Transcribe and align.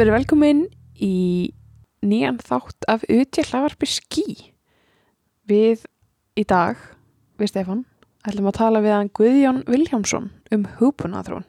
Verið 0.00 0.14
velkomin 0.14 0.60
í 0.96 1.52
nýjan 2.08 2.38
þátt 2.40 2.86
af 2.88 3.02
Uti 3.04 3.42
hlavarpi 3.44 3.84
skí. 3.84 4.22
Við 5.44 5.82
í 6.40 6.44
dag, 6.48 6.78
við 7.36 7.50
Stefán, 7.50 7.82
ætlum 8.24 8.48
að 8.48 8.56
tala 8.56 8.80
við 8.80 8.94
hann 8.96 9.10
Guðjón 9.18 9.58
Viljámsson 9.68 10.30
um 10.56 10.64
hugbúnaðrún. 10.78 11.44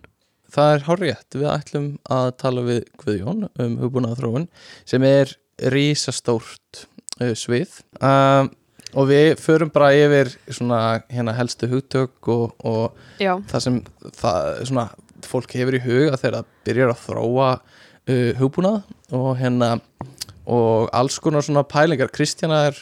Það 0.52 0.73
er 0.73 0.84
hárétt, 0.89 1.30
við 1.38 1.48
ætlum 1.48 1.88
að 2.11 2.27
tala 2.44 2.67
við 2.67 2.81
Guðjón 2.99 3.48
um 3.48 3.77
hugbúnaðarþróun 3.85 4.49
sem 4.83 5.08
er 5.08 5.31
rísastórt 5.72 6.83
uh, 7.23 7.31
svið 7.31 7.77
um, 8.03 8.52
og 8.99 9.11
við 9.13 9.30
förum 9.39 9.72
bara 9.72 9.94
yfir 9.95 10.36
svona 10.49 10.81
hérna 11.08 11.38
helstu 11.39 11.72
hugtök 11.72 12.33
og, 12.36 12.52
og 12.67 12.99
það 13.16 13.63
sem 13.63 13.83
það, 14.11 14.66
svona, 14.67 14.89
fólk 15.23 15.55
hefur 15.55 15.80
í 15.80 15.86
huga 15.88 16.20
þegar 16.20 16.41
það 16.41 16.58
byrjar 16.67 16.91
að 16.97 17.05
þróa 17.05 17.53
uh, 18.09 18.31
hugbúnað 18.39 18.83
og 19.11 19.37
hérna 19.39 19.75
og 20.45 20.89
alls 20.95 21.19
konar 21.21 21.45
svona 21.45 21.63
pælingar. 21.67 22.11
Kristjana 22.13 22.65
er 22.71 22.79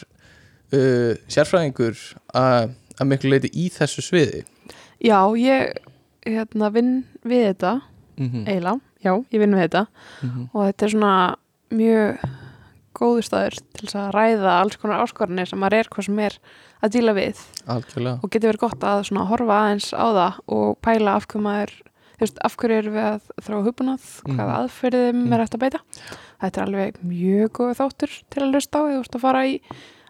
uh, 0.72 1.14
sérfræðingur 1.30 1.98
að, 2.36 2.74
miklu 3.04 3.34
leiti 3.34 3.52
í 3.52 3.68
þessu 3.72 4.04
sviði. 4.04 4.44
Já 5.00 5.20
ég 5.40 5.76
hérna, 6.26 6.70
vinn 6.74 7.04
við 7.24 7.50
þetta, 7.50 7.80
mm 8.20 8.44
eiginlega, 8.44 8.80
já, 9.00 9.12
ég 9.32 9.40
vinn 9.40 9.56
við 9.56 9.66
þetta. 9.66 9.86
-hmm. 10.20 10.48
og 10.52 10.66
þetta 10.66 10.84
er 10.84 10.90
svona 10.90 11.36
mjög 11.70 12.24
góður 12.96 13.24
staður 13.24 13.56
til 13.76 13.86
þess 13.86 13.98
að 14.00 14.10
ræða 14.16 14.56
alls 14.60 14.76
konar 14.76 15.04
áskorunir 15.04 15.48
sem 15.48 15.60
maður 15.62 15.78
er 15.78 15.88
hvað 15.88 16.04
sem 16.04 16.18
er 16.18 16.38
að 16.80 16.92
díla 16.96 17.14
við. 17.16 17.42
Algjörlega. 17.66 18.18
Og 18.22 18.30
getur 18.30 18.50
verið 18.50 18.64
gott 18.64 18.84
að 18.84 19.12
horfa 19.30 19.58
aðeins 19.64 19.92
á 19.94 20.06
það 20.18 20.40
og 20.56 20.78
pæla 20.84 21.14
af 21.16 21.26
hverju 21.26 21.44
maður 21.44 21.72
þú 22.20 22.26
veist, 22.26 22.38
af 22.44 22.56
hverju 22.60 22.76
erum 22.82 22.94
við 22.98 23.06
að 23.08 23.30
þróa 23.46 23.62
hugbúnað? 23.64 24.02
Hvaða 24.28 24.44
Mhm. 24.44 24.58
aðferðum 24.60 25.20
Mhm. 25.24 25.32
er 25.32 25.40
eftir 25.40 25.58
að 25.58 25.64
beita? 25.64 25.80
Þetta 26.42 26.60
er 26.60 26.66
alveg 26.66 26.94
mjög 27.00 27.48
góð 27.56 27.72
þáttur 27.80 28.12
til 28.30 28.42
að 28.44 28.52
lusta 28.52 28.76
á. 28.76 28.82
Eða 28.84 28.98
þú 28.98 29.00
ert 29.00 29.16
að 29.16 29.20
fara 29.24 29.42
í 29.46 29.60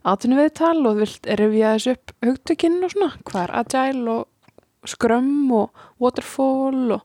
atvinnu 0.04 0.36
viðtal 0.40 0.86
og 0.86 0.96
þú 0.96 0.98
vilt 1.04 1.26
rifja 1.38 1.74
þessu 1.76 1.90
upp 1.94 2.12
hugtökinn 2.26 2.82
og 2.84 2.90
svona, 2.90 3.12
hvað 3.24 3.42
er 3.44 3.54
agile 3.62 4.08
og 4.08 4.26
scrum 4.86 5.52
og 5.52 5.70
waterfall 6.00 6.92
og 6.92 7.02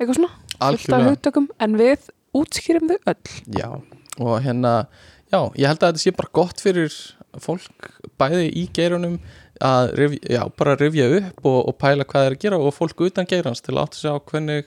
eitthvað 0.00 0.16
svona, 0.18 0.30
fullt 0.60 0.92
af 0.92 1.06
hugtökum. 1.08 1.48
En 1.60 1.76
við 1.78 2.08
útskýrum 2.34 2.88
þau 2.90 2.98
öll. 3.06 3.42
Já, 3.48 3.68
og 4.20 4.42
hérna 4.42 4.86
já, 5.32 5.52
ég 5.54 5.66
held 5.66 5.78
að 5.80 5.92
þetta 5.92 6.02
sé 6.02 6.16
bara 6.16 6.28
gott 6.32 6.60
fyrir 6.60 6.90
fólk 7.38 7.70
bæði 8.20 8.52
í 8.54 8.68
geirunum 8.72 9.18
að 9.62 9.92
rifja, 9.98 10.20
já, 10.36 10.42
bara 10.58 10.76
rifja 10.76 11.08
upp 11.18 11.46
og, 11.46 11.58
og 11.68 11.76
pæla 11.78 12.06
hvað 12.08 12.26
er 12.26 12.36
að 12.36 12.42
gera 12.44 12.58
og 12.58 12.74
fólk 12.74 13.04
utan 13.06 13.28
geirans 13.30 13.62
til 13.62 13.76
að 13.76 13.82
átta 13.84 14.00
sig 14.00 14.10
á 14.10 14.16
hvernig 14.18 14.66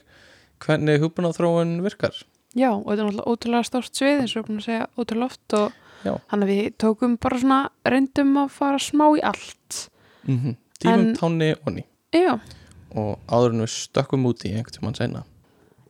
hvernig 0.64 1.02
hugbúnaþróun 1.02 1.78
virkar 1.84 2.22
Já, 2.56 2.70
og 2.72 2.86
þetta 2.88 3.02
er 3.02 3.08
náttúrulega 3.10 3.32
ótrúlega 3.32 3.68
stórt 3.68 3.98
svið 3.98 4.22
eins 4.22 4.32
og 4.32 4.36
við 4.36 4.42
erum 4.42 4.48
búin 4.48 4.62
að 4.62 4.68
segja 4.68 4.86
ótrúlega 4.96 5.26
oft 5.26 5.56
og 5.58 6.20
hann 6.30 6.44
að 6.46 6.52
við 6.52 6.66
tókum 6.80 7.16
bara 7.20 7.40
svona 7.42 7.60
reyndum 7.84 8.36
að 8.40 8.52
fara 8.56 8.80
smá 8.80 9.06
í 9.12 9.22
allt 9.22 9.88
mm 10.24 10.38
-hmm. 10.38 10.56
Tímum, 10.80 11.00
En- 11.00 11.16
táni 11.16 11.54
og 11.66 11.72
ný 11.72 11.84
Já, 12.12 12.40
og 12.94 13.18
áður 13.28 13.52
en 13.52 13.60
við 13.60 13.72
stökkum 13.72 14.26
út 14.26 14.44
í 14.44 14.54
einhvern 14.54 14.72
tímann 14.72 14.94
seinna 14.94 15.24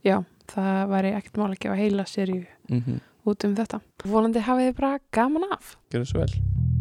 já, 0.06 0.24
það 0.52 0.88
væri 0.92 1.12
ekkert 1.16 1.40
mál 1.40 1.50
að 1.50 1.60
gefa 1.64 1.80
heila 1.80 2.04
seríu 2.04 2.46
mm 2.68 2.80
-hmm. 2.80 3.00
út 3.24 3.44
um 3.44 3.56
þetta. 3.56 3.80
Volandi 4.04 4.40
hafið 4.40 4.68
þið 4.68 4.76
bara 4.80 4.98
gaman 5.12 5.52
af. 5.52 5.76
Gjörðu 5.90 6.06
svo 6.06 6.20
vel 6.20 6.75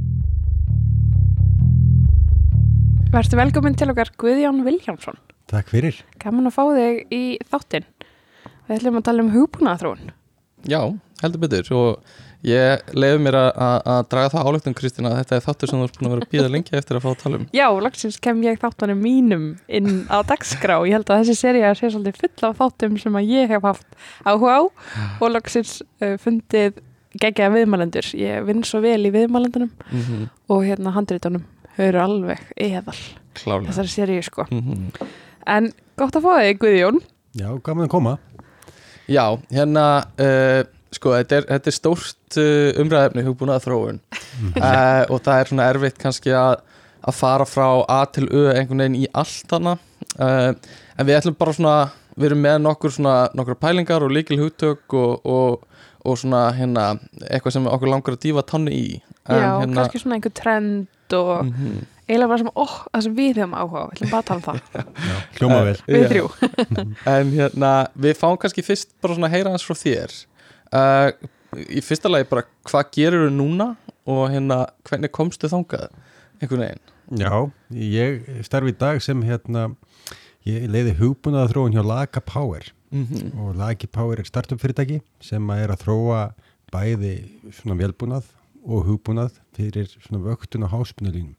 Verður 3.13 3.39
velkomin 3.39 3.75
til 3.77 3.87
okkar 3.91 4.09
Guðjón 4.19 4.63
Viljámsson. 4.65 5.17
Takk 5.51 5.69
fyrir. 5.71 5.97
Gaman 6.21 6.49
að 6.49 6.55
fá 6.55 6.63
þig 6.73 7.01
í 7.13 7.23
þáttinn. 7.51 7.85
Við 8.65 8.77
ætlum 8.79 8.99
að 8.99 9.05
tala 9.07 9.23
um 9.23 9.33
hugbúnaðarþróun. 9.33 10.13
Já, 10.65 10.79
heldur 11.21 11.43
betur 11.43 11.69
og 11.77 12.15
ég 12.45 12.81
leiði 12.97 13.21
mér 13.25 13.37
að, 13.39 13.49
að, 13.67 13.77
að 13.93 14.01
draga 14.13 14.31
það 14.33 14.49
álöktum 14.49 14.77
Kristina 14.77 15.11
að 15.11 15.19
þetta 15.21 15.37
er 15.37 15.45
þáttur 15.45 15.71
sem 15.71 15.79
þú 15.79 15.87
ert 15.87 15.99
búin 15.99 16.09
að 16.09 16.15
vera 16.15 16.25
að 16.25 16.33
býða 16.33 16.51
lengi 16.55 16.77
eftir 16.79 16.97
að 16.97 17.05
fá 17.05 17.09
að 17.11 17.21
tala 17.21 17.39
um 17.39 17.45
Já, 17.59 17.67
langsins 17.85 18.19
kem 18.25 18.43
ég 18.45 18.59
þáttanum 18.63 19.01
mínum 19.05 19.47
inn 19.69 19.91
á 20.09 20.17
dagskrá. 20.25 20.79
Ég 20.89 20.97
held 20.97 21.13
að 21.13 21.23
þessi 21.23 21.37
seríu 21.39 21.71
sé 21.77 21.93
svolítið 21.93 22.21
full 22.25 22.49
af 22.49 22.59
þáttum 22.63 22.99
sem 23.01 23.21
að 23.21 23.31
ég 23.35 23.53
hef 23.53 23.69
haft 23.69 23.99
áhuga 24.25 24.57
á 24.57 24.61
og 25.21 25.27
langsins 25.29 25.77
uh, 26.01 26.15
fundið 26.21 26.81
geggja 27.21 27.51
viðmælendur. 27.53 28.09
Ég 28.17 28.45
vinn 28.49 28.65
svo 28.67 28.81
vel 28.83 28.99
í 29.05 29.13
viðmælendunum 29.13 29.69
mm 29.71 30.01
-hmm. 30.01 30.31
og 30.49 30.65
hérna 30.65 30.95
handritunum. 30.97 31.45
Þau 31.75 31.85
eru 31.89 32.03
alveg 32.03 32.45
eðal 32.55 32.99
Klálega 33.35 33.71
þessari 33.71 33.91
seríu 33.91 34.23
sko. 34.23 34.47
mm 34.51 34.61
-hmm. 34.61 35.09
En 35.47 35.73
gott 35.97 36.15
að 36.15 36.23
fá 36.25 36.31
þig 36.41 36.59
Guðjón. 36.59 37.01
Já, 37.35 37.49
gaman 37.61 37.85
að 37.85 37.91
koma. 37.91 38.17
Já, 39.07 39.37
hérna 39.51 40.05
uh, 40.17 40.63
sko, 40.95 41.13
þetta 41.19 41.39
er, 41.39 41.47
þetta 41.49 41.71
er 41.71 41.75
stórt 41.75 42.39
uh, 42.41 42.79
umræðefni 42.81 43.25
hugbúnað 43.25 43.65
þróun 43.67 43.99
uh, 43.99 45.03
og 45.11 45.21
það 45.25 45.37
er 45.37 45.51
svona 45.51 45.67
erfitt 45.73 45.99
kannski 46.01 46.33
að, 46.35 46.63
að 47.05 47.19
fara 47.19 47.47
frá 47.49 47.67
A 47.91 47.99
til 48.09 48.25
Ö 48.31 48.47
einhvern 48.53 48.83
veginn 48.85 49.03
í 49.03 49.05
allt 49.13 49.55
hana 49.55 49.77
uh, 50.17 50.51
en 50.95 51.07
við 51.07 51.19
ætlum 51.19 51.37
bara 51.37 51.55
svona 51.57 51.77
við 52.15 52.31
erum 52.31 52.43
með 52.47 52.59
nokkur 52.63 52.95
svona 52.95 53.15
nokkur 53.37 53.59
pælingar 53.59 54.05
og 54.05 54.13
líkil 54.15 54.39
hugtök 54.39 54.95
og, 54.95 55.25
og, 55.27 55.65
og 56.05 56.19
svona 56.21 56.47
hérna 56.55 56.93
eitthvað 57.27 57.57
sem 57.57 57.69
okkur 57.69 57.91
langar 57.91 58.17
að 58.17 58.23
dýfa 58.27 58.47
tannu 58.47 58.73
í 58.73 58.87
En 59.25 59.39
Já, 59.41 59.51
hérna, 59.57 59.79
kannski 59.79 59.99
svona 60.03 60.19
einhver 60.19 60.33
trend 60.37 60.85
og 61.13 61.45
mm 61.49 61.83
eiginlega 62.05 62.29
bara 62.29 62.37
sem, 62.37 62.49
ó, 62.53 62.65
það 62.93 63.01
sem 63.01 63.13
við 63.17 63.37
höfum 63.41 63.53
áhuga 63.57 63.79
á, 63.81 63.85
við 63.89 63.95
ætlum 63.95 64.11
bara 64.11 64.21
að 64.21 64.27
tala 64.27 64.37
um 64.37 64.43
það, 64.45 64.89
Já, 65.09 65.15
hljóma 65.39 65.55
vel. 65.65 65.77
við 65.89 66.03
þrjú. 66.11 66.27
En 67.15 67.31
hérna, 67.33 67.71
við 68.05 68.19
fáum 68.19 68.37
kannski 68.41 68.63
fyrst 68.65 68.91
bara 69.01 69.15
svona 69.17 69.29
heyra 69.33 69.53
hans 69.55 69.65
frá 69.65 69.73
þér. 69.79 70.13
Uh, 70.69 71.31
Í 71.65 71.81
fyrsta 71.81 72.11
lagi 72.11 72.27
bara 72.29 72.43
hvað 72.67 72.89
gerir 72.93 73.25
þú 73.25 73.31
núna 73.31 73.67
og 74.11 74.25
hérna 74.33 74.57
hvernig 74.85 75.13
komstu 75.15 75.49
þangað 75.49 75.87
einhvern 76.43 76.65
veginn? 76.65 76.81
Já, 77.21 77.31
ég 77.71 78.25
starfi 78.45 78.73
í 78.73 78.77
dag 78.77 78.99
sem 79.01 79.21
hérna, 79.25 79.69
ég 80.45 80.65
leiði 80.69 80.97
hugbúnaða 80.99 81.53
þróun 81.53 81.77
hjá 81.77 81.83
Laga 81.89 82.21
Power. 82.21 82.67
Mm 82.93 83.31
og 83.41 83.55
Lagi 83.57 83.87
Power 83.89 84.19
er 84.21 84.27
startup 84.29 84.61
fyrirtæki 84.61 84.99
sem 85.23 85.47
að 85.51 85.63
er 85.63 85.73
að 85.73 85.87
þróa 85.87 86.19
bæði 86.75 87.15
svona 87.55 87.79
velbúnað 87.81 88.27
og 88.65 88.85
hugbúnað 88.89 89.39
fyrir 89.55 89.89
svona 89.95 90.23
vöktun 90.25 90.65
og 90.65 90.73
háspunulínum. 90.73 91.35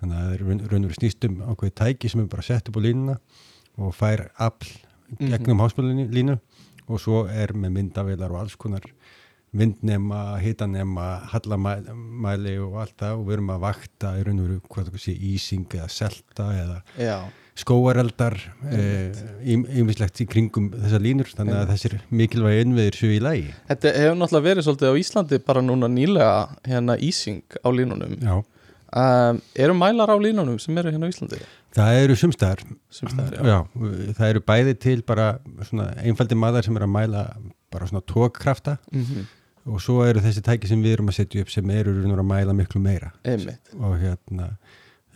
Þannig 0.00 0.16
að 0.16 0.24
það 0.24 0.32
er 0.34 0.46
raun 0.46 0.64
og 0.64 0.90
veru 0.90 0.98
snýst 0.98 1.28
um 1.28 1.38
ákveði 1.46 1.76
tæki 1.80 2.10
sem 2.12 2.22
er 2.22 2.32
bara 2.32 2.44
sett 2.44 2.68
upp 2.68 2.76
á 2.76 2.84
línuna 2.84 3.16
og 3.76 3.94
fær 3.96 4.26
afl 4.36 4.72
gegnum 5.20 5.60
mm 5.60 6.10
línu 6.12 6.38
og 6.86 7.00
svo 7.02 7.24
er 7.26 7.52
með 7.54 7.72
myndavilar 7.78 8.30
og 8.30 8.44
alls 8.44 8.56
konar 8.56 8.84
vindnema, 9.56 10.36
hitanema, 10.42 11.06
hallamæli 11.32 12.56
og 12.62 12.76
allt 12.82 12.96
það 13.00 13.16
og 13.16 13.26
við 13.26 13.36
erum 13.36 13.50
að 13.54 13.64
vakta 13.64 14.12
í 14.18 14.24
raun 14.26 14.42
og 14.42 14.48
veru 14.48 14.60
hvað 14.68 14.90
það 14.90 15.02
sé 15.06 15.14
ísing 15.32 15.66
eða 15.78 15.88
selta 15.92 16.48
eða 16.60 16.78
Já, 16.98 17.16
skóareldar 17.56 18.36
ímislegt 19.44 20.20
í 20.20 20.26
kringum 20.28 20.68
þessar 20.74 21.04
línur 21.04 21.30
þannig 21.32 21.56
að 21.60 21.70
þessir 21.72 21.94
mikilvægi 22.10 22.64
innviðir 22.66 22.98
séu 22.98 23.14
í 23.14 23.20
lægi. 23.22 23.54
þetta 23.70 23.92
hefur 23.96 24.18
náttúrulega 24.20 24.48
verið 24.48 24.66
svolítið 24.66 24.92
á 24.92 25.00
Íslandi 25.02 25.40
bara 25.46 25.62
núna 25.64 25.88
nýlega 25.92 26.34
hérna 26.66 26.98
ísing 27.00 27.42
á 27.64 27.68
línunum. 27.72 28.18
Já, 28.20 28.34
um, 28.40 29.40
Eru 29.56 29.78
mælar 29.78 30.12
á 30.12 30.16
línunum 30.20 30.60
sem 30.60 30.76
eru 30.82 30.92
hérna 30.92 31.08
á 31.08 31.12
Íslandi? 31.12 31.40
það 31.76 32.02
eru 32.02 32.16
sumstæðar, 32.16 32.62
það 34.16 34.28
eru 34.30 34.44
bæði 34.44 34.76
til 34.80 35.00
bara 35.06 35.34
svona 35.68 35.90
einfaldi 36.04 36.38
maður 36.38 36.68
sem 36.68 36.76
er 36.78 36.86
að 36.86 36.94
mæla 36.94 37.24
bara 37.72 37.88
svona 37.88 38.04
tókkrafta 38.08 38.78
Mm 38.92 39.26
og 39.66 39.82
svo 39.82 40.02
eru 40.06 40.22
þessi 40.22 40.42
tæki 40.46 40.68
sem 40.70 40.82
við 40.82 40.96
erum 40.96 41.08
að 41.10 41.16
setja 41.20 41.42
upp 41.42 41.50
sem 41.50 41.70
eru 41.74 41.94
að 42.06 42.26
mæla 42.28 42.54
miklu 42.54 42.78
meira. 42.82 43.12
Einmitt. 43.26 43.72
Og 43.80 43.96
hérna 43.98 44.52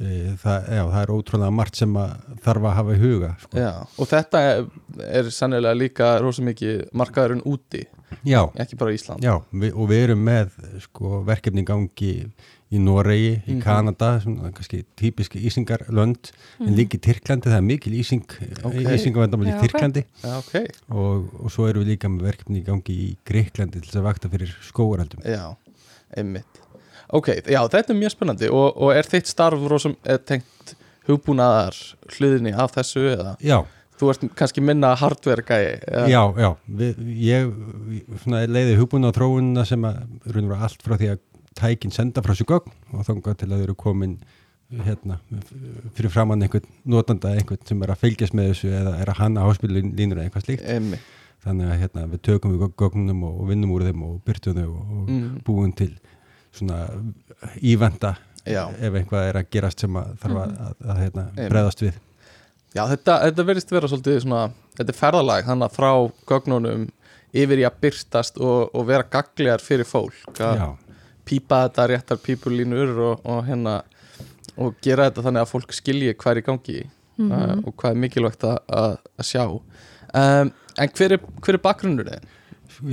það, 0.01 0.69
já, 0.73 0.83
það 0.91 1.01
er 1.03 1.11
ótrúlega 1.15 1.53
margt 1.53 1.77
sem 1.77 1.97
að 2.01 2.13
þarf 2.45 2.69
að 2.71 2.77
hafa 2.79 2.95
í 2.97 3.01
huga 3.03 3.31
sko. 3.43 3.57
Já, 3.61 3.73
og 4.01 4.09
þetta 4.11 4.41
er, 4.51 4.63
er 5.21 5.31
sannilega 5.35 5.77
líka 5.77 6.13
rosa 6.25 6.43
mikið 6.47 6.87
markaðurinn 6.97 7.43
úti 7.45 7.83
já, 8.27 8.41
ekki 8.61 8.79
bara 8.81 8.95
Ísland 8.97 9.23
já 9.25 9.35
við, 9.53 9.75
og 9.77 9.91
við 9.91 10.05
erum 10.07 10.25
með 10.31 10.57
sko, 10.87 11.21
verkefni 11.29 11.65
gangi 11.69 12.15
í 12.71 12.79
Noregi, 12.79 13.33
í 13.51 13.57
Mhm. 13.57 13.63
Kanada 13.65 14.21
svona 14.23 14.53
kannski 14.55 14.85
típiski 14.97 15.41
ísingarlönd 15.49 16.31
Mhm. 16.61 16.69
en 16.69 16.77
líka 16.79 16.97
í 16.97 17.01
Tyrklandi, 17.03 17.51
það 17.51 17.57
er 17.59 17.67
mikil 17.67 17.93
ísing 17.99 18.25
Ok. 18.65 18.75
ísingavendamál 18.95 19.49
í. 19.51 19.61
Tyrklandi 19.61 20.05
Já, 20.23 20.39
ok 20.39 20.71
og, 20.95 21.29
og 21.45 21.51
svo 21.51 21.67
erum 21.69 21.83
við 21.85 21.97
líka 21.97 22.09
með 22.09 22.23
verkefni 22.31 22.63
gangi 22.65 22.95
í 22.95 23.17
Greiklandi 23.27 23.81
til 23.83 23.89
þess 23.91 23.99
að 24.01 24.07
vakta 24.07 24.29
fyrir 24.31 24.55
skóaraldum 24.63 25.21
Já, 25.27 25.57
einmitt 26.17 26.60
Ok, 27.13 27.29
já, 27.51 27.61
þetta 27.73 27.91
er 27.95 27.99
mjög 27.99 28.13
spennandi 28.15 28.49
og, 28.55 28.69
og 28.77 28.93
er 28.95 29.09
þitt 29.11 29.27
starf 29.31 29.63
rosum 29.71 29.97
er 30.07 30.19
tengt 30.23 30.75
hugbúnaðar 31.09 31.77
hluðinni 32.17 32.53
af 32.55 32.75
þessu 32.77 33.03
eða 33.17 33.33
Já, 33.43 33.59
þú 33.99 34.11
ert 34.13 34.27
kannski 34.39 34.63
minna 34.65 34.93
gæi 35.49 35.65
eða? 35.81 36.05
já, 36.13 36.21
já 36.45 36.51
við, 36.81 37.01
ég 37.25 37.51
leiði 38.51 38.77
hugbúna 38.79 39.11
á 39.11 39.17
þróunina 39.17 39.65
sem 39.69 39.85
að 39.89 40.03
veru 40.29 40.45
allt 40.69 40.85
frá 40.87 40.97
því 41.01 41.11
að 41.15 41.25
tækin 41.61 41.91
senda 41.95 42.23
frá 42.23 42.35
sér 42.39 42.47
gögn 42.53 42.71
og 42.95 43.03
þangað 43.09 43.41
til 43.43 43.49
að 43.51 43.57
þau 43.59 43.65
eru 43.67 43.75
komin 43.81 44.15
hérna, 44.87 45.17
fyrir 45.97 46.13
framann 46.15 46.45
einhvern 46.47 46.69
notanda 46.87 47.33
einhvern 47.35 47.65
sem 47.67 47.81
er 47.83 47.91
að 47.91 48.05
fylgjast 48.05 48.37
með 48.39 48.53
þessu 48.53 48.71
eða 48.71 48.93
er 49.03 49.11
að 49.11 49.19
hanna 49.25 49.49
háspilulínur 49.49 50.21
eða 50.21 50.29
eitthvað 50.29 50.45
slíkt 50.47 50.69
Einmitt. 50.71 51.09
þannig 51.43 51.73
að 51.75 51.81
hérna, 51.83 52.05
við 52.13 52.23
tökum 52.29 52.55
við 52.55 52.69
gögnum 52.79 53.25
og, 53.27 53.41
vinnum 53.51 53.73
úr 53.75 53.83
þeim 53.89 54.05
og 54.07 54.21
byrtum 54.29 54.61
þau 54.61 54.69
og, 54.69 54.81
og 55.01 55.11
Mm. 55.11 55.41
búum 55.43 55.73
til 55.75 55.91
svona 56.57 56.79
ívenda 57.63 58.15
Já. 58.49 58.65
ef 58.81 58.95
einhvað 58.97 59.27
er 59.31 59.39
að 59.43 59.51
gerast 59.55 59.83
sem 59.85 59.97
að 60.01 60.15
þarf 60.23 60.39
að, 60.45 60.55
að, 60.67 60.77
að 60.95 61.03
hérna, 61.05 61.25
bregðast 61.41 61.83
við 61.85 61.99
Já, 62.71 62.85
þetta, 62.87 63.17
þetta 63.27 63.45
verðist 63.49 63.73
vera 63.75 63.89
svolítið 63.91 64.21
svona, 64.23 64.41
þetta 64.79 64.93
er 64.95 64.99
ferðalag 65.01 65.47
þannig 65.49 65.67
að 65.67 65.77
frá 65.77 65.91
gögnunum 66.31 66.85
yfir 67.35 67.63
í 67.63 67.67
að 67.67 67.81
byrtast 67.83 68.39
og, 68.43 68.71
og 68.75 68.87
vera 68.89 69.07
gagliðar 69.11 69.63
fyrir 69.65 69.87
fólk 69.91 70.41
að 70.47 70.61
Já, 70.63 70.69
pípa 71.31 71.65
þetta 71.67 71.87
réttar 71.91 72.21
pípulínur 72.25 72.93
og, 73.11 73.27
og 73.27 73.43
hérna 73.47 73.77
og 74.61 74.75
gera 74.83 75.09
þetta 75.09 75.25
þannig 75.29 75.45
að 75.45 75.51
fólk 75.53 75.75
skilji 75.77 76.15
hvað 76.17 76.33
er 76.37 76.43
í 76.43 76.49
gangi 76.49 76.81
Mhm. 77.21 77.33
uh, 77.37 77.57
og 77.69 77.75
hvað 77.77 77.91
er 77.93 77.99
mikilvægt 78.01 78.45
að, 78.49 78.55
að, 78.73 78.93
að 79.21 79.27
sjá 79.29 79.43
um, 79.45 80.51
en 80.81 80.93
hver 80.97 81.13
er, 81.13 81.25
hver 81.45 81.59
er 81.59 81.61
bakgrunnur 81.61 82.07
þið? 82.09 82.23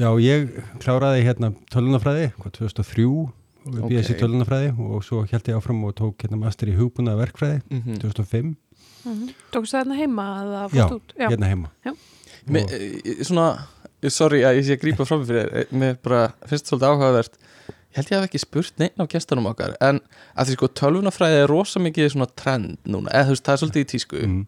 Já, 0.02 0.10
ég 0.20 0.50
kláraði 0.84 1.22
hérna 1.24 1.54
tölunafræði, 1.72 2.26
hvað 2.36 2.56
2003 2.58 3.06
og 3.68 3.74
við 3.76 3.84
Ok. 3.84 3.90
BS 3.94 4.10
í 4.14 4.18
tölunafræði 4.22 4.70
og 4.80 5.04
svo 5.06 5.24
held 5.32 5.50
ég 5.52 5.58
áfram 5.60 5.84
og 5.88 5.96
tók 6.00 6.24
hérna 6.26 6.40
master 6.42 6.68
í 6.72 6.76
hugbúna 6.78 7.16
verkfræði 7.20 7.62
Mm 7.70 7.82
-hmm. 7.86 8.00
2005, 8.02 8.56
Mhm. 9.06 9.30
Tókstu 9.54 9.72
það 9.78 9.84
hérna 9.84 9.96
heima 9.96 10.70
Já? 10.74 10.88
Já, 11.18 11.30
hérna 11.30 11.48
heima 11.48 11.70
Já. 11.86 11.94
Me, 12.48 12.62
Og- 12.64 12.72
eh, 12.72 13.24
svona, 13.24 13.68
eh, 14.04 14.10
sorry 14.10 14.42
að 14.42 14.58
ég 14.58 14.64
sé 14.66 14.76
að 14.78 14.82
grípa 14.82 15.06
fram 15.06 15.26
fyrir 15.26 15.50
þér, 15.52 15.66
mér 15.72 15.98
bara 16.04 16.34
finnst 16.48 16.66
svolítið 16.68 16.88
áhugavert 16.92 17.34
ég 17.92 17.96
held 17.96 18.08
ég 18.08 18.20
hef 18.22 18.30
ekki 18.30 18.40
spurt 18.40 18.74
neinn 18.80 19.00
á 19.00 19.06
gestunum 19.08 19.46
okkar 19.48 19.76
en 19.82 20.00
að 20.38 20.46
því 20.48 20.52
sko 20.54 20.68
tölvunafræði 20.68 21.44
er 21.44 21.48
rosa 21.48 21.80
mikið 21.80 22.12
svona 22.12 22.28
trend 22.36 22.78
núna, 22.86 23.10
eða 23.12 23.26
þú 23.26 23.30
veist 23.30 23.44
það 23.44 23.54
er 23.54 23.58
svolítið 23.58 23.86
í 23.86 23.92
tísku 23.94 24.26
mm. 24.26 24.48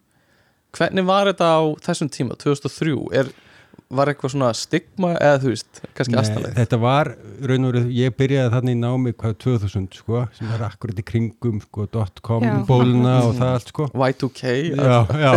hvernig 0.74 1.06
var 1.06 1.26
þetta 1.28 1.48
á 1.50 1.62
þessum 1.82 2.10
tíma 2.10 2.36
2003, 2.38 3.08
er, 3.14 3.32
var 3.90 4.12
eitthvað 4.12 4.34
svona 4.36 4.50
stigma 4.54 5.16
eða 5.18 5.40
þú 5.42 5.52
veist, 5.54 5.80
kannski 5.98 6.18
aðstæðlega 6.20 6.58
Þetta 6.60 6.78
var, 6.84 7.10
raun 7.50 7.66
og 7.66 7.72
veru, 7.74 7.82
ég 7.98 8.14
byrjaði 8.20 8.52
þannig 8.54 8.76
í 8.76 8.80
námi 8.84 9.14
hvað 9.18 9.34
2000 9.46 9.88
sko, 9.98 10.20
sem 10.38 10.52
var 10.52 10.68
akkurat 10.68 11.00
í 11.02 11.06
kringum 11.10 11.58
sko, 11.64 11.88
.com 12.22 12.44
Já. 12.46 12.54
bóluna 12.70 13.16
og 13.26 13.34
það 13.40 13.56
allt 13.56 13.72
sko. 13.74 13.88
Y2K 13.96 14.54
Já, 14.78 15.00
já. 15.10 15.34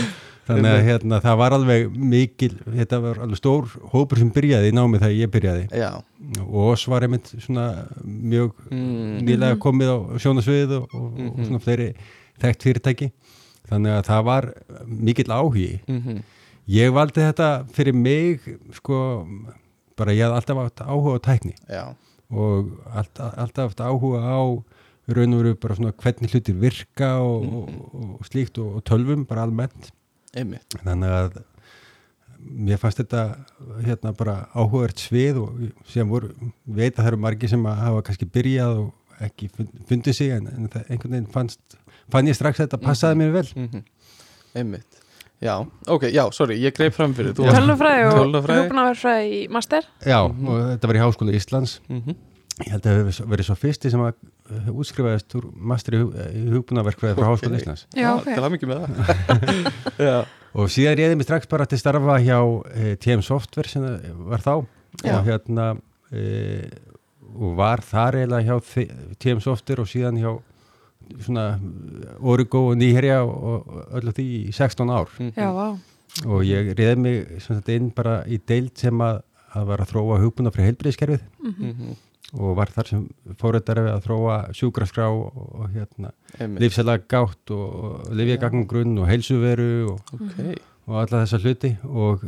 Þannig 0.46 0.70
að 0.70 0.84
hérna, 0.86 1.18
það 1.24 1.38
var 1.40 1.54
alveg 1.56 1.88
mikil, 1.98 2.52
þetta 2.70 2.98
var 3.02 3.18
alveg 3.24 3.38
stór 3.40 3.64
hópur 3.90 4.20
sem 4.20 4.28
byrjaði 4.30 4.68
í 4.70 4.74
námi 4.78 5.00
þegar 5.02 5.16
ég 5.18 5.32
byrjaði. 5.34 5.64
Já. 5.74 5.88
og 6.46 6.68
oss 6.72 6.86
var 6.90 7.02
einmitt 7.06 7.32
svona 7.42 7.64
mjög 8.06 8.52
Mm. 8.70 9.18
nýlega 9.26 9.58
komið 9.62 9.90
á 9.90 9.96
sjónasvið 10.22 10.76
og, 10.78 10.86
og, 10.94 11.10
Mhm. 11.18 11.28
og 11.34 11.46
svona 11.50 11.60
fleiri 11.66 11.88
þekkt 12.42 12.62
fyrirtæki. 12.62 13.10
Þannig 13.70 13.92
að 13.98 14.06
það 14.06 14.24
var 14.30 14.48
mikill 14.86 15.30
áhugi. 15.34 15.80
Mm 15.90 16.22
ég 16.68 16.92
valdi 16.94 17.20
þetta 17.22 17.48
fyrir 17.74 17.94
mig 17.94 18.40
sko, 18.74 18.98
bara 19.96 20.12
ég 20.16 20.26
hafði 20.26 20.36
alltaf 20.40 20.62
átt 20.64 20.82
áhuga 20.86 21.16
á 21.16 21.20
tækni. 21.28 21.54
Já, 21.70 21.84
og 22.30 22.72
alltaf, 22.92 23.34
alltaf 23.38 23.68
haft 23.70 23.80
áhuga 23.86 24.20
á 24.26 24.38
raun 25.06 25.34
og 25.36 25.42
veru 25.44 25.54
bara 25.62 25.76
svona 25.78 25.92
hvernig 25.94 26.32
hlutir 26.34 26.56
virka 26.58 27.12
og, 27.22 27.44
Mhm. 27.44 27.80
og, 27.94 28.20
og 28.20 28.24
slíkt 28.26 28.58
og, 28.58 28.76
og 28.76 28.84
tölvum 28.84 29.24
bara 29.26 29.42
almennt. 29.46 29.92
Einmitt. 30.34 30.66
Þannig 30.84 31.08
að 31.14 31.42
mér 32.46 32.78
fannst 32.78 32.98
þetta 32.98 33.22
hérna 33.86 34.12
bara 34.16 34.48
áhugavert 34.54 34.98
svið 35.00 35.38
og 35.40 35.88
sem 35.88 36.08
voru, 36.08 36.32
veit 36.66 36.94
að 36.98 37.04
það 37.04 37.06
eru 37.12 37.16
margir 37.22 37.48
sem 37.48 37.62
að 37.66 37.76
hafa 37.80 38.02
kannski 38.02 38.26
byrjað 38.30 38.78
og 38.82 38.92
ekki 39.20 39.48
fund- 39.48 39.80
fundið 39.88 40.14
sig 40.14 40.30
en, 40.30 40.46
en 40.46 40.68
einhvern 40.68 41.10
veginn 41.14 41.30
fannst 41.32 41.60
fann 42.12 42.26
ég 42.28 42.34
strax 42.36 42.60
að 42.60 42.66
þetta 42.68 42.82
passaði 42.84 43.16
mér 43.22 43.32
vel. 43.32 43.48
Mm 43.56 43.82
einmitt 44.56 44.95
já, 45.42 45.54
ok, 45.92 46.06
já, 46.14 46.22
sorry, 46.32 46.56
ég 46.62 46.74
greip 46.76 46.94
fram 46.96 47.14
fyrir 47.16 47.34
Tölvufræði 47.36 48.06
og 48.08 49.02
í 49.26 49.42
master. 49.52 49.88
Já, 50.06 50.22
og 50.24 50.62
þetta 50.72 50.90
var 50.90 50.98
í 50.98 51.02
Háskóla 51.04 51.36
Íslands. 51.36 51.80
Mhm. 51.90 52.16
ég 52.56 52.72
held 52.72 52.86
að 52.86 52.88
það 52.88 52.98
hefur 53.02 53.28
verið 53.34 53.46
svo 53.50 53.54
fyrsti 53.60 53.90
sem 53.92 54.00
að 54.00 54.14
uh, 54.16 54.68
útskrifaðist 54.72 55.34
úr 55.36 55.50
master 55.72 55.98
í, 55.98 55.98
í 56.40 56.44
hugbúnaverkfræði 56.54 57.18
frá. 57.18 57.26
Háskóla 57.28 57.60
Íslands. 57.60 57.84
Já, 57.92 58.08
ok. 58.14 58.30
til 58.30 58.40
að 58.40 58.54
mikið 58.54 58.72
með 58.72 58.86
það. 58.86 59.68
Já, 60.08 60.16
og 60.56 60.72
síðan 60.72 60.96
reyði 61.02 61.18
mig 61.20 61.28
strax 61.28 61.50
bara 61.52 61.68
til 61.68 61.80
starfa 61.82 62.16
hjá 62.24 62.38
eh, 62.72 62.94
TM 62.96 63.24
Software 63.26 63.68
sem 63.68 63.84
það 63.84 64.24
var 64.32 64.44
þá. 64.46 64.54
Já. 65.04 65.18
og 65.18 65.26
hérna 65.28 65.66
eh, 66.16 66.70
og 67.36 67.56
var 67.58 67.82
þar 67.84 68.20
eiginlega 68.22 68.56
hjá 68.56 68.86
TM 69.20 69.42
Software 69.44 69.84
og 69.84 69.90
síðan 69.90 70.20
hjá 70.20 70.30
Origo 72.20 72.68
og 72.70 72.76
Nýherja 72.80 73.20
og, 73.24 73.66
og 73.68 73.92
öllu 74.00 74.12
því 74.16 74.24
í 74.48 74.52
16 74.54 74.90
ár. 74.90 75.08
Mhm. 75.18 75.32
Já, 75.36 75.50
vá. 75.52 75.68
og 76.24 76.40
ég 76.48 76.70
reyði 76.78 76.96
mig 76.96 77.40
sagt 77.44 77.68
inn 77.68 77.90
bara 77.92 78.22
í 78.24 78.38
deild 78.48 78.72
sem 78.78 78.96
að, 79.04 79.18
að 79.54 79.66
var 79.68 79.82
að 79.84 79.90
þróa 79.92 80.20
hugbúna 80.22 80.52
fyrir 80.54 80.70
heilbreyðskerfið 80.72 81.20
Mhm. 81.44 81.96
og 82.40 82.56
var 82.56 82.66
þar 82.72 82.86
sem 82.88 83.02
fóruðar 83.38 83.78
að 83.92 84.02
þróa 84.06 84.36
sjúkraskrá 84.56 85.10
og, 85.12 85.36
og 85.60 85.68
hérna 85.74 86.10
lífsæla 86.40 86.98
gátt 87.06 87.50
og 87.54 88.08
lifjagagnagrunn 88.16 88.98
og 88.98 89.06
heilsuveru 89.08 89.90
og, 89.92 90.00
ok, 90.14 90.56
og 90.88 90.94
alla 91.02 91.22
þessa 91.24 91.38
hluti. 91.44 91.76
Og 91.84 92.24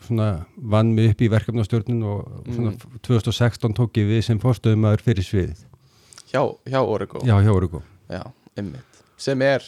svona 0.00 0.44
vann 0.56 0.92
mig 0.94 1.10
upp 1.14 1.22
í 1.22 1.28
verkefnastjórnun 1.30 2.02
og 2.04 2.44
svona 2.50 2.70
Mm. 2.74 2.98
2016 3.02 3.74
tók 3.74 3.92
ég 3.96 4.06
við 4.10 4.22
sem 4.24 4.38
fórstöðumæður 4.40 5.02
fyrir 5.02 5.24
sviðið. 5.24 5.64
Hjá, 6.32 6.42
hjá 6.66 6.80
Origo 6.82 7.18
já, 7.22 7.38
hjá 7.42 7.52
Origo 7.54 7.82
Já, 8.10 8.22
einmitt. 8.56 9.00
Sem 9.16 9.42
er 9.42 9.62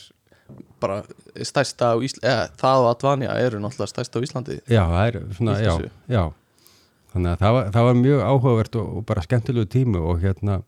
bara 0.81 1.00
stærsta 1.43 1.93
á 1.93 1.97
Íslandi 1.99 2.29
eða 2.31 2.49
það 2.61 2.83
og 2.85 2.88
Advanja 2.93 3.37
eru 3.43 3.59
náttúrulega 3.62 3.91
stærsta 3.94 4.21
á 4.21 4.25
Íslandi. 4.27 4.59
Já, 4.71 4.83
það 4.87 5.06
er 5.09 5.21
svona, 5.38 5.56
já, 5.62 5.75
já. 6.12 6.25
Þannig 7.17 7.33
að 7.33 7.41
það 7.41 7.53
var, 7.56 7.71
það 7.73 7.87
var 7.88 7.94
mjög 8.03 8.21
áhugavert 8.29 8.77
og, 8.77 8.88
og 9.00 9.05
bara 9.09 9.23
skemmtilegu 9.25 9.67
tími 9.73 9.99
og 10.03 10.21
hérna 10.21 10.59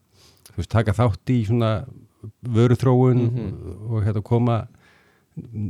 þú 0.48 0.56
veist, 0.62 0.70
taka 0.72 0.94
þátt 0.96 1.32
í 1.34 1.38
svona 1.46 1.72
vöruþróun 2.42 3.20
Mhm. 3.28 3.52
og 3.92 4.02
hérna 4.06 4.22
koma 4.24 4.56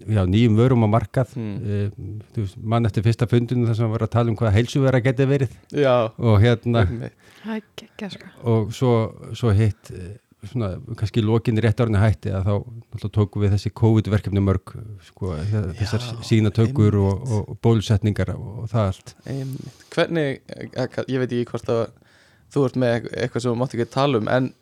já, 0.09 0.23
nýjum 0.25 0.57
vörum 0.57 0.85
á 0.87 0.89
markað. 0.89 1.35
Mm. 1.37 1.57
e, 1.61 1.91
þú 2.33 2.41
veist, 2.45 2.57
mann 2.63 2.87
eftir 2.87 3.03
fyrsta 3.05 3.27
fundinu 3.29 3.67
þar 3.69 3.77
sem 3.77 3.91
var 3.91 4.01
að 4.07 4.11
tala 4.15 4.31
um 4.31 4.37
hvað 4.37 4.55
heilsuvera 4.57 5.03
geti 5.05 5.27
verið. 5.29 5.51
Já, 5.73 6.09
og 6.17 6.41
hérna 6.41 6.87
sko. 8.09 8.27
og 8.45 8.73
svo, 8.73 8.93
svo 9.35 9.51
hitt 9.53 9.91
eh, 9.93 10.17
svona, 10.47 10.69
kannski 11.01 11.23
lokinni 11.25 11.63
rétt 11.65 11.81
árni 11.83 11.99
hætti 11.99 12.31
að 12.35 12.47
þá 13.01 13.07
tókum 13.15 13.43
við 13.43 13.55
þessi 13.57 13.73
COVID-verkefni 13.81 14.43
mörg 14.45 14.75
sko, 15.09 15.33
hér- 15.51 15.73
þessar 15.81 16.05
sínatökur 16.29 16.99
og, 17.01 17.25
og, 17.27 17.49
og 17.55 17.59
bólusetningar 17.65 18.31
og, 18.37 18.69
það 18.71 18.85
allt. 18.93 19.15
Einmitt. 19.27 19.83
Hvernig, 19.95 20.41
eh, 20.55 21.03
ég 21.11 21.19
veit 21.25 21.33
ekki 21.33 21.51
hvort 21.51 21.73
að 21.75 21.83
þú 22.55 22.65
ert 22.69 22.79
með 22.81 22.95
eit- 22.99 23.11
eitthvað 23.25 23.45
sem 23.45 23.53
þú 23.53 23.59
mátt 23.65 23.75
ekki 23.77 23.89
tala 23.93 24.23
um 24.23 24.29
en 24.33 24.53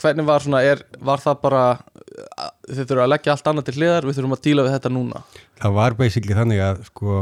hvernig 0.00 0.26
var 0.26 0.42
svona, 0.42 0.62
er, 0.66 0.80
var 1.06 1.20
það 1.22 1.40
bara 1.42 1.64
að 1.74 2.52
þið 2.70 2.84
þurfum 2.84 3.04
að 3.04 3.12
leggja 3.12 3.34
allt 3.34 3.50
annað 3.50 3.66
til 3.68 3.74
hliðar 3.80 4.06
við 4.08 4.16
þurfum 4.18 4.36
að 4.38 4.44
díla 4.46 4.64
við 4.66 4.74
þetta 4.78 4.90
núna? 4.94 5.20
Það 5.60 5.76
var 5.80 5.94
basically 5.98 6.34
þannig 6.38 6.62
að 6.64 6.80
sko, 6.88 7.18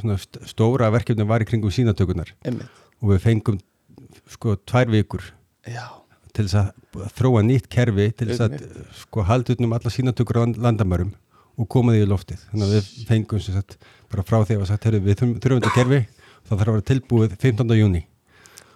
svona 0.00 0.16
st 0.20 0.40
stóra 0.52 0.88
verkefni 0.92 1.26
var 1.28 1.44
í 1.44 1.48
kringum 1.48 1.72
sínatökunar 1.74 2.32
Einmitt, 2.44 2.80
og 3.00 3.12
við 3.12 3.20
fengum 3.24 3.60
sko 4.32 4.56
tvær 4.68 4.90
vikur 4.92 5.26
já, 5.68 5.84
til 6.32 6.46
þess 6.46 6.58
að 6.60 7.10
þróa 7.18 7.42
nýtt 7.46 7.68
kerfi 7.72 8.08
til 8.16 8.28
þess 8.30 8.44
að 8.46 8.56
sko 9.02 9.24
utan 9.24 9.66
um 9.68 9.76
alla 9.76 9.90
sínatökur 9.92 10.40
á 10.40 10.44
landamærum 10.56 11.12
og 11.58 11.68
koma 11.68 11.92
því 11.92 12.06
í 12.06 12.08
loftið. 12.08 12.40
Þannig 12.50 12.66
að 12.66 12.74
við 12.76 12.88
fengum 13.08 13.40
sem 13.40 13.54
sagt 13.54 13.76
bara 14.10 14.24
frá 14.24 14.40
því 14.44 14.56
að 14.56 14.70
sagt, 14.70 14.86
heyrðu, 14.88 15.02
við 15.04 15.18
þurfum, 15.20 15.34
þurfum 15.40 15.60
þetta 15.60 15.76
kerfi 15.76 16.00
það 16.48 16.56
þarf 16.56 16.68
að 16.68 16.74
vera 16.76 16.88
tilbúið 16.92 17.36
15. 17.42 17.76
júni 17.78 18.02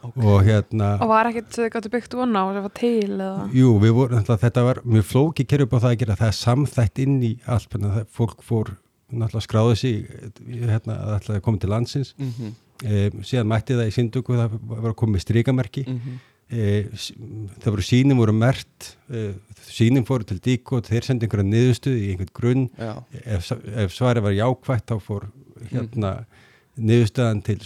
ok. 0.06 0.18
Og 0.22 0.42
hérna 0.46 0.90
Og 1.00 1.10
var 1.10 1.30
ekkert 1.30 1.54
þið 1.56 1.70
gáttu 1.74 1.92
byggt 1.92 2.16
vona 2.18 2.42
á 2.42 2.46
sem 2.54 2.66
var 2.66 2.74
til 2.76 3.14
eða... 3.16 3.46
Jú, 3.56 3.72
við 3.82 3.94
vorum, 3.96 4.16
náttúrulega, 4.16 4.42
þetta 4.44 4.64
var 4.68 4.82
mjög 4.84 5.08
flóki 5.10 5.46
kerfi 5.48 5.66
upp 5.66 5.76
á 5.76 5.82
það 5.84 5.90
að 5.90 5.98
gera, 6.02 6.18
það 6.20 6.30
er 6.30 6.38
samþætt 6.40 7.02
inn 7.04 7.16
í 7.22 7.32
allt, 7.44 7.68
þannig 7.72 7.90
að 7.90 7.98
það- 7.98 8.12
fólk 8.20 8.46
fór 8.46 8.72
náttúrulega 9.10 9.46
skráði 9.46 9.76
sig 9.80 9.98
hérna, 10.46 10.96
að 10.96 11.18
ætlaði 11.18 11.40
að 11.40 11.44
koma 11.46 11.62
til 11.62 11.72
landsins. 11.72 12.14
Mm 12.18 12.32
-hmm. 12.36 12.54
e, 12.84 13.10
síðan 13.22 13.50
mætti 13.50 13.78
það 13.78 13.90
í 13.90 13.96
syndugu 13.96 14.36
það 14.36 14.58
var 14.72 14.90
að 14.90 14.98
koma 15.02 15.16
með 15.16 15.26
strikamerki 15.26 15.86
Mm 15.86 16.00
-hmm. 16.00 16.16
E, 16.50 16.86
það 17.62 17.70
voru 17.72 17.82
sínim 17.86 18.16
voru 18.22 18.32
mert 18.36 18.96
e, 19.10 19.32
sínim 19.66 20.04
fóru 20.06 20.24
til 20.28 20.38
díkot 20.44 20.86
þeir 20.90 21.04
sendi 21.08 21.26
einhverja 21.26 21.48
niðurstuð 21.50 21.96
í 21.98 22.10
einhvern 22.14 22.34
grunn. 22.36 22.66
Ef, 23.24 23.52
ef 23.52 23.94
svarið 23.96 24.22
var 24.28 24.36
jákvætt 24.36 24.86
þá 24.92 24.98
fór 25.02 25.26
hérna 25.72 26.12
niðurstöðan 26.76 27.38
til 27.40 27.56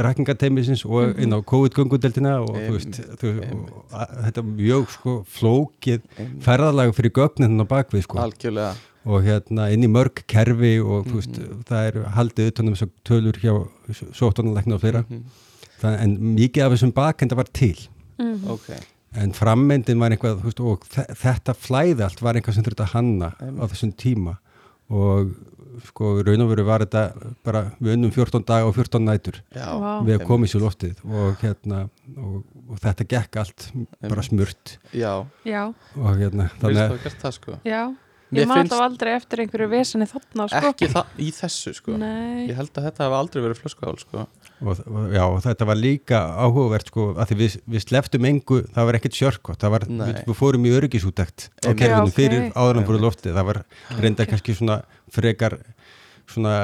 rækingateimisins 0.00 0.84
og 0.88 1.18
inn 1.20 1.34
á 1.36 1.38
COVID-göngudeldina 1.44 2.38
og 2.40 2.54
þú 2.56 2.70
veist, 2.76 3.00
þú, 3.20 3.32
og, 3.44 3.82
að, 3.92 4.14
þetta 4.26 4.40
er 4.42 4.46
mjög 4.60 4.86
sko 4.94 5.16
flókið 5.28 5.98
einmitt. 6.16 6.38
ferðalag 6.46 6.94
fyrir 6.96 7.12
gögnin 7.20 7.60
á 7.60 7.66
bakvið 7.68 8.06
sko. 8.06 8.20
Algjörlega. 8.24 8.72
Og 9.10 9.24
hérna 9.24 9.68
inn 9.72 9.84
í 9.84 9.88
mörg 9.92 10.24
kerfi 10.28 10.74
og 10.80 11.06
þú 11.08 11.20
veist, 11.20 11.36
Mhm. 11.38 11.62
það 11.68 11.86
er 11.90 12.00
haldið 12.16 12.50
utanum 12.52 12.74
tölur 13.04 13.38
hjá 13.40 13.54
sóttanleikna 14.12 14.74
og 14.74 14.80
fleira. 14.80 15.04
Mhm. 15.08 15.22
það, 15.80 16.00
en 16.00 16.16
mikið 16.36 16.64
af 16.64 16.72
þessum 16.72 16.92
bakenda 16.92 17.34
var 17.36 17.46
til 17.52 17.76
Mm. 18.20 18.40
Ok, 18.52 18.68
en 19.24 19.32
frammyndin 19.34 19.98
var 20.02 20.12
eitthvað 20.14 20.42
veist, 20.44 20.60
og 20.60 20.84
þe- 20.92 21.08
þetta 21.16 21.54
flæði 21.56 22.04
allt 22.06 22.20
var 22.22 22.36
eitthvað 22.38 22.54
sem 22.58 22.66
þurfti 22.66 22.84
að 22.84 22.92
hanna 22.94 23.32
Einmitt. 23.40 23.62
á 23.62 23.64
þessum 23.72 23.94
tíma. 23.96 24.36
Og 24.90 25.30
sko 25.86 26.08
í 26.20 26.24
raun 26.26 26.42
og 26.44 26.48
veru 26.50 26.64
var 26.66 26.82
þetta 26.84 27.32
bara 27.46 27.60
við 27.80 27.94
unnum 27.94 28.10
14 28.12 28.42
dag 28.44 28.66
og 28.66 28.74
14 28.76 29.04
nætur 29.06 29.38
já, 29.54 29.68
við 30.04 30.16
að 30.18 30.24
komið 30.28 30.50
sér 30.52 30.64
loftið. 30.66 30.98
Og 31.08 31.36
hérna 31.40 31.78
og, 32.18 32.42
og 32.68 32.78
þetta 32.82 33.06
gekk 33.14 33.40
allt 33.40 33.68
bara 34.02 34.22
smurt. 34.26 34.76
Já, 34.92 35.24
Já, 35.48 35.62
og 35.96 36.10
hérna 36.20 36.50
þannig 36.60 36.82
að 36.84 36.94
það 36.96 37.02
gert 37.06 37.20
það 37.24 37.36
sko? 37.38 37.58
Ég 38.30 38.46
man 38.46 38.60
finnst- 38.60 38.70
alltaf 38.76 38.84
aldrei 38.86 39.12
eftir 39.16 39.40
einhverju 39.42 39.66
veseni 39.72 40.06
þarna 40.06 40.44
sko. 40.52 40.68
ekki 40.70 40.86
í 41.18 41.30
þessu 41.34 41.72
sko. 41.74 41.96
Nei, 41.98 42.46
ég 42.46 42.54
held 42.54 42.70
að 42.78 42.84
þetta 42.86 43.06
hef 43.08 43.16
aldrei 43.18 43.40
verið 43.42 43.58
flöskuhál 43.62 43.98
sko 43.98 44.26
og, 44.60 44.80
já, 45.14 45.22
og 45.24 45.38
þetta 45.44 45.66
var 45.70 45.78
líka 45.80 46.18
áhugavert 46.44 46.90
sko 46.92 47.04
að 47.16 47.30
því 47.32 47.36
við, 47.40 47.54
við 47.74 47.84
sleftum 47.86 48.26
engu 48.28 48.58
það 48.74 48.88
var 48.90 48.98
ekkert 48.98 49.16
sjörkott, 49.20 49.60
það 49.62 49.70
var, 49.76 49.86
við, 49.88 50.18
við 50.28 50.36
fórum 50.36 50.66
í 50.68 50.72
öryggisútekt 50.76 51.46
á 51.64 51.70
kerfinu 51.72 51.94
Já, 51.94 52.02
ok. 52.04 52.14
fyrir 52.18 52.48
áðurum 52.54 52.86
fóru 52.90 53.00
loftið, 53.06 53.34
það 53.38 53.48
var 53.50 53.62
reynda 54.00 54.26
kannski 54.28 54.56
svona 54.58 54.80
frekar 55.10 55.58
svona, 56.30 56.54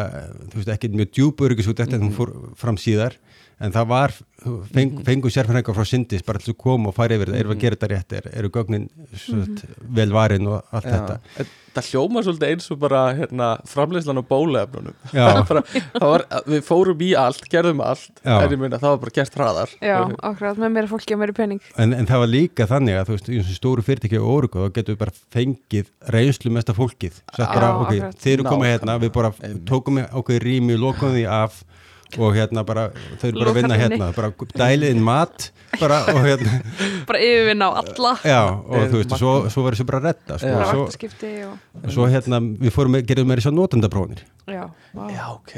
þú 0.52 0.60
veist, 0.60 0.72
ekki 0.76 0.92
mjög 0.94 1.10
djúb 1.16 1.40
öryggisútekt 1.48 1.92
en 1.96 2.04
hún 2.04 2.12
Mhm. 2.12 2.16
fór 2.18 2.34
fram 2.56 2.76
síðar 2.78 3.16
en 3.60 3.72
það 3.72 3.86
var, 3.88 4.12
feng, 4.75 4.98
fengu 5.06 5.30
sérfræðingar 5.32 5.76
frá 5.78 5.86
Sindis 5.88 6.25
bara 6.26 6.38
til 6.42 6.52
að 6.52 6.58
koma 6.60 6.90
og 6.90 6.96
fara 6.98 7.16
yfir 7.16 7.30
erum 7.32 7.52
við 7.52 7.54
að 7.54 7.54
Mhm. 7.56 7.60
gera 7.62 7.76
þetta 7.76 7.88
rétt, 7.92 8.12
er, 8.18 8.26
eru 8.36 8.50
gögnin 8.50 8.88
mm 9.32 9.56
vel 9.96 10.10
varin 10.12 10.46
og 10.46 10.62
allt 10.72 10.84
þetta? 10.84 11.20
Það 11.76 11.86
hljóma 11.92 12.22
svolítið 12.25 12.50
eins 12.52 12.70
og 12.72 12.78
bara 12.80 13.00
hérna, 13.16 13.46
framleyslan 13.68 14.16
og 14.20 14.26
bólefnunum 14.28 14.94
Já. 15.12 15.42
bara, 15.48 15.62
það 15.62 16.06
var, 16.12 16.25
við 16.48 16.62
fórum 16.64 17.02
í 17.04 17.10
allt, 17.20 17.48
gerðum 17.52 17.80
allt 17.84 18.20
Já. 18.25 18.36
en 18.44 18.50
ég 18.50 18.58
meina 18.60 18.78
það 18.80 18.94
var 18.94 19.00
bara 19.04 19.14
gert 19.18 19.34
hraðar. 19.36 19.75
Já, 19.84 19.98
akkurat 20.25 20.56
með 20.60 20.72
meira 20.72 20.88
fólki 20.88 21.12
og 21.16 21.20
meira 21.20 21.32
pening. 21.36 21.60
En, 21.76 21.92
en 21.92 22.06
það 22.08 22.22
var 22.25 22.32
líka 22.32 22.66
þannig 22.68 22.96
að 23.00 23.06
þú 23.10 23.16
veist, 23.16 23.28
í 23.28 23.40
þessum 23.42 23.58
stóru 23.60 23.84
fyrirtæki 23.84 24.20
og 24.20 24.30
órugu, 24.36 24.64
þá 24.64 24.72
getum 24.78 24.94
við 24.96 25.00
bara 25.04 25.16
fengið 25.36 25.90
reynslu 26.16 26.50
mesta 26.56 26.72
fólkið. 26.76 27.20
Bara, 27.36 27.52
Já, 27.52 27.72
ok, 27.76 27.92
akkurat. 27.92 28.20
þeir 28.25 28.34
eru 28.38 28.48
komið 28.48 28.72
hérna, 28.72 28.98
við 29.04 29.12
bara 29.12 29.32
tókum 29.68 30.00
ákveði 30.00 30.40
rými, 30.48 30.76
lokum 30.80 31.12
því 31.12 31.26
af 31.28 31.60
og 32.18 32.32
hérna 32.38 32.62
bara, 32.66 32.88
þau 33.20 33.26
eru 33.28 33.38
bara 33.40 33.50
að 33.52 33.56
vinna 33.60 33.76
hérna, 33.80 34.06
bara 34.16 34.30
dælið 34.56 34.92
inn 34.94 35.02
mat 35.04 35.48
bara 35.80 35.98
og 36.12 36.20
hérna, 36.22 36.52
Bara 37.08 37.18
yfirvinna 37.22 37.66
á 37.68 37.72
alla. 37.82 38.12
Já, 38.25 38.38
og 38.54 38.70
Einmitt. 38.75 38.92
þú 38.92 39.00
veist, 39.02 39.12
svo, 39.20 39.32
svo 39.52 39.64
var 39.66 39.75
þessu 39.76 39.86
bara 39.88 39.98
að 40.00 40.06
redda, 40.08 40.38
sko, 40.38 40.46
Já. 40.48 40.54
Bara 40.56 40.68
svo, 40.70 40.84
vaktaskipti 40.86 41.32
og 41.46 41.90
svo 41.96 42.06
hérna, 42.10 42.40
við 42.62 42.72
fórum, 42.75 42.94
með- 42.96 43.04
gerðum 43.10 43.28
meira 43.30 43.42
þess 43.42 43.50
að 43.50 43.56
notendaprónir. 43.58 44.22
Já, 44.46 44.62
já, 45.10 45.22
ok, 45.34 45.52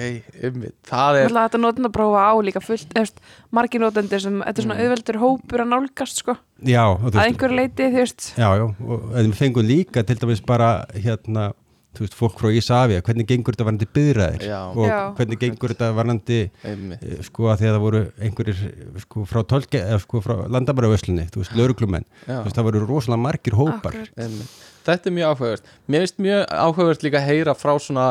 ymmið 0.48 0.72
það 0.88 1.18
er, 1.20 1.34
Þetta 1.36 1.60
notenda 1.60 1.90
prófa 1.92 2.24
á 2.24 2.32
líka 2.40 2.62
fullt 2.64 2.96
eftir, 2.96 3.22
margir 3.52 3.82
notendur 3.84 4.20
sem, 4.24 4.40
þetta 4.40 4.62
er 4.62 4.64
svona 4.66 4.78
Mm. 4.78 4.84
auðveldur 4.88 5.18
hópur 5.22 5.62
að 5.64 5.70
nálgast 5.74 6.22
sko, 6.24 6.36
Já, 6.64 6.82
og 6.88 7.04
þú 7.12 7.12
að 7.20 7.26
einhverju 7.28 7.56
leiti 7.60 7.88
þú 7.92 8.00
veist, 8.00 8.32
já, 8.40 8.48
já, 8.56 8.64
og 8.88 9.08
við 9.12 9.34
fengum 9.38 9.68
líka 9.68 10.02
til 10.08 10.16
dæmis 10.16 10.40
bara, 10.44 10.70
hérna, 10.96 11.50
þú 11.98 12.04
veist, 12.06 12.16
fólk 12.18 12.38
frá 12.40 12.48
Ísafja, 12.54 13.02
hvernig 13.04 13.26
gengur 13.28 13.56
þetta 13.56 13.66
varandi 13.68 13.88
byðræðir 13.98 14.46
Já. 14.46 14.60
og 14.70 14.86
Já. 14.86 14.98
hvernig 15.18 15.40
gengur 15.42 15.74
þetta 15.74 15.90
varandi 15.98 16.38
Eh, 16.68 17.20
sko 17.26 17.50
að 17.50 17.60
því 17.60 17.68
að 17.68 17.74
það 17.74 17.84
voru 17.84 18.00
einhverjir 18.22 18.62
sko 19.04 19.24
frá 19.28 19.42
tólke, 19.50 19.82
eða 19.82 20.00
sko 20.02 20.22
frá 20.24 20.34
landamæravöslunni, 20.54 21.28
þú 21.34 21.42
veist, 21.42 21.54
lauruglumenn 21.58 22.06
þú 22.26 22.42
veist, 22.46 22.56
það 22.56 22.68
voru 22.70 22.84
rosalega 22.86 23.22
margir 23.26 23.58
hópar. 23.58 23.98
Akkurat. 23.98 24.56
Þetta 24.88 25.10
er 25.10 25.16
mjög 25.18 25.32
áhugavert. 25.34 25.72
Mér 25.88 26.04
finnst 26.06 26.22
mjög 26.24 26.44
áhugavert 26.48 27.02
líka 27.04 27.20
að 27.20 27.28
heyra 27.28 27.54
frá 27.58 27.74
svona 27.82 28.06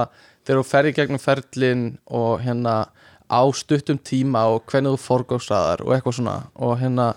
þegar 0.45 0.61
þú 0.61 0.67
ferði 0.69 0.93
gegnum 0.99 1.23
ferlin 1.23 1.85
og 2.05 2.43
hérna 2.43 2.75
á 3.27 3.41
stuttum 3.51 3.97
tíma 3.99 4.45
og 4.53 4.67
hvernig 4.69 4.93
þú 4.95 5.01
forgóðsraðar 5.03 5.83
og 5.83 5.95
eitthvað 5.95 6.19
svona 6.19 6.35
og 6.55 6.77
hérna 6.79 7.07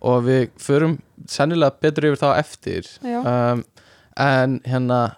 og 0.00 0.22
við 0.28 0.44
förum 0.62 0.98
sennilega 1.28 1.74
betur 1.82 2.06
yfir 2.12 2.20
þá 2.22 2.28
eftir. 2.38 2.86
Um, 3.02 3.64
en 4.18 4.58
hérna 4.66 5.16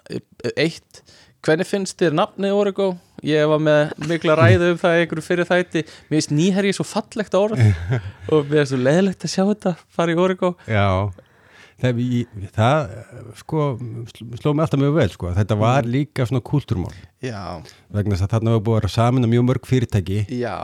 eitt, 0.57 1.00
hvernig 1.45 1.67
finnst 1.69 1.97
þér 2.01 2.13
nafnið 2.19 2.53
Origo? 2.57 2.89
Ég 3.25 3.45
var 3.49 3.59
með 3.61 3.91
mikla 4.09 4.35
ræðu 4.39 4.71
um 4.73 4.79
það 4.81 4.99
einhverju 5.01 5.23
fyrir 5.25 5.45
þætti. 5.49 5.83
Mér 6.09 6.15
finnst 6.17 6.31
nýherji 6.33 6.73
svo 6.77 6.85
fallegt 6.89 7.35
orð. 7.37 7.59
Og 8.33 8.45
mér 8.49 8.61
finnst 8.63 8.73
svo 8.75 8.79
leðilegt 8.81 9.25
að 9.27 9.33
sjá 9.35 9.43
þetta 9.51 9.75
fara 9.93 10.15
í 10.15 10.21
Origo 10.21 10.55
Já, 10.69 10.85
það, 11.81 12.01
það 12.55 12.93
sko 13.41 13.65
sl- 14.11 14.29
sló 14.41 14.53
mig 14.53 14.65
alltaf 14.65 14.81
mjög 14.81 14.95
vel 14.99 15.09
sko, 15.15 15.31
þetta 15.37 15.57
var 15.61 15.83
Mm. 15.85 15.91
líka 15.95 16.25
svona 16.29 16.41
kúltúrmál. 16.45 16.93
Já, 17.21 17.61
vegna 17.93 18.15
þess 18.15 18.25
að 18.27 18.33
þarna 18.35 18.55
var 18.57 18.63
búið 18.65 18.77
að 18.77 18.81
vera 18.81 18.95
saman 18.95 19.29
mjög 19.31 19.45
mörg 19.49 19.65
fyrirtæki. 19.69 20.19
Já, 20.41 20.57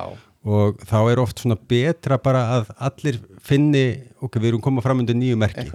og 0.47 0.77
þá 0.87 0.97
er 1.11 1.19
oft 1.19 1.41
svona 1.41 1.57
betra 1.67 2.17
bara 2.23 2.43
að 2.59 2.69
allir 2.79 3.17
finni, 3.43 3.85
ok, 4.21 4.37
við 4.39 4.53
erum 4.53 4.61
komað 4.63 4.85
fram 4.85 5.01
undir 5.01 5.17
nýju 5.17 5.37
merki, 5.41 5.65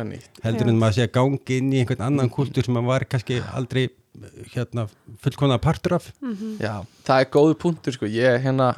heldur 0.42 0.68
en 0.70 0.78
maður 0.78 0.94
sé 0.96 1.06
að 1.08 1.12
gangi 1.18 1.58
inn 1.58 1.72
í 1.74 1.82
einhvern 1.82 2.06
annan 2.06 2.30
kúltúr 2.36 2.64
sem 2.64 2.74
maður 2.74 2.92
var 2.94 3.04
kannski 3.10 3.42
aldrei 3.52 3.88
hérna 4.54 4.86
fullkona 5.22 5.58
partur 5.62 5.94
af. 5.98 6.10
Já, 6.60 6.82
það 7.06 7.20
er 7.24 7.30
góðu 7.34 7.54
punktur 7.62 7.94
sko. 7.96 8.06
Ég, 8.10 8.40
hérna, 8.44 8.72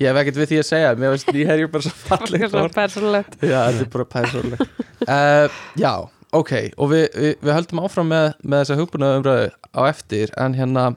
ég 0.00 0.10
hef 0.10 0.20
ekkert 0.22 0.40
við 0.42 0.50
því 0.52 0.58
að 0.62 0.68
segja. 0.70 0.90
Mér 1.00 1.14
finnst 1.14 1.32
nýherjur 1.34 1.70
bara 1.72 1.86
svo 1.86 1.94
fallegt 2.10 3.38
Já, 3.40 3.60
þetta 3.70 3.86
er 3.86 3.92
bara 3.94 4.08
persónulegt. 4.16 4.76
Uh, 5.04 5.62
Já, 5.80 5.94
ok. 6.32 6.52
Og 6.76 6.92
við, 6.92 7.06
við, 7.16 7.32
við 7.44 7.56
höldum 7.58 7.82
áfram 7.86 8.12
með, 8.12 8.28
með 8.44 8.64
þessa 8.64 8.78
hugbúna 8.82 9.12
umræðu 9.20 9.48
á 9.74 9.80
eftir 9.90 10.32
En 10.40 10.54
hérna 10.58 10.90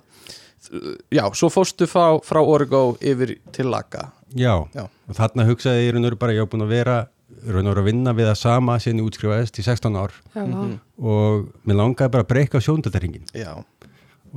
Já, 1.15 1.23
svo 1.37 1.47
fórstu 1.53 1.87
frá, 1.87 2.17
frá 2.27 2.41
Origo 2.43 2.97
yfir 2.99 3.37
til 3.55 3.69
Laga 3.71 4.09
Já, 4.35 4.65
Já. 4.75 4.83
og 5.07 5.15
þarna 5.15 5.45
hugsaði 5.47 5.85
ég 5.85 5.87
í 5.87 5.93
raun 5.95 6.03
og 6.03 6.09
veru 6.09 6.19
bara, 6.19 6.33
ég 6.35 6.43
hef 6.43 6.49
búin 6.51 6.65
að 6.65 6.73
vera 6.75 6.95
í 7.37 7.53
raun 7.55 7.69
og 7.69 7.71
veru 7.71 7.83
að 7.85 7.87
vinna 7.87 8.11
við 8.17 8.27
það 8.27 8.39
sama 8.41 8.75
síðan 8.83 8.99
ég 8.99 9.07
útskrifaðist 9.07 9.59
í 9.61 9.63
16 9.63 9.95
ár. 10.01 10.11
Já, 10.35 10.41
Mhm. 10.43 10.73
og 10.99 11.45
mér 11.63 11.77
langaði 11.79 12.11
bara 12.17 12.25
að 12.25 12.31
breyka 12.33 12.59
sjóndaldaringin 12.59 13.23
Já, 13.31 13.53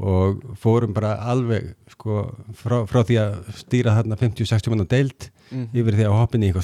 og 0.00 0.40
fórum 0.60 0.94
bara 0.96 1.14
alveg 1.30 1.74
sko, 1.92 2.22
frá, 2.56 2.80
frá 2.88 3.02
því 3.04 3.18
að 3.20 3.34
stýra 3.60 3.96
þarna 3.98 4.16
50-60 4.20 4.72
manna 4.72 4.84
deild 4.88 5.30
Mhm. 5.50 5.68
yfir 5.74 5.96
því 5.98 6.04
að 6.06 6.12
hoppin 6.14 6.42
í 6.42 6.48
eitthvað 6.52 6.62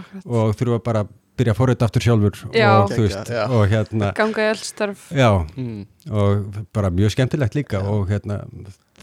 akkurat. 0.00 0.26
og 0.26 0.54
þurfa 0.56 0.82
bara 0.82 1.00
að 1.04 1.08
byrja 1.36 1.52
að 1.52 1.58
forrita 1.58 1.84
aftur 1.84 2.00
sjálfur 2.00 2.38
Já. 2.56 2.70
og 2.80 2.90
þú 2.90 3.02
veist, 3.04 3.28
Já. 3.28 3.42
og 3.52 3.68
hérna 3.68 4.14
Ganga 4.16 4.40
í 4.40 4.50
eldstörf 4.54 5.02
já, 5.12 5.28
mm, 5.56 5.86
og 6.10 6.64
bara 6.72 6.88
mjög 6.90 7.12
skemmtilegt 7.12 7.54
líka 7.54 7.82
Já. 7.82 7.84
og 7.84 8.08
hérna 8.08 8.46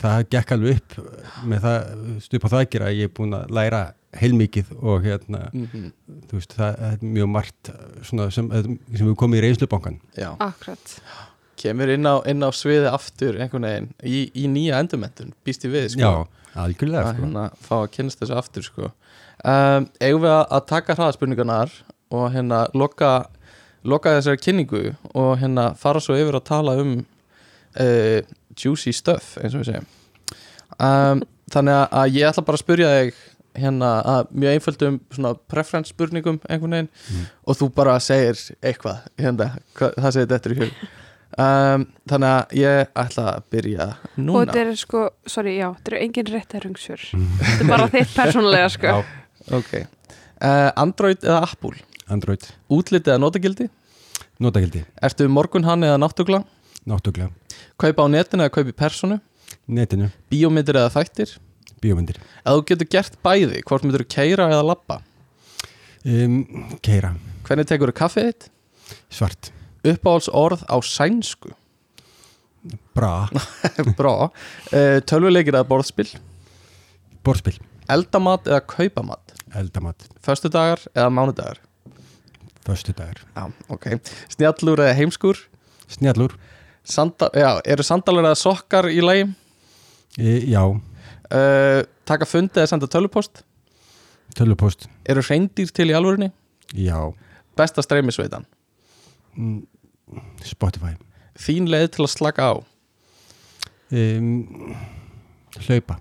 það 0.02 0.26
gekk 0.34 0.52
alveg 0.56 0.80
upp 0.82 1.46
með 1.46 1.62
það 1.62 2.22
stup 2.26 2.44
á 2.44 2.50
það 2.50 2.66
að 2.82 2.98
ég 2.98 3.04
er 3.04 3.14
búin 3.14 3.38
að 3.38 3.52
læra 3.54 3.94
heilmikið 4.18 4.66
og 4.82 5.04
hérna 5.06 5.52
mm 5.54 5.92
þú 6.30 6.34
veist, 6.34 6.58
það 6.58 6.82
er 6.82 6.98
mjög 7.06 7.30
margt 7.30 7.70
svona, 8.02 8.32
sem, 8.32 8.50
sem 8.50 9.08
við 9.08 9.16
komum 9.16 9.38
í 9.38 9.42
reynslubankan 9.46 10.00
Já, 10.18 10.36
Akkurat 10.40 10.98
kemur 11.64 11.92
inn 11.96 12.06
á, 12.10 12.16
inn 12.30 12.44
á 12.46 12.50
sviði 12.56 12.90
aftur 12.92 13.40
einhvern 13.42 13.68
veginn 13.70 13.90
í, 14.04 14.20
í 14.44 14.46
nýja 14.52 14.80
endurmentun 14.84 15.34
Býst 15.48 15.66
ég 15.68 15.74
við 15.74 15.88
sko 15.96 16.04
já, 16.04 16.12
algjörlega 16.66 17.06
að 17.08 17.16
sko. 17.16 17.24
hérna 17.24 17.46
fá 17.66 17.76
að 17.82 17.90
kynast 17.98 18.22
þessu 18.22 18.38
aftur 18.40 18.68
sko. 18.68 18.92
um, 19.44 19.88
eigum 20.04 20.24
við 20.28 20.36
að, 20.38 20.62
taka 20.70 20.96
hraðaspurningarnar 21.00 21.74
og 22.14 22.28
hérna 22.36 22.64
loka, 22.78 23.12
loka 23.84 24.14
þessari 24.20 24.42
kynningu 24.44 24.84
og 25.18 25.36
hérna 25.42 25.72
fara 25.80 26.02
svo 26.04 26.16
yfir 26.20 26.38
að 26.40 26.48
tala 26.52 26.78
um 26.84 26.96
uh, 27.80 28.20
juicy 28.60 28.94
stuff 28.94 29.38
eins 29.42 29.56
og 29.58 29.64
við 29.64 29.72
segjum 29.74 29.92
um, 30.80 31.24
þannig 31.54 31.80
að, 31.90 32.14
ég 32.18 32.28
ætla 32.30 32.44
bara 32.48 32.60
að 32.60 32.64
spyrja 32.66 32.92
þig 32.98 33.22
hérna 33.54 33.90
að 34.10 34.30
mjög 34.42 34.56
einföldum 34.58 34.96
svona 35.14 35.32
preference 35.52 35.92
spurningum 35.94 36.40
einhvern 36.50 36.74
veginn 36.74 36.88
Mm. 37.14 37.26
og 37.46 37.58
þú 37.60 37.68
bara 37.76 38.00
segir 38.02 38.40
eitthvað 38.66 39.04
hérna, 39.22 39.50
hva, 39.78 39.92
það 39.94 40.16
segir 40.16 40.30
þetta 40.32 40.54
í 40.54 40.58
hug 40.62 40.72
um, 41.38 41.86
þannig 42.10 42.30
að 42.30 42.56
ég 42.60 42.92
ætla 43.04 43.26
að 43.34 43.44
byrja 43.54 43.88
Og 43.94 44.18
núna 44.28 44.44
þetta 44.46 44.62
er 44.64 44.74
sko, 44.80 45.04
sorry, 45.26 45.56
já, 45.60 45.68
þetta 45.78 45.92
eru 45.94 46.02
engin 46.06 46.32
réttarungsfjör 46.34 47.06
Þetta 47.14 47.60
er 47.60 47.70
bara 47.72 47.88
þitt 47.94 48.16
persónulega 48.18 48.70
sko. 48.74 48.94
Já, 48.94 49.20
Ok. 49.60 49.72
Uh, 50.44 50.70
Android 50.80 51.24
eða 51.24 51.42
Apple? 51.48 51.76
Android, 52.12 52.46
Útlit 52.72 53.08
eða 53.08 53.20
notagildi? 53.24 53.70
Notagildi, 54.44 54.84
Ertu 55.04 55.28
morgunhann 55.32 55.84
eða 55.88 56.00
náttugla 56.00 56.44
náttúrlega. 56.90 57.32
Kaupa 57.80 58.04
á 58.04 58.08
netinu 58.12 58.44
eða 58.44 58.54
kaupa 58.58 58.72
í 58.74 58.76
personu? 58.76 59.18
Netinu, 59.72 60.10
Bíómyndir 60.32 60.76
eða 60.80 60.92
þættir? 60.92 61.38
Bíómyndir. 61.84 62.18
Ef 62.44 62.56
þú 62.58 62.64
getur 62.72 62.90
gert 62.92 63.18
bæði 63.24 63.62
Hvort 63.68 63.84
myndir 63.84 64.04
þú 64.06 64.10
keira 64.12 64.48
eða 64.52 64.66
labba? 64.68 65.02
Um, 66.04 66.42
keira, 66.84 67.14
Hvernig 67.48 67.68
tekur 67.70 67.92
þú 67.92 67.98
kaffið 68.00 68.30
þitt? 68.30 68.50
Svart 69.12 69.52
Uppáhalds 69.84 70.30
orð 70.32 70.64
á 70.72 70.78
sænsku? 70.80 71.52
Bra, 72.96 73.28
Brá 74.00 74.14
uh, 74.30 75.00
Tölvuleikir 75.04 75.52
eða 75.58 75.66
borðspil? 75.68 76.08
Borspil, 77.24 77.58
Eldamat 77.92 78.48
eða 78.48 78.62
kaupamat? 78.72 79.34
Eldamat. 79.60 80.06
Föstudagar 80.24 80.80
eða 80.96 81.10
mánudagar? 81.12 81.60
Förstu 82.64 82.94
dagar, 82.96 83.20
Já, 83.36 83.50
ok. 83.68 83.86
Snjallur 84.32 84.80
eða 84.80 84.94
heimskur? 84.96 85.36
Snjallur. 85.92 86.38
Sanda, 86.88 87.28
Já, 87.36 87.60
eru 87.68 87.84
sandalur 87.84 88.24
eða 88.24 88.40
sokkar 88.40 88.88
í 88.88 89.02
lagi? 89.04 89.26
E, 90.16 90.38
já, 90.48 90.64
uh, 90.64 91.82
Taka 92.08 92.26
fundi 92.28 92.62
eða 92.62 92.70
senda 92.72 92.88
tölvupost? 92.88 93.44
Tölupost 94.38 94.88
Eru 95.06 95.22
hreindýr 95.28 95.72
til 95.76 95.90
í 95.92 95.96
alvörinni? 95.98 96.32
já, 96.72 96.96
Besta 97.60 97.84
streymisveitan? 97.84 98.48
Mm, 99.36 99.66
Spotify. 100.46 100.94
Þín 101.40 101.70
leið 101.72 101.90
til 101.96 102.06
að 102.06 102.12
slaka 102.14 102.50
á? 102.50 102.54
Um, 103.94 104.74
hlaupa. 105.68 106.00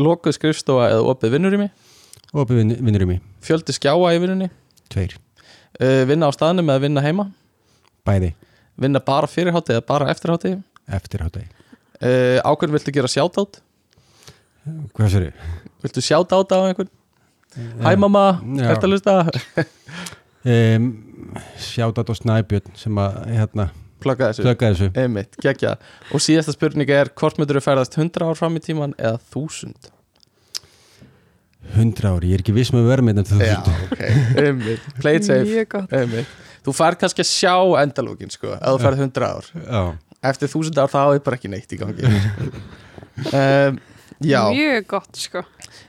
Lokuð 0.00 0.36
skrifstofa 0.38 0.90
eða 0.92 1.08
opið 1.12 1.36
vinnurými? 1.36 1.70
Og 2.34 2.50
vin, 2.50 2.74
vinnur 2.82 3.06
í 3.06 3.18
Fjöldi 3.44 3.74
skjáa 3.76 4.14
í 4.14 4.20
vinnunni? 4.22 4.48
Tveir, 4.90 5.16
uh, 5.80 6.02
Vinna 6.08 6.30
á 6.30 6.32
staðnum 6.34 6.70
eða 6.72 6.86
vinna 6.86 7.02
heima? 7.04 7.28
Bæði. 8.06 8.34
Vinna 8.80 9.00
bara 9.04 9.28
fyrir 9.30 9.54
hátti 9.54 9.76
eða 9.76 9.86
bara 9.86 10.10
eftir 10.10 10.32
hátti 10.34 10.56
eftir 10.92 11.22
hátægi 11.24 11.46
uh, 12.02 12.40
Ákveðin 12.44 12.76
viltu 12.76 12.92
gera 12.94 13.10
sjátátt 13.10 13.60
hvað 14.96 15.12
sér 15.12 15.26
Viltu 15.84 16.04
sjátátt 16.04 16.52
á 16.56 16.58
einhvern? 16.64 16.90
Hæ 17.54 17.94
mamma, 18.00 18.40
ertu 18.66 18.88
að 18.88 18.94
lusta 18.96 19.14
um, 20.42 20.88
sjátat 21.60 22.10
og 22.12 22.18
snæbjörn 22.18 22.74
sem 22.78 23.00
að 23.00 23.18
hérna, 23.32 23.68
Plugga 24.04 24.30
þessu. 24.30 24.44
slöka 24.44 24.70
þessu. 24.72 24.88
Einmitt, 25.00 25.36
geggja 25.40 25.76
Og 26.12 26.20
síðasta 26.20 26.52
spurning 26.52 26.90
er 26.92 27.08
hvort 27.16 27.38
myndur 27.40 27.60
þú 27.60 27.64
ferðast 27.64 27.96
100 27.96 28.26
ár 28.26 28.38
fram 28.38 28.58
í 28.58 28.62
tíman 28.64 28.96
eða 28.98 29.20
1000 29.32 29.90
100 31.74 32.10
ári, 32.10 32.28
ég 32.28 32.36
er 32.38 32.42
ekki 32.44 32.52
viss 32.54 32.74
með 32.74 32.90
vermið 32.90 33.22
en 33.22 33.28
þú 33.30 33.38
Já, 33.40 33.54
ok, 33.86 34.02
einmitt. 34.42 34.88
Play 35.00 35.16
it 35.20 35.24
safe, 35.24 36.26
Þú 36.64 36.72
fær 36.72 36.96
kannski 37.00 37.20
að 37.24 37.28
sjá 37.28 37.54
endalókin 37.82 38.32
sko 38.32 38.54
ef 38.56 38.62
þú 38.64 38.80
ferð 38.80 39.02
100 39.04 39.24
ár. 39.28 39.48
Já, 39.64 39.80
Eftir 40.24 40.48
1000 40.48 40.78
ár 40.80 40.92
þá 40.92 41.00
er 41.14 41.24
bara 41.24 41.36
ekki 41.36 41.50
neitt 41.52 41.72
í 41.76 41.80
gangi. 41.80 42.04
Um, 43.28 43.80
Mjög 44.24 44.86
gott 44.88 45.18
sko. 45.20 45.42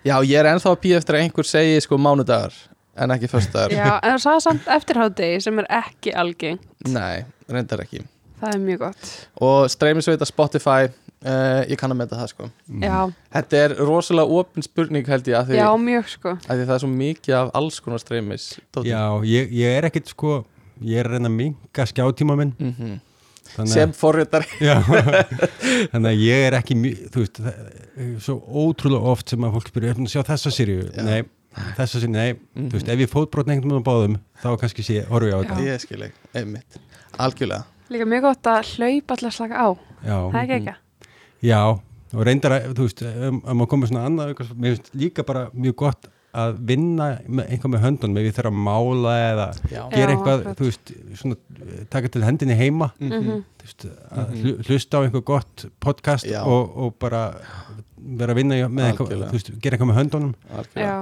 Já, 0.06 0.18
ég 0.26 0.36
er 0.40 0.50
ennþá 0.52 0.74
að 0.74 0.82
býja 0.84 1.00
eftir 1.00 1.16
að 1.18 1.24
einhver 1.24 1.48
segi 1.48 1.78
sko 1.86 1.98
mánudagar 2.02 2.56
en 2.96 3.14
ekki 3.16 3.30
föstudagar 3.32 3.76
Já, 3.76 3.90
en 4.00 4.16
það 4.16 4.22
sagði 4.26 4.44
samt 4.48 4.70
eftirháttegi 4.78 5.40
sem 5.46 5.62
er 5.64 5.70
ekki 5.82 6.14
algeng 6.16 6.62
Nei, 6.92 7.26
reyndar 7.50 7.82
ekki. 7.86 8.04
Það 8.36 8.52
er 8.52 8.62
mjög 8.62 8.82
gott. 8.84 9.12
Og 9.42 9.70
streymisveita 9.72 10.28
Spotify 10.30 10.90
uh, 10.90 11.62
ég 11.66 11.80
kann 11.80 11.94
að 11.94 12.02
meta 12.04 12.20
það 12.20 12.32
sko. 12.34 12.50
Já, 12.84 12.98
Þetta 13.38 13.62
er 13.64 13.76
rosalega 13.80 14.40
opin 14.42 14.66
spurning 14.66 15.08
held 15.10 15.32
ég 15.32 15.40
að 15.40 15.50
því, 15.50 15.62
já 15.62 15.70
mjög 15.82 16.12
sko. 16.12 16.36
að 16.44 16.60
því 16.60 16.68
það 16.68 16.76
er 16.76 16.84
svo 16.84 16.92
mikið 16.92 17.38
af 17.40 17.56
alls 17.62 17.82
konar 17.82 18.04
streymis 18.04 18.48
já 18.86 19.02
ég, 19.32 19.56
ég 19.56 19.80
er 19.80 19.90
ekkit 19.90 20.14
sko 20.14 20.38
ég 20.84 21.02
er 21.02 21.12
að 21.18 21.30
minga 21.32 21.90
skjátíma 21.92 22.38
minn. 22.40 22.56
Mm 22.60 23.02
þannig 23.56 23.72
Sem 23.76 23.92
Já, 24.68 24.82
þannig 25.94 26.10
að 26.10 26.22
ég 26.26 26.46
er 26.48 26.58
ekki 26.58 26.78
mjög, 26.80 27.02
þú 27.14 27.24
veist, 27.24 27.40
það 27.40 28.16
svo 28.26 28.36
ótrúlega 28.66 29.14
oft 29.14 29.32
sem 29.32 29.46
að 29.48 29.58
fólk 29.58 29.72
spyrja, 29.72 29.96
að 29.96 30.12
sjá 30.12 30.24
þessa 30.28 30.54
sériu? 30.54 30.88
Já. 30.90 31.04
Nei, 31.56 31.74
þessa 31.78 32.00
sériu, 32.02 32.10
nei, 32.12 32.34
Mhm. 32.34 32.70
þú 32.70 32.72
veist, 32.76 32.90
ef 32.90 33.00
ég 33.00 33.10
fótbrotna 33.12 33.54
einhvern 33.56 33.72
veginn 33.72 33.84
á 33.84 33.90
báðum, 33.90 34.16
þá 34.44 34.58
kannski 34.60 34.84
sé, 34.84 35.06
horfi 35.08 35.30
ég 35.32 35.36
á 35.36 35.40
þetta. 35.44 35.60
Ég 35.66 35.80
skil 35.80 36.02
ekki, 36.04 36.14
einmitt 36.36 36.80
Algjörlega 37.18 37.64
Líka 37.90 38.06
mjög 38.06 38.22
gott 38.22 38.44
að 38.44 38.74
hlaupa 38.76 39.16
alltaf 39.16 39.34
slaka 39.34 39.56
á 39.56 39.68
Já, 40.06 40.18
Það 40.32 40.36
er 40.36 40.44
ekki 40.44 40.58
ekki 40.68 40.76
já, 41.46 41.62
og 42.16 42.26
reyndar 42.26 42.52
að, 42.52 42.74
þú 42.74 42.84
veist, 42.88 43.02
um, 43.06 43.42
að 43.42 43.56
maður 43.56 43.70
komið 43.76 43.90
svona 43.92 44.06
annað, 44.10 44.34
eitthvað, 44.34 44.52
mér 44.60 44.76
finnst 44.76 44.92
líka 44.96 45.24
bara 45.26 45.50
mjög 45.54 45.76
gott 45.76 46.08
að 46.36 46.58
vinna 46.68 47.06
með, 47.30 47.46
einhvað 47.50 47.72
með 47.72 47.84
höndunum, 47.86 48.18
ef 48.20 48.26
ég 48.28 48.34
þarf 48.36 48.52
að 48.52 48.64
mála 48.66 49.14
eða 49.32 49.46
Já, 49.72 49.78
Já, 49.78 49.90
gera 49.96 50.12
eitthvað, 50.16 50.40
akkurat. 50.42 50.58
þú 50.58 50.66
veist, 50.68 50.92
svona, 51.16 51.38
taka 51.90 52.08
til 52.12 52.22
hendinni 52.28 52.58
heima, 52.60 52.92
Mhm. 53.00 53.44
þú 53.56 53.64
veist, 53.64 53.86
að 54.12 54.34
hlu- 54.42 54.58
hlusta 54.68 54.98
á 55.00 55.04
einhver 55.08 55.24
gott 55.24 55.66
podcast 55.80 56.26
Já. 56.28 56.44
og, 56.44 56.76
og 56.78 57.00
bara 57.00 57.36
vera 58.06 58.36
að 58.36 58.40
vinna 58.42 58.60
með 58.70 58.90
eitthvað, 58.90 59.16
þú 59.26 59.38
veist, 59.38 59.50
gera 59.64 59.78
eitthvað 59.78 59.90
með 59.90 59.98
höndunum. 60.02 60.36
Já, 60.78 60.94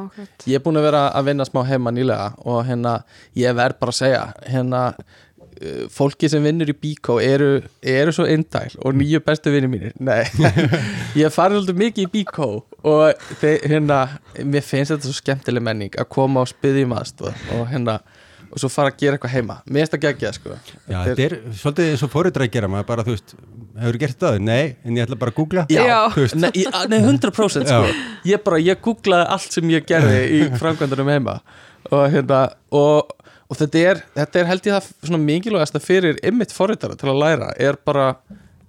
Ég 0.47 0.55
er 0.59 0.63
búin 0.63 0.79
að 0.79 0.87
vera 0.87 1.03
að 1.11 1.27
vinna 1.31 1.47
smá 1.47 1.61
heima 1.67 1.93
nýlega 1.93 2.31
og 2.47 2.63
hérna, 2.67 2.95
ég 3.39 3.55
verð 3.57 3.79
bara 3.81 3.93
að 3.93 3.99
segja 3.99 4.23
hérna, 4.47 4.81
uh, 4.93 5.83
fólki 5.93 6.29
sem 6.31 6.43
vinnur 6.45 6.71
í 6.71 6.75
Bíkó 6.85 7.19
eru, 7.23 7.51
eru 7.81 8.15
svo 8.15 8.27
indæl 8.29 8.71
og 8.79 8.95
nýju 8.99 9.23
bestu 9.25 9.53
vinni 9.53 9.71
mínir. 9.71 9.95
Nei, 9.99 10.23
ég 11.19 11.33
farið 11.35 11.61
svolítið 11.61 11.81
mikið 11.83 12.07
í 12.07 12.11
Bíkó 12.17 12.49
og 12.83 13.25
þeir, 13.41 13.59
hérna, 13.75 14.01
mér 14.43 14.65
finnst 14.65 14.95
þetta 14.95 15.09
svo 15.09 15.17
skemmtileg 15.19 15.65
menning 15.65 15.99
að 15.99 16.11
koma 16.15 16.45
og 16.45 16.51
spyðja 16.51 16.87
um 16.87 16.95
aðstoð 16.99 17.49
og 17.57 17.67
hérna, 17.73 17.99
og 18.53 18.61
svo 18.61 18.69
fara 18.69 18.91
að 18.93 18.99
gera 19.01 19.17
eitthvað 19.17 19.35
heima. 19.37 19.59
Mér 19.65 19.83
finnst 19.83 19.95
það 19.97 20.03
geggjað, 20.07 20.39
sko. 20.39 20.57
Já, 20.85 20.97
þetta 21.09 21.27
er 21.27 21.37
svolítið 21.57 21.91
eins 21.91 22.03
og 22.05 22.11
fórhundra 22.13 22.47
að 22.47 22.53
gera 22.53 22.69
maður 22.71 22.89
bara, 22.91 23.05
þú 23.07 23.15
veist, 23.15 23.35
hefur 23.81 23.97
gert 24.01 24.19
það? 24.21 24.37
Nei, 24.43 24.75
en 24.85 24.97
ég 24.99 25.07
ætla 25.07 25.17
bara 25.19 25.33
að 25.33 25.39
googla. 25.39 25.65
Nei, 25.69 26.51
ég- 26.61 26.77
nei 26.91 26.99
100% 27.01 27.67
sko. 27.71 27.81
Ég 28.29 28.43
bara, 28.45 28.59
ég 28.61 28.81
googlaði 28.85 29.27
allt 29.35 29.51
sem 29.57 29.73
ég 29.73 29.87
gerði 29.89 30.21
í 30.37 30.45
framkvæmdunum 30.61 31.09
heima. 31.13 31.39
Og 31.91 32.05
hérna 32.13 32.43
og, 32.71 33.11
og 33.49 33.57
þetta 33.59 33.83
er, 33.89 34.03
þetta 34.15 34.39
er 34.43 34.47
held 34.51 34.69
ég 34.69 34.77
það 34.77 34.93
svona 35.09 35.23
mikilvægast 35.25 35.75
að 35.79 35.87
fyrir 35.89 36.21
ymmit 36.23 36.53
forritara 36.55 36.95
til 36.99 37.11
að 37.11 37.19
læra 37.23 37.49
er 37.59 37.75
bara 37.85 38.13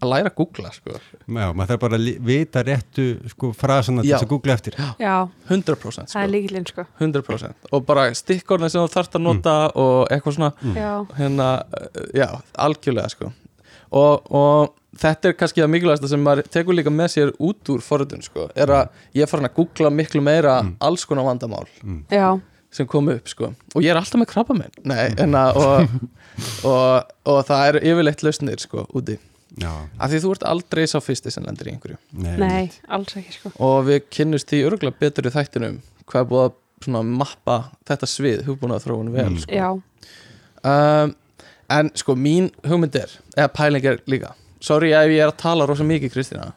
að 0.05 0.11
læra 0.11 0.29
að 0.33 0.35
googla 0.41 0.73
sko. 0.75 0.97
Já, 0.99 1.47
maður 1.55 1.71
þarf 1.71 1.81
bara 1.85 1.97
að 2.01 2.09
vita 2.27 2.65
réttu 2.67 3.05
sko 3.31 3.53
frasana 3.57 4.03
til 4.05 4.11
þess 4.11 4.27
að 4.27 4.33
googla 4.35 4.57
eftir. 4.59 4.75
Já, 5.01 5.15
100% 5.49 5.79
það 5.79 6.03
er 6.03 6.11
sko. 6.11 6.25
líkilinn 6.35 6.67
sko. 6.69 6.85
100% 7.01 7.71
og 7.73 7.87
bara 7.89 8.09
stikkorðin 8.19 8.73
sem 8.75 8.83
þú 8.83 8.91
þarft 8.99 9.17
að 9.17 9.25
nota 9.29 9.55
og 9.81 10.11
eitthvað 10.13 10.37
svona. 10.41 10.51
Já, 10.77 10.91
hérna, 11.21 11.49
já, 12.13 12.29
algjörlega 12.67 13.15
sko 13.15 13.33
og, 13.91 14.31
og 14.31 14.75
þetta 15.01 15.29
er 15.29 15.37
kannski 15.39 15.61
það 15.65 15.71
mikilvægasta 15.75 16.09
sem 16.13 16.23
maður 16.23 16.49
tekur 16.55 16.77
líka 16.79 16.91
með 16.95 17.09
sér 17.17 17.33
út 17.43 17.71
úr 17.75 17.81
forritun 17.83 18.23
sko, 18.23 18.49
er 18.55 18.71
að 18.71 18.89
ég 19.19 19.23
er 19.27 19.31
farin 19.31 19.49
að 19.49 19.57
googla 19.59 19.91
miklu 19.91 20.23
meira 20.23 20.61
alls 20.81 21.05
konar 21.11 21.25
vandamál 21.27 21.67
já, 22.11 22.41
sem 22.75 22.87
kom 22.87 23.09
upp 23.11 23.29
sko. 23.31 23.53
Og 23.75 23.83
ég 23.83 23.91
er 23.91 23.99
alltaf 24.01 24.19
með 24.23 24.31
krabba 24.33 24.55
minn 24.59 24.71
Nei, 24.87 25.13
en 25.19 25.35
að, 25.39 25.59
og, 25.59 25.95
og, 26.71 27.15
og 27.31 27.41
það 27.51 27.69
eru 27.73 27.83
yfirleitt 27.93 28.23
lausnir 28.27 28.59
sko 28.63 28.87
úti. 28.95 29.19
Já, 29.55 29.71
af 30.03 30.11
því 30.11 30.19
þú 30.25 30.31
ert 30.35 30.47
aldrei 30.51 30.83
sá 30.91 30.97
fyrsti 30.99 31.31
sem 31.31 31.45
lendir 31.47 31.69
í 31.71 31.75
einhverju. 31.77 31.97
Nei, 32.19 32.33
nei, 32.43 32.63
alls 32.91 33.15
ekki 33.21 33.37
sko. 33.37 33.53
Og 33.63 33.85
við 33.87 34.01
kynnust 34.11 34.49
því 34.51 34.65
örgulega 34.67 34.99
betur 34.99 35.29
í 35.31 35.35
þættinum 35.35 35.77
hvað 36.11 36.25
er 36.25 36.31
búið 36.33 36.47
að 36.49 36.57
svona 36.85 37.03
mappa 37.07 37.59
þetta 37.87 38.09
svið 38.11 38.43
hugbúnað 38.49 38.83
þróun 38.89 39.13
vel 39.15 39.29
Mm. 39.31 39.39
sko. 39.45 39.55
Já, 39.55 39.69
um, 40.67 41.15
en 41.79 41.91
sko 41.99 42.15
mín 42.19 42.51
hugmynd 42.67 42.97
er 43.01 43.13
eða 43.37 43.51
pæling 43.57 43.85
er 43.91 44.01
líka 44.11 44.33
sorry 44.65 44.93
ef 44.97 45.11
ég 45.13 45.21
er 45.25 45.31
að 45.33 45.41
tala 45.43 45.67
rosa 45.69 45.85
mikið 45.85 46.13
Kristína. 46.15 46.53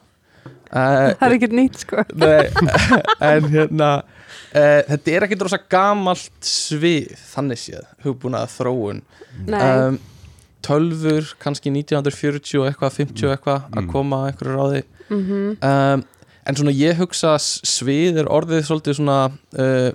Uh, 0.68 1.12
það 1.16 1.24
er 1.26 1.34
ekkert 1.38 1.54
nýtt 1.56 1.78
sko. 1.82 2.02
Nei, 2.20 2.48
en 3.30 3.46
hérna 3.52 3.88
uh, 4.02 4.82
þetta 4.88 5.12
er 5.16 5.24
ekkit 5.26 5.44
rosa 5.46 5.58
gamalt 5.72 6.44
svið 6.48 7.12
þannig 7.32 7.60
séð, 7.62 7.86
hugbúnað 8.04 8.50
þróun 8.56 9.00
um, 9.48 9.98
tölfur 10.64 11.30
kannski 11.40 11.70
1940 11.72 12.60
og 12.62 12.68
eitthvað 12.70 12.96
50 13.02 13.28
og 13.28 13.34
eitthvað 13.36 13.60
að 13.72 13.82
Mm. 13.84 13.90
koma 13.92 14.16
að 14.24 14.30
einhverju 14.32 14.56
ráði. 14.58 14.82
Mhm, 15.08 15.44
um, 15.64 16.04
en 16.48 16.56
svona 16.58 16.72
ég 16.76 16.96
hugsa 17.00 17.36
svið 17.40 18.18
er 18.24 18.28
orðið 18.32 18.64
svolítið 18.68 18.98
svona 18.98 19.18
uh, 19.60 19.90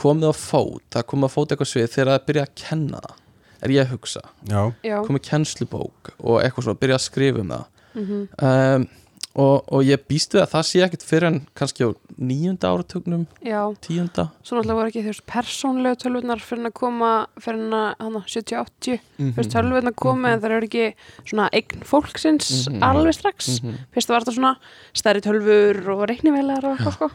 komið 0.00 0.30
á 0.30 0.34
fót, 0.36 0.84
það 0.94 1.06
komið 1.12 1.28
á 1.28 1.34
fót 1.36 1.52
eitthvað 1.54 1.70
svið 1.72 1.88
þegar 1.96 2.10
það 2.14 2.26
byrja 2.28 2.44
að 2.48 2.54
kenna 2.64 3.00
það 3.04 3.20
er 3.62 3.70
ég 3.70 3.84
að 3.84 3.92
hugsa, 3.94 4.22
Já, 4.48 4.98
komið 5.06 5.22
kennslubók 5.28 6.12
og 6.18 6.40
eitthvað 6.42 6.64
svona, 6.68 6.80
byrja 6.82 6.98
að 6.98 7.04
skrifa 7.06 7.40
um 7.44 7.54
það. 7.54 7.64
Mhm, 7.94 8.28
um, 8.42 8.86
og, 9.34 9.64
og 9.72 9.82
ég 9.82 10.02
býst 10.08 10.34
við 10.36 10.42
að 10.44 10.50
það 10.54 10.66
sé 10.68 10.82
ekkit 10.84 11.02
fyrir 11.08 11.26
en 11.30 11.38
kannski 11.58 11.86
á 11.86 11.90
nýjunda 12.14 12.68
áratugnum 12.70 13.24
Já, 13.42 13.60
tíunda. 13.82 14.28
Svo 14.46 14.54
náttúrulega 14.60 14.76
voru 14.78 14.90
ekki 14.92 15.02
þú 15.02 15.10
veist 15.10 15.24
persónlega 15.26 15.98
tölvunar 16.04 16.42
fyrir 16.44 16.68
að 16.68 16.74
koma 16.78 17.10
fyrir 17.42 17.64
að 17.74 17.88
hana 18.04 18.22
70-80 18.30 19.00
mm 19.18 19.32
þú 19.32 19.40
veist 19.40 19.50
tölvunar 19.56 19.94
koma 19.98 20.30
en 20.36 20.40
það 20.44 20.54
eru 20.58 20.68
ekki 20.68 20.86
svona 21.24 21.48
eign 21.52 21.82
fólksins 21.90 22.68
Mhm. 22.70 22.82
alveg 22.82 23.14
strax. 23.14 23.48
-hmm. 23.60 23.74
fyrst 23.92 24.08
var 24.08 24.20
þetta 24.22 24.34
svona 24.36 24.56
stærri 24.94 25.20
tölvur 25.20 25.88
og 25.88 26.08
reiknivelar 26.08 26.64
og 26.64 26.78
eitthvað 26.78 26.92
sko. 26.94 27.10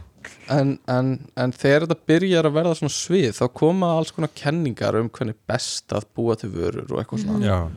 En, 0.49 0.79
en, 0.87 1.27
en 1.37 1.51
þegar 1.51 1.87
þetta 1.87 2.05
byrjar 2.07 2.45
að 2.45 2.53
verða 2.53 2.75
svona 2.75 2.91
svið 2.91 3.31
þá 3.39 3.53
koma 3.53 3.97
alls 3.97 4.11
konar 4.11 4.29
kenningar 4.35 4.95
um 4.99 5.09
hvernig 5.09 5.35
best 5.47 5.87
að 5.93 6.03
búa 6.15 6.35
til 6.35 6.49
vörur 6.49 6.91
og 6.91 6.99
eitthvað 6.99 7.23
svona. 7.23 7.45
Já. 7.45 7.69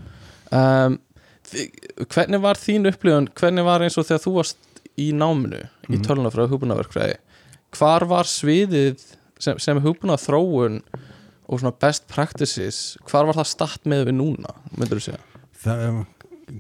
Um, 0.87 0.99
hvernig 1.53 2.41
var 2.43 2.55
þín 2.61 2.89
upplifun? 2.91 3.29
Hvernig 3.39 3.65
var 3.67 3.85
eins 3.85 3.99
og 4.01 4.07
þegar 4.09 4.23
þú 4.25 4.33
varst 4.39 4.57
í 5.01 5.11
náminu 5.17 5.63
í 5.89 5.97
Mhm. 5.97 6.05
tölunafræði 6.07 6.47
og 6.49 6.55
hugbúnaverkfræði 6.55 7.17
hvar 7.79 8.05
var 8.09 8.25
sviðið 8.29 9.01
sem, 9.39 9.59
sem 9.59 9.81
hugbúnað 9.81 10.21
þróun 10.27 10.83
og 11.49 11.61
svona 11.61 11.73
best 11.81 12.07
practices 12.09 12.97
hvar 13.09 13.25
var 13.27 13.35
það 13.35 13.47
statt 13.47 13.85
með 13.89 14.07
við 14.11 14.17
núna 14.21 14.53
myndur 14.77 14.99
þú 15.01 15.07
segja? 15.09 15.19
Það, 15.63 15.89
um, 15.89 16.07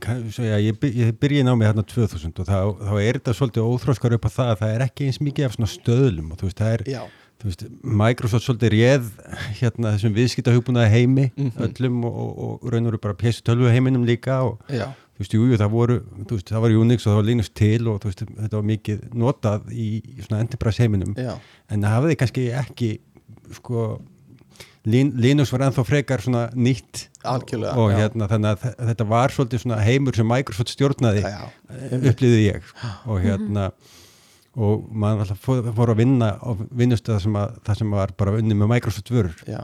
kann- 0.00 0.30
svo, 0.32 0.44
já, 0.44 0.56
ég, 0.62 0.78
by- 0.80 0.92
ég 0.92 1.12
byrja 1.20 1.44
námið 1.44 1.68
hérna 1.68 1.84
2000 1.86 2.38
og 2.40 2.46
þá, 2.46 2.58
þá 2.80 2.94
er 3.02 3.18
þetta 3.18 3.34
svolítið 3.36 3.68
óþróskar 3.68 4.12
upp 4.14 4.24
á 4.24 4.30
það 4.32 4.50
að 4.52 4.58
það 4.62 4.74
er 4.74 4.86
ekki 4.88 5.06
eins 5.06 5.18
mikið 5.20 5.44
af 5.44 5.56
svona 5.56 5.72
stöðlum 5.76 6.32
og 6.32 6.38
þú 6.38 6.48
veist, 6.48 6.56
það 6.62 6.72
er, 6.72 6.84
já, 6.88 7.02
veist, 7.50 7.64
Microsoft 7.82 8.44
svolítið 8.46 8.72
réð 8.76 9.06
hérna 9.60 9.92
þessum 9.96 10.14
viðskipta 10.16 10.52
hugbúnaði 10.54 10.90
heimi 10.94 11.24
Mhm. 11.36 11.52
öllum 11.66 12.04
og, 12.04 12.18
og, 12.38 12.52
og 12.64 12.72
raun 12.72 12.86
og 12.86 12.92
veru 12.92 13.00
bara 13.02 13.14
pjessu 13.18 13.42
tölvu 13.46 13.70
heiminum 13.72 14.04
líka 14.06 14.40
og 14.46 14.58
já, 14.68 14.86
þú 15.16 15.18
veist, 15.24 15.34
jú, 15.34 15.48
það 15.58 15.70
voru, 15.74 15.96
þú 16.26 16.36
veist, 16.38 16.52
það 16.52 16.60
var 16.66 16.70
Unix 16.82 17.06
og 17.06 17.10
það 17.12 17.18
var 17.20 17.28
Linux 17.30 17.50
til 17.54 17.88
og 17.88 18.00
þú 18.02 18.10
veist, 18.12 18.24
þetta 18.42 18.56
var 18.60 18.68
mikið 18.72 19.02
notað 19.14 19.72
í, 19.72 19.88
svona 20.26 20.40
enterprise 20.44 20.78
heiminum. 20.82 21.14
Já, 21.18 21.34
en 21.70 21.80
það 21.82 21.96
hafði 21.98 22.16
kannski 22.22 22.46
ekki 22.62 22.90
sko, 23.58 24.00
Lin, 24.84 25.12
Linux 25.14 25.52
var 25.54 25.62
ennþá 25.68 25.84
frekar 25.86 26.18
svona 26.24 26.48
nýtt 26.58 27.04
Algjörlega, 27.22 27.76
og 27.78 27.92
hérna 27.94 28.26
þannig 28.26 28.48
að 28.56 28.62
þe- 28.64 28.86
þetta 28.88 29.04
var 29.12 29.28
svolítið 29.30 29.60
svona 29.62 29.76
heimur 29.86 30.16
sem 30.18 30.26
Microsoft 30.26 30.72
stjórnaði 30.74 31.22
Já, 31.22 31.44
upplýði 32.02 32.40
ég 32.48 32.62
og 33.06 33.20
hérna 33.22 33.68
og 34.56 34.88
maður 34.90 35.24
alltaf 35.24 35.44
fór, 35.46 35.62
fór 35.76 35.92
að 35.94 36.02
vinna 36.02 36.32
og 36.48 36.66
vinnust 36.76 37.06
það 37.08 37.22
sem, 37.24 37.38
að, 37.40 37.54
það 37.68 37.78
sem 37.80 37.94
var 37.96 38.12
bara 38.20 38.34
unni 38.40 38.56
með 38.58 38.70
Microsoft 38.74 39.12
vörur. 39.14 39.38
Já, 39.48 39.62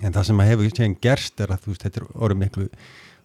en 0.00 0.16
það 0.16 0.26
sem 0.30 0.42
að 0.42 0.50
hefur 0.50 0.72
síðan 0.72 0.98
gerst 1.06 1.40
er 1.44 1.54
að 1.54 1.62
þú 1.64 1.74
veist, 1.74 1.86
þetta 1.86 2.02
er 2.02 2.10
orðið 2.18 2.42
miklu 2.44 2.68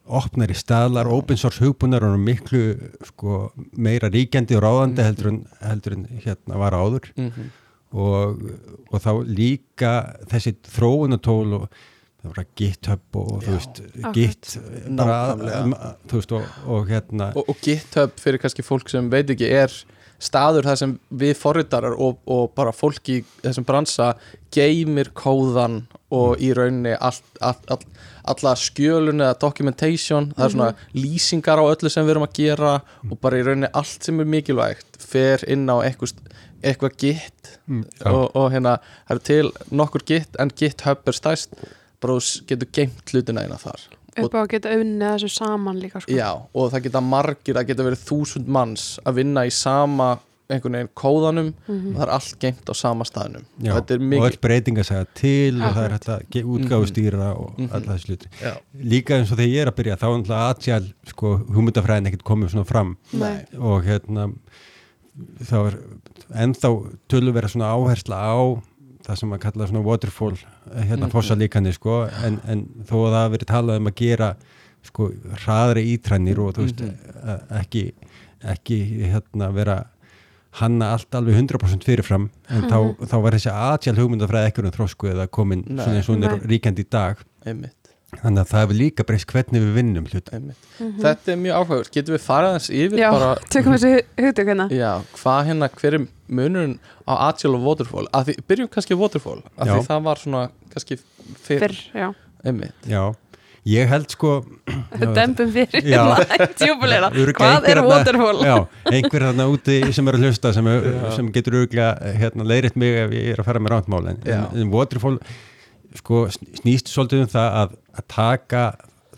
opnari 0.06 0.54
staðlar, 0.54 1.10
open 1.10 1.40
source 1.42 1.64
hugbúnar 1.64 2.06
og 2.06 2.20
miklu 2.22 2.62
sko, 3.10 3.40
meira 3.74 4.12
ríkjandi 4.14 4.58
og 4.60 4.62
ráðandi 4.66 5.06
heldur 5.06 5.32
en, 5.32 5.40
heldur 5.66 5.96
en 5.98 6.06
hérna 6.22 6.60
var 6.62 6.78
áður. 6.78 7.10
Mhm, 7.18 7.50
og, 7.96 8.46
og 8.92 9.02
þá 9.02 9.12
líka 9.26 9.92
þessi 10.30 10.56
þróunatól 10.68 11.58
og 11.62 11.68
það 11.72 12.30
var 12.30 12.42
að 12.42 12.54
GitHub 12.60 13.20
og 13.22 13.34
þú 13.46 13.50
Já, 13.50 13.56
veist, 13.56 13.82
akkurat. 13.86 14.16
Git 14.18 14.96
bara, 15.00 15.18
þú 16.10 16.20
veist, 16.20 16.34
og, 16.38 16.56
og 16.76 16.88
hérna 16.90 17.30
og, 17.34 17.50
og 17.54 17.62
GitHub 17.66 18.16
fyrir 18.22 18.42
kannski 18.42 18.66
fólk 18.66 18.92
sem 18.92 19.10
veit 19.14 19.30
ekki 19.34 19.50
er 19.50 19.74
staður 20.22 20.70
þar 20.70 20.80
sem 20.80 20.96
við 21.10 21.36
forritarar 21.40 21.96
og, 22.02 22.20
og 22.26 22.52
bara 22.56 22.74
fólk 22.76 23.12
í 23.12 23.20
þessum 23.44 23.68
bransa 23.68 24.14
geymir 24.56 25.12
kóðan 25.18 25.82
og 26.16 26.42
í 26.44 26.52
rauninni 26.56 26.94
allt, 26.96 27.26
allt, 27.44 27.66
allt, 27.72 27.86
alla 28.32 28.56
skjölun 28.60 29.24
eða 29.26 29.38
documentation 29.42 30.32
það 30.36 30.46
er 30.46 30.54
svona 30.56 30.70
lýsingar 30.96 31.62
á 31.62 31.66
öllu 31.66 31.92
sem 31.92 32.06
við 32.06 32.16
erum 32.16 32.28
að 32.28 32.38
gera 32.40 32.76
og 33.10 33.18
bara 33.22 33.42
í 33.42 33.46
rauninni 33.46 33.72
allt 33.74 34.08
sem 34.08 34.22
er 34.22 34.32
mikilvægt 34.36 35.02
fer 35.02 35.44
inn 35.52 35.68
á 35.68 35.82
eitthvað, 35.84 36.22
eitthvað 36.64 36.98
git. 37.02 37.52
Mm, 37.66 37.84
já. 37.98 38.12
og, 38.12 38.30
og 38.38 38.52
hérna 38.54 38.78
það 39.08 39.16
eru 39.16 39.26
til 39.32 39.76
nokkur 39.82 40.06
git 40.06 40.40
en 40.42 40.54
GitHub 40.54 41.08
er 41.10 41.18
stæst 41.18 41.56
bara 42.02 42.20
þú 42.20 42.46
getur 42.52 42.70
geimt 42.78 43.14
hlutina 43.14 43.46
eina 43.46 43.58
þar 43.58 43.88
upp 44.24 44.34
á 44.36 44.40
að 44.44 44.52
geta 44.56 44.70
unnið 44.80 45.10
þessu 45.16 45.30
saman 45.36 45.80
líka 45.82 46.00
sko. 46.02 46.12
Já, 46.16 46.30
og 46.54 46.72
það 46.72 46.84
geta 46.88 47.02
margir, 47.02 47.56
það 47.56 47.68
geta 47.68 47.84
verið 47.90 48.06
þúsund 48.08 48.48
manns 48.48 48.86
að 49.06 49.14
vinna 49.20 49.44
í 49.46 49.52
sama 49.52 50.20
einhvern 50.46 50.76
veginn 50.78 50.90
kóðanum 50.94 51.48
og 51.68 51.96
það 51.98 52.02
er 52.06 52.10
allt 52.14 52.36
geimt 52.40 52.68
á 52.70 52.74
sama 52.78 53.04
staðnum 53.10 53.46
Já, 53.66 53.72
og 53.74 53.80
þetta 53.80 53.96
er 53.96 54.02
og 54.04 54.10
mikið 54.12 54.26
öll 54.28 54.40
breyting 54.46 54.78
að 54.78 54.86
segja 54.92 55.06
til 55.18 55.56
og 55.58 55.72
það 55.74 55.86
er 55.88 55.96
að 55.98 56.26
ge- 56.36 56.44
útgáfustýra 56.46 57.30
og 57.34 57.56
Mhm. 57.58 57.70
alla 57.74 57.96
þessi 57.96 58.10
hluti. 58.12 58.28
Já, 58.44 58.54
Líka 58.78 59.18
eins 59.18 59.32
og 59.32 59.38
þegar 59.40 59.54
ég 59.56 59.62
er 59.66 59.72
að 59.72 59.76
byrja 59.80 59.98
þá 59.98 60.06
er 60.06 60.18
náttúrulega 60.22 60.50
Agile, 60.54 60.94
sko, 61.08 61.38
hugmyndafræðin 61.50 62.08
ekkert 62.12 62.24
komið 62.30 62.50
svona 62.54 62.66
fram 62.68 62.98
Nei. 63.14 63.46
og 63.58 63.84
hérna 63.90 64.28
þá 65.42 65.56
er 65.72 65.78
ennþá 66.46 66.70
tölur 67.10 67.34
vera 67.34 67.48
svona 67.48 67.72
áhersla 67.74 68.18
á 68.22 68.62
það 69.06 69.18
sem 69.22 69.34
að 69.36 69.40
kalla 69.46 69.68
svona 69.70 69.84
waterfall 69.86 70.38
hérna 70.74 71.06
Mhm. 71.06 71.12
fossalíkani 71.14 71.74
sko 71.74 72.04
en, 72.26 72.40
en 72.48 72.66
þó 72.86 72.96
að 73.06 73.12
það 73.14 73.20
hafi 73.24 73.36
verið 73.38 73.52
talað 73.54 73.78
um 73.82 73.88
að 73.92 73.96
gera 74.02 74.36
sko 74.86 75.10
hraðri 75.44 75.84
ítrænir 75.98 76.40
og 76.40 76.54
þú 76.56 76.66
veist 76.66 76.82
Mhm. 76.82 76.96
eh, 77.26 77.60
ekki, 77.62 77.84
ekki 78.44 78.80
hérna 79.12 79.52
vera 79.54 79.86
hanna 80.62 80.94
allt 80.96 81.12
alveg 81.12 81.36
100% 81.36 81.84
fyrirfram 81.84 82.30
en 82.50 82.62
þá, 82.70 82.96
þá 83.06 83.16
var 83.22 83.32
þessi 83.36 83.52
agile 83.52 83.98
hugmyndafræði 84.00 84.52
ekki 84.52 84.64
um 84.64 84.72
þrósku 84.72 85.10
eða 85.12 85.28
komin 85.28 85.66
Nei. 85.68 85.84
svona 85.84 85.98
eins 86.00 86.10
og 86.10 86.16
hún 86.16 86.24
er 86.30 86.40
ríkjandi 86.48 86.86
í 86.86 86.90
dag 86.90 87.18
einmitt, 87.46 87.85
þannig 88.22 88.42
að 88.44 88.50
það 88.52 88.62
hefur 88.64 88.78
líka 88.80 89.06
breyst 89.08 89.32
hvernig 89.32 89.64
við 89.66 89.74
vinnum 89.80 90.06
hlut 90.12 90.32
einmitt. 90.36 90.70
Þetta 91.02 91.34
er 91.34 91.40
mjög 91.42 91.60
áhugaður, 91.60 91.90
getum 91.96 92.16
við 92.18 92.24
farið 92.26 92.50
aðeins 92.52 92.70
yfir 92.82 93.02
Já, 93.02 93.08
bara 93.16 93.32
tökum 93.54 93.76
þessi 93.76 93.92
hugtök 94.26 94.52
hérna 94.52 94.68
Já, 94.76 94.92
hvað 95.20 95.42
hérna, 95.50 95.70
hver 95.80 95.98
er 96.00 96.08
munurinn 96.28 96.78
á 97.06 97.14
Agile 97.30 97.60
og 97.60 97.68
Waterfall? 97.70 98.08
Að 98.16 98.32
því, 98.32 98.38
byrjum 98.52 98.72
kannski 98.74 98.98
Waterfall, 99.00 99.42
af 99.56 99.70
Já. 99.70 99.76
því 99.76 99.86
það 99.92 100.08
var 100.10 100.24
svona 100.24 100.42
kannski 100.74 100.98
fyrr, 101.46 101.62
fyrr, 101.68 101.78
já, 101.96 102.10
einmitt 102.46 102.90
já, 102.92 103.02
ég 103.66 103.88
held 103.90 104.12
sko 104.14 104.34
dembum 105.18 105.52
fyrir 105.56 105.88
Já. 105.90 106.04
tjúbuleira, 106.60 107.10
hvað 107.40 107.70
er 107.72 107.82
waterfall? 107.86 108.44
Já, 108.46 108.56
einhver 108.92 109.28
þarna 109.30 109.48
úti 109.54 109.80
sem 109.96 110.12
er 110.12 110.18
að 110.20 110.28
hlusta 110.28 110.52
sem, 110.54 110.70
Já. 110.70 111.10
sem 111.16 111.32
getur 111.34 111.62
örgulega 111.64 112.14
hérna, 112.20 112.46
leiðrétt 112.52 112.78
mig 112.78 112.98
ef 113.06 113.16
ég 113.18 113.32
er 113.34 113.42
að 113.42 113.50
fara 113.50 113.64
með 113.64 113.74
rántmál 113.78 114.04
en, 114.14 114.20
Já. 114.26 114.42
en, 114.52 114.66
en 114.66 114.74
Waterfall 114.76 115.18
sko, 116.00 116.26
snýst 116.32 116.92
svolítið 116.92 117.26
um 117.26 117.32
það 117.32 117.58
að, 117.62 117.76
að 117.96 118.08
taka 118.12 118.64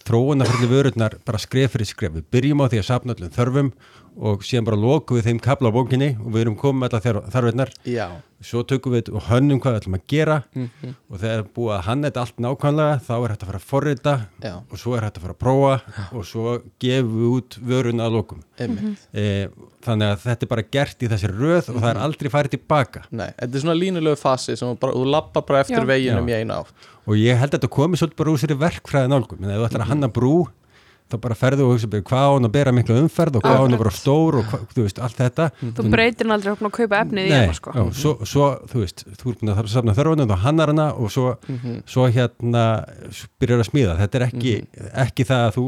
þróunarfærli 0.07 0.69
vörurnar 0.71 1.17
bara 1.27 1.41
skref 1.41 1.75
fyrir 1.75 1.89
skref. 1.89 2.15
Við 2.15 2.27
byrjum 2.33 2.63
á 2.63 2.69
því 2.71 2.81
að 2.81 2.89
safna 2.89 3.15
öllum 3.15 3.33
þörfum 3.35 3.71
og 4.17 4.41
síðan 4.45 4.65
bara 4.65 4.79
lokum 4.81 5.17
við 5.19 5.27
þeim 5.29 5.39
kapla 5.45 5.69
á 5.69 5.75
bókinni 5.75 6.09
og 6.17 6.31
við 6.33 6.41
erum 6.45 6.55
komið 6.57 6.79
með 6.81 6.95
alla 6.97 7.21
þarfinnar 7.33 7.71
Já, 7.85 8.07
svo 8.41 8.63
tökum 8.69 8.93
við 8.95 9.11
og 9.13 9.27
hönnum 9.29 9.59
hvað 9.61 9.75
við 9.75 9.79
ætlum 9.81 9.97
að 9.97 10.03
gera. 10.13 10.37
Mhm, 10.57 10.91
og 11.09 11.21
þegar 11.21 11.43
búið 11.57 11.73
að 11.75 11.85
hanna 11.87 12.09
þetta 12.09 12.23
allt 12.23 12.41
nákvæmlega 12.45 12.97
þá 13.07 13.13
er 13.17 13.33
hægt 13.33 13.43
að 13.45 13.51
fara 13.51 13.61
að 13.61 13.67
forrita 13.71 14.13
já, 14.43 14.53
og 14.57 14.81
svo 14.81 14.95
er 14.97 15.05
hægt 15.07 15.17
að 15.17 15.25
fara 15.27 15.35
að 15.35 15.41
prófa 15.45 16.11
og 16.17 16.27
svo 16.29 16.55
gefum 16.83 17.15
við 17.17 17.31
út 17.37 17.57
vörun 17.71 18.03
að 18.05 18.17
lokum. 18.17 18.43
Einmitt. 18.59 19.07
E, 19.13 19.47
þannig 19.85 20.11
að 20.13 20.21
þetta 20.25 20.45
er 20.47 20.51
bara 20.53 20.67
gert 20.77 21.01
í 21.01 21.09
þessi 21.13 21.31
röð 21.33 21.71
og 21.73 21.81
það 21.81 21.89
er 21.93 22.01
aldrei 22.07 22.29
farið 22.33 22.55
tilbaka. 22.57 23.05
Nei, 23.11 23.29
þetta 23.37 23.53
er 23.53 23.65
svona 23.65 23.77
línulegu 23.79 24.17
fasi 24.21 24.57
sem 24.57 24.77
bara, 24.81 24.93
þú 24.93 25.09
lappar 25.13 25.45
bara 25.47 25.63
eftir 25.65 25.81
Já. 25.81 25.89
veginum 25.89 26.29
Já. 26.29 26.33
í 26.33 26.41
eina 26.41 26.61
átt. 26.61 26.87
Og 27.07 27.17
ég 27.21 27.37
held 27.39 27.53
að 27.53 27.59
þetta 27.59 27.73
komi 27.77 27.97
svolítið 27.97 28.21
bara 28.21 28.33
úr 28.33 28.41
sér 28.41 28.57
verkfræði 28.59 29.11
nálgum 29.13 29.43
en 29.45 29.53
ef 29.53 29.61
þú 29.61 29.67
ætlar 29.69 29.85
að 29.85 29.91
hanna 29.93 30.09
brú 30.13 30.35
þá 31.07 31.15
bara 31.23 31.35
ferðu 31.39 31.63
og 31.67 31.71
hugsa 31.75 31.87
bara 31.91 32.03
hvað 32.03 32.25
á 32.27 32.31
hann 32.35 32.47
að 32.49 32.53
bera 32.57 32.71
miklu 32.75 32.97
umferð 33.01 33.37
og 33.39 33.43
hvað 33.45 33.57
á 33.57 33.61
hann 33.63 33.75
að 33.77 33.81
vera 33.83 33.93
stór 33.95 34.37
og 34.41 34.45
hvað, 34.51 34.65
þú 34.75 34.83
veist, 34.87 34.99
allt 35.05 35.19
þetta. 35.21 35.45
Þú 35.77 35.85
breytir 35.93 36.27
hann 36.27 36.35
aldrei 36.35 36.51
okkur 36.53 36.67
að 36.67 36.73
kaupa 36.77 36.99
efnið 37.05 37.27
í 37.27 37.29
Nei, 37.31 37.39
hana 37.45 37.53
sko. 37.57 37.71
já, 37.77 37.83
svo, 38.01 38.11
svo, 38.27 38.47
þú 38.71 38.81
veist, 38.83 39.03
þú 39.21 39.31
ert 39.33 39.39
búin 39.43 39.53
að 39.53 39.69
safna 39.71 39.95
þörfunum 39.97 40.33
og 40.35 40.41
hannar 40.43 40.73
hana 40.73 40.87
og 40.95 41.11
svo, 41.15 41.37
Mhm. 41.47 41.77
svo 41.87 42.07
hérna 42.11 42.63
byrjar 43.39 43.63
að 43.63 43.69
smíða, 43.71 43.97
þetta 44.01 44.15
er 44.19 44.25
ekki, 44.27 44.53
ekki 45.07 45.23
það 45.31 45.45
að 45.47 45.55
þú 45.57 45.65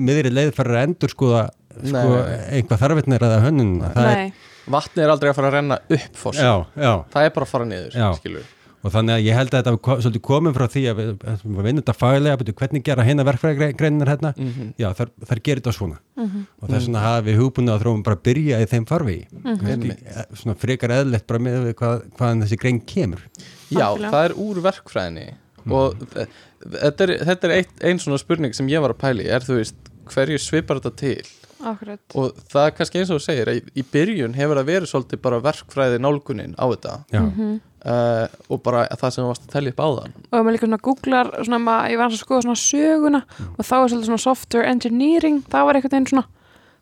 miðri 0.00 0.32
leið 0.32 0.54
farir 0.56 0.78
að 0.80 0.86
endur 0.88 1.12
skoða 1.12 1.42
sko, 1.72 1.92
Nei. 1.92 2.62
einhvað 2.62 2.82
þarfitnir 2.82 3.20
eða 3.28 3.42
hönnun 3.44 3.74
það 3.92 4.08
er, 4.08 4.16
Nei, 4.16 4.32
Vatni 4.72 5.02
er 5.02 5.10
aldrei 5.10 5.30
að 5.32 5.34
fara 5.34 5.48
að 5.50 5.54
renna 5.56 5.78
upp 5.90 6.34
já, 6.38 6.52
já, 6.78 6.92
Það 7.12 7.24
er 7.26 7.30
bara 7.34 7.46
að 7.46 7.50
fara 7.50 7.64
niður, 7.66 7.96
skilur 8.20 8.44
og 8.82 8.90
þannig 8.92 9.14
að 9.14 9.24
ég 9.28 9.36
held 9.38 9.52
að 9.54 9.62
þetta 9.62 9.96
svolítið 10.02 10.22
komið 10.26 10.54
frá 10.56 10.64
því 10.72 10.82
að 10.90 10.96
við, 11.00 11.10
að 11.32 11.42
við 11.44 11.66
vinnum 11.68 11.82
þetta 11.82 11.94
faglega, 11.98 12.38
betur 12.40 12.56
hvernig 12.58 12.82
gera 12.88 13.04
hérna 13.06 13.24
verkfræðigreinar 13.28 14.10
hérna, 14.12 14.32
Mhm. 14.36 14.72
já, 14.78 14.88
þar, 14.98 15.10
þar 15.28 15.40
gerir 15.42 15.60
þetta 15.62 15.74
svona. 15.78 15.98
Mhm. 16.16 16.46
og 16.62 16.68
þess 16.68 16.86
vegna 16.88 17.00
hafi 17.02 17.26
við 17.30 17.38
hugbúinu 17.42 17.72
að 17.74 17.82
þróum 17.82 18.02
bara 18.04 18.16
að 18.16 18.22
byrja 18.22 18.60
í 18.62 18.66
þeim 18.72 18.86
farfi 18.86 19.26
Einmitt. 19.44 20.02
svona 20.34 20.56
frekar 20.58 20.90
eðlegt 20.90 21.26
bara 21.26 21.38
með 21.38 21.74
hvað, 21.74 22.02
hvaðan 22.18 22.42
þessi 22.44 22.58
grein 22.58 22.80
kemur. 22.80 23.22
Já, 23.70 23.86
Algjörlega. 23.88 24.10
það 24.10 24.24
er 24.24 24.34
úr 24.36 24.60
verkfræðinni. 24.62 25.34
Og 25.70 25.94
þe- 26.12 26.26
þetta 26.72 27.00
er, 27.06 27.12
þetta 27.24 27.44
er 27.44 27.50
eitt, 27.60 27.72
ein 27.82 27.98
svona 27.98 28.18
spurning 28.18 28.52
sem 28.54 28.66
ég 28.68 28.80
var 28.82 28.90
að 28.92 28.98
pæli 28.98 29.26
er 29.30 29.40
þú 29.40 29.58
veist, 29.60 29.74
hverju 30.10 30.38
svipar 30.42 30.80
þetta 30.80 30.96
til 30.96 31.22
akkurat. 31.64 32.00
Og 32.14 32.32
það 32.52 32.66
er 32.66 32.74
kannski 32.78 32.98
eins 33.00 33.10
og 33.10 33.18
þú 33.20 33.24
segir 33.26 33.50
að 33.52 33.58
í, 33.60 33.62
í 33.80 33.84
byrjun 33.92 34.34
hefur 34.34 34.56
það 34.60 34.70
verið 34.72 34.90
svolítið 34.92 35.22
bara 35.22 35.40
verkfræði 35.40 35.98
nálgunin 36.02 36.54
á 36.58 36.64
þetta. 36.72 36.94
Já, 37.12 37.20
Mhm. 37.22 37.60
uh, 37.84 38.26
og 38.50 38.62
bara 38.62 38.86
það 38.94 39.10
sem 39.12 39.24
þú 39.24 39.28
varst 39.32 39.46
að 39.48 39.52
telja 39.56 39.70
upp 39.74 39.82
áðan. 39.86 40.12
Og 40.32 40.38
ef 40.38 40.44
maður 40.44 40.54
líka 40.56 40.66
svona 40.68 40.82
googlar 40.82 41.32
svona, 41.44 41.58
ma, 41.60 41.76
ég 41.88 41.98
var 41.98 42.10
að 42.10 42.20
skoða 42.22 42.42
svona 42.46 42.60
söguna 42.62 43.22
og 43.58 43.64
þá 43.64 43.74
er 43.84 43.88
svolítið 43.88 44.10
svona 44.10 44.26
software 44.28 44.66
engineering 44.70 45.42
það 45.48 45.64
var 45.66 45.74
einhvern 45.74 45.90
veginn 45.96 46.06
svona 46.12 46.26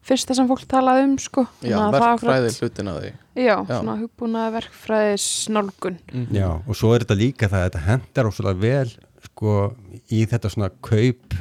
fyrsta 0.02 0.34
sem 0.34 0.48
fólk 0.48 0.64
talaði 0.66 1.04
um 1.04 1.16
sko. 1.18 1.46
Já, 1.62 1.76
að 1.76 1.92
það 1.92 2.00
verkfræði 2.00 2.48
akkurat- 2.48 2.60
hlutin 2.60 2.88
á 2.88 2.94
því. 3.00 3.12
Já, 3.36 3.56
Já. 3.68 3.80
svona 3.80 3.96
hugbúna 4.00 4.50
verkfræðis 4.52 5.26
nálgun 5.52 5.98
Mhm. 6.12 6.32
já, 6.32 6.48
og 6.68 6.74
svo 6.74 6.94
er 6.94 7.00
þetta 7.04 7.18
líka 7.20 7.48
það 7.48 7.60
að 7.60 7.70
þetta 7.70 7.84
hendar 7.84 8.24
ósvöldlega 8.24 8.60
vel 8.60 8.90
sko 9.24 9.74
í 10.10 10.26
þetta 10.26 10.48
svona 10.50 10.70
kaup 10.82 11.34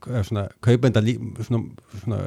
eða 0.00 0.24
svona 0.24 0.48
kaupenda 0.62 1.00
svona, 1.44 1.70
svona 2.00 2.18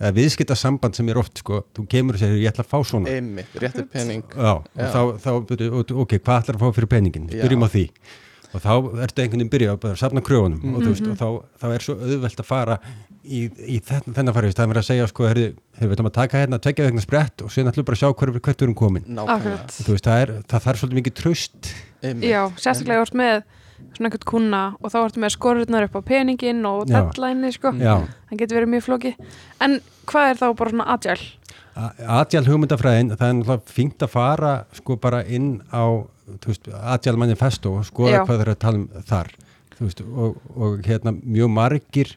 eða 0.00 0.12
viðskipta 0.16 0.56
samband 0.58 0.96
sem 0.98 1.08
er 1.08 1.18
oft 1.20 1.38
sko, 1.38 1.62
þú 1.76 1.86
kemur 1.88 2.14
og 2.18 2.20
segir 2.24 2.42
ég 2.42 2.50
ætla 2.52 2.64
að 2.66 2.70
fá 2.72 2.78
svona 2.88 3.12
Einmitt, 3.14 3.54
réttir 3.62 3.86
pening 3.92 4.24
Já, 4.34 4.52
og 4.58 4.68
Já. 4.74 4.90
þá, 4.90 5.00
þá 5.22 5.30
byrju, 5.50 5.84
ok, 6.04 6.18
hvað 6.18 6.42
ætlar 6.42 6.58
að 6.58 6.64
fá 6.64 6.74
fyrir 6.80 6.90
peningin? 6.96 7.26
Byrjum 7.30 7.64
á 7.64 7.68
því. 7.70 7.84
Og 8.54 8.62
þá 8.62 8.70
ertu 9.02 9.22
einhvern 9.22 9.40
veginn 9.42 9.50
byrja 9.50 9.72
að 9.78 9.96
safna 9.98 10.20
kröfunum 10.22 10.60
og, 10.74 10.82
þú 10.82 10.86
Mhm. 10.86 10.92
veist, 10.94 11.08
og 11.10 11.16
þá, 11.18 11.28
þá 11.58 11.66
er 11.74 11.82
svo 11.82 11.94
auðvelt 11.98 12.38
að 12.42 12.46
fara 12.46 12.76
í, 13.24 13.40
í 13.50 13.80
þenn, 13.82 14.14
þennan 14.14 14.34
farið. 14.36 14.54
Það 14.54 14.62
er 14.64 14.70
verið 14.74 14.82
að 14.84 14.90
segja, 14.90 15.06
sko, 15.10 15.26
heyrðu, 15.26 15.48
við 15.80 15.94
ætlum 15.96 16.06
að 16.10 16.14
taka 16.20 16.38
hérna 16.44 16.58
tvekja 16.62 16.86
vegna 16.86 17.02
sprett 17.02 17.42
og 17.42 17.50
síðan 17.50 17.72
ætlum 17.72 17.82
við 17.82 17.88
bara 17.90 17.98
að 17.98 18.02
sjá 18.04 18.10
hver, 18.14 18.32
hvert 18.38 18.58
við 18.60 18.66
erum 18.68 18.74
komin. 18.78 19.18
Og, 19.18 19.42
veist, 19.90 20.04
það, 20.06 20.20
er, 20.22 20.32
það 20.46 20.62
þarf 20.68 20.78
svolítið 20.84 21.00
mikið 21.00 21.14
tröst. 21.18 21.72
Einmitt. 22.04 22.30
já, 22.30 22.42
sérstaklega 22.60 23.02
vart 23.02 23.14
með 23.18 23.42
svona 23.94 24.08
einhvern 24.10 24.26
kuna 24.30 24.62
og 24.80 24.90
þá 24.92 24.98
vartu 25.04 25.20
með 25.22 25.34
skorurnar 25.36 25.86
upp 25.88 25.96
á 25.98 26.02
peningin 26.04 26.64
og 26.66 26.86
Já. 26.88 26.98
deadline 27.00 27.52
sko, 27.54 27.72
það 27.78 28.38
getur 28.40 28.58
verið 28.60 28.72
mjög 28.74 28.84
flóki 28.88 29.14
en 29.60 29.80
hvað 30.10 30.30
er 30.30 30.40
þá 30.42 30.46
bara 30.58 30.70
svona 30.74 30.88
agile? 30.94 31.30
Agile 31.74 32.46
hugmyndafræðin, 32.46 33.08
það 33.18 33.28
er 33.28 33.38
náttúrulega 33.40 33.72
fínt 33.74 34.04
að 34.06 34.12
fara 34.12 34.52
sko 34.78 34.96
bara 35.02 35.24
inn 35.26 35.56
á 35.74 35.84
veist, 36.46 36.68
Agile 36.70 37.18
manifesto 37.18 37.72
og 37.80 37.86
skoða 37.88 38.20
Já. 38.20 38.24
hvað 38.24 38.38
þeir 38.38 38.44
eru 38.46 38.54
að 38.54 38.60
tala 38.62 38.78
um 38.78 38.88
þar 39.08 39.32
veist, 39.80 40.00
og, 40.06 40.36
og 40.54 40.76
hérna 40.86 41.12
mjög 41.18 41.50
margir 41.50 42.12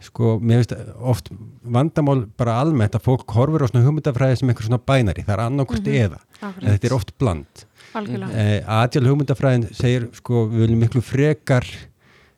sko, 0.00 0.36
mér 0.38 0.62
veist 0.62 0.74
oft 1.02 1.32
vandamál 1.66 2.28
bara 2.38 2.60
almennt 2.62 2.94
að 2.94 3.02
fólk 3.08 3.34
horfir 3.34 3.66
á 3.66 3.70
svona 3.72 3.82
hugmyndafræði 3.84 4.38
sem 4.38 4.48
einhver 4.52 4.68
svona 4.68 4.78
bænari, 4.78 5.24
það 5.26 5.34
er 5.34 5.42
annarkvort 5.48 5.82
Mhm. 5.82 5.98
eða. 6.06 6.20
En 6.62 6.70
þetta 6.70 6.86
er 6.86 6.94
oft 6.94 7.10
bland 7.18 7.64
algjörlega. 8.00 8.32
Eh, 8.34 8.64
Agile 8.80 9.08
hugmyndafræðin 9.12 9.68
segir 9.74 10.08
sko 10.18 10.46
við 10.48 10.64
viljum 10.66 10.82
miklu 10.84 11.02
frekar 11.04 11.66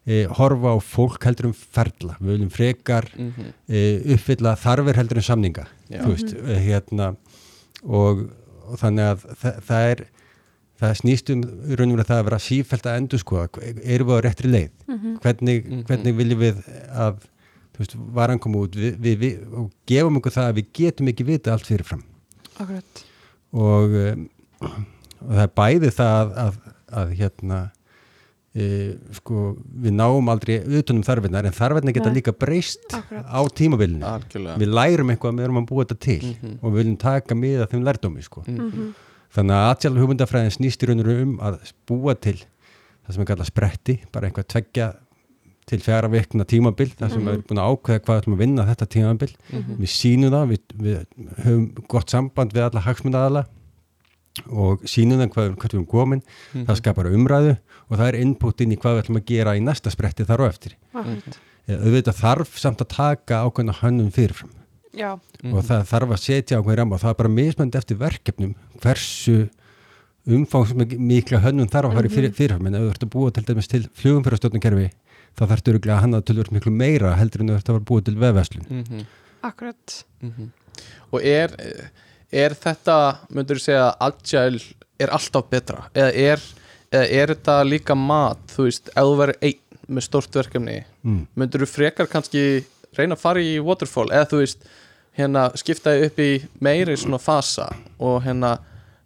eh, 0.07 0.27
horfa 0.39 0.73
á 0.75 0.77
fólk 0.83 1.23
heldur 1.29 1.51
um 1.51 1.53
ferla. 1.55 2.17
Við 2.21 2.33
viljum 2.37 2.51
frekar 2.51 3.09
Mhm. 3.17 3.51
eh, 3.69 4.15
uppfylla 4.17 4.57
þarfir 4.59 4.97
heldur 4.97 5.21
um 5.21 5.27
samninga 5.29 5.67
Já. 5.91 6.01
þú 6.05 6.15
veist, 6.15 6.35
eh, 6.35 6.61
hérna 6.69 7.17
og, 7.85 8.31
og 8.69 8.79
þannig 8.81 9.13
að 9.15 9.27
það, 9.37 9.61
það 9.69 9.91
er 9.93 10.05
það 10.81 10.95
snýst 11.03 11.31
um 11.35 11.43
í 11.45 11.77
raun 11.77 11.91
og 11.93 11.97
veru 11.99 12.09
það 12.09 12.21
að 12.21 12.25
vera 12.31 12.39
sífælt 12.41 12.87
að 12.89 12.97
endur 13.03 13.21
sko 13.21 13.43
erum 13.85 14.09
við 14.09 14.17
á 14.17 14.25
réttri 14.25 14.49
leið? 14.51 14.71
Hvernig, 15.21 15.67
Mhm. 15.69 15.85
hvernig 15.85 16.17
viljum 16.17 16.39
við 16.41 16.63
að 16.97 17.17
veist, 17.79 17.95
varan 18.13 18.39
koma 18.41 18.59
út? 18.65 18.73
Við, 18.77 18.97
við, 18.97 19.19
við, 19.21 19.53
og 19.57 19.71
gefum 19.87 20.17
okkur 20.21 20.33
það 20.33 20.49
að 20.51 20.57
við 20.59 20.67
getum 20.73 21.09
ekki 21.13 21.25
vita 21.27 21.53
allt 21.53 21.67
fyrirfram. 21.69 22.03
Akkurat. 22.59 23.05
Og, 23.53 23.91
um, 23.95 24.87
og 25.21 25.35
það 25.37 25.45
er 25.47 25.53
bæði 25.61 25.91
það 25.97 26.17
að, 26.21 26.33
að, 26.45 26.57
að 27.01 27.13
hérna 27.21 27.59
e, 28.55 28.65
sko 29.15 29.43
við 29.85 29.95
náum 29.95 30.31
aldrei 30.33 30.57
utanum 30.81 31.05
þarfinnar 31.07 31.47
en 31.51 31.55
þarfinnar 31.55 31.95
geta 31.99 32.11
Nei. 32.11 32.17
líka 32.19 32.35
breyst 32.35 32.97
á 32.97 33.41
tímabilinu 33.55 34.07
algjörlega 34.11 34.57
við 34.63 34.73
lærum 34.75 35.13
eitthvað 35.15 35.37
með 35.39 35.47
erum 35.49 35.61
að 35.63 35.69
búa 35.71 35.85
þetta 35.85 35.99
til 36.07 36.19
Mhm. 36.31 36.57
og 36.63 36.73
við 36.73 36.81
viljum 36.83 36.97
taka 36.99 37.35
miða 37.39 37.69
þeim 37.71 37.85
lærdómi 37.87 38.23
sko. 38.27 38.43
Mhm. 38.47 38.89
þannig 39.31 39.55
að 39.55 39.69
aðjálf 39.75 40.01
hugmyndafræðin 40.03 40.57
snýst 40.57 40.83
í 40.83 40.89
raun 40.91 41.01
og 41.01 41.07
veru 41.07 41.23
um 41.23 41.37
að 41.39 41.61
búa 41.87 42.15
til 42.19 42.35
það 43.07 43.13
sem 43.15 43.23
er 43.23 43.29
kallað 43.31 43.47
spretti 43.53 43.95
bara 44.13 44.27
einhvað 44.29 44.49
tveggja 44.51 44.89
til 45.71 45.79
fjara 45.79 46.09
vikna 46.11 46.43
tímabil 46.45 46.89
þar 46.99 47.11
sem 47.13 47.23
við 47.23 47.31
erum 47.37 47.45
búin 47.47 47.61
að 47.63 47.71
ákveða 47.71 48.01
hvað 48.03 48.17
við 48.17 48.21
ætlum 48.25 48.35
að 48.35 48.41
vinna 48.43 48.65
þetta 48.67 48.87
tímabil 48.91 49.31
við 49.79 49.91
sínum 49.93 50.33
það, 50.35 50.49
við, 50.51 50.63
við 50.83 50.97
höfum 51.45 51.67
gott 51.87 52.11
samband 52.11 52.53
við 52.57 52.65
alla 52.67 52.83
hagsmundaðala 52.89 53.45
og 54.49 54.85
sínum 54.89 55.21
það 55.21 55.33
hvað, 55.35 55.51
hvað 55.57 55.73
við 55.73 55.77
erum 55.77 55.87
komin. 55.91 56.23
Það 56.55 56.81
skapar 56.81 57.11
umræðu 57.11 57.57
og 57.89 57.99
það 57.99 58.07
er 58.07 58.19
input 58.21 58.65
inn 58.65 58.75
í 58.75 58.79
hvað 58.81 58.97
við 58.97 59.05
ætlum 59.05 59.21
að 59.21 59.29
gera 59.33 59.57
í 59.59 59.63
næsta 59.65 59.93
spretti 59.93 60.27
þar 60.29 60.45
og 60.45 60.53
eftir. 60.53 60.77
Auðvitað 61.71 62.19
þarf 62.21 62.59
samt 62.59 62.83
að 62.83 62.93
taka 62.95 63.43
ákveðna 63.47 63.77
hönnun 63.83 64.13
fyrirfram. 64.15 64.55
Já, 64.91 65.13
og 65.47 65.61
það 65.63 65.85
þarf 65.87 66.13
að 66.17 66.23
setja 66.25 66.59
ákveðin 66.59 66.81
ramma 66.81 66.97
og 66.97 67.03
það 67.05 67.13
er 67.13 67.19
bara 67.21 67.31
mismönd 67.31 67.77
eftir 67.79 67.99
verkefnum 68.01 68.57
hversu 68.83 69.37
umfangsmikla 70.31 71.41
hönnun 71.45 71.71
þarf 71.71 71.91
að 71.91 71.97
fara 71.99 72.11
í 72.11 72.15
fyrir, 72.15 72.35
fyrirfram. 72.37 72.67
En 72.69 72.77
ef 72.79 72.83
þú 72.83 72.91
ert 72.95 73.07
að 73.07 73.13
búa 73.15 73.35
til 73.35 73.45
dæmis 73.47 73.71
til 73.71 73.83
flugumfyrastjórnarkerfi 74.01 74.89
þá 75.39 75.43
þarftu 75.47 75.73
öruglega 75.75 75.97
að 75.97 76.05
hanna 76.05 76.21
tölvöld 76.27 76.53
miklu 76.55 76.73
meira 76.75 77.15
heldur 77.19 77.45
en 77.45 77.53
þú 77.53 77.59
ert 77.61 77.73
að 77.73 77.81
búa 77.89 78.05
til 78.05 78.17
vefverslun. 78.21 78.67
Mhm. 78.69 79.07
akkurat. 79.43 80.05
Mhm. 80.21 80.51
og 81.13 81.23
er 81.25 81.49
er 82.33 82.55
þetta, 82.59 82.97
myndur 83.35 83.59
þú 83.59 83.65
segja 83.65 83.89
agile 84.07 84.63
er 85.01 85.13
alltaf 85.15 85.49
betra? 85.51 85.87
Eða 85.95 86.13
er, 86.13 86.45
eða 86.93 87.09
er 87.23 87.35
þetta 87.35 87.57
líka 87.67 87.97
mat 87.99 88.43
þú 88.55 88.69
veist, 88.69 88.93
ef 88.95 89.11
þú 89.11 89.19
verður 89.21 89.49
einn 89.49 89.67
með 89.91 90.07
stórt 90.07 90.37
verkefni, 90.39 90.77
mm. 91.03 91.23
myndur 91.35 91.65
þú 91.65 91.71
frekar 91.73 92.11
kannski 92.11 92.45
reyna 92.95 93.17
að 93.17 93.25
fara 93.25 93.43
í 93.43 93.57
waterfall? 93.65 94.09
Eða 94.15 94.29
þú 94.31 94.43
veist, 94.45 94.67
hérna 95.19 95.49
skipta 95.59 95.97
þig 95.97 96.11
upp 96.11 96.21
í 96.23 96.33
meiri 96.63 96.99
svona 96.99 97.19
fasa 97.23 97.71
og 97.99 98.21
hérna 98.27 98.59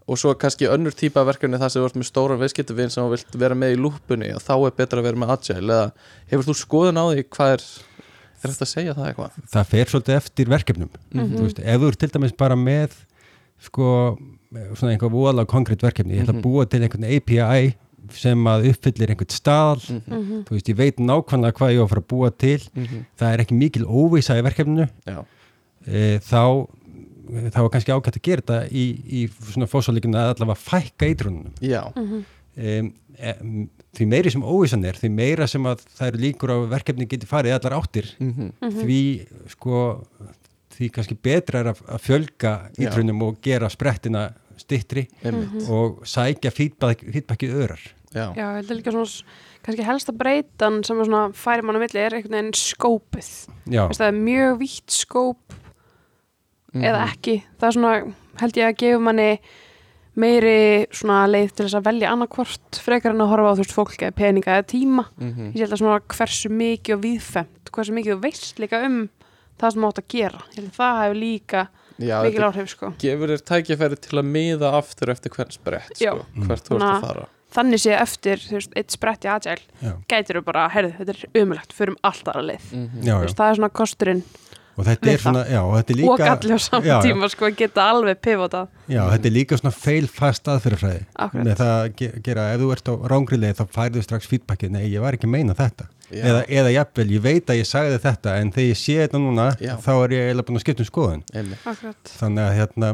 og 0.05 0.21
svo 0.21 0.35
kannski 0.37 0.69
önnur 0.69 0.93
típa 0.93 1.23
verkefni 1.25 1.57
þar 1.57 1.73
sem 1.73 1.81
þú 1.81 1.89
ert 1.89 1.97
með 1.97 2.09
stóra 2.11 2.37
viðskiptuvinn 2.37 2.93
sem 2.93 3.07
þú 3.07 3.15
vilt 3.15 3.39
vera 3.41 3.57
með 3.57 3.73
í 3.73 3.81
lúpunni 3.81 4.35
og 4.37 4.43
þá 4.45 4.53
er 4.59 4.75
betra 4.77 5.01
að 5.01 5.07
vera 5.09 5.21
með 5.23 5.33
agile. 5.33 5.65
Eða 5.65 5.87
hefur 6.29 6.49
þú 6.51 6.57
skoðun 6.61 7.01
á 7.01 7.05
því 7.09 7.25
hvað 7.33 7.55
er 7.55 7.65
er 8.45 8.53
þetta 8.53 8.67
að 8.67 8.71
segja 8.71 8.95
það 8.97 9.09
eitthvað? 9.09 9.37
það 9.55 9.71
fer 9.73 9.91
svolítið 9.91 10.19
eftir 10.19 10.53
verkefnum. 10.53 10.91
Þú 11.15 11.43
veist, 11.47 11.61
ef 11.65 11.81
þú 11.81 11.91
ert 11.91 12.03
til 12.03 12.11
dæmis 12.13 12.37
bara 12.45 12.59
með 12.59 12.97
sko, 13.61 14.17
svona 14.75 14.93
einhver 14.95 15.11
voðalega 15.12 15.47
konkrétt 15.51 15.83
verkefni, 15.83 16.14
ég 16.19 16.25
ætla 16.27 16.35
að 16.38 16.43
búa 16.45 16.67
til 16.69 16.83
einhvern 16.83 17.05
API 17.17 17.75
sem 18.12 18.45
að 18.47 18.67
uppfyllir 18.71 19.11
einhvern 19.14 19.33
staðal, 19.33 19.81
þú 20.45 20.51
veist, 20.53 20.69
ég 20.69 20.77
veit 20.77 20.99
nákvæmlega 21.01 21.57
hvað 21.57 21.73
ég 21.73 21.81
á 21.81 21.85
að 21.87 21.88
fara 21.95 22.03
að 22.05 22.11
búa 22.12 22.31
til. 22.37 22.61
Mhm. 22.75 23.05
það 23.19 23.33
er 23.33 23.38
ekki 23.45 23.57
mikil 23.59 23.85
óvisa 23.87 24.37
í 24.38 24.43
verkefninu. 24.45 24.88
E, 25.87 26.19
þá 26.19 26.69
þá 27.25 27.59
er 27.64 27.71
kannski 27.73 27.93
ágætt 27.93 28.19
að 28.19 28.23
gera 28.23 28.43
þetta 28.43 28.59
í, 28.69 28.85
í 29.09 29.21
svona 29.33 29.67
fósálíkinu 29.67 30.14
að 30.21 30.35
allavega 30.35 30.61
fækka 30.61 31.07
eitrunum 31.09 31.47
já, 31.64 31.81
Mhm. 31.97 32.25
um, 32.57 32.93
um, 33.40 33.71
því 33.97 34.07
meiri 34.11 34.31
sem 34.31 34.43
óvissan 34.43 34.85
er 34.85 34.93
því 34.93 35.11
meira 35.11 35.47
sem 35.49 35.62
að 35.64 35.81
það 35.97 36.07
eru 36.09 36.19
líkur 36.19 36.53
á 36.53 36.57
að 36.61 36.69
verkefni 36.75 37.07
geti 37.09 37.27
farið 37.27 37.57
allar 37.57 37.81
áttir. 37.81 38.12
Mhm. 38.21 38.53
Því 38.61 39.27
sko 39.49 40.05
því 40.75 40.91
kannski 40.95 41.17
betra 41.23 41.61
er 41.65 41.73
að, 41.73 41.83
að 41.89 42.03
fjölga 42.05 42.53
ítrunum 42.79 43.23
og 43.29 43.41
gera 43.45 43.69
sprettina 43.73 44.29
stittri 44.61 45.07
einmitt, 45.25 45.67
og 45.69 46.05
sækja 46.07 46.51
feedback, 46.55 47.03
feedbackið 47.11 47.57
örar. 47.65 47.83
Já, 48.15 48.29
já, 48.39 48.45
ég 48.47 48.61
held 48.61 48.71
líka 48.79 48.93
svona 48.95 49.11
kannski 49.65 49.83
helsta 49.89 50.13
breytan 50.15 50.83
sem 50.87 51.01
er 51.03 51.09
svona 51.09 51.23
færi 51.35 51.65
mann 51.67 51.75
á 51.75 51.83
milli 51.83 51.99
er 52.05 52.15
einhvern 52.15 52.37
veginn 52.37 52.55
skópið. 52.55 53.31
Það 53.67 54.07
er 54.07 54.19
mjög 54.21 54.59
vítt 54.61 54.95
skóp 54.95 55.61
Mhm. 56.75 56.83
eða 56.85 57.03
ekki. 57.09 57.35
Það 57.59 57.67
er 57.69 57.75
svona, 57.77 58.15
held 58.41 58.57
ég 58.59 58.67
að 58.69 58.79
gefa 58.83 59.01
manni 59.01 59.29
meiri 60.17 60.87
svona 60.95 61.25
leið 61.31 61.53
til 61.55 61.67
þess 61.67 61.77
að 61.79 61.85
velja 61.89 62.11
annarkvort 62.15 62.79
frekar 62.83 63.15
en 63.15 63.23
að 63.25 63.31
horfa 63.33 63.51
á 63.51 63.55
þú 63.55 63.63
veist 63.65 63.75
fólk 63.75 63.97
eða 64.03 64.15
peninga 64.15 64.57
eða 64.59 64.67
tíma. 64.71 65.05
Mhm. 65.19 65.53
ég 65.55 65.61
held 65.65 65.73
að 65.75 65.83
svona 65.83 66.01
hversu 66.07 66.51
mikið 66.51 66.95
og 66.95 67.03
viðfemt 67.03 67.71
hversu 67.75 67.93
mikið 67.95 68.15
þú 68.15 68.21
veist 68.23 68.59
líka 68.63 68.85
um 68.87 69.09
það 69.61 69.73
sem 69.77 69.85
átt 69.88 70.03
að 70.03 70.09
gera 70.17 70.43
að 70.59 70.71
það 70.79 71.01
hefur 71.05 71.21
líka 71.21 71.67
já 72.03 72.17
mikil 72.27 72.43
áhrif 72.49 72.69
sko 72.75 72.93
gefur 72.99 73.29
þér 73.35 73.45
tækifæri 73.53 74.01
til 74.03 74.19
að 74.19 74.27
miða 74.35 74.73
aftur 74.81 75.12
eftir 75.14 75.31
hvern 75.37 75.53
sprett, 75.55 75.95
Já. 76.01 76.11
sko, 76.11 76.27
hvert 76.49 76.69
þú 76.69 76.77
ert 76.81 76.88
að 76.90 77.07
fara 77.07 77.27
þannig 77.55 77.79
sé 77.85 77.93
eftir 77.95 78.40
þú 78.43 78.57
veist, 78.59 78.73
eitt 78.75 78.90
spretti 78.90 79.29
agile 79.31 79.62
já, 79.79 79.93
gætir 80.11 80.40
þú 80.40 80.45
bara, 80.49 80.64
herðu, 80.75 80.90
þetta 80.99 81.14
er 81.14 81.43
umulegt 81.45 81.73
förum 81.77 81.95
allt 82.03 82.27
aðra 82.33 82.43
leið 82.49 82.64
Mhm. 82.75 83.05
já, 83.07 83.12
Þú 83.14 83.14
já. 83.14 83.21
veist, 83.23 83.37
það 83.38 83.51
er 83.53 83.59
svona 83.61 83.71
kosturinn 83.79 84.23
og 84.75 84.85
þetta 84.89 85.11
er 85.13 85.21
svona 85.23 85.43
já, 85.47 85.61
þetta 85.77 85.93
er 85.95 85.99
líka, 86.01 86.13
og 86.13 86.23
galli 86.25 86.55
á 86.55 86.61
saman 86.65 86.87
já, 86.89 86.95
já. 86.95 87.03
tíma 87.07 87.29
sko 87.31 87.47
að 87.49 87.57
geta 87.63 87.89
alveg 87.95 88.21
pivotað 88.25 88.69
já, 88.91 89.03
þetta 89.15 89.29
er 89.31 89.35
líka 89.39 89.59
svona 89.61 89.75
fail 89.77 90.07
fast 90.11 90.49
aðferðafræði 90.51 91.05
Akkurat. 91.15 91.45
með 91.47 91.59
það 91.63 91.75
að 91.79 91.91
ge- 92.01 92.13
gera, 92.27 92.47
ef 92.55 92.61
þú 92.65 92.71
ert 92.77 92.91
á 92.91 92.95
rángriðlega 93.15 93.59
þá 93.61 93.65
færðu 93.79 94.03
strax 94.07 94.27
feedbackið, 94.33 94.71
nei, 94.75 94.85
ég 94.91 95.01
var 95.05 95.15
ekki 95.19 95.29
að 95.31 95.35
meina 95.37 95.55
þetta 95.59 95.87
Já. 96.15 96.21
eða, 96.29 96.41
eða 96.53 96.71
jafnvel, 96.75 97.07
ég 97.15 97.23
veit 97.25 97.49
að 97.51 97.59
ég 97.63 97.67
sagði 97.67 97.97
þetta 98.05 98.35
en 98.41 98.51
þegar 98.53 98.69
ég 98.69 98.77
sé 98.79 98.97
þetta 99.01 99.21
núna, 99.25 99.47
Já. 99.63 99.73
þá 99.81 99.91
er 100.05 100.13
ég 100.15 100.27
eiginlega 100.29 100.47
búin 100.51 100.59
að 100.61 100.65
skipta 100.67 100.85
um 100.85 100.91
skoðun 100.91 101.23
þannig 102.19 102.45
að 102.45 102.57
hérna 102.59 102.91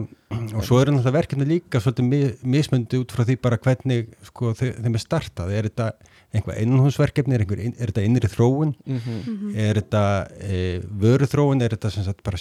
og 0.54 0.62
svo 0.64 0.78
er 0.78 0.92
náttúrulega 0.94 1.16
verkefni 1.18 1.46
líka 1.50 1.80
svolítið 1.82 2.06
mi- 2.06 2.54
mismundi 2.54 3.00
út 3.02 3.10
frá 3.12 3.24
því 3.26 3.36
bara 3.42 3.58
hvernig 3.58 4.06
sko 4.28 4.52
þeim 4.54 4.94
er 4.94 5.02
startað, 5.02 5.50
er 5.58 5.68
þetta 5.68 5.88
einhvað 6.34 6.60
innhúsverkefni, 6.62 7.34
er, 7.34 7.42
einhver, 7.44 7.60
er 7.66 7.90
þetta 7.90 8.04
innri 8.06 8.28
þróun, 8.30 8.74
Mhm. 8.86 9.54
er 9.58 9.80
þetta 9.80 10.02
e, 10.40 10.80
vöru 11.02 11.26
þróun, 11.26 11.62
er 11.64 11.74
þetta 11.74 11.90
sem 11.90 12.04
sagt 12.06 12.22
bara 12.22 12.38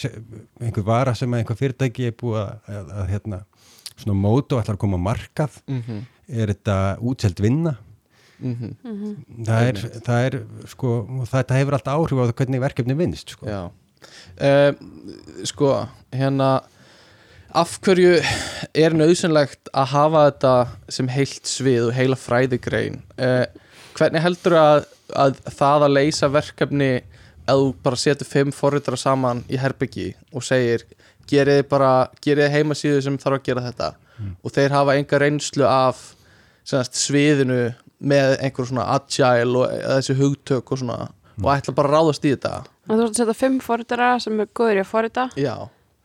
einhver 0.62 0.84
vara 0.86 1.16
sem 1.16 1.32
einhver 1.34 1.58
fyrirtæki 1.58 2.08
er 2.08 2.12
búið 2.20 2.42
að, 2.44 2.52
að, 2.70 2.92
að 3.02 3.10
hérna 3.16 3.40
svona 4.00 4.16
mót 4.22 4.54
og 4.54 4.62
ætlar 4.62 4.78
að 4.78 4.84
koma 4.86 4.98
á 5.02 5.08
markað? 5.10 5.62
Mhm. 5.68 6.02
er 6.30 6.48
þetta 6.54 6.76
útselt 7.02 7.40
vinna? 7.42 7.78
Mhm. 8.40 8.76
það 9.44 9.68
er, 9.68 9.80
það 10.06 10.26
er 10.30 10.36
sko, 10.70 10.92
og 11.20 11.26
þetta 11.28 11.58
hefur 11.58 11.76
alltaf 11.76 11.98
áhrif 11.98 12.20
á 12.22 12.26
það 12.30 12.36
hvernig 12.40 12.62
verkefni 12.64 12.96
vinnst 12.96 13.30
sko. 13.36 13.46
já. 13.50 13.72
Uh, 14.40 14.72
sko, 15.44 15.88
hérna 16.14 16.62
af 17.54 17.80
hverju 17.82 18.14
er 18.78 18.94
nöðsynlegt 18.96 19.68
að 19.74 19.90
hafa 19.92 20.22
þetta 20.32 20.54
sem 20.96 21.08
heilt 21.12 21.50
svið 21.50 21.88
og 21.90 21.94
heila 21.98 22.16
fræðigrein? 22.16 23.02
Uh, 23.18 23.44
hvernig 24.00 24.24
heldur 24.24 24.56
að, 24.60 24.86
að 25.26 25.40
það 25.60 25.86
að 25.88 25.96
leysa 25.98 26.30
verkefni 26.32 26.92
að 27.50 27.64
þú 27.64 27.70
bara 27.84 28.00
setur 28.00 28.30
fimm 28.30 28.52
forritara 28.56 29.00
saman 29.00 29.44
í 29.50 29.58
herbyggi 29.60 30.12
og 30.34 30.46
segir 30.46 30.84
gerið 31.30 31.60
þið 31.62 31.68
bara, 31.72 31.92
gerið 32.24 32.46
þið 32.48 32.56
heimasíðu 32.58 33.02
sem 33.06 33.18
þarf 33.22 33.40
að 33.40 33.46
gera 33.50 33.64
þetta 33.68 33.92
og 34.44 34.52
þeir 34.56 34.74
hafa 34.76 34.96
enga 35.00 35.20
reynslu 35.22 35.66
af 35.70 36.00
semast, 36.68 36.98
sviðinu 37.00 37.60
með 38.00 38.36
einhver 38.46 38.68
svona 38.70 38.86
agile 38.96 39.62
og 39.64 39.74
þessi 39.96 40.16
hugtök 40.20 40.72
og 40.76 40.82
svona 40.82 40.98
og 41.40 41.50
ætla 41.54 41.72
bara 41.76 41.88
að 41.90 41.94
ráðast 41.96 42.26
í 42.28 42.34
þetta. 42.34 42.52
Og 42.90 42.98
þú 42.98 43.04
ert 43.06 43.10
að 43.14 43.20
setja 43.22 43.36
fimm 43.40 43.60
forritara 43.64 44.10
sem 44.20 44.40
er 44.44 44.50
góður 44.60 44.80
í 44.80 44.84
að 44.84 44.90
forrita 44.90 45.26
já, 45.40 45.54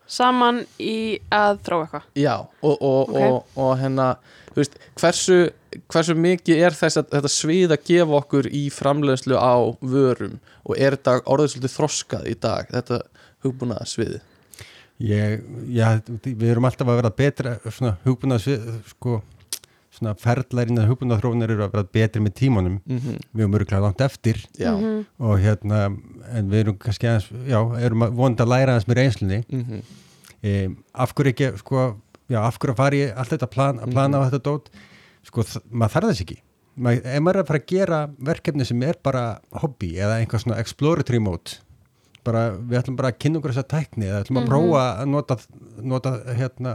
saman 0.07 0.61
í 0.79 0.95
að 1.33 1.59
þróa 1.65 1.85
eitthvað. 1.87 2.05
Já 2.21 2.33
og, 2.39 2.75
og, 2.75 3.09
Ok. 3.09 3.17
og, 3.19 3.57
og 3.65 3.71
hérna 3.81 4.07
þú 4.53 4.61
veist, 4.61 4.77
hversu, 5.01 5.39
hversu 5.91 6.15
mikið 6.15 6.61
er 6.67 6.71
þess 6.77 6.97
að 6.97 7.09
þetta 7.15 7.31
svið 7.33 7.71
að 7.75 7.85
gefa 7.89 8.17
okkur 8.21 8.47
í 8.51 8.69
framleiðslu 8.73 9.35
á 9.39 9.55
vörum? 9.81 10.39
Og 10.65 10.77
er 10.77 10.97
þetta 10.97 11.19
orðið 11.25 11.51
svolítið 11.53 11.75
þroskað 11.75 12.29
í 12.31 12.35
dag 12.39 12.71
þetta 12.71 13.01
hugbúnaða 13.45 13.85
sviði 13.85 14.21
Ég, 15.03 15.41
já, 15.75 15.97
við 16.23 16.51
erum 16.53 16.65
alltaf 16.69 16.87
að 16.87 16.99
vera 17.01 17.09
betra 17.11 17.55
svona 17.67 17.97
hugbúna 18.05 18.37
sko, 18.39 19.17
svona 19.91 20.13
ferðlarinn 20.19 20.79
að 20.79 20.87
hugbúna 20.93 21.17
þróunar 21.19 21.51
eru 21.51 21.65
að 21.65 21.73
vera 21.73 21.89
betri 21.97 22.21
með 22.23 22.33
tímanum. 22.39 22.77
Mm 22.85 22.99
-hmm. 22.99 23.17
við 23.33 23.43
erum 23.43 23.57
öruglega 23.59 23.81
langt 23.83 24.01
eftir. 24.01 24.39
Já, 24.57 24.71
mm 24.71 24.83
Mhm. 24.85 25.05
og 25.19 25.39
hérna, 25.39 25.97
en 26.31 26.49
við 26.49 26.59
erum 26.59 26.77
kannski 26.77 27.07
aðeins, 27.07 27.27
já, 27.47 27.59
erum 27.79 28.03
að 28.03 28.15
vonda 28.15 28.43
að 28.43 28.49
læra 28.49 28.71
aðeins 28.71 28.87
með 28.87 28.95
reynslunni. 28.95 29.43
-hmm. 29.49 29.81
e, 30.43 30.69
af 30.93 31.13
hverju 31.13 31.33
ekki, 31.33 31.57
sko 31.57 31.95
já, 32.29 32.39
af 32.39 32.57
hverju 32.57 32.73
að 32.73 32.77
fara 32.77 32.95
í 32.95 33.13
allt 33.15 33.29
þetta 33.29 33.47
plan, 33.47 33.79
að 33.79 33.91
plana 33.91 34.17
á 34.17 34.25
þetta 34.29 34.43
dót 34.43 34.69
sko, 35.27 35.45
maður 35.71 35.95
þarf 35.95 36.11
þess 36.11 36.25
ekki. 36.25 36.39
Maður, 36.75 37.05
ef 37.07 37.21
maður 37.23 37.37
er 37.37 37.43
að 37.45 37.49
fara 37.51 37.61
að 37.61 37.69
gera 37.71 37.99
verkefni 38.29 38.65
sem 38.67 38.81
er 38.83 38.97
bara 39.05 39.23
hobby 39.61 39.93
eða 39.95 40.17
einhvað 40.19 40.43
svona 40.43 40.57
exploratory 40.59 41.21
mode 41.23 41.59
bara, 42.25 42.43
við 42.57 42.79
ætlum 42.79 42.97
bara 42.99 43.11
að 43.13 43.19
kynna 43.23 43.39
okkur 43.39 43.53
þessa 43.53 43.69
tækni 43.71 44.09
eða 44.09 44.21
ætlum 44.23 44.39
að 44.41 44.49
prófa 44.49 44.83
að 44.85 45.09
nota, 45.11 45.37
nota 45.93 46.13
hérna, 46.37 46.73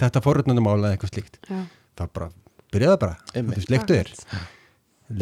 þetta 0.00 0.22
forröndunumál 0.24 0.78
eða 0.78 0.92
eitthvað 0.96 1.12
slíkt 1.14 1.38
Já. 1.48 1.60
þá 1.98 2.04
bara, 2.18 2.28
byrjaðu 2.74 3.00
bara. 3.04 3.18
Þú 3.32 3.44
veist, 3.48 3.72
leiktu 3.72 3.98
þér. 3.98 4.12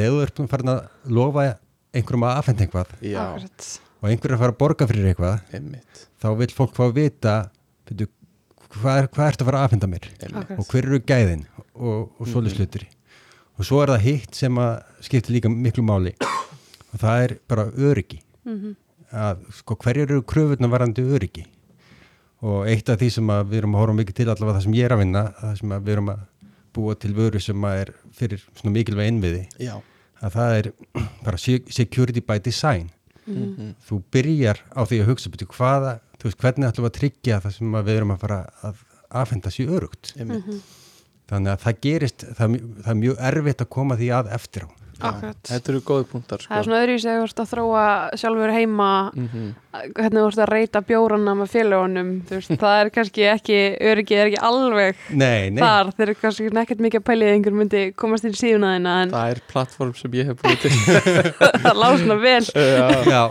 Leiðu 0.00 0.24
er 0.24 0.35
farin 0.50 0.72
að 0.74 0.80
lofa 1.18 1.46
einhverjum 1.96 2.26
að 2.28 2.40
afhenda 2.42 2.66
eitthvað. 2.66 2.94
Já, 3.02 3.24
og 4.00 4.11
einhverjum 4.11 4.38
að 4.38 4.44
fara 4.44 4.54
að 4.54 4.61
borga 4.61 4.90
fyrir 4.90 5.11
eitthvað. 5.11 5.56
Einmitt, 5.56 6.04
þá 6.22 6.28
vil 6.42 6.52
fólk 6.54 6.76
fá 6.76 6.85
að 6.87 6.96
vita 7.00 7.37
veitu, 7.90 8.11
hvað, 8.76 9.00
er, 9.02 9.11
hvað 9.11 9.33
ertu 9.33 9.44
að 9.44 9.50
fara 9.50 9.62
að 9.62 9.68
afhenda 9.70 9.90
mér? 9.90 10.11
Einmitt. 10.20 10.54
Og 10.59 10.70
hver 10.70 10.87
eru 10.90 11.02
gæðin 11.06 11.44
og, 11.81 12.11
og 12.21 12.29
svoleiðis 12.29 12.59
hlutir 12.61 12.85
og 13.61 13.66
svo 13.69 13.81
er 13.83 13.90
það 13.93 14.05
hitt 14.07 14.35
sem 14.38 14.57
að 14.61 14.71
skiptir 15.05 15.35
líka 15.37 15.51
miklu 15.53 15.83
máli. 15.85 16.14
Og 16.95 17.01
það 17.03 17.25
er 17.27 17.33
bara 17.49 17.66
öryggi. 17.77 18.21
Mhm. 18.49 18.77
að 19.11 19.40
sko 19.59 19.75
hverjir 19.83 20.07
eru 20.07 20.23
kröfurnar 20.23 20.71
varandi 20.71 21.03
öryggi? 21.03 21.43
Og 22.47 22.66
eitt 22.71 22.88
af 22.88 23.01
því 23.01 23.09
sem 23.12 23.27
að 23.35 23.49
við 23.51 23.59
erum 23.59 23.75
að 23.75 23.81
horfa 23.83 23.97
mikið 23.99 24.14
til 24.21 24.27
allavega 24.31 24.55
það 24.57 24.62
sem 24.64 24.77
ég 24.79 24.85
er 24.87 24.95
að 24.95 25.01
vinna 25.03 25.23
það 25.40 25.57
sem 25.61 25.73
að 25.77 25.83
við 25.88 25.93
erum 25.97 26.09
að 26.14 26.21
búa 26.79 26.95
til 27.03 27.11
vöru 27.19 27.40
sem 27.43 27.64
að 27.69 27.81
er 27.83 27.90
fyrir 28.16 28.45
svona 28.55 28.73
mikilvæg 28.79 29.11
innviði 29.12 29.43
Já, 29.66 29.75
að 30.23 30.37
það 30.38 30.57
er 30.61 30.71
bara 31.27 31.37
se- 31.43 31.64
security 31.69 32.21
by 32.25 32.38
design. 32.38 32.88
Mhm. 33.27 33.75
þú 33.87 34.01
byrjar 34.11 34.62
á 34.73 34.81
því 34.88 35.03
að 35.03 35.11
hugsa 35.12 35.31
betur 35.31 35.51
hvaða, 35.53 35.99
þú 36.19 36.31
veist, 36.31 36.38
hvernig 36.40 36.71
ætlum 36.71 36.87
við 36.87 36.90
að 36.90 36.99
tryggja 37.01 37.40
það 37.45 37.53
sem 37.59 37.75
að 37.77 37.85
við 37.90 37.99
erum 38.01 38.14
að 38.16 38.23
fara 38.25 38.38
að 38.64 38.81
afhenda 39.21 39.51
sér 39.53 39.75
örugt 39.77 40.14
einmitt. 40.16 40.47
Mhm. 40.47 40.62
Þannig 41.31 41.53
að 41.55 41.64
það 41.64 41.81
gerist, 41.87 42.27
það, 42.37 42.59
það 42.83 42.93
er 42.93 43.01
mjög 43.05 43.25
erfitt 43.31 43.64
að 43.64 43.73
koma 43.77 43.99
því 44.01 44.12
að 44.19 44.31
eftir 44.37 44.66
á. 44.66 44.80
Þetta 45.01 45.73
eru 45.73 45.81
góði 45.87 46.07
punktar 46.11 46.43
sko. 46.45 46.51
Það 46.53 46.59
er 46.61 46.67
svona 46.69 46.81
öðruvísi 46.85 47.09
að 47.11 47.19
þú 47.21 47.27
ert 47.31 47.41
að 47.45 47.51
þróa 47.55 47.85
sjálfur 48.21 48.53
heima 48.55 48.91
Mhm. 49.15 49.49
hvernig 49.95 50.19
þú 50.19 50.27
ert 50.27 50.41
að 50.43 50.49
reyta 50.51 50.81
bjórana 50.83 51.33
með 51.39 51.51
félagunum 51.53 52.09
þú 52.27 52.35
veist, 52.35 52.51
það 52.59 52.81
er 52.81 52.89
kannski 52.91 53.23
ekki 53.31 53.59
öryggið 53.79 54.19
er 54.19 54.31
ekki 54.31 54.41
alveg 54.43 54.97
Nei, 55.15 55.51
nei, 55.55 55.61
þar 55.63 55.93
þeir 55.95 56.03
eru 56.09 56.15
kannski 56.21 56.49
nekkert 56.51 56.81
mikið 56.83 57.01
að 57.01 57.07
pælið 57.07 57.29
að 57.31 57.35
einhver 57.37 57.55
myndi 57.61 57.83
komast 57.95 58.25
inn 58.27 58.35
síðuna 58.35 58.73
þína 58.75 58.95
en 59.05 59.11
Það 59.15 59.31
er 59.37 59.41
plattform 59.53 59.95
sem 59.95 60.11
ég 60.19 60.27
hef 60.27 60.43
búið 60.43 60.59
til 60.65 60.73
það 61.63 61.79
lág 61.85 61.99
svona 62.03 62.19
vel 62.19 62.43
Já, 62.51 62.89
já, 63.07 63.23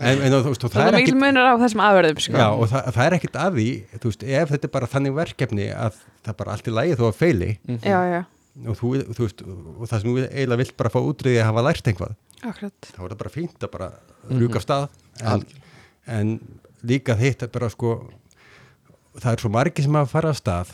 en, 0.00 0.16
en 0.24 0.32
þú 0.32 0.42
veist, 0.48 0.64
og 0.64 0.72
það 0.72 0.80
það 0.80 0.88
er 0.88 0.96
mikil 0.96 1.04
ekkit 1.12 1.20
munur 1.26 1.44
á 1.44 1.54
þessum 1.60 1.84
afverðum 1.84 2.24
sko. 2.24 2.40
Já, 2.40 2.48
og 2.56 2.68
það, 2.72 2.88
það 2.96 3.04
er 3.06 3.18
ekkit 3.20 3.36
að 3.44 3.60
því, 3.60 3.68
þú 4.00 4.12
veist, 4.14 4.22
ef 4.40 4.54
þetta 4.56 4.64
er 4.70 4.74
bara 4.80 4.90
þannig 4.96 5.18
verkefni 5.20 5.68
að 5.76 6.00
það 6.24 6.32
er 6.32 6.38
bara 6.40 6.56
allt 6.56 6.68
í 6.72 6.76
lagi 6.80 6.96
þó 6.96 7.04
að 7.12 7.18
feili 7.20 7.50
Mhm. 7.68 7.78
já, 7.84 8.00
já, 8.16 8.22
og 8.68 8.76
þú, 8.76 8.88
þú 9.16 9.22
veist, 9.26 9.42
og 9.42 9.86
það 9.88 10.00
sem 10.02 10.10
þú 10.10 10.16
eiginlega 10.28 10.60
vilt 10.62 10.76
bara 10.76 10.90
fá 10.92 11.00
útrýði 11.00 11.40
að 11.40 11.48
hafa 11.48 11.62
lært 11.68 11.86
einhvað 11.88 12.14
akkurat 12.42 12.88
þá 12.92 12.98
er 13.00 13.08
það 13.14 13.18
bara 13.22 13.30
fínt 13.36 13.64
að 13.66 13.70
bara 13.76 13.90
Mhm. 14.22 14.38
rjúka 14.38 14.56
af 14.60 14.62
stað 14.62 14.88
en, 15.32 15.44
en 16.06 16.28
líka 16.86 17.16
þitt 17.18 17.42
er 17.42 17.48
bara 17.48 17.68
sko 17.70 18.10
það 19.18 19.32
er 19.32 19.40
svo 19.42 19.50
margir 19.50 19.82
sem 19.84 19.94
hafa 19.98 20.12
farið 20.12 20.30
af 20.30 20.38
stað 20.42 20.72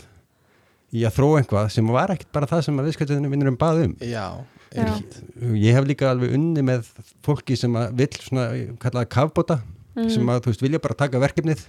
í 0.92 1.04
að 1.04 1.16
þróa 1.18 1.38
einhvað 1.42 1.70
sem 1.74 1.88
var 1.92 2.12
ekkit 2.14 2.30
bara 2.32 2.46
það 2.50 2.62
sem 2.66 2.78
að 2.80 2.88
viðskiptinu 2.88 3.30
vinnurum 3.32 3.56
bað 3.60 3.80
um 3.86 3.94
Já, 4.00 4.26
Já. 4.74 4.84
einmitt 4.84 5.16
ég 5.64 5.72
hef 5.78 5.84
líka 5.88 6.10
alveg 6.10 6.34
unni 6.36 6.62
með 6.64 6.88
fólki 7.24 7.56
sem 7.56 7.72
að 7.78 7.92
vill 8.02 8.20
svona 8.20 8.46
kallaða 8.78 9.08
kafbóta 9.08 9.60
Mhm. 9.96 10.10
sem 10.14 10.26
að 10.30 10.40
þú 10.44 10.52
veist 10.52 10.62
vilja 10.62 10.78
bara 10.78 10.94
taka 10.94 11.18
verkefnið 11.18 11.64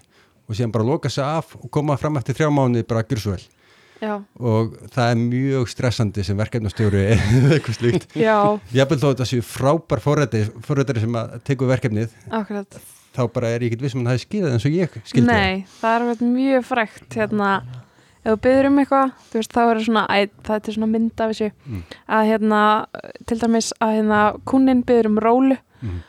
og 0.49 0.55
síðan 0.55 0.71
bara 0.71 0.83
loka 0.85 1.09
sig 1.09 1.23
af 1.23 1.55
og 1.55 1.71
koma 1.71 1.95
fram 1.97 2.17
eftir 2.17 2.35
þrjá 2.35 2.49
mánuði 2.53 2.87
bara 2.87 3.01
að 3.03 3.07
gjur 3.09 3.19
svo 3.23 3.31
vel 3.31 3.45
já, 4.01 4.13
og 4.39 4.75
það 4.93 5.09
er 5.13 5.19
mjög 5.23 5.67
stressandi 5.73 6.23
sem 6.27 6.37
verkefnastjóri 6.39 7.01
eða 7.15 7.57
eitthvað 7.57 7.77
slíkt. 7.79 8.07
Já, 8.19 8.37
Jafnvel 8.75 8.99
þó 9.01 9.07
að 9.09 9.13
þetta 9.17 9.27
séu 9.33 9.43
frábær 9.45 10.01
forrættari 10.05 11.03
sem 11.03 11.19
að 11.19 11.35
teku 11.49 11.67
verkefnið 11.69 12.15
akkurat. 12.39 12.79
þá 13.15 13.21
bara 13.33 13.49
er 13.55 13.65
ég 13.65 13.71
ekkert 13.73 13.85
vissum 13.87 14.01
að 14.03 14.09
það 14.11 14.17
hefði 14.17 14.25
skilað 14.27 14.55
eins 14.55 14.65
og 14.69 14.75
ég 14.79 14.97
skildi 15.11 15.27
Nei, 15.29 15.65
það 15.81 15.95
er 15.95 16.05
alveg 16.07 16.25
mjög 16.37 16.65
frækt 16.69 17.17
hérna, 17.19 17.49
ef 18.23 18.29
þú 18.33 18.37
byður 18.45 18.67
um 18.69 18.79
eitthvað 18.83 19.13
veist, 19.33 19.53
þá 19.55 19.61
er 19.73 19.81
svona, 19.87 20.03
æ, 20.11 20.17
það 20.47 20.69
er 20.69 20.75
svona 20.77 20.91
mynd 20.93 21.23
af 21.25 21.31
þessu. 21.33 21.49
Mm. 21.65 21.83
að 22.19 22.29
hérna, 22.29 22.61
til 23.27 23.39
dæmis 23.41 23.71
að 23.81 23.95
hérna, 23.97 24.21
kunnin 24.45 24.85
byður 24.87 25.11
um 25.13 25.19
rólu 25.25 25.57
Mhm. 25.79 25.99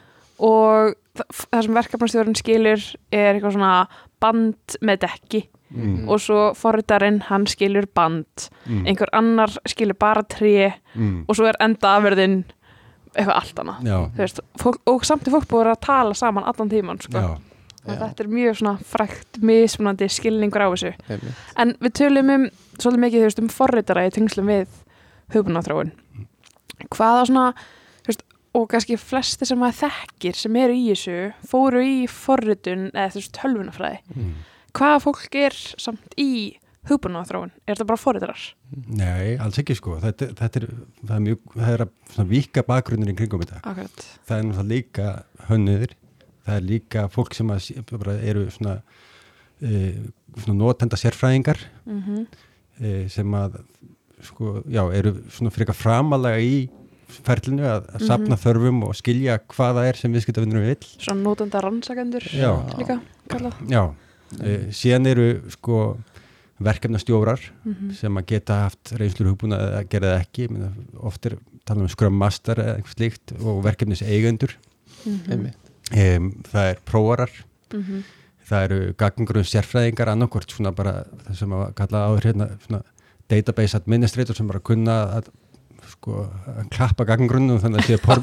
og 0.42 0.94
það, 1.14 1.26
það 1.52 1.62
sem 1.66 1.76
verkefnastjórun 1.78 2.38
skilur 2.38 2.84
er 3.14 3.28
eitthvað 3.36 3.54
svona 3.54 3.72
band 4.20 4.76
með 4.82 5.02
dekki 5.04 5.42
Mm. 5.70 6.08
og 6.08 6.18
svo 6.18 6.54
forritarinn, 6.58 7.20
hann 7.28 7.44
skilur 7.46 7.86
band 7.94 8.48
Mm. 8.66 8.86
einhver 8.86 9.08
annar 9.12 9.48
skilur 9.68 9.94
bara 9.98 10.22
tré 10.22 10.72
Mm. 10.96 11.24
og 11.28 11.36
svo 11.36 11.46
er 11.46 11.54
enda 11.60 11.96
afverðin 11.98 12.44
eitthvað 13.14 13.36
allt 13.36 13.54
annað 13.54 13.82
Já, 13.86 14.10
Þú 14.10 14.16
veist, 14.18 14.40
fólk, 14.58 14.78
og 14.86 15.04
samt 15.04 15.26
er 15.26 15.30
fólk 15.30 15.46
búið 15.46 15.66
að 15.66 15.76
að 15.76 15.80
tala 15.80 16.14
saman 16.14 16.44
allan 16.44 16.68
tíman 16.70 17.00
sko. 17.00 17.18
já, 17.18 17.30
og 17.86 17.94
Já. 17.94 17.98
þetta 18.02 18.20
er 18.20 18.28
mjög 18.28 18.56
svona 18.58 18.78
frækt 18.82 19.40
mismunandi 19.42 20.08
skilningur 20.08 20.60
á 20.62 20.68
þessu 20.74 20.92
einmitt. 21.08 21.34
en 21.56 21.74
við 21.80 21.92
tölum 21.92 22.30
um 22.34 22.48
svolítið 22.78 22.98
mikið 23.04 23.20
þú 23.20 23.24
veist, 23.24 23.38
um 23.38 23.48
forritara 23.48 24.06
í 24.06 24.10
tengslum 24.10 24.46
við 24.46 24.66
hugbúnaþróun 25.32 25.92
hvaða 26.90 27.26
svona 27.28 27.46
þú 28.02 28.06
veist, 28.10 28.22
og 28.54 28.68
kannski 28.72 28.96
flesti 28.98 29.46
sem 29.46 29.58
maður 29.58 29.88
þekkir 29.90 30.34
sem 30.34 30.56
eru 30.56 30.72
í 30.74 30.86
þessu 30.90 31.32
fóru 31.46 31.82
í 31.84 32.06
forritun 32.10 32.88
eða 32.92 33.10
þú 33.12 33.20
veist 33.20 33.36
tölvunafræði 33.38 33.98
mm. 34.16 34.32
Hvaða 34.76 35.00
fólk 35.04 35.38
er 35.40 35.56
samt 35.56 36.16
í 36.20 36.56
hugbúnaþróun 36.88 37.52
er 37.66 37.74
þetta 37.74 37.88
bara 37.90 38.00
forritarar? 38.00 38.44
Nei, 38.88 39.36
alls 39.42 39.58
ekki 39.60 39.76
sko. 39.76 39.98
Þetta, 40.00 40.30
þetta 40.38 40.62
er, 40.62 40.68
það 41.02 41.14
er 41.16 41.24
mjög, 41.26 41.42
það 41.56 41.72
er 41.74 41.84
að 41.86 42.30
vika 42.30 42.64
bakgrunnir 42.66 43.12
í 43.12 43.16
kringum 43.18 43.44
þetta. 43.44 43.60
Akkurat. 43.68 44.06
Það 44.28 44.38
er 44.38 44.46
náttúrulega 44.48 44.70
líka 44.72 45.10
hönnuðir. 45.50 45.96
Það 46.46 46.56
er 46.56 46.66
líka 46.66 47.04
fólk 47.12 47.36
sem 47.36 47.52
að 47.52 47.68
eru 48.16 48.46
svona, 48.54 48.78
e, 49.60 49.92
svona 50.40 50.56
notenda 50.56 50.98
sérfræðingar 50.98 51.60
mm 51.84 52.24
e, 52.80 53.08
sem 53.12 53.34
að 53.36 53.60
sko, 54.24 54.60
já, 54.68 54.82
eru 54.96 55.14
svona 55.32 55.52
frekar 55.52 55.76
framalega 55.76 56.40
í 56.40 56.68
ferlinu 57.10 57.66
að, 57.66 57.88
að 57.96 58.04
sapna 58.06 58.38
þörfum 58.38 58.84
og 58.86 58.94
skilja 58.98 59.38
hvaða 59.50 59.86
er 59.90 59.98
sem 59.98 60.12
viðskiptavinnur 60.14 60.64
vill. 60.64 60.90
Svona 60.96 61.24
nótenda 61.24 61.62
rannsakendur 61.64 62.26
Já. 62.32 62.52
líka 62.78 63.00
kallað. 63.30 63.58
Já, 63.70 63.82
e, 64.42 64.70
síðan 64.70 65.06
eru 65.10 65.28
sko 65.50 65.98
verkefnastjórar 66.60 67.40
Mhm. 67.64 67.92
sem 67.96 68.14
að 68.20 68.26
geta 68.26 68.62
haft 68.68 68.92
reynslur 68.98 69.30
hugbúna 69.32 69.56
eða 69.58 69.88
gera 69.88 70.10
það 70.14 70.20
ekki, 70.26 70.42
Ég 70.46 70.50
meina, 70.50 70.72
oft 71.00 71.26
er 71.26 71.38
tala 71.64 71.80
um 71.80 71.88
Scrum 71.88 72.12
Master 72.18 72.54
eða 72.56 72.76
eitthvað 72.76 72.96
slíkt 72.96 73.32
og 73.44 73.62
verkefnis 73.64 74.02
eigendur, 74.02 74.52
Mhm. 75.06 75.30
einmitt. 75.30 75.54
um, 75.92 76.32
það 76.42 76.70
er 76.70 76.76
prófarar 76.86 77.30
Mhm. 77.72 78.04
það 78.46 78.64
eru 78.64 78.92
gagngrunn 78.94 79.44
sérfræðingar 79.44 80.08
annarkvort 80.08 80.50
svona 80.50 80.74
bara 80.74 81.04
það 81.28 81.36
sem 81.36 81.48
að 81.50 81.74
kalla 81.74 82.08
áður 82.08 82.22
hérna 82.22 82.58
svona 82.66 82.82
database 83.28 83.74
administrator 83.74 84.34
sem 84.36 84.46
bara 84.46 84.58
kunna 84.60 85.14
að 85.20 85.28
sko 86.00 86.22
klappa 86.72 87.04
gagngrunn 87.04 87.50
og 87.52 87.58
þannig 87.60 87.82
að 87.82 87.88
sé 87.90 87.98
por, 88.00 88.22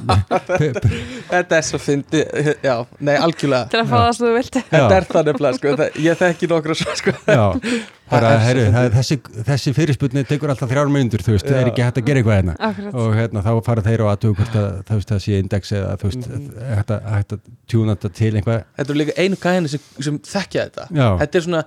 Þetta 1.30 1.60
er 1.60 1.66
svo 1.68 1.78
fyndi, 1.82 2.24
já, 2.66 2.74
nei, 3.06 3.14
algjörlega. 3.22 3.68
Til 3.70 3.82
að 3.84 3.92
fá 3.92 3.98
það 4.00 4.10
sem 4.18 4.26
þú 4.26 4.32
vilt 4.38 4.58
Þetta 4.58 4.96
er 4.98 5.06
það 5.12 5.28
nefnilega, 5.30 5.60
sko, 5.60 5.74
það, 5.82 6.00
ég 6.08 6.18
þekki 6.24 6.50
nokkra 6.52 6.78
svo, 6.80 6.96
sko. 6.98 7.14
Já, 7.28 7.44
bara 8.12 8.32
er 8.38 8.42
herru, 8.48 8.64
er 8.82 8.94
þessi, 8.96 9.18
þessi 9.52 9.74
fyrirspunni 9.78 10.24
tekur 10.30 10.54
alltaf 10.54 10.72
þrjár 10.72 10.90
myndur, 10.94 11.22
þú 11.28 11.36
veist, 11.36 11.46
það 11.52 11.60
er 11.62 11.70
ekki 11.74 11.86
hægt 11.86 12.00
að 12.02 12.08
gera 12.08 12.22
eitthvað 12.24 12.38
hérna. 12.40 12.56
Akkurat. 12.70 12.98
Og 13.04 13.16
hérna 13.20 13.44
þá 13.46 13.52
fara 13.68 13.84
þeir 13.86 14.04
og 14.06 14.12
aðtöku 14.16 14.38
hvort 14.42 14.58
að 14.62 14.68
það, 14.88 14.94
veist, 15.02 15.12
það 15.14 15.22
sé 15.28 15.40
index 15.44 15.74
eða 15.78 15.94
þú 16.02 16.10
veist, 16.12 16.28
Mhm. 16.28 16.50
hægt 17.14 17.36
að, 17.38 17.46
tjúna 17.68 17.98
þetta 17.98 18.10
til 18.16 18.32
einhvað 18.40 18.62
Þetta 18.80 18.94
er 18.94 18.98
líka 19.02 19.14
einu 19.20 19.38
gæðinni 19.44 19.70
sem, 19.74 19.82
sem 20.08 20.18
þekkja 20.24 20.64
þetta. 20.70 20.86
Já. 20.96 21.08
Þetta 21.20 21.36
er 21.42 21.44
svona 21.50 21.64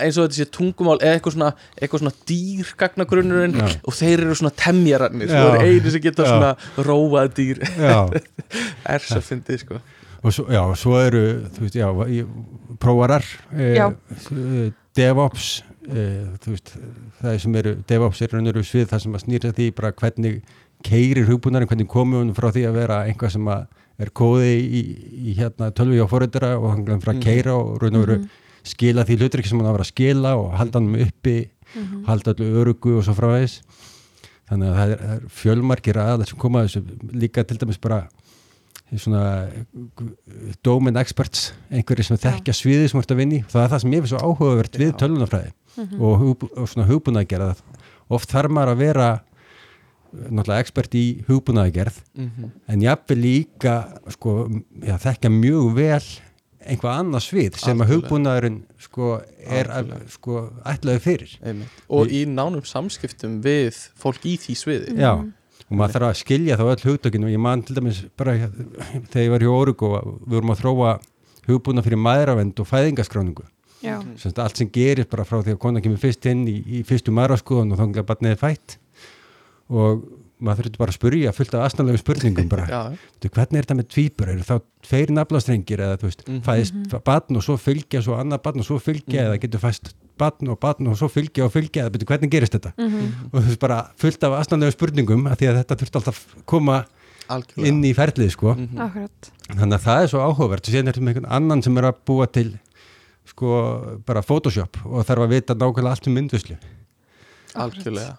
eins 0.00 0.16
og 0.18 0.26
þetta 0.28 0.38
sé 0.40 0.46
tungumál 0.54 0.96
eða 1.00 1.18
eitthvað 1.18 1.34
svona, 1.36 1.50
eitthvað 1.80 2.02
svona 2.02 2.14
dýrgagnagrunnurinn 2.30 3.58
Já. 3.60 3.66
og 3.84 3.96
þeir 3.98 4.22
eru 4.24 4.36
svona 4.38 4.54
temjararnir 4.56 5.28
Já. 5.30 5.42
og 5.44 5.58
eru 5.58 5.66
eini 5.68 5.92
sem 5.94 6.02
geta 6.04 6.24
Já. 6.24 6.30
svona 6.32 6.86
róað 6.88 7.34
dýr 7.36 7.60
er 8.94 9.04
svo 9.04 9.20
fyndið 9.24 9.60
sko 9.64 9.80
og 10.24 10.32
svo, 10.32 10.46
já, 10.48 10.62
svo 10.80 10.96
eru 11.04 11.22
þú 11.52 11.66
veist, 11.66 11.76
já, 11.76 11.88
í- 12.08 12.24
prófarar 12.80 13.24
e, 13.52 13.74
Já. 13.76 13.90
e, 14.32 14.70
DevOps 14.96 15.48
e, 15.84 16.04
þú 16.40 16.54
veist, 16.54 16.72
það 17.20 17.38
sem 17.44 17.58
eru 17.60 17.74
DevOps 17.90 18.22
er 18.24 18.32
raunveru 18.32 18.62
svið 18.64 18.88
það 18.94 19.02
sem 19.04 19.18
að 19.18 19.24
snýra 19.26 19.52
því 19.58 19.66
bara 19.76 19.92
hvernig 19.92 20.38
keirir 20.84 21.28
hugbúnarinn, 21.28 21.68
hvernig 21.68 21.88
komum 21.92 22.22
hún 22.22 22.32
frá 22.36 22.48
því 22.52 22.64
að 22.70 22.78
vera 22.80 23.02
einhvað 23.08 23.34
sem 23.36 23.46
að 23.52 23.66
er 24.04 24.10
kóði 24.16 24.54
í, 24.58 24.80
í 25.30 25.34
hérna 25.38 25.68
tölvi 25.76 26.00
og 26.02 26.08
forrættara 26.10 26.54
og 26.58 26.72
hann 26.72 26.82
frá 27.04 27.12
að 27.12 27.20
Mhm. 27.20 27.22
keira 27.28 27.52
og 27.54 27.76
raun 27.82 27.94
og 28.00 28.06
veru 28.06 28.16
Mhm. 28.18 28.30
Skila 28.64 29.04
því 29.04 29.18
hlutur 29.20 29.44
sem 29.44 29.58
hann 29.60 29.68
á 29.68 29.72
að 29.72 29.76
vera 29.78 29.84
að 29.86 29.92
skila 29.92 30.34
og 30.40 30.52
halda 30.58 30.80
hann 30.80 30.94
uppi 31.08 31.36
Mhm. 31.74 32.04
halda 32.06 32.30
allu 32.34 32.46
örugu 32.62 32.98
og 32.98 33.04
svo 33.04 33.14
frá 33.16 33.30
þannig 34.48 34.68
að 34.68 34.76
það 34.76 34.90
er, 34.92 34.98
það 35.00 35.14
er 35.16 35.22
fjölmargir 35.40 35.96
aðalega 35.98 36.28
sem 36.28 36.38
koma 36.38 36.60
að 36.60 36.68
þessu 36.68 37.12
líka 37.18 37.44
til 37.48 37.56
dæmis 37.58 37.80
bara 37.80 38.08
svona 38.94 39.48
domain 40.62 40.96
experts 41.00 41.52
einhverjir 41.72 42.04
sem 42.06 42.16
þekkja 42.20 42.54
sviðið 42.54 42.90
sem 42.92 43.00
ert 43.00 43.10
að 43.14 43.20
vinni 43.22 43.40
það 43.50 43.64
er 43.64 43.72
það 43.72 43.80
sem 43.84 43.94
ég 43.96 44.04
finnst 44.04 44.14
svo 44.14 44.20
áhugavert 44.28 44.78
við 44.78 44.92
tölunafræði 45.00 45.52
Mhm. 45.76 46.00
og, 46.00 46.18
hug, 46.20 46.44
og 46.56 46.68
svona 46.70 46.86
hugbúna 46.86 47.24
að 47.24 47.28
gera 47.32 47.48
það 47.54 47.62
oft 48.14 48.30
þarf 48.30 48.50
maður 48.54 48.72
að 48.74 48.78
vera 48.84 49.08
náttúrulega 50.30 50.60
expert 50.62 50.94
í 50.94 51.24
hugbúnaðagerð 51.26 51.96
Mhm. 52.14 52.50
en 52.68 52.80
jafnvel 52.80 53.18
líka 53.18 53.98
sko, 54.10 54.48
já, 54.84 54.94
þekkja 54.98 55.30
mjög 55.32 55.74
vel 55.74 56.02
einhvað 56.64 56.98
annað 57.00 57.24
svið 57.26 57.56
sem 57.60 57.70
að 57.70 57.84
Algjörlega. 57.84 57.94
hugbúnaðurinn 57.94 58.58
sko, 58.86 59.08
er 59.60 59.70
að, 59.72 59.94
sko, 60.14 60.42
ætlaði 60.72 61.02
fyrir. 61.04 61.32
Einmitt. 61.44 61.80
og 61.88 62.12
í 62.12 62.24
nánum 62.30 62.64
samskiptum 62.68 63.40
við 63.44 63.80
fólk 64.00 64.26
í 64.28 64.36
því 64.42 64.58
sviði. 64.60 64.98
Já, 64.98 65.12
og 65.14 65.74
maður 65.78 65.96
þarf 65.98 66.10
að 66.10 66.20
skilja 66.22 66.58
þá 66.60 66.64
öll 66.68 66.84
hugtökin. 66.90 67.26
Og 67.26 67.34
ég 67.34 67.42
man 67.42 67.62
til 67.62 67.76
dæmis 67.78 68.04
bara 68.16 68.36
þegar 69.12 69.26
ég 69.26 69.34
var 69.34 69.46
hjá 69.46 69.52
Orugo 69.54 69.90
við 70.26 70.38
vorum 70.38 70.54
að 70.54 70.62
þróa 70.62 70.94
hugbúna 71.48 71.84
fyrir 71.84 72.00
maðuravend 72.00 72.60
og 72.60 72.70
fæðingaskráningu 72.70 73.44
Já, 73.84 73.98
Semst, 74.16 74.38
allt 74.40 74.56
sem 74.56 74.70
gerist 74.72 75.10
bara 75.12 75.26
frá 75.28 75.42
því 75.44 75.58
að 75.58 75.60
kona 75.60 75.80
kemur 75.84 76.00
fyrst 76.00 76.24
inn 76.30 76.46
í, 76.48 76.56
í 76.64 76.78
fyrstu 76.88 77.12
maðuraskoðun 77.12 77.74
og 77.74 77.80
þá 77.80 77.98
er 78.00 78.06
barnið 78.08 78.32
er 78.32 78.38
fætt. 78.40 78.76
Og 79.68 80.06
maður 80.42 80.64
þurfti 80.66 80.78
bara 80.78 80.90
að 80.90 80.96
spurja 80.98 81.32
fullt 81.32 81.54
af 81.54 81.64
asnalegum 81.68 82.00
spurningum 82.02 82.48
bara, 82.48 82.66
Þú, 83.22 83.28
hvernig 83.30 83.58
er 83.60 83.64
þetta 83.66 83.76
með 83.78 83.88
tvípur, 83.94 84.28
eru 84.32 84.42
þá 84.44 84.54
tveir 84.82 85.12
naflastrengir 85.14 85.78
eða 85.80 85.98
þú 86.00 86.08
veist, 86.10 86.24
Mhm. 86.28 86.40
fæðist 86.42 87.04
barn 87.04 87.36
og 87.36 87.42
svo 87.46 87.56
fylgja, 87.56 88.02
svo 88.02 88.16
annað 88.18 88.42
barn 88.42 88.58
og 88.60 88.66
svo 88.66 88.78
fylgja 88.82 89.20
Mhm. 89.22 89.26
eða 89.30 89.40
getur 89.40 89.60
fæst 89.62 89.94
barn 90.18 90.48
og 90.48 90.58
barn 90.60 90.86
og 90.90 90.96
svo 90.98 91.08
fylgja 91.08 91.44
og 91.46 91.52
fylgja, 91.52 91.84
eða 91.86 91.92
betur 91.94 92.06
hvernig 92.10 92.30
gerist 92.30 92.52
þetta? 92.58 92.72
Mhm. 92.78 93.30
og 93.32 93.40
þú 93.42 93.46
veist 93.46 93.58
bara 93.60 93.78
fullt 93.96 94.22
af 94.24 94.32
asnalegum 94.40 94.72
spurningum 94.76 95.26
af 95.30 95.38
því 95.38 95.48
að 95.52 95.64
þetta 95.64 95.76
þurfti 95.80 95.98
alltaf 96.00 96.18
að 96.36 96.44
koma 96.46 96.84
algjörlega. 97.30 97.66
inn 97.66 97.82
í 97.82 97.94
ferlið 97.94 98.30
sko. 98.30 98.54
Mhm. 98.54 98.78
akkurat. 98.78 99.30
Þannig 99.48 99.78
að 99.78 99.84
það 99.86 100.02
er 100.02 100.08
svo 100.08 100.20
áhugavert. 100.20 100.68
Og 100.68 100.74
síðan 100.74 100.88
er 100.88 100.92
þetta 100.92 101.04
með 101.04 101.14
einhvern 101.14 101.30
annan 101.32 101.62
sem 101.62 101.78
er 101.78 101.82
að 101.84 101.94
búa 102.06 102.26
til 102.32 102.58
sko 103.24 104.00
bara 104.04 104.20
Photoshop 104.22 104.76
og 104.84 105.06
þarf 105.06 105.24
að 105.24 105.28
vita 105.30 105.54
nákvæmlega 105.54 105.90
allt 105.90 106.06
um 106.08 106.14
myndvislu 106.14 106.56
algjörlega 107.54 108.16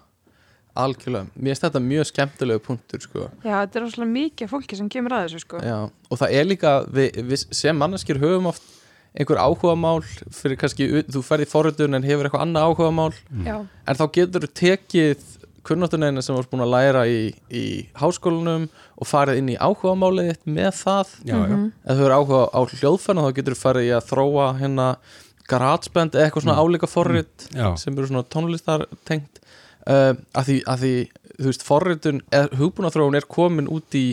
algjörlega, 0.82 1.26
mér 1.36 1.52
finnst 1.54 1.64
þetta 1.66 1.82
mjög 1.86 2.08
skemmtilegu 2.10 2.62
punktur 2.66 3.00
sko. 3.04 3.26
Já, 3.44 3.54
þetta 3.64 3.78
er 3.80 3.84
rosalega 3.86 4.12
mikið 4.16 4.50
fólki 4.52 4.76
sem 4.78 4.88
kemur 4.92 5.16
að 5.16 5.26
þessu 5.28 5.40
sko. 5.44 5.60
Já, 5.64 5.78
og 6.10 6.20
það 6.20 6.34
er 6.40 6.44
líka 6.50 6.74
við, 6.92 7.20
við 7.30 7.44
sem 7.60 7.76
manneskir 7.80 8.20
höfum 8.22 8.50
oft 8.52 8.62
einhver 9.16 9.38
áhugamál 9.40 10.02
fyrir 10.36 10.58
kannski, 10.60 10.90
þú 11.08 11.22
ferði 11.24 11.46
forröndun 11.48 11.96
en 11.96 12.04
hefur 12.04 12.28
eitthvað 12.28 12.42
annað 12.44 12.66
áhugamál 12.68 13.12
Já, 13.46 13.56
en 13.88 13.96
þá 13.96 14.04
getur 14.12 14.44
þú 14.44 14.50
tekið 14.60 15.22
kunnáttunina 15.66 16.22
sem 16.22 16.36
þú 16.36 16.42
ert 16.44 16.50
búin 16.52 16.62
að 16.62 16.74
læra 16.76 17.00
í, 17.10 17.22
í 17.50 17.62
háskólanum 17.98 18.68
og 19.00 19.08
farið 19.08 19.40
inn 19.40 19.48
í 19.50 19.56
áhugamálið 19.58 20.28
þitt 20.34 20.44
með 20.58 20.68
það. 20.82 21.14
Já, 21.26 21.34
já, 21.34 21.46
Mhm. 21.56 21.64
ef 21.82 21.96
þú 21.96 22.02
hefur 22.04 22.14
áhuga 22.18 22.42
á 22.54 22.60
hljóðfæna 22.70 23.24
þá 23.24 23.32
getur 23.40 23.56
þú 23.56 23.62
farið 23.64 23.88
í 23.88 23.94
að 23.96 24.06
þróa 24.12 24.46
hérna 24.60 24.86
garatsbend 25.48 26.14
eða 26.14 26.26
eitthvað 26.28 26.44
svona 26.46 26.58
álíka 26.60 26.88
forrit 26.90 27.48
já, 27.54 27.66
sem 27.78 27.94
eru 27.98 28.06
svona 28.10 28.24
tónlistar 28.30 28.86
tengt 29.06 29.40
uh, 29.90 30.14
að, 30.36 30.48
því, 30.48 30.56
að 30.72 30.84
því 30.84 30.94
þú 31.36 31.50
veist 31.50 31.66
forritun, 31.66 32.22
eða 32.34 32.60
hugbúnaþróun 32.60 33.18
er 33.18 33.28
komin 33.30 33.70
út 33.72 33.96
í 33.98 34.06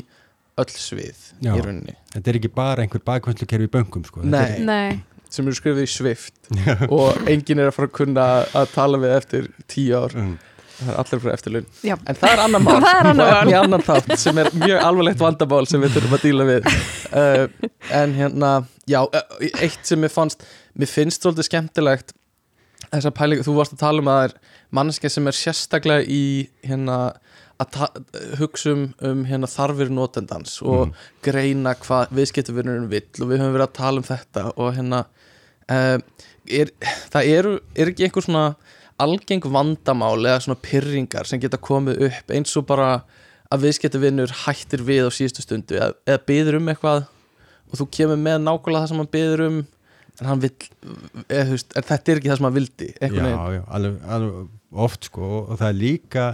öll 0.61 0.69
svið 0.69 1.29
Já. 1.41 1.55
í 1.55 1.59
rauninni, 1.63 1.97
þetta 2.13 2.31
er 2.31 2.39
ekki 2.39 2.53
bara 2.53 2.85
einhver 2.85 3.03
bakvöndlukerfi 3.05 3.69
í 3.69 3.73
bönkum 3.73 4.05
sko. 4.05 4.21
Þetta 4.21 4.37
Nei. 4.37 4.53
er, 4.53 4.63
nei, 4.67 5.27
sem 5.33 5.47
eru 5.49 5.57
skrifið 5.57 5.85
í 5.87 5.89
svift 5.89 6.51
og 6.93 7.29
enginn 7.29 7.63
er 7.63 7.71
að 7.71 7.77
fara 7.77 7.89
að 7.89 7.95
kunna 7.99 8.25
að 8.53 8.73
tala 8.75 8.99
við 9.01 9.15
eftir 9.17 9.47
tíu 9.71 9.97
ár. 9.97 10.13
Mm, 10.13 10.35
það 10.77 10.91
er 10.91 10.99
allir 11.01 11.23
fyrir 11.23 11.37
eftirlaun. 11.37 11.69
Já, 11.89 11.95
en 11.97 12.19
það 12.19 12.35
er 12.35 12.43
annar 12.43 12.63
mál. 12.65 12.75
Það 12.83 12.99
er 12.99 13.09
annað 13.11 13.31
mál. 13.33 13.51
í 13.53 13.57
annan 13.57 13.85
þátt 13.87 14.13
sem 14.21 14.41
er 14.43 14.49
mjög 14.57 14.87
alvarlegt 14.89 15.23
vandamál 15.23 15.63
sem 15.69 15.83
við 15.83 15.95
þurfum 15.97 16.17
að 16.17 16.25
díla 16.27 16.47
við. 16.49 16.69
Uh, 17.13 17.69
en 18.01 18.17
hérna 18.17 18.51
já, 18.89 18.99
uh, 19.05 19.47
eitt 19.63 19.81
sem 19.87 20.01
mér 20.01 20.13
fannst 20.13 20.45
mér 20.77 20.89
finnst 20.89 21.23
svolítið 21.23 21.49
skemmtilegt 21.49 22.13
þess 22.89 23.09
að 23.09 23.15
pælingu, 23.17 23.45
þú 23.45 23.55
varst 23.57 23.75
að 23.75 23.81
tala 23.81 24.03
um 24.03 24.09
að 24.11 24.19
það 24.19 24.27
er 24.27 24.35
manneskja 24.73 25.11
sem 25.13 25.27
er 25.29 25.37
sérstaklega 25.37 26.03
í 26.09 26.23
hérna 26.65 26.97
að 27.61 27.75
hugsa 28.39 28.73
um, 28.73 28.85
um 29.05 29.23
hérna 29.29 29.47
þarfir 29.47 29.91
notendans 29.93 30.57
og 30.65 30.87
Mm. 30.89 30.93
greina 31.23 31.75
hvað 31.79 32.11
viðskiptavinnurinn 32.17 32.89
vill 32.91 33.21
og 33.21 33.29
við 33.29 33.39
höfum 33.43 33.53
verið 33.55 33.67
að 33.67 33.75
tala 33.77 34.01
um 34.01 34.07
þetta 34.07 34.45
og 34.57 34.71
hérna 34.75 35.03
uh, 35.71 35.99
er, 36.49 36.71
það 37.13 37.29
eru, 37.37 37.53
er 37.77 37.91
ekki 37.93 38.07
einhver 38.07 38.25
svona 38.25 38.45
algeng 39.03 39.45
vandamál 39.53 40.17
eða 40.25 40.41
svona 40.43 40.59
pyrringar 40.65 41.29
sem 41.29 41.39
geta 41.41 41.57
komið 41.61 42.01
upp 42.09 42.33
eins 42.35 42.57
og 42.59 42.65
bara 42.69 42.89
að 43.53 43.67
viðskiptavinnur 43.67 44.33
hættir 44.43 44.83
við 44.85 45.07
á 45.07 45.09
síðustu 45.13 45.45
stundu 45.45 45.77
eða, 45.77 45.93
eða 46.09 46.23
byður 46.27 46.59
um 46.59 46.73
eitthvað 46.73 47.05
og 47.69 47.79
þú 47.79 47.87
kemur 47.95 48.19
með 48.21 48.41
nákvæmlega 48.43 48.83
það 48.83 48.91
sem 48.91 49.01
hann 49.03 49.13
byður 49.13 49.45
um 49.47 49.61
en 50.21 50.27
hann 50.29 50.43
vill 50.43 50.51
eða, 51.29 51.45
þú 51.47 51.55
veist, 51.55 51.71
þetta 51.73 52.11
er 52.11 52.19
ekki 52.19 52.29
það 52.33 52.37
sem 52.41 52.47
hann 52.49 52.57
vildi 52.57 52.89
já, 52.97 53.23
já, 53.55 53.63
alveg, 53.77 53.95
alveg 54.17 54.51
oft 54.75 55.05
sko 55.05 55.21
og, 55.49 55.57
það 55.59 55.69
er 55.69 55.79
líka 55.79 56.25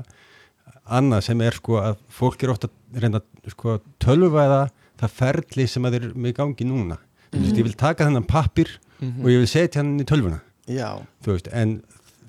annað 0.89 1.21
sem 1.27 1.41
er 1.45 1.57
sko 1.59 1.77
að 1.81 1.97
fólk 2.09 2.43
er 2.43 2.49
ofta 2.53 2.69
að 2.69 3.01
reyna 3.03 3.21
að 3.21 3.51
sko 3.53 3.75
tölvuvæða 4.01 4.61
það 4.99 5.13
ferli 5.19 5.67
sem 5.69 5.85
að 5.87 5.95
þeir 5.95 6.05
eru 6.09 6.19
með 6.25 6.35
gangi 6.39 6.65
núna. 6.67 6.97
Mm 7.29 7.43
veist, 7.43 7.57
ég 7.59 7.63
vil 7.67 7.73
taka 7.77 8.05
þennan 8.07 8.25
pappir 8.25 8.71
Mhm. 8.99 9.21
og 9.21 9.27
ég 9.29 9.37
vil 9.39 9.47
setja 9.47 9.79
hann 9.83 9.99
í 9.99 10.03
tölvuna. 10.03 10.41
Já, 10.67 10.99
þú 11.23 11.31
veist, 11.35 11.47
en 11.53 11.83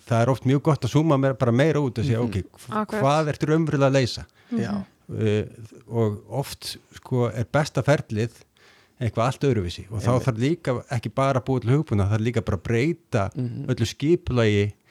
það 0.06 0.22
er 0.22 0.30
oft 0.30 0.44
mjög 0.44 0.62
gott 0.62 0.82
að 0.84 0.92
súma 0.92 1.18
meira, 1.18 1.34
bara 1.34 1.52
meira 1.52 1.80
út 1.80 1.98
og 1.98 2.04
segja, 2.04 2.20
Mhm. 2.20 2.28
ok, 2.28 2.34
hv- 2.52 2.76
Akkurat. 2.82 3.02
hvað 3.02 3.28
ertu 3.32 3.46
raunverulega 3.48 3.88
að 3.90 3.96
leysa? 3.96 4.26
Já, 4.52 4.84
uh, 5.10 5.44
og 5.90 6.22
oft 6.30 6.76
sko 6.94 7.26
er 7.32 7.44
besta 7.50 7.82
ferlið 7.82 8.30
eitthvað 9.00 9.24
allt 9.26 9.40
öðruvísi. 9.40 9.86
Og 9.90 10.02
þá 10.02 10.20
þarf 10.20 10.38
líka 10.38 10.84
ekki 10.92 11.08
bara 11.14 11.40
að 11.40 11.44
búa 11.46 11.60
til 11.60 11.70
hugbúna, 11.70 12.04
það 12.06 12.12
þarf 12.18 12.26
líka 12.26 12.44
bara 12.44 12.58
að 12.58 12.62
breyta 12.62 13.30
Mhm. 13.34 13.66
öllu 13.66 13.86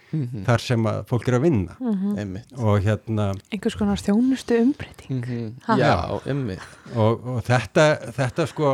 skipulagi 0.10 0.30
Mhm. 0.30 0.46
þar 0.46 0.60
sem 0.60 0.84
að 0.90 1.04
fólk 1.06 1.28
er 1.28 1.36
að 1.38 1.42
vinna. 1.44 1.76
Einmitt. 2.18 2.54
Og 2.58 2.82
hérna 2.82 3.36
einhvers 3.54 3.76
konar 3.78 3.96
þjónustu 4.02 4.56
umbreyting. 4.60 5.22
Mhm. 5.26 5.54
Ha. 5.68 5.76
já, 5.78 6.22
einmitt. 6.26 6.60
Og, 6.96 7.28
og 7.28 7.44
þetta, 7.44 8.12
þetta 8.18 8.48
sko 8.48 8.72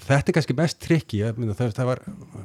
þetta 0.00 0.28
er 0.28 0.32
kannski 0.32 0.56
mest 0.56 0.78
trikki 0.80 1.20
það, 1.20 1.72
það 1.74 1.84
var, 1.84 1.98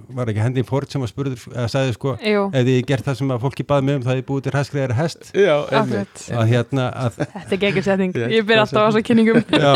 var 0.10 0.26
ekki 0.32 0.42
Henry 0.42 0.64
Ford 0.64 0.90
sem 0.92 1.02
að 1.02 1.12
spurður 1.14 1.44
eða 1.54 1.68
sagði 1.70 1.94
sko, 1.94 2.14
ef 2.20 2.66
þið 2.66 2.86
gert 2.90 3.06
það 3.06 3.16
sem 3.22 3.30
að 3.32 3.42
fólki 3.46 3.64
baði 3.70 3.84
mig 3.86 3.96
um 3.96 4.04
það 4.04 4.18
er 4.18 4.26
búið 4.28 4.44
til 4.44 4.52
hræskriðar 4.56 4.96
hest. 4.98 5.32
Já, 5.34 5.56
að 5.72 6.48
hérna 6.50 6.88
að, 6.92 7.20
Þetta 7.22 7.54
er 7.56 7.62
geggjur 7.62 7.84
setning, 7.86 8.14
ég 8.34 8.46
byrja 8.50 8.66
alltaf 8.66 8.82
á 8.82 8.88
þessa 8.90 9.06
kynningum. 9.06 9.44
Já, 9.54 9.74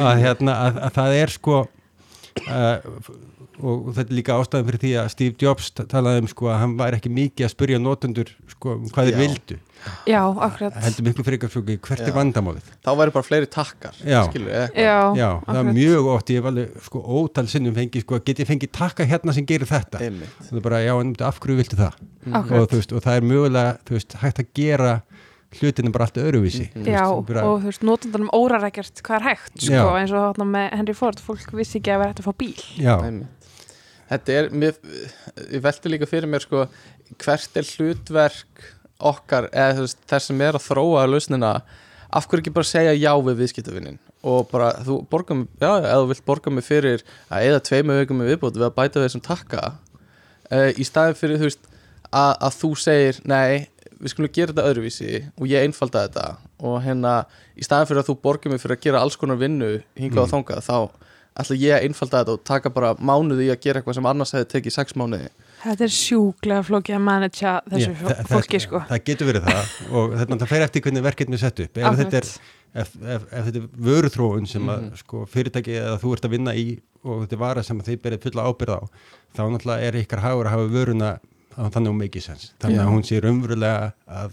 að 0.00 0.22
hérna 0.24 0.56
að, 0.66 0.80
að 0.88 0.92
það 0.98 1.18
er 1.20 1.28
sko 1.36 1.58
uh, 2.48 2.76
og 3.62 3.90
þetta 3.96 4.10
er 4.10 4.16
líka 4.18 4.36
ástæðan 4.40 4.66
fyrir 4.68 4.80
því 4.84 4.92
að 5.02 5.08
Steve 5.14 5.34
Jobs 5.42 5.70
ta- 5.76 5.84
talaði 5.84 6.22
um 6.24 6.28
sko 6.32 6.46
að 6.52 6.58
hann 6.62 6.76
væri 6.78 6.98
ekki 7.00 7.10
mikið 7.12 7.46
að 7.46 7.52
spyrja 7.54 7.80
notendur 7.82 8.30
sko 8.54 8.76
um 8.76 8.86
hvað 8.90 9.10
þeir 9.10 9.20
vildu 9.20 9.58
Já, 10.04 10.20
akkurat 10.44 10.74
heldur 10.84 11.04
miklu 11.06 11.24
fyrir 11.24 11.38
ykkur 11.40 11.52
sko 11.54 11.62
hvert 11.64 12.02
Já. 12.02 12.08
er 12.10 12.12
vandamálið 12.18 12.66
þá 12.84 12.90
væri 13.00 13.14
bara 13.14 13.24
fleiri 13.30 13.48
takkar 13.48 13.94
Já. 14.04 14.20
skilur, 14.28 14.50
eitthvað 14.52 14.84
Já, 14.84 14.98
Já, 15.16 15.30
það 15.46 15.60
er 15.62 15.70
mjög 15.78 16.10
oft, 16.14 16.30
ég 16.34 16.36
hef 16.42 16.50
alveg 16.50 16.82
sko 16.84 17.00
ótal 17.20 17.46
sinnum 17.48 17.74
fengið, 17.78 18.04
sko, 18.04 18.20
get 18.26 18.42
ég 18.44 18.50
fengið 18.50 18.72
takka 18.76 19.06
hérna 19.08 19.32
sem 19.32 19.46
gerir 19.48 19.64
þetta. 19.70 20.02
einmitt 20.04 20.36
Það 20.50 20.60
er 20.60 20.66
bara, 20.68 20.82
já, 20.84 20.92
en 21.00 21.14
af 21.24 21.40
hverju 21.40 21.56
viltu 21.62 21.78
það? 21.80 21.96
Akkurat. 22.28 22.60
Og 22.60 22.76
veist, 22.76 22.92
og 22.92 23.00
það 23.06 23.16
er 23.16 23.26
mögulega, 23.30 23.72
þú 23.88 23.96
veist, 23.96 24.18
hægt 24.20 24.42
að 24.44 24.52
gera 24.60 24.92
hlutinu 25.56 25.90
bara 25.90 26.04
allt 26.06 26.20
öðruvísi. 26.22 26.68
Mhm. 26.74 26.84
Þú 26.84 26.92
Já, 26.92 27.02
veist, 27.08 27.26
bara, 27.32 27.42
og 27.48 27.56
þú 27.64 27.70
veist, 27.72 27.82
notendanum 27.88 28.30
órar 28.36 28.68
ekkert 28.68 29.00
hvað 29.02 29.16
er 29.16 29.24
hægt, 29.30 29.56
sko, 29.64 29.72
Já. 29.72 29.84
eins 29.96 30.12
og 30.12 30.20
þarna 30.28 30.46
með 30.52 30.66
Henry 30.76 30.94
Ford, 30.94 31.18
fólk 31.24 31.50
vissi 31.56 31.80
ekki 31.80 31.90
að 31.96 31.98
vera 32.04 32.12
hægt 32.12 32.20
að 32.20 32.28
fá 32.28 32.34
bíl. 32.36 32.60
Já, 32.76 32.94
Einmitt. 33.00 33.39
Þetta 34.10 34.36
er, 34.36 34.50
ég 35.54 35.62
velti 35.62 35.92
líka 35.92 36.08
fyrir 36.10 36.30
mér 36.30 36.42
sko, 36.42 36.66
hvert 37.22 37.58
er 37.60 37.68
hlutverk 37.76 38.64
okkar, 39.00 39.48
eða 39.54 39.86
þess 40.10 40.28
sem 40.28 40.40
er 40.44 40.58
að 40.58 40.66
þróa 40.66 41.06
lausnina, 41.08 41.52
af 42.10 42.26
hverju 42.26 42.42
ekki 42.42 42.54
bara 42.56 42.66
segja 42.66 42.96
já 42.98 43.12
við 43.22 43.38
viðskiptavinnin 43.44 44.00
og 44.26 44.48
bara, 44.50 44.72
þú 44.84 44.98
borgar 45.08 45.38
mig, 45.38 45.48
já, 45.60 45.70
eða 45.78 46.00
þú 46.02 46.08
vilt 46.10 46.24
borga 46.26 46.52
mig 46.52 46.66
fyrir 46.66 47.04
að 47.32 47.46
eða 47.48 47.62
tveimu 47.68 47.98
vikum 48.00 48.18
með 48.20 48.32
viðbót 48.34 48.58
við 48.58 48.66
að 48.66 48.74
bæta 48.76 49.00
við 49.00 49.06
þessum 49.06 49.22
takka 49.24 49.60
uh, 50.50 50.70
í 50.74 50.84
staðin 50.84 51.16
fyrir, 51.16 51.40
þú 51.40 51.48
veist, 51.48 51.70
að, 52.10 52.32
að 52.34 52.56
þú 52.58 52.70
segir, 52.82 53.20
nei, 53.30 53.68
við 54.00 54.14
skulum 54.14 54.32
gera 54.34 54.52
þetta 54.52 54.66
öðruvísi 54.70 55.22
og 55.36 55.46
ég 55.48 55.64
einfalda 55.64 56.04
þetta. 56.06 56.26
Og 56.66 56.76
hérna, 56.84 57.14
í 57.56 57.64
staðin 57.64 57.88
fyrir 57.90 58.02
að 58.02 58.10
þú 58.10 58.16
borgar 58.26 58.52
mig 58.52 58.62
fyrir 58.62 58.76
að 58.76 58.84
gera 58.88 59.04
alls 59.04 59.16
konar 59.20 59.40
vinnu 59.40 59.70
hingað 60.00 60.26
og 60.26 60.32
þangað, 60.34 60.66
þá 60.66 61.08
ætla 61.42 61.56
ég 61.60 61.74
að 61.76 61.84
einfalda 61.88 62.20
þetta 62.24 62.34
og 62.36 62.44
taka 62.44 62.70
bara 62.70 62.94
mánuði 62.98 63.46
í 63.48 63.52
að 63.54 63.60
gera 63.64 63.80
eitthvað 63.80 63.94
sem 63.98 64.06
annars 64.10 64.32
hefði 64.36 64.48
tekið 64.54 64.76
sex 64.78 64.96
mánuði 65.00 65.28
Þetta 65.60 65.84
er 65.84 65.92
sjúklega 65.92 66.62
flókið 66.64 66.94
að 66.96 67.02
managea 67.04 67.50
þessu 67.68 67.90
Já, 67.90 67.96
fó- 68.00 68.08
þa- 68.08 68.28
fólki, 68.30 68.56
það, 68.56 68.62
sko. 68.64 68.78
það 68.88 69.02
getur 69.10 69.28
verið 69.28 69.42
það 69.44 69.74
og 69.90 70.14
þetta 70.16 70.30
náttúrulega 70.32 70.48
fer 70.54 70.62
eftir 70.64 70.82
hvernig 70.86 71.02
verkefni 71.04 71.36
er 71.36 71.42
sett 71.42 71.60
upp. 71.60 71.76
Ef 71.76 71.84
Akkurat. 71.84 72.00
þetta 72.00 72.16
er, 72.16 72.28
ef, 72.80 72.94
ef, 73.04 73.26
ef 73.32 73.44
þetta 73.50 73.60
er 73.60 73.66
vöruþróun 73.90 74.46
sem 74.48 74.70
að 74.72 74.80
Mhm. 74.86 74.96
sko, 75.02 75.26
fyrirtæki 75.28 75.74
eða 75.76 75.98
þú 76.00 76.12
ert 76.16 76.24
að 76.24 76.30
vinna 76.38 76.54
í 76.56 76.64
og 77.04 77.26
þetta 77.26 77.32
er 77.36 77.42
vara 77.44 77.62
sem 77.62 77.78
að 77.80 77.90
þið 77.90 78.00
berið 78.06 78.22
fulla 78.24 78.46
ábyrð 78.48 78.72
á, 78.72 78.80
þá 79.36 79.42
náttúrulega 79.52 79.82
er 79.90 80.00
ykkar 80.00 80.20
hagur 80.24 80.46
að 80.48 80.54
hafa 80.56 80.72
vöruna 80.72 81.10
þannig 81.60 81.88
um 81.92 82.00
mikið 82.00 82.22
sens. 82.24 82.52
Þannig 82.60 82.80
að 82.80 82.92
hún 82.94 83.04
sé 83.04 83.20
raunverulega 83.20 83.92
að, 84.08 84.30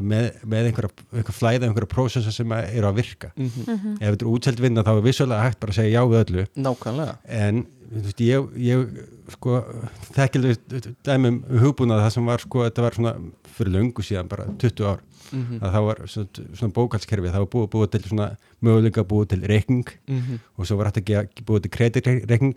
með, 0.00 0.30
með 0.44 0.66
einhverja, 0.70 0.90
einhverja 1.12 1.38
flæða, 1.38 1.68
einhverja 1.68 1.90
prósessa 1.94 2.32
sem 2.32 2.48
að 2.48 2.74
eru 2.74 2.86
að 2.88 2.96
virka 2.98 3.32
Mhm. 3.36 3.98
ef 4.00 4.08
þetta 4.14 4.22
er 4.26 4.32
útseld 4.32 4.60
vinna 4.60 4.82
þá 4.82 4.92
er 4.98 5.02
vissulega 5.02 5.42
hægt 5.46 5.60
bara 5.60 5.72
að 5.72 5.78
segja 5.78 6.00
já 6.00 6.02
við 6.10 6.24
öllu 6.24 6.46
nákvæmlega 6.56 7.16
en 7.28 7.66
þú 7.94 8.02
veist, 8.02 8.20
ég, 8.20 8.48
ég 8.58 9.06
sko, 9.30 9.64
þekkilega 10.12 10.94
dæmum 11.06 11.42
hugbúnað 11.62 12.02
það 12.04 12.12
sem 12.16 12.26
var 12.26 12.38
sko, 12.42 12.64
þetta 12.66 12.82
var 12.82 12.96
svona 12.98 13.14
fyrir 13.56 13.72
löngu 13.76 14.02
síðan, 14.04 14.28
bara 14.28 14.44
20 14.58 14.84
ár 14.84 15.00
Mhm. 15.32 15.58
að 15.62 15.72
þá 15.72 15.80
var 15.86 15.96
svona, 16.06 16.28
svona 16.54 16.72
bókalskerfi 16.76 17.30
það 17.32 17.42
var 17.44 17.50
búið, 17.54 17.68
búið 17.70 17.90
til 17.90 18.00
svona 18.10 18.36
möguleika 18.62 19.02
búið 19.04 19.28
til 19.28 19.40
reikning 19.48 19.86
Mhm. 20.08 20.38
og 20.58 20.66
svo 20.66 20.76
var 20.76 20.86
hægt 20.90 21.00
að 21.02 21.04
gera, 21.04 21.28
búið 21.46 21.62
til 21.62 21.70
kreditreikning 21.70 22.56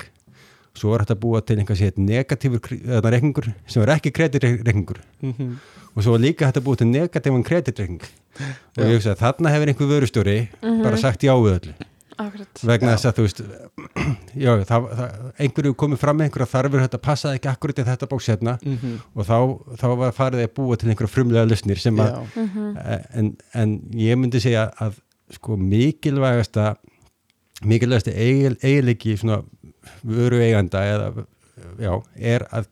svo 0.77 0.93
hægt 0.95 1.11
að 1.15 1.19
búa 1.25 1.41
til 1.41 1.57
einhvað 1.57 1.81
sétt 1.81 1.97
negatífur 1.97 2.61
reikningur 3.11 3.49
sem 3.67 3.81
var 3.83 3.95
ekki 3.97 4.11
kreditreikningur 4.13 5.01
Mhm. 5.21 5.57
og 5.97 6.03
svo 6.03 6.11
var 6.15 6.21
líka 6.23 6.47
að 6.51 6.61
búa 6.63 6.77
til 6.77 6.87
negatífan 6.93 7.43
kreditreikning 7.43 8.01
og 8.77 8.83
ég 8.85 8.95
hugsa 8.97 9.15
að 9.15 9.21
þarna 9.25 9.53
hefur 9.55 9.67
einhver 9.73 9.91
vörustjóri 9.93 10.39
bara 10.83 10.97
sagt 10.97 11.21
já 11.25 11.33
við 11.35 11.59
öllu 11.59 11.73
Akkurat. 12.17 12.61
vegna 12.65 12.95
þess 12.95 13.05
að 13.05 13.17
þú 13.17 13.23
veist 13.27 13.41
já, 14.45 14.51
það, 14.65 14.85
það, 14.97 15.11
einhverju 15.45 15.73
komið 15.77 15.99
fram 16.01 16.17
með 16.17 16.25
einhverja 16.29 16.47
þarfur 16.53 16.81
þetta 16.81 16.99
passaði 17.05 17.37
ekki 17.37 17.49
akkurat 17.51 17.77
í 17.81 17.85
þetta 17.85 18.07
bóksefna 18.09 18.55
Mhm. 18.65 18.93
og 19.15 19.25
þá, 19.27 19.37
þá 19.77 19.85
var 20.01 20.11
farið 20.17 20.41
að 20.47 20.53
búa 20.57 20.77
til 20.77 20.89
einhverja 20.89 21.13
frumlega 21.13 21.45
lusnir 21.49 21.77
sem 21.77 21.95
að. 22.01 22.17
Mhm. 22.35 22.77
en, 23.13 23.37
en 23.53 23.75
ég 23.93 24.17
myndi 24.17 24.41
segja 24.41 24.71
að 24.81 24.97
sko 25.37 25.57
mikilvægasta 25.61 26.75
mikilvægasta 27.65 28.11
eiginleiki 28.17 29.13
svona 29.17 29.43
vöru 30.03 30.39
eiganda 30.43 30.81
eða 30.85 31.25
já, 31.81 31.93
er 32.19 32.45
að 32.53 32.67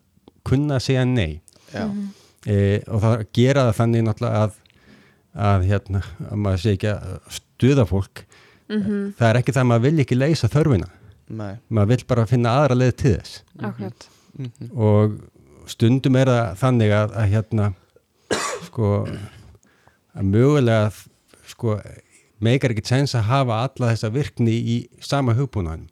kunna 0.46 0.80
segja 0.80 1.06
nei 1.06 1.42
Já. 1.74 1.86
e, 2.46 2.84
og 2.88 3.02
það 3.02 3.26
gera 3.34 3.64
það 3.70 3.78
þannig 3.80 4.06
náttúrulega 4.08 4.44
að 4.46 4.62
að 5.36 5.64
hérna, 5.68 6.00
að 6.32 6.38
maður 6.40 6.62
sé 6.64 6.74
ekki 6.78 6.92
að 6.94 7.16
stuða 7.40 7.86
fólk 7.90 8.26
Mhm. 8.66 9.14
það 9.20 9.28
er 9.30 9.38
ekki 9.42 9.54
það 9.54 9.62
að 9.62 9.68
maður 9.70 9.82
vil 9.86 10.00
ekki 10.02 10.16
leysa 10.18 10.48
þörfina 10.50 10.88
Nei. 11.30 11.56
maður 11.70 11.88
vil 11.92 12.06
bara 12.08 12.24
finna 12.26 12.54
aðra 12.62 12.78
leið 12.80 12.96
til 12.98 13.12
þess 13.18 13.42
Akkurat. 13.62 14.08
Mhm. 14.40 14.70
og 14.74 15.20
stundum 15.70 16.16
er 16.16 16.26
það 16.32 16.56
þannig 16.64 16.94
að, 16.98 17.14
að 17.14 17.30
hérna 17.34 17.68
sko 18.66 18.90
að 20.16 20.24
mögulega 20.32 20.92
sko 21.52 21.76
meikar 22.42 22.74
ekki 22.74 22.86
sens 22.88 23.14
að 23.16 23.28
hafa 23.30 23.60
alla 23.68 23.92
þessa 23.94 24.10
virkni 24.14 24.56
í 24.56 24.78
sama 25.04 25.34
hugbúnaðin 25.38 25.88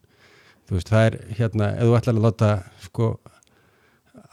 þú 0.73 0.79
veist 0.79 0.89
það 0.89 1.05
er 1.05 1.17
hérna 1.37 1.67
ef 1.77 1.85
þú 1.85 1.97
ætlar 1.99 2.15
að 2.17 2.23
láta 2.25 2.49
sko 2.87 3.09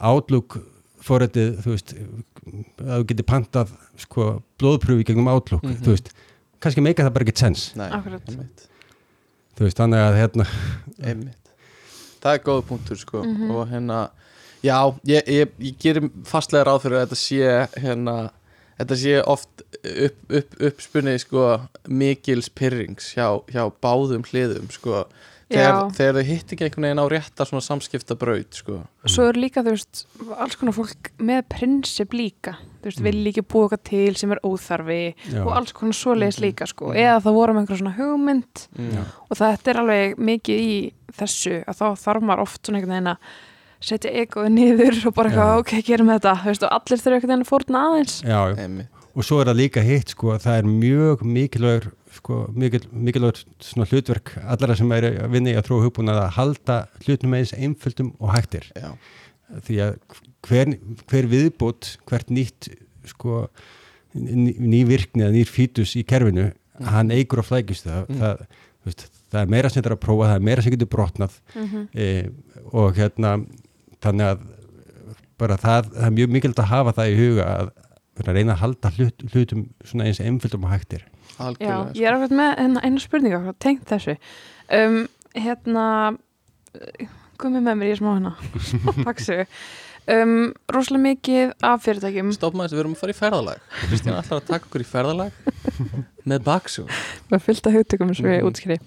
Outlook 0.01 0.57
fórættið 1.01 1.51
þú 1.61 1.73
veist 1.75 1.93
að 1.97 2.95
þú 3.01 3.05
getur 3.11 3.27
pantað 3.29 3.71
sko 4.01 4.25
blóðpröfi 4.61 5.05
gegnum 5.11 5.29
Outlook 5.29 5.63
Mhm. 5.65 5.81
þú 5.85 5.93
veist, 5.95 6.09
kannski 6.61 6.81
meika 6.81 7.05
það 7.05 7.13
bara 7.13 7.25
ekki 7.25 7.37
sens 7.37 7.67
þú 7.75 9.65
veist, 9.67 9.77
þannig 9.77 10.01
að 10.01 10.17
hérna 10.21 10.45
einmitt. 11.03 11.37
Það 12.21 12.33
er 12.37 12.43
góð 12.45 12.61
punktur 12.69 12.97
sko. 12.97 13.23
Mhm. 13.23 13.51
og 13.51 13.67
hérna 13.69 14.09
já, 14.63 14.77
ég, 15.05 15.23
ég, 15.27 15.49
ég 15.59 15.77
gerir 15.81 16.09
fastlega 16.25 16.65
ráð 16.69 16.81
fyrir 16.85 16.97
að 17.01 17.07
þetta 17.07 17.17
sé 17.17 17.81
hérna 17.81 18.15
þetta 18.79 18.95
sé 18.97 19.15
oft 19.27 19.61
upp, 19.83 20.19
upp, 20.29 20.55
uppspunni 20.61 21.17
sko 21.19 21.67
mikils 21.89 22.49
pyrrings 22.49 23.13
hjá, 23.15 23.41
hjá 23.49 23.71
báðum 23.81 24.23
hliðum 24.25 24.69
sko 24.71 25.05
þegar, 25.51 25.75
Já. 25.75 25.91
þegar 25.97 26.15
þau 26.17 26.25
hitt 26.31 26.53
ekki 26.55 26.65
einhvern 26.67 26.85
veginn 26.87 27.01
á 27.03 27.07
rétta 27.11 27.45
svona 27.49 27.61
samskipta 27.65 28.15
braut 28.19 28.57
sko 28.57 28.79
Svo 29.05 29.27
er 29.29 29.37
líka, 29.39 29.63
þú 29.65 29.73
veist, 29.75 30.03
alls 30.37 30.55
konar 30.59 30.75
fólk 30.77 31.11
með 31.19 31.43
prinsip 31.49 32.13
líka. 32.13 32.55
Þú 32.81 32.89
veist, 32.89 33.01
vil 33.05 33.17
líka 33.25 33.41
búa 33.45 33.67
eitthvað 33.67 33.83
til 33.89 34.15
sem 34.17 34.31
er 34.35 34.41
óþarfi 34.45 34.99
já, 35.33 35.41
og 35.45 35.51
alls 35.57 35.71
konar 35.77 35.93
svoleiðis 35.97 36.39
Mhm. 36.39 36.45
líka, 36.47 36.67
sko. 36.67 36.93
Eða 36.93 37.21
það 37.21 37.37
voru 37.37 37.53
með 37.53 37.61
einhver 37.65 37.81
svona 37.81 37.95
hugmynd 37.97 38.67
mm. 38.77 39.05
og 39.29 39.37
þetta 39.37 39.67
er 39.73 39.79
alveg 39.83 40.17
mikið 40.17 40.59
í 40.65 40.75
þessu 41.17 41.63
að 41.67 41.75
þá 41.81 41.87
þarf 42.05 42.21
maður 42.23 42.41
oft 42.47 42.61
svona 42.65 42.77
einhvern 42.81 42.95
veginn 42.97 43.11
að 43.15 43.17
setja 43.81 44.11
egoið 44.13 44.51
niður 44.53 44.97
og 45.09 45.13
bara 45.17 45.29
eitthvað, 45.29 45.51
Já. 45.51 45.59
ok, 45.59 45.71
gerum 45.87 46.07
þetta, 46.13 46.33
veist, 46.45 46.63
og 46.63 46.69
allir 46.77 47.01
þurfa 47.01 47.15
einhvern 47.17 47.31
veginn 47.33 47.45
að 47.45 47.49
fórna 47.49 47.85
aðeins. 47.89 48.15
já, 48.21 48.41
já. 48.53 48.87
og 49.15 49.23
svo 49.27 49.41
er 49.41 49.45
það 49.49 49.57
líka 49.59 49.81
hitt 49.83 50.09
sko 50.13 50.27
að 50.35 50.43
það 50.45 50.57
er 50.61 50.67
mjög 50.69 51.23
mikilvægur 51.25 51.87
sko, 52.11 52.37
mikil, 52.57 52.85
mikilvægur 52.91 53.41
svona 53.63 53.87
hlutverk 53.89 54.33
allara 54.43 54.75
sem 54.75 54.91
er 54.91 55.07
að 55.11 55.29
vinna 55.35 55.53
í 55.53 55.57
að 55.59 55.67
þróa 55.69 55.85
hugbúin 55.85 56.11
að 56.13 56.23
halda 56.37 56.77
hlutnum 57.05 57.35
eins 57.37 57.53
einföldum 57.55 58.13
og 58.19 58.33
hægtir 58.35 58.67
já, 58.75 58.89
því 59.67 59.77
að 59.85 59.93
hver, 60.47 60.73
hver 61.11 61.29
viðbót 61.31 61.93
hvert 62.09 62.29
nýtt 62.33 62.71
sko 63.11 63.45
ný, 64.15 64.51
ný 64.59 64.81
virkni 64.89 65.23
eða 65.23 65.35
nýr 65.37 65.47
fítus 65.51 65.95
í 65.99 66.03
kerfinu 66.07 66.51
Mhm. 66.81 66.87
hann 66.89 67.11
eigur 67.11 67.39
og 67.39 67.45
flækist 67.45 67.85
það, 67.85 68.07
Mhm. 68.09 68.17
það, 68.21 68.39
veist, 68.85 69.01
það 69.31 69.41
er 69.41 69.49
meira 69.53 69.69
sem 69.69 69.83
þetta 69.83 69.91
er 69.91 69.95
að 69.97 69.99
prófa, 70.05 70.27
það 70.31 70.35
er 70.35 70.45
meira 70.47 70.61
sem 70.63 70.71
getur 70.73 70.87
brotnað. 70.89 71.33
Mm 71.55 71.87
e, 71.93 72.29
og 72.73 72.95
hérna 72.95 73.45
þannig 74.01 74.25
að 74.31 74.39
bara 75.37 75.57
það, 75.57 75.91
það 75.93 76.07
er 76.07 76.15
mjög 76.15 76.31
mikilvægt 76.33 76.63
að 76.63 76.71
hafa 76.71 76.93
það 76.97 77.11
í 77.11 77.17
huga 77.19 77.45
að 77.51 78.33
reyna 78.33 78.53
að 78.55 78.61
halda 78.63 78.89
hlut, 78.97 79.23
hlutum 79.33 79.61
svona 79.85 80.05
eins 80.09 80.19
einföldum 80.23 80.63
og 80.65 80.71
hægtir 81.47 81.67
Já, 81.67 81.75
algjörlega 81.75 81.99
ég 82.01 82.07
er 82.09 82.17
ákveð 82.17 82.35
með 82.39 82.51
hérna, 82.61 82.83
einu 82.87 83.03
spurninga 83.03 83.53
tengt 83.59 83.85
þessu. 83.91 84.15
Um, 84.71 84.97
hérna, 85.35 85.85
komið 87.41 87.63
með 87.65 87.79
mér 87.81 87.93
í 87.93 87.97
smá 87.99 88.11
hérna, 88.15 88.33
paksu. 89.07 89.39
Um, 90.11 90.31
rosalega 90.73 91.03
mikið 91.05 91.51
af 91.67 91.83
fyrirtækjum, 91.85 92.31
Stopp 92.33 92.55
maður, 92.57 92.73
við 92.73 92.81
erum 92.81 92.95
að 92.95 93.01
fara 93.03 93.13
í 93.13 93.17
ferðalag 93.19 93.59
Kristín 93.83 94.15
ætlar 94.17 94.39
að 94.41 94.47
taka 94.47 94.65
okkur 94.65 94.81
í 94.81 94.87
ferðalag 94.89 95.35
með 96.31 96.41
baksu 96.47 96.87
með 97.29 97.43
fylgta 97.45 97.73
hugtökum 97.75 98.13
sem 98.17 98.25
við 98.25 98.39
Mhm. 98.41 98.47
útskýri. 98.49 98.79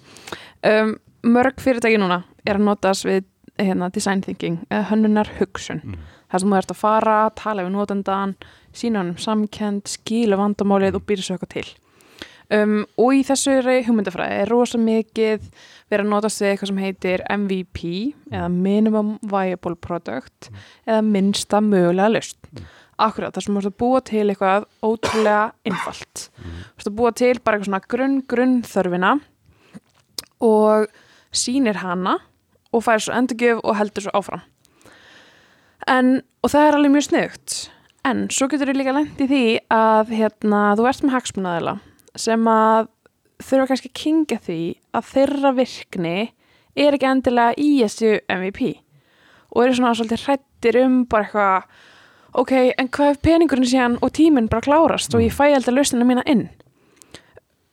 Um, 0.67 0.91
mörg 1.23 1.63
fyrirtæki 1.63 2.01
núna 2.03 2.19
er 2.45 2.59
að 2.59 2.65
notast 2.67 3.07
við 3.07 3.23
hérna, 3.55 3.87
design 3.95 4.21
thinking 4.25 4.59
eða 4.67 4.89
hönnunar 4.91 5.31
hugsun. 5.39 5.79
Mm. 5.87 5.95
Það 6.33 6.41
sem 6.43 6.51
þú 6.51 6.57
ert 6.59 6.71
að 6.75 6.81
fara, 6.83 7.15
tala 7.39 7.63
við 7.63 7.71
notendan, 7.77 8.35
sína 8.75 8.99
hann 8.99 9.13
um 9.13 9.17
samkend, 9.23 9.87
skíla 9.87 10.35
vandamálið 10.35 10.97
og 10.99 11.05
býra 11.07 11.23
svo 11.23 11.37
eitthvað 11.37 11.53
til. 11.55 11.67
Um, 12.53 12.83
og 13.01 13.15
í 13.17 13.23
þessu 13.25 13.55
hugmyndafræði 13.65 14.41
er 14.43 14.51
rosa 14.51 14.77
mikið 14.77 15.47
verið 15.89 16.03
að 16.03 16.11
notast 16.11 16.41
við 16.43 16.51
eitthvað 16.51 16.69
sem 16.69 16.81
heitir 16.83 17.23
MVP 17.33 17.85
eða 18.29 18.49
Minimum 18.53 19.15
Viable 19.25 19.77
Product 19.81 20.51
eða 20.85 21.01
minnsta 21.07 21.61
mögulega 21.65 22.11
lust. 22.13 22.37
Akkurat, 23.01 23.33
þar 23.33 23.43
sem 23.43 23.55
þú 23.55 23.61
ert 23.63 23.71
að 23.71 23.79
búa 23.81 24.01
til 24.05 24.25
eitthvað 24.29 24.67
ótrúlega 24.85 25.47
einfalt. 25.67 26.27
Þú 26.37 26.83
ert 26.83 26.91
að 26.91 26.97
búa 26.99 27.13
til 27.17 27.31
bara 27.41 27.57
eitthvað 27.57 27.71
svona 27.71 27.87
grunn, 27.95 28.19
grunn 28.29 28.55
þörfina 28.63 29.15
og 30.45 30.85
sýnir 31.35 31.81
hana 31.81 32.19
og 32.75 32.85
fær 32.85 33.01
svo 33.01 33.15
endurgjöf 33.17 33.63
og 33.63 33.79
heldur 33.79 34.05
svo 34.05 34.13
áfram. 34.21 34.45
En, 35.89 36.21
og 36.45 36.53
það 36.53 36.67
er 36.69 36.77
alveg 36.77 36.93
mjög 36.93 37.07
sniðugt. 37.09 37.57
En 38.05 38.23
svo 38.29 38.47
getur 38.51 38.69
þú 38.69 38.77
líka 38.77 38.93
lent 38.93 39.19
í 39.21 39.27
því 39.33 39.43
að 39.73 40.13
hérna, 40.13 40.61
þú 40.77 40.89
ert 40.91 41.05
með 41.05 41.15
hagsmunaðila 41.17 41.77
sem 42.19 42.47
að 42.47 42.89
þurfa 43.43 43.67
kannski 43.71 43.91
að 43.91 43.99
kingja 43.99 44.39
því 44.45 44.61
að 44.95 45.11
þeirra 45.11 45.51
virkni 45.57 46.17
er 46.75 46.95
ekki 46.95 47.09
endilega 47.09 47.55
í 47.59 47.69
þessu 47.81 48.13
MVP 48.31 48.61
og 49.55 49.63
eru 49.63 49.77
svona 49.77 49.95
svolítið 49.95 50.25
hrættir 50.25 50.79
um 50.83 51.01
bara 51.11 51.27
eitthvað 51.27 51.67
ok, 52.35 52.53
en 52.75 52.91
hvað 52.91 53.13
ef 53.13 53.23
peningurinn 53.23 53.69
síðan 53.69 53.97
og 54.03 54.13
tíminn 54.15 54.51
bara 54.51 54.65
klárast 54.65 55.15
og 55.15 55.23
ég 55.23 55.35
fæ 55.35 55.47
alltaf 55.53 55.75
lausnina 55.75 56.07
mína 56.07 56.25
inn 56.27 56.47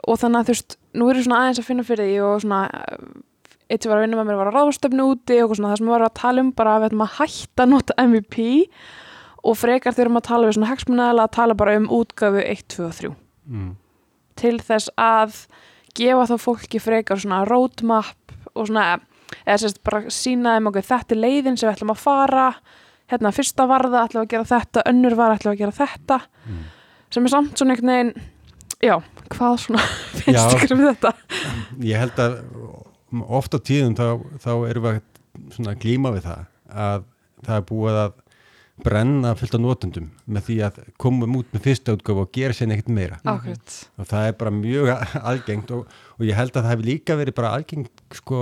og 0.06 0.18
þannig 0.18 0.40
að 0.40 0.48
þú 0.48 0.54
veist, 0.56 0.78
nú 0.98 1.08
er 1.08 1.18
ég 1.18 1.26
svona 1.26 1.42
aðeins 1.42 1.60
að 1.62 1.68
finna 1.68 1.86
fyrir 1.86 2.08
því 2.10 2.16
og 2.26 2.42
svona 2.42 2.62
eitt 3.72 3.84
sem 3.84 3.92
var 3.92 4.00
að 4.00 4.06
vinna 4.06 4.18
með 4.18 4.28
mér 4.28 4.40
var 4.40 4.50
að 4.50 4.58
ráðstöfnu 4.58 5.06
úti 5.12 5.38
og 5.42 5.54
svona 5.56 5.72
það 5.72 5.80
sem 5.80 5.88
við 5.88 5.94
varum 5.94 6.10
að 6.10 6.18
tala 6.20 6.44
um 6.44 6.50
bara 6.58 6.74
að 6.74 6.82
við 6.82 6.90
ætlum 6.90 7.04
að 7.06 7.14
hætta 7.18 7.64
að 7.64 7.72
nota 7.72 7.96
MVP 8.02 8.48
og 9.42 9.58
frekar 9.58 9.96
þurfum 9.96 10.18
að 10.20 10.26
tala 10.28 10.48
við 10.48 10.56
svona 10.58 10.72
hagsmunnaðala 10.72 11.26
að 11.26 11.36
tala 11.38 11.58
bara 11.58 11.76
um 11.78 11.88
útgafu 11.98 12.42
1, 12.42 12.66
2 12.74 12.84
og 12.86 12.98
3 12.98 13.12
mm. 13.12 13.70
Til 14.42 14.56
þess 14.62 14.90
að 15.00 15.38
gefa 15.96 16.26
þá 16.30 16.36
fólki 16.40 16.80
frekar 16.82 17.20
svona 17.22 17.42
roadmap 17.48 18.36
og 18.56 18.68
svona 18.68 18.86
eða 19.46 19.58
sérst 19.62 19.80
bara 19.86 20.02
sína 20.12 20.56
þeim 20.58 20.70
okkur 20.70 20.86
þetta 20.90 21.14
er 21.16 21.20
leiðin 21.22 21.56
sem 21.60 21.68
við 21.68 21.76
ætlum 21.76 21.92
að 21.94 22.00
fara 22.02 22.46
hérna 23.12 23.32
fyrsta 23.36 23.66
varða 23.68 24.04
ætlum 24.06 24.24
að 24.24 24.30
gera 24.34 24.48
þetta 24.50 24.84
önnur 24.88 25.16
varða 25.18 25.38
ætlum 25.40 25.54
að 25.56 25.62
gera 25.64 25.78
þetta 25.82 26.20
Mm. 26.42 26.62
sem 27.14 27.26
er 27.28 27.30
samt 27.30 27.52
svona 27.60 27.74
einhvern 27.76 27.90
veginn 27.92 28.14
já, 28.82 28.94
hvað 29.30 29.58
svona 29.62 29.82
finnst 30.18 30.56
ykkur 30.56 30.72
um 30.74 30.80
þetta 30.88 31.12
ég 31.86 32.00
held 32.02 32.18
að 32.24 32.32
ofta 33.38 33.60
tíðum 33.62 33.94
þá, 33.94 34.06
þá 34.42 34.50
erum 34.72 34.86
við 34.88 35.68
að 35.70 35.78
glíma 35.84 36.10
við 36.16 36.26
það 36.26 36.42
að 36.88 37.04
það 37.46 37.54
er 37.60 37.66
búið 37.68 38.00
að 38.00 38.16
brenna 38.82 39.34
fullt 39.36 39.54
af 39.58 39.60
notendum 39.60 40.06
með 40.24 40.46
því 40.46 40.56
að 40.66 40.78
komum 41.00 41.36
út 41.38 41.50
með 41.52 41.66
fyrsta 41.66 41.94
útgáfu 41.96 42.24
og 42.24 42.30
gera 42.34 42.56
sér 42.56 42.70
neitt 42.70 42.88
meira. 42.88 43.18
Ákveðt 43.28 43.76
og 44.00 44.08
það 44.08 44.30
er 44.30 44.38
bara 44.40 44.54
mjög 44.56 44.90
algengt 45.32 45.74
og, 45.76 45.92
og 46.16 46.24
ég 46.26 46.38
held 46.38 46.56
að 46.56 46.64
það 46.64 46.72
hefur 46.72 46.88
líka 46.88 47.18
verið 47.20 47.36
bara 47.36 47.52
algengt 47.58 48.02
sko 48.16 48.40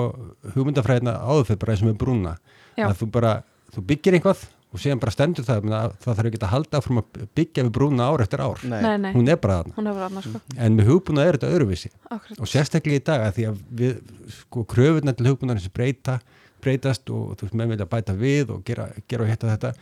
hugmyndafræðina 0.55 1.19
áður 1.19 1.51
fyrir 1.51 1.61
bara 1.65 1.75
eins 1.75 1.85
og 1.85 1.91
með 1.91 2.01
brúna. 2.05 2.39
Já. 2.79 2.87
að 2.87 2.97
þú 3.03 3.11
bara, 3.19 3.35
þú 3.75 3.87
byggir 3.91 4.17
einhvað 4.17 4.47
og 4.71 4.79
síðan 4.79 5.01
bara 5.03 5.13
stendur 5.13 5.45
það 5.45 5.65
það 5.67 6.19
þarf 6.21 6.29
ekki 6.31 6.39
að 6.41 6.53
halda 6.53 6.79
áfram 6.79 7.01
að 7.01 7.23
byggja 7.37 7.65
við 7.67 7.73
brúna 7.75 8.07
ár 8.07 8.23
eftir 8.23 8.43
ár. 8.45 8.61
Nei. 8.63 8.79
nei, 8.85 8.97
nei, 9.03 9.11
hún 9.17 9.27
er 9.33 9.41
bara 9.43 9.57
þarna. 9.59 9.75
Hún 9.81 9.89
hefur 9.91 10.05
annars 10.07 10.29
sko. 10.31 10.43
En 10.55 10.77
með 10.79 10.93
hugbúna 10.93 11.25
er 11.27 11.39
þetta 11.39 11.51
öðruvísi. 11.57 11.91
Akkurat. 12.07 12.39
og 12.39 12.51
sérstaklega 12.53 13.01
í 13.01 13.07
dag 13.11 13.25
að 13.27 13.35
því 13.41 13.49
að 13.51 13.65
við 13.81 13.97
sko 14.37 14.63
kröfurnar 14.71 15.19
til 15.19 15.27
hugbúnarins 15.27 15.67
breyta 15.75 16.21
breytast 16.63 17.11
og 17.11 17.35
þú 17.41 17.49
veist 17.49 17.59
menn 17.59 17.73
vilja 17.73 17.89
bæta 17.91 18.15
við 18.17 18.55
og 18.55 18.63
gera, 18.67 18.91
gera 19.11 19.27
og 19.27 19.33
hitta 19.33 19.51
þetta 19.51 19.73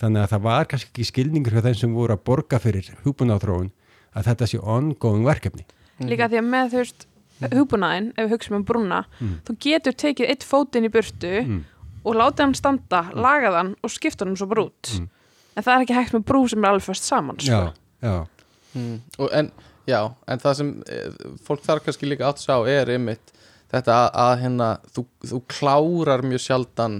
þannig 0.00 0.24
að 0.24 0.30
það 0.34 0.42
var 0.48 0.68
kannski 0.70 0.90
ekki 0.92 1.04
skilningur 1.10 1.54
hjá 1.56 1.62
þeim 1.68 1.78
sem 1.80 1.94
voru 1.94 2.16
að 2.16 2.24
borga 2.26 2.58
fyrir 2.62 2.88
hugbúnaþróun 3.04 3.70
að 4.14 4.28
þetta 4.30 4.46
sé 4.50 4.58
ongoing 4.60 5.24
verkefni 5.26 5.64
líka 6.10 6.28
því 6.30 6.40
að 6.40 6.48
með 6.50 6.72
þú 6.74 6.80
veist 6.82 7.06
hugbúnaðin, 7.54 8.08
ef 8.16 8.24
við 8.28 8.32
hugsaum 8.36 8.56
um 8.60 8.64
brúna 8.64 9.04
Mm. 9.20 9.38
þú 9.46 9.56
getur 9.60 9.92
tekið 9.98 10.30
eitt 10.30 10.44
fótinn 10.46 10.86
í 10.86 10.90
burtu 10.94 11.32
mm. 11.44 11.64
og 12.04 12.14
látið 12.18 12.44
hann 12.44 12.54
standa, 12.54 13.00
lagað 13.14 13.58
hann 13.58 13.74
og 13.82 13.90
skipta 13.90 14.24
hann 14.24 14.36
svo 14.36 14.46
bara 14.50 14.66
út 14.68 14.94
Mm. 14.98 15.08
en 15.56 15.62
það 15.62 15.74
er 15.74 15.84
ekki 15.84 15.94
hægt 15.98 16.14
með 16.14 16.24
brú 16.30 16.48
sem 16.48 16.64
er 16.64 16.70
alveg 16.70 16.82
fyrst 16.88 17.04
saman 17.04 17.38
sko. 17.38 17.50
já, 17.50 17.72
já, 18.02 18.26
Mm. 18.74 19.00
Og 19.22 19.28
en, 19.32 19.52
já, 19.86 20.00
en 20.26 20.38
það 20.42 20.54
sem 20.58 20.70
eh, 20.90 21.10
fólk 21.46 21.60
þarf 21.62 21.84
kannski 21.84 22.08
líka 22.10 22.26
átt 22.26 22.40
að 22.40 22.46
sjá 22.48 22.56
er 22.68 22.88
einmitt 22.90 23.30
þetta 23.70 23.92
að, 23.94 24.08
að 24.18 24.40
hérna 24.42 24.68
þú, 24.90 25.04
þú 25.30 25.38
klárar 25.46 26.22
mjög 26.26 26.42
sjaldan 26.42 26.96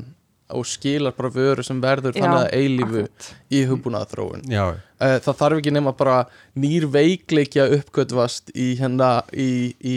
og 0.53 0.67
skilar 0.69 1.15
bara 1.17 1.31
vöru 1.33 1.63
sem 1.65 1.79
verður 1.81 2.13
Já, 2.13 2.21
þannig 2.21 2.41
að 2.43 2.55
eilífu 2.59 3.03
akkurat. 3.07 3.29
í 3.57 3.61
hugbúnaða 3.71 4.09
þróun 4.11 4.43
já, 4.53 4.65
það 5.25 5.39
þarf 5.41 5.61
ekki 5.63 5.73
nema 5.73 5.93
bara 5.97 6.17
nýr 6.61 6.85
veikleiki 6.93 7.63
að 7.63 7.77
uppgötvast 7.79 8.53
í 8.53 8.67
hérna 8.77 9.09
í, 9.33 9.49
í, 9.81 9.97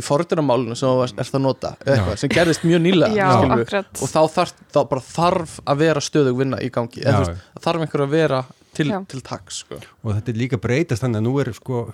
í 0.00 0.04
fordunamálinu 0.06 0.74
sem 0.80 0.88
þú 0.88 1.04
er 1.04 1.12
það 1.28 1.36
að 1.38 1.44
nota 1.44 1.74
eða 1.84 1.92
eitthvað, 1.98 2.18
sem 2.22 2.32
gerðist 2.32 2.64
mjög 2.64 2.82
nýlega 2.86 3.28
og 3.68 4.08
þá 4.08 4.20
þarf, 4.38 4.54
þá 4.72 4.80
bara 4.94 5.04
þarf 5.12 5.58
að 5.68 5.84
vera 5.84 6.04
stöðug 6.08 6.40
vinna 6.40 6.62
í 6.64 6.72
gangi 6.72 7.04
Já, 7.04 7.10
eða, 7.12 7.20
þú 7.20 7.28
veist, 7.34 7.46
það 7.58 7.66
þarf 7.68 7.84
einhver 7.86 8.06
að 8.06 8.14
vera 8.16 8.42
til, 8.72 8.88
til 9.12 9.20
taks 9.28 9.60
sko. 9.66 9.82
og 10.00 10.14
þetta 10.16 10.32
er 10.32 10.40
líka 10.40 10.56
breytast 10.64 11.04
þannig 11.04 11.20
að 11.20 11.28
nú 11.28 11.34
er 11.44 11.52
sko 11.60 11.84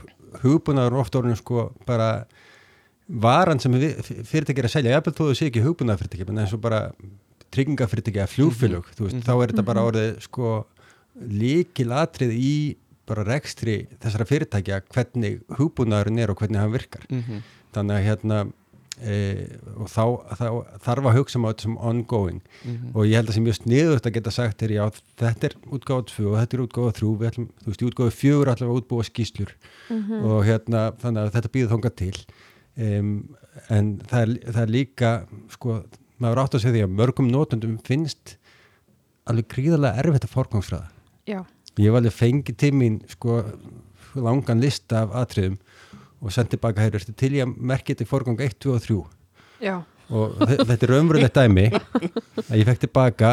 hugbúnaður 0.45 1.01
ofta 1.03 1.19
orðin 1.19 1.41
sko 1.43 1.73
bara 1.89 2.13
varan 3.09 3.59
sem 3.59 3.73
við- 3.75 3.99
fyrirtæki 4.29 4.61
er 4.63 4.69
að 4.69 4.75
selja, 4.77 4.95
jafnvel 4.95 5.15
þó 5.17 5.23
þú 5.33 5.35
sé 5.39 5.47
ekki 5.51 5.63
hugbúnaður 5.65 6.05
fyrirtæki, 6.05 6.29
en 6.29 6.43
eins 6.45 6.53
og 6.55 6.61
bara 6.63 6.81
tryggingafyrirtæki 7.55 8.21
eða 8.21 8.33
flugfélög, 8.35 8.91
þú 8.97 9.07
veist, 9.09 9.23
þá 9.27 9.33
er 9.43 9.53
þetta 9.53 9.65
bara 9.71 9.87
orðið 9.89 10.21
sko 10.27 10.53
líkil 11.19 11.91
atrið 11.97 12.33
í 12.39 12.55
bara 13.09 13.25
rekstri 13.25 13.87
þessara 14.03 14.27
fyrirtækja 14.29 14.83
hvernig 14.93 15.41
hugbúnaðurinn 15.59 16.21
er 16.21 16.31
og 16.31 16.37
hvernig 16.43 16.61
hann 16.61 16.73
virkar. 16.75 17.07
Mm 17.11 17.23
-hmm. 17.23 17.43
þannig 17.73 17.95
að 17.97 18.05
hérna 18.09 18.39
e, 19.01 19.17
og 19.79 19.89
þá, 19.89 20.05
þá 20.37 20.47
þarf 20.85 21.07
að 21.07 21.17
hugsa 21.17 21.39
um 21.39 21.45
á 21.47 21.51
þetta 21.53 21.63
sem 21.63 21.77
ongoing. 21.79 22.41
Mhm. 22.65 22.91
og 22.95 23.07
ég 23.07 23.15
held 23.17 23.29
að 23.29 23.35
sem 23.35 23.45
mjög 23.45 23.59
sniðugt 23.63 24.07
að 24.07 24.13
geta 24.15 24.31
sagt 24.31 24.63
er 24.63 24.69
já, 24.71 24.91
þetta 25.17 25.45
er 25.47 25.55
útgáfa 25.71 26.03
2 26.11 26.27
og 26.33 26.37
þetta 26.39 26.57
er 26.57 26.65
útgáfa 26.67 26.93
3 26.93 27.17
við 27.19 27.29
ætlum, 27.31 27.49
þú 27.63 27.67
veist, 27.67 27.83
í 27.83 27.89
útgáfa 27.91 28.11
4 28.11 28.53
ætlum 28.53 28.71
að 28.71 28.79
útbúa 28.83 29.05
skýslur 29.05 29.53
Mhm. 29.91 30.25
og 30.25 30.45
hérna, 30.45 30.93
þannig 31.01 31.21
að 31.23 31.33
þetta 31.33 31.49
býður 31.55 31.73
þangað 31.73 31.95
til. 31.97 32.17
Um, 32.79 33.29
en 33.71 33.99
það 34.07 34.21
er, 34.23 34.53
það 34.53 34.63
er 34.63 34.67
líka 34.71 35.27
sko, 35.51 35.83
maður 36.23 36.41
átt 36.45 36.57
að 36.59 36.63
segja 36.65 36.75
því 36.77 36.85
að 36.87 36.97
mörgum 37.01 37.29
notundum 37.33 37.77
finnst 37.87 38.37
alveg 39.29 39.49
gríðarlega 39.53 40.03
erfitt 40.03 40.25
að 40.29 40.33
forgangsraða. 40.35 40.89
Já, 41.29 41.41
ég 41.79 41.85
hef 41.91 41.99
alveg 42.01 42.15
fengið 42.17 42.57
til 42.63 42.73
mín 42.75 42.99
sko, 43.13 43.39
langan 44.19 44.63
lista 44.65 45.03
af 45.05 45.15
atriðum 45.23 45.59
og 46.25 46.33
sendið 46.35 46.61
baka 46.65 46.83
hér 46.87 46.97
til 47.13 47.31
ég 47.37 47.45
að 47.47 47.55
merkja 47.71 47.95
þetta 47.95 48.07
í 48.07 48.11
forgang 48.11 48.41
1, 48.43 48.57
2 48.65 48.73
og 48.75 48.83
3 48.83 48.97
já, 49.63 49.75
og 50.11 50.39
þe- 50.41 50.65
þetta 50.67 50.87
er 50.89 50.93
raunverulegt 50.95 51.37
dæmi 51.39 51.67
að 51.71 52.57
ég 52.59 52.67
fekk 52.67 52.81
tilbaka 52.87 53.33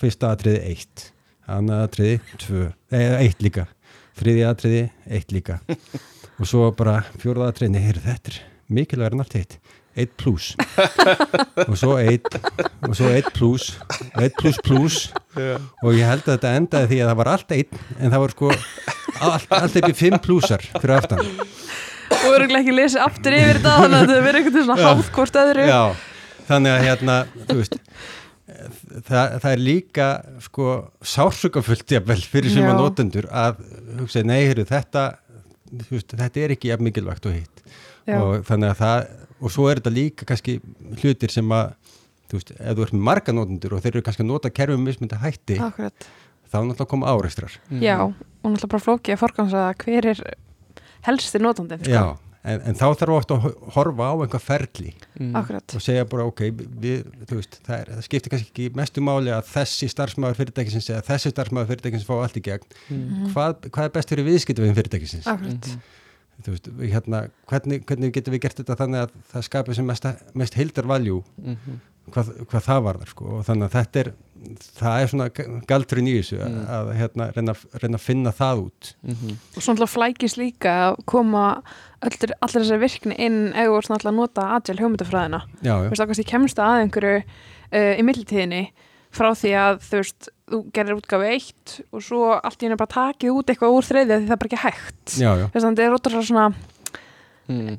fyrsta 0.00 0.32
atriði 0.34 0.62
1 0.72 1.04
annað 1.50 1.84
atriði 1.86 2.16
2 2.46 2.64
eða 2.96 3.20
1 3.28 3.44
líka, 3.44 3.66
þriði 4.18 4.44
atriði 4.48 4.82
1 5.20 5.32
líka. 5.36 5.60
Og 6.40 6.48
svo 6.48 6.70
bara 6.72 7.02
fjóraða 7.20 7.52
atriði, 7.52 7.72
nei, 7.74 7.82
heyrðu, 7.84 8.02
þetta 8.06 8.30
er 8.32 8.40
mikilvægur 8.72 9.16
en 9.18 9.22
allt 9.26 9.34
hitt, 9.36 9.56
1 10.00 10.14
pluss 10.20 10.52
og 11.66 11.76
svo 11.78 11.96
1 12.00 12.38
og 12.88 12.96
svo 12.98 13.10
1 13.10 13.30
pluss 13.36 13.72
1 14.18 14.36
pluss 14.40 14.60
pluss 14.66 15.00
og 15.36 15.92
ég 15.96 16.06
held 16.08 16.24
að 16.26 16.34
þetta 16.34 16.54
endaði 16.58 16.90
því 16.92 17.00
að 17.00 17.10
það 17.10 17.20
var 17.22 17.32
allt 17.34 17.56
1 17.56 17.82
en 17.98 18.14
það 18.14 18.24
var 18.24 18.34
sko 18.36 18.52
allt, 19.20 19.52
allt 19.58 19.80
upp 19.80 19.90
í 19.90 19.96
5 19.96 20.20
plussar 20.24 20.64
fyrir 20.76 20.96
aftan. 20.96 21.22
Og 22.20 22.32
eru 22.36 22.48
ekki 22.58 22.74
lesið 22.74 23.04
aftur 23.04 23.36
yfir 23.36 23.60
þetta 23.60 23.76
þannig 23.82 23.98
að 23.98 24.06
þetta 24.06 24.24
verður 24.26 24.40
eitthvað 24.40 24.64
svona 24.64 24.88
háð 24.88 25.12
hvort 25.16 25.38
öðru. 25.40 25.66
Já, 25.70 25.82
þannig 26.48 26.74
að 26.74 26.84
hérna, 26.86 27.16
þú 27.46 27.56
veist 27.60 27.78
það, 29.06 29.36
það 29.42 29.50
er 29.52 29.62
líka 29.62 30.08
sko 30.44 30.68
sársökafullt 31.12 31.96
jafnvel 31.96 32.20
fyrir 32.32 32.54
sem 32.54 32.66
að 32.66 32.80
notendur 32.80 33.28
að 33.30 33.62
hugsa, 34.00 34.24
nei, 34.26 34.40
heyrðu, 34.48 34.66
þetta 34.70 35.06
þú 35.70 35.96
veist, 35.96 36.14
þetta 36.18 36.44
er 36.44 36.54
ekki 36.56 36.72
jafn 36.72 36.86
mikilvægt 36.88 37.28
og 37.30 37.36
hitt. 37.36 37.64
Og 38.10 38.46
þannig 38.48 38.72
að 38.72 38.80
það 38.80 39.10
og 39.40 39.50
svo 39.54 39.68
er 39.70 39.80
þetta 39.80 39.92
líka 39.96 40.28
kannski 40.28 40.58
hlutir 41.02 41.32
sem 41.34 41.50
að 41.56 41.74
þú 42.30 42.38
veist, 42.38 42.50
ef 42.60 42.76
þú 42.78 42.84
ert 42.86 42.94
með 42.96 43.06
marga 43.10 43.32
notendur 43.34 43.74
og 43.74 43.82
þeir 43.84 43.96
eru 43.96 44.04
kannski 44.06 44.22
að 44.24 44.30
nota 44.30 44.50
kerfum 44.54 44.84
mismundi 44.86 45.18
hætti 45.18 45.58
akkurat, 45.58 46.08
þá 46.50 46.56
er 46.60 46.64
náttúrulega 46.68 46.86
að 46.86 46.90
koma 46.94 47.12
áreistrar 47.16 47.56
já, 47.82 47.96
og 48.06 48.14
náttúrulega 48.46 48.72
bara 48.76 48.84
flókið 48.86 49.16
að 49.16 49.22
forgansraða 49.24 49.78
hver 49.84 50.10
er 50.14 50.24
helsti 51.08 51.40
notandinn 51.40 51.80
sko. 51.82 51.90
Já, 51.90 52.02
en, 52.44 52.62
en 52.70 52.76
þá 52.78 52.84
þarf 53.00 53.14
ofta 53.16 53.36
að 53.38 53.44
ho- 53.46 53.70
horfa 53.74 54.08
á 54.08 54.14
einhvað 54.20 54.42
ferli. 54.44 54.90
Mm. 55.20 55.34
og 55.40 55.82
segja 55.84 56.04
bara 56.08 56.26
ok, 56.28 56.42
við, 56.82 57.06
þú 57.28 57.38
veist, 57.40 57.56
það, 57.66 57.76
er, 57.80 57.90
það 57.96 58.04
skiptir 58.06 58.34
kannski 58.34 58.50
ekki 58.52 58.66
mestu 58.76 59.04
máli 59.04 59.32
að 59.34 59.48
þessi 59.50 59.88
starfsmæður 59.92 60.38
fyrirtækisins 60.42 60.90
eða 60.92 61.06
þessi 61.08 61.32
starfsmæður 61.34 61.70
fyrirtækisins 61.72 62.06
fá 62.08 62.14
allt 62.20 62.36
í 62.36 62.44
gegn. 62.50 62.68
Mm. 62.92 63.30
hvað, 63.34 63.56
hvað 63.72 63.88
er 63.88 63.94
best 63.96 64.12
fyrir 64.14 64.28
viðskiptum 64.28 64.68
við 64.68 64.78
fyrirtækisins? 64.82 65.26
Akkurat. 65.34 65.72
Mhm. 65.72 65.96
Veist, 66.48 66.68
hérna, 66.80 67.28
hvernig, 67.50 67.84
hvernig 67.86 68.12
getum 68.12 68.32
við 68.34 68.40
gert 68.40 68.56
þetta 68.56 68.76
þannig 68.76 69.00
að 69.04 69.10
það 69.32 69.42
skapi 69.50 69.74
sem 69.74 69.86
mest, 69.86 70.06
mest 70.34 70.54
hildar 70.54 70.84
valjú 70.86 71.22
Mhm. 71.44 71.80
hvað, 72.10 72.30
hvað 72.50 72.64
það 72.66 72.82
varðar 72.88 73.08
sko 73.08 73.24
og 73.38 73.44
þannig 73.46 73.68
að 73.68 73.74
þetta 73.76 74.00
er 74.00 74.12
það 74.80 75.02
er 75.02 75.06
svona 75.12 75.28
galdurinn 75.68 76.08
í 76.08 76.14
þessu 76.18 76.38
Mm. 76.40 76.54
að, 76.64 76.70
að 76.88 76.96
hérna, 76.96 77.26
reyna, 77.36 77.54
reyna 77.82 77.98
að 77.98 78.00
finna 78.06 78.32
það 78.32 78.62
út 78.64 78.94
Mhm. 79.04 79.36
og 79.56 79.62
svo 79.62 79.74
náttúrulega 79.74 79.94
flækist 79.96 80.36
líka 80.40 80.72
að 80.90 81.04
koma 81.06 81.62
allir, 82.02 82.32
allir 82.40 82.64
þessar 82.64 82.80
virkni 82.80 83.14
inn 83.18 83.52
ef 83.52 83.68
þú 83.68 83.76
ert 83.78 83.90
náttúrulega 83.90 84.14
að 84.14 84.20
nota 84.22 84.42
agile 84.56 84.80
hugmyndafræðina 84.80 85.42
já, 85.62 85.74
þú 85.76 85.90
veist, 85.90 86.00
þá 86.00 86.06
kannski 86.08 86.24
kemst 86.32 86.56
það 86.56 86.70
að 86.72 86.82
einhverju 86.86 87.22
uh, 87.72 87.94
í 88.00 88.02
millitíðinni 88.02 88.62
frá 89.10 89.30
því 89.34 89.50
að 89.58 89.80
þú 89.86 90.00
veist, 90.00 90.28
þú 90.50 90.58
gerir 90.74 90.98
útgáfi 90.98 91.30
eitt 91.34 91.76
og 91.90 92.02
svo 92.06 92.20
allt 92.38 92.60
í 92.62 92.66
henni 92.68 92.78
bara 92.78 92.94
takið 92.94 93.32
út 93.40 93.50
eitthvað 93.50 93.74
úr 93.78 93.86
þriðið 93.88 94.12
því 94.20 94.28
það 94.28 94.34
er 94.36 94.42
bara 94.42 94.50
ekki 94.50 94.62
hægt 94.64 95.16
já, 95.18 95.30
já. 95.40 95.46
þess 95.54 95.64
að 95.64 95.70
þetta 95.72 95.86
er 95.88 95.94
róttur 95.96 96.20
svona 96.22 96.50
Mm. 97.50 97.78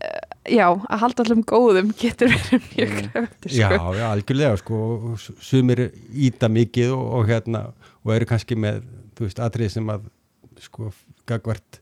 já, 0.51 0.65
að 0.67 0.99
halda 0.99 1.23
allum 1.23 1.43
góðum 1.47 1.91
getur 1.95 2.27
verið 2.33 2.63
mjög 2.73 2.89
Mm. 2.91 3.05
krefti 3.13 3.51
Já, 3.55 3.69
sko. 3.71 3.93
já, 3.95 4.05
algjörlega 4.11 4.57
sko 4.59 4.79
sumir 5.39 5.81
íta 6.11 6.49
mikið 6.51 6.91
og, 6.91 7.05
og 7.21 7.29
hérna 7.29 7.61
og 8.03 8.11
eru 8.11 8.25
kannski 8.27 8.57
með, 8.59 8.81
þú 9.15 9.27
veist, 9.29 9.39
atrið 9.39 9.71
sem 9.77 9.87
að 9.93 10.09
sko, 10.59 10.91
gagvart 11.29 11.79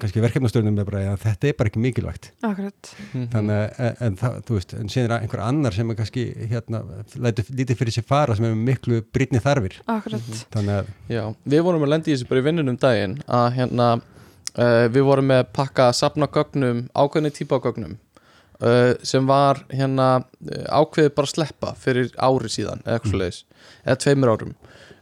kannski 0.00 0.20
verkefnastörnum 0.22 0.76
er 0.78 0.84
bara 0.86 1.00
að 1.14 1.22
þetta 1.24 1.48
er 1.48 1.54
bara 1.58 1.70
ekki 1.70 1.80
mikilvægt. 1.82 2.28
Akkurat, 2.46 2.90
Mhm. 3.12 3.24
þannig 3.32 3.56
að, 3.56 3.80
en, 3.86 3.96
en 4.06 4.16
það, 4.20 4.36
þú 4.46 4.58
veist, 4.58 4.74
en 4.78 4.88
síðan 4.92 5.10
er 5.10 5.14
einhver 5.24 5.42
annar 5.46 5.72
sem 5.74 5.90
er 5.90 5.98
kannski, 5.98 6.24
hérna, 6.52 6.82
lætur 7.16 7.44
lítið 7.50 7.76
fyrir 7.80 7.94
sér 7.96 8.04
fara 8.06 8.36
sem 8.36 8.44
er 8.44 8.54
með 8.54 8.68
miklu 8.68 9.00
brýtni 9.02 9.40
þarfir. 9.42 9.78
Akkurat. 9.88 10.20
Þannig 10.52 10.76
að, 10.76 10.92
Já, 11.08 11.22
við 11.48 11.62
vorum 11.66 11.82
að 11.88 11.92
lendi 11.94 12.12
í 12.12 12.14
þessu 12.16 12.28
bara 12.28 12.40
í 12.40 12.46
vinnunum 12.50 12.78
daginn 12.78 13.16
að 13.26 13.48
hérna 13.56 13.88
uh, 14.58 14.86
við 14.92 15.02
vorum 15.08 15.26
með 15.32 15.44
pakka 15.56 15.88
að 15.90 15.98
sapna 16.02 16.26
gögnum 16.28 16.84
ákveðni 16.94 17.32
típa 17.34 17.58
á 17.58 17.64
gögnum 17.64 17.96
uh, 18.60 18.94
sem 19.02 19.26
var 19.26 19.64
hérna 19.72 20.08
uh, 20.20 20.64
ákveðið 20.82 21.14
bara 21.16 21.26
sleppa 21.32 21.74
fyrir 21.80 22.10
ári 22.18 22.50
síðan 22.52 22.82
eða 22.84 22.98
eitthvað 22.98 23.10
svo 23.14 23.20
leiðis, 23.24 23.44
eða 23.86 24.00
tveimur 24.04 24.32
árum 24.36 24.54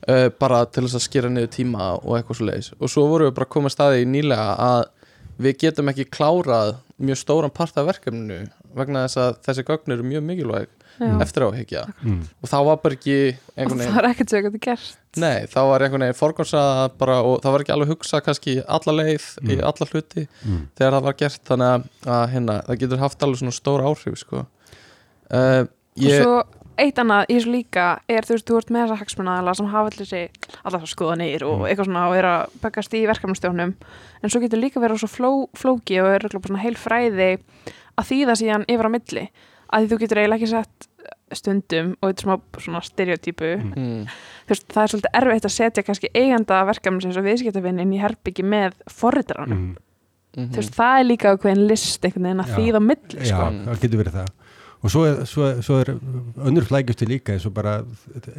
uh, 0.07 0.29
bara 0.39 0.63
til 0.71 0.85
þess 0.87 1.01
að 1.01 1.07
skera 1.09 1.33
niður 1.33 1.53
tíma 1.57 1.91
og 1.99 2.19
eitthvað 2.19 2.41
svo 2.41 2.49
leiðis 2.51 2.73
og 2.79 2.93
svo 2.93 3.07
vorum 3.11 3.31
við 3.31 3.37
bara 3.41 3.53
komið 3.57 3.75
staði 3.77 4.05
í 4.05 4.09
nýlega 4.15 4.49
að 4.69 4.83
við 5.39 5.61
getum 5.65 5.93
ekki 5.93 6.09
klárað 6.11 6.77
mjög 6.99 7.21
stóran 7.21 7.55
part 7.55 7.77
af 7.79 7.87
verkefninu 7.93 8.43
vegna 8.79 9.07
þess 9.07 9.23
að 9.23 9.39
þessi 9.47 9.65
gögn 9.69 9.95
eru 9.95 10.07
mjög 10.07 10.25
mikilvæg 10.27 10.67
já. 10.99 11.13
eftir 11.23 11.45
áhyggja 11.47 11.85
mm, 12.03 12.23
og 12.43 12.51
þá 12.51 12.57
var 12.67 12.81
bara 12.83 12.97
ekki 12.99 13.15
og 13.31 13.53
einhvern 13.55 13.79
veginn 13.83 13.95
það 13.95 14.01
er 14.03 14.09
ekkert 14.11 14.33
sem 14.33 14.47
þetta 14.49 14.61
gert. 14.67 14.89
Nei, 15.19 15.47
þá 15.51 15.59
var 15.71 15.85
einhvern 15.87 16.05
veginn 16.05 16.19
forgangsaða 16.19 16.89
bara 16.99 17.17
og 17.27 17.39
það 17.45 17.55
var 17.55 17.65
ekki 17.65 17.75
alveg 17.75 17.93
hugsað 17.95 18.25
kannski 18.27 18.57
alla 18.67 18.95
leið 18.99 19.29
í 19.47 19.57
Mm. 19.59 19.65
alla 19.71 19.89
hluti 19.93 20.25
mm, 20.27 20.61
þegar 20.79 20.97
það 20.97 21.07
var 21.07 21.17
gert. 21.23 21.41
Þannig 21.49 21.71
að, 21.73 21.87
að 22.17 22.25
hérna, 22.35 22.57
það 22.67 22.81
getur 22.83 23.03
haft 23.03 23.23
alveg 23.27 23.41
svona 23.43 23.57
stór 23.57 23.85
áhrif 23.87 24.19
sko. 24.21 24.45
uh, 25.31 25.63
og 25.65 26.05
ég, 26.05 26.23
svo 26.23 26.37
eitt 26.79 26.99
annað 27.03 27.27
í 27.29 27.37
þessu 27.39 27.51
líka 27.53 27.87
er 28.09 28.27
þú 28.27 28.35
veist, 28.37 28.47
þú 28.49 28.59
ert 28.59 28.71
með 28.75 28.85
þessa 28.87 28.99
hagsmunnaðala 29.03 29.55
sem 29.59 29.67
hafa 29.73 29.91
allir 29.91 30.07
þessi 30.07 30.23
allar 30.65 30.81
það 30.83 30.93
skoðanir 30.95 31.43
og 31.47 31.59
Mm. 31.59 31.67
eitthvað 31.69 31.89
svona 31.89 32.09
og 32.09 32.17
er 32.17 32.25
að 32.25 32.43
byggast 32.63 32.95
í 32.95 33.07
verkefnastjónum 33.09 33.75
en 34.23 34.31
svo 34.31 34.41
getur 34.41 34.63
líka 34.63 34.81
verið 34.81 34.99
svo 35.03 35.09
fló, 35.09 35.31
flóki 35.57 36.01
og 36.03 36.09
er 36.15 36.29
bara 36.29 36.49
svona 36.49 36.63
heil 36.63 36.75
fræði 36.77 37.39
að 37.99 38.09
þýða 38.11 38.35
síðan 38.39 38.65
yfir 38.69 38.87
á 38.87 38.91
milli 38.95 39.25
að 39.73 39.89
þú 39.91 39.99
getur 39.99 40.19
eiginlega 40.23 40.39
ekki 40.39 40.49
sett 40.55 40.89
stundum 41.33 41.97
og 42.01 42.09
þetta 42.09 42.23
er 42.23 42.25
smá 42.25 42.41
svona 42.63 42.81
stereotypu 42.85 43.51
Mm. 43.59 43.73
mm. 43.77 44.07
þú 44.47 44.55
veist, 44.55 44.69
það 44.73 44.83
er 44.83 44.89
svolítið 44.89 45.19
erfitt 45.21 45.45
að 45.45 45.57
setja 45.59 45.83
kannski 45.83 46.09
eiganda 46.15 46.65
verkefni 46.65 47.03
sem 47.03 47.13
svo 47.13 47.23
viðskiptavinn 47.23 47.81
inn 47.81 47.93
í 47.93 48.01
herbyggi 48.01 48.45
með 48.45 48.73
forritaranum 48.89 49.59
mm. 49.59 49.77
Mhm. 50.39 50.51
þú 50.53 50.57
veist, 50.57 50.75
það 50.77 51.01
er 51.01 51.05
líka 51.05 51.33
og 54.79 54.91
svo 54.93 55.01
er, 55.09 55.25
svo, 55.27 55.47
svo 55.65 55.79
er 55.83 55.89
önnur 56.47 56.63
flækjusti 56.69 57.07
líka 57.11 57.33
eins 57.35 57.47
og 57.49 57.55
bara 57.57 57.81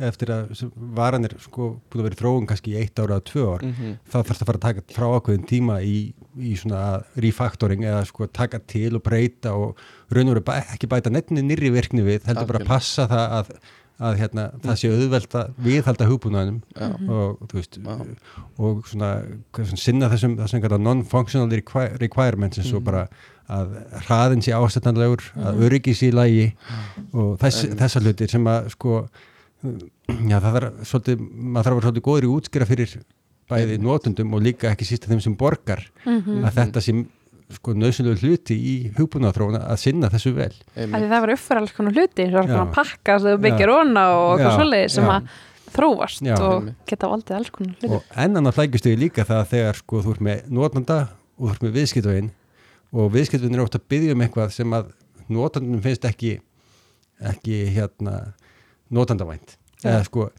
eftir 0.08 0.30
að 0.32 0.70
varan 0.96 1.26
er 1.28 1.34
sko 1.44 1.74
búin 1.92 2.00
að 2.00 2.08
vera 2.08 2.16
í 2.16 2.20
þróun 2.22 2.48
kannski 2.48 2.72
í 2.72 2.78
eitt 2.80 3.02
ára 3.02 3.18
eða 3.18 3.26
tvö 3.28 3.44
ár 3.58 3.66
Mhm. 3.68 3.98
þá 4.08 4.16
þarf 4.24 4.30
það 4.30 4.44
að 4.44 4.50
fara 4.52 4.60
að 4.60 4.68
taka 4.68 4.84
frá 4.96 5.08
ákveðin 5.20 5.48
tíma 5.50 5.82
í, 5.84 6.14
í 6.40 6.54
svona 6.56 7.04
refactoring 7.18 7.84
eða 7.84 8.06
sko 8.08 8.28
taka 8.32 8.60
til 8.60 8.96
og 8.96 9.04
breyta 9.04 9.52
og 9.54 9.76
raun 10.12 10.30
og 10.30 10.36
veru 10.40 10.62
ekki 10.62 10.88
bæta 10.88 11.12
nefni 11.12 11.42
nýri 11.44 11.72
virkni 11.76 12.02
við, 12.08 12.24
heldur 12.24 12.48
bara 12.48 12.60
Algjörlega. 12.60 12.64
að 12.64 12.68
passa 12.68 13.08
það 13.08 13.36
að, 13.40 13.52
að 14.00 14.16
hérna, 14.22 14.44
það 14.64 14.78
sé 14.80 14.90
auðvelt 14.96 15.34
að 15.36 15.50
viðhalda 15.60 16.06
hugbúnaðinum 16.08 16.62
Já. 16.72 16.88
og 17.12 17.42
þú 17.52 17.54
veist 17.60 17.80
Já. 17.84 17.98
og 18.58 18.86
svona, 18.88 19.10
svona 19.52 19.78
sinna 19.84 20.08
þessum 20.10 20.38
þessum 20.40 20.80
non-functional 20.88 21.52
requi- 21.52 22.00
requirements 22.00 22.58
eins 22.60 22.72
og 22.74 22.80
Mhm. 22.80 22.86
bara 22.86 23.10
að 23.50 23.70
hraðin 24.06 24.42
sé 24.46 24.52
ástættanlegur, 24.54 25.24
að 25.36 25.54
Mhm. 25.56 25.64
öryggi 25.66 25.94
sé 25.98 26.10
í 26.10 26.14
lagi 26.14 26.54
og 27.14 27.38
þess, 27.42 27.64
Einmitt. 27.66 27.80
þessa 27.80 28.02
hlutir 28.04 28.30
sem 28.30 28.44
að 28.46 28.70
sko 28.76 29.10
já 30.30 30.40
það 30.40 30.54
þarf 30.56 30.84
svolítið, 30.88 31.20
maður 31.20 31.64
þarf 31.66 31.74
að 31.74 31.80
vera 31.80 31.88
svolítið 31.90 32.06
góður 32.08 32.28
í 32.28 32.34
útskýra 32.36 32.68
fyrir 32.70 32.94
bæði 33.50 33.64
Einmitt. 33.74 33.82
notundum 33.84 34.34
og 34.34 34.42
líka 34.46 34.70
ekki 34.72 34.86
sísta 34.88 35.08
þeim 35.10 35.22
sem 35.22 35.36
borgar 35.36 35.82
Mhm. 36.06 36.46
að 36.46 36.54
þetta 36.54 36.82
sé 36.82 37.06
sko 37.52 37.74
nöðsynlegu 37.74 38.20
hluti 38.22 38.54
í 38.56 38.94
hugbúnaðarþróuna 38.94 39.64
að 39.72 39.78
sinna 39.82 40.08
þessu 40.10 40.34
vel 40.36 40.54
Af 40.54 40.78
Einmitt. 40.78 41.02
því 41.02 41.10
það 41.10 41.22
var 41.22 41.30
uppfæra 41.34 41.58
alls 41.64 41.72
konar 41.74 41.94
hluti 41.94 42.24
eins 42.24 42.34
og 42.36 42.40
alls 42.44 42.52
konar 42.54 42.74
pakka 42.74 43.20
sem 43.20 43.38
þú 43.38 43.42
byggir 43.42 43.70
onna 43.74 44.04
og 44.14 44.40
eitthvað 44.40 44.58
svoleiði 44.60 44.90
sem 44.92 45.04
já. 45.04 45.10
að 45.10 45.24
þróast 45.74 46.22
Já. 46.22 46.36
og 46.40 46.70
geta 46.86 47.08
valdið 47.10 47.36
alls 47.36 47.50
konar 47.50 47.76
hluti 47.82 47.90
og 47.90 48.04
ennan 48.16 48.46
að 48.46 48.54
flækjustu 48.54 48.96
líka 48.98 49.26
það 49.26 49.42
að 49.42 49.50
þegar 49.50 49.76
sko 49.82 50.02
þú 50.04 50.12
ert 50.12 50.22
með 50.22 50.50
notanda 50.50 51.00
og 51.40 51.50
þú 51.50 51.52
ert 51.52 51.62
með 51.66 51.74
viðskiptavinn 51.74 52.32
og 52.94 53.12
viðskiptavinn 53.14 53.58
er 53.58 53.66
ótt 53.66 53.80
að 53.80 53.88
byggja 53.92 54.16
um 54.16 54.24
eitthvað 54.26 54.54
sem 54.56 54.78
að 54.78 54.94
notandunum 55.30 55.84
finnst 55.84 56.08
ekki 56.10 56.38
ekki 57.20 57.66
hérna 57.76 58.34
notandavænt 58.90 59.58
Já. 59.84 59.92
eða 59.92 60.06
sko 60.08 60.30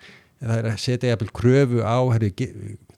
það 0.40 0.54
er 0.56 0.70
að 0.70 0.78
setja 0.80 1.10
jafnvel 1.12 1.34
kröfu 1.36 1.82
á 1.84 1.98
herri, 2.14 2.30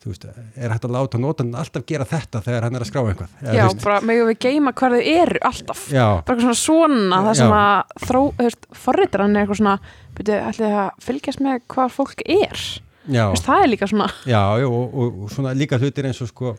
þú 0.03 0.13
veist, 0.13 0.27
er 0.55 0.73
hægt 0.73 0.87
að 0.87 0.95
láta 0.95 1.21
notandun 1.21 1.59
alltaf 1.59 1.85
gera 1.89 2.07
þetta 2.09 2.43
þegar 2.45 2.67
hann 2.67 2.79
er 2.79 2.85
að 2.85 2.91
skrá 2.91 3.03
eitthvað? 3.03 3.35
Eða, 3.41 3.57
Já, 3.57 3.65
veist, 3.67 3.83
bara 3.83 3.99
megum 4.07 4.31
við 4.31 4.39
geima 4.47 4.73
hvar 4.79 4.95
þau 4.95 5.03
eru 5.13 5.43
alltaf. 5.51 5.83
Já, 5.91 6.07
bara 6.29 6.45
svona 6.45 6.59
svona 6.59 7.21
það 7.27 7.41
sem 7.41 7.53
Já. 7.55 7.59
að 7.59 8.07
þró, 8.07 8.23
þú 8.23 8.47
veist, 8.47 8.71
forritaran 8.85 9.35
er 9.35 9.43
eitthvað 9.43 9.61
svona 9.63 9.75
byrju, 10.19 10.39
ætlið 10.53 10.79
að 10.85 11.05
fylgjast 11.09 11.43
með 11.43 11.61
hvað 11.75 11.93
fólk 11.99 12.25
er? 12.27 12.65
Þú 13.03 13.29
veist, 13.35 13.49
það 13.51 13.65
er 13.65 13.73
líka 13.73 13.91
svona. 13.91 14.09
Já, 14.23 14.43
já 14.63 14.69
og, 14.71 14.83
og, 14.95 15.21
og 15.27 15.35
svona 15.35 15.55
líka 15.59 15.83
hlutir 15.83 16.11
eins 16.11 16.23
og 16.23 16.31
sko 16.31 16.55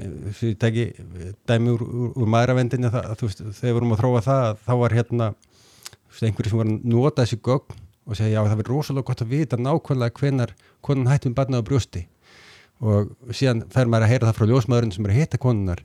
ég 0.00 0.58
teki 0.58 0.86
dæmi 1.46 1.74
úr, 1.74 1.82
úr, 1.84 2.12
úr 2.18 2.30
maðuravendinni 2.34 2.90
það, 2.90 3.14
þegar 3.20 3.68
við 3.68 3.76
vorum 3.78 3.94
að 3.94 4.02
þróa 4.02 4.22
það 4.26 4.48
þá 4.64 4.72
var 4.80 4.96
hérna 4.98 5.28
einhverju 6.22 6.50
sem 6.50 6.60
var 6.60 6.70
að 6.70 6.88
nota 6.88 7.24
þessi 7.24 7.40
gögn 7.44 7.80
og 8.04 8.18
segja 8.18 8.36
já 8.36 8.48
það 8.50 8.58
verður 8.60 8.74
rosalega 8.74 9.08
gott 9.08 9.24
að 9.24 9.32
vita 9.32 9.58
nákvæmlega 9.60 10.20
hvenar 10.20 10.52
konan 10.84 11.10
hætti 11.10 11.30
með 11.30 11.38
barnað 11.40 11.64
á 11.64 11.68
brjósti. 11.68 12.02
Og 12.84 13.14
síðan 13.32 13.64
fer 13.72 13.88
maður 13.88 14.06
að 14.06 14.12
heyra 14.12 14.28
það 14.28 14.38
frá 14.38 14.48
ljósmaðurinn 14.50 14.94
sem 14.94 15.06
er 15.06 15.14
að 15.14 15.20
hitta 15.22 15.40
konunar 15.40 15.84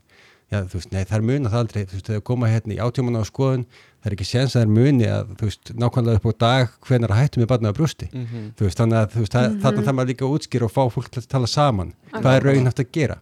já 0.49 0.63
þú 0.65 0.79
veist, 0.79 0.89
nei 0.89 1.03
það 1.05 1.15
er 1.15 1.25
muna 1.29 1.51
það 1.53 1.63
aldrei. 1.63 1.81
Þú 1.85 1.95
veist, 1.95 2.07
þegar 2.09 2.23
koma 2.25 2.49
hérna 2.49 2.73
í 2.73 2.79
átjóman 2.81 3.19
á 3.21 3.23
skoðun 3.29 3.65
það 3.69 4.09
er 4.09 4.15
ekki 4.15 4.27
séns 4.27 4.55
að 4.55 4.57
það 4.57 4.65
er 4.65 4.73
muni 4.79 5.09
að 5.13 5.33
þú 5.39 5.49
veist, 5.49 5.71
nákvæmlega 5.83 6.19
upp 6.19 6.25
á 6.25 6.33
dag 6.43 6.75
hvenar 6.87 7.13
að 7.13 7.21
hætti 7.21 7.41
með 7.43 7.49
barnað 7.51 7.69
á 7.71 7.77
brjósti. 7.77 8.09
Mhm. 8.09 8.47
þú 8.57 8.65
veist, 8.65 8.81
þannig 8.81 8.99
að 8.99 9.09
þú 9.13 9.23
veist, 9.23 9.37
mm 9.39 9.59
þarna 9.63 9.85
þarf 9.85 9.97
maður 9.99 10.11
líka 10.11 10.25
að 10.25 10.33
útskýra 10.35 10.65
og 10.65 10.73
fá 10.73 10.83
fólk 10.89 11.09
til 11.13 11.21
að 11.21 11.29
tala 11.29 11.47
saman. 11.47 11.93
Hvað 12.11 12.35
er 12.35 12.47
raun 12.49 12.65
hægt 12.65 12.81
að 12.83 12.91
gera 12.91 13.19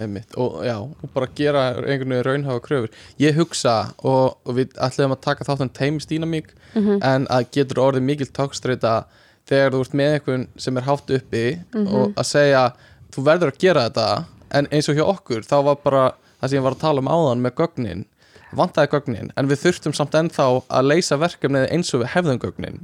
Einmitt. 0.00 0.34
og 0.36 0.62
já, 0.64 0.76
og 0.80 1.10
bara 1.14 1.26
gera 1.36 1.62
einhvern 1.76 2.08
veginn 2.14 2.24
raunhafa 2.24 2.60
kröfur 2.64 2.88
ég 3.20 3.34
hugsa 3.36 3.92
og, 4.02 4.36
og 4.46 4.54
við 4.56 4.72
ætlum 4.80 5.12
að 5.12 5.20
taka 5.20 5.44
þáttan 5.44 5.70
teimstýnamík 5.76 6.54
Mhm. 6.74 7.00
en 7.02 7.26
að 7.26 7.48
getur 7.50 7.80
orðið 7.82 8.02
mikil 8.06 8.26
tókstreita 8.30 9.04
þegar 9.50 9.72
þú 9.74 9.80
ert 9.80 9.94
með 9.98 10.12
einhvern 10.14 10.46
sem 10.56 10.76
er 10.76 10.82
hátt 10.86 11.10
uppi 11.10 11.44
og 11.74 12.12
að 12.14 12.26
segja 12.30 12.72
þú 13.12 13.24
verður 13.26 13.50
að 13.50 13.58
gera 13.58 13.88
þetta 13.90 14.24
en 14.52 14.66
eins 14.70 14.88
og 14.88 14.94
hjá 14.96 15.04
okkur 15.10 15.42
þá 15.42 15.56
var 15.64 15.76
bara 15.84 16.04
það 16.40 16.48
sem 16.50 16.58
ég 16.58 16.62
var 16.62 16.72
að 16.76 16.80
tala 16.80 17.00
um 17.02 17.08
áðan 17.10 17.42
með 17.42 17.54
gögnin 17.58 18.04
vantaði 18.56 18.90
gögnin 18.94 19.30
en 19.38 19.48
við 19.50 19.62
þurftum 19.64 19.94
samt 19.96 20.16
ennþá 20.18 20.46
að 20.66 20.88
leysa 20.90 21.18
verkefnið 21.20 21.66
eins 21.74 21.92
og 21.94 22.02
við 22.02 22.12
hefðum 22.14 22.40
gögnin. 22.42 22.80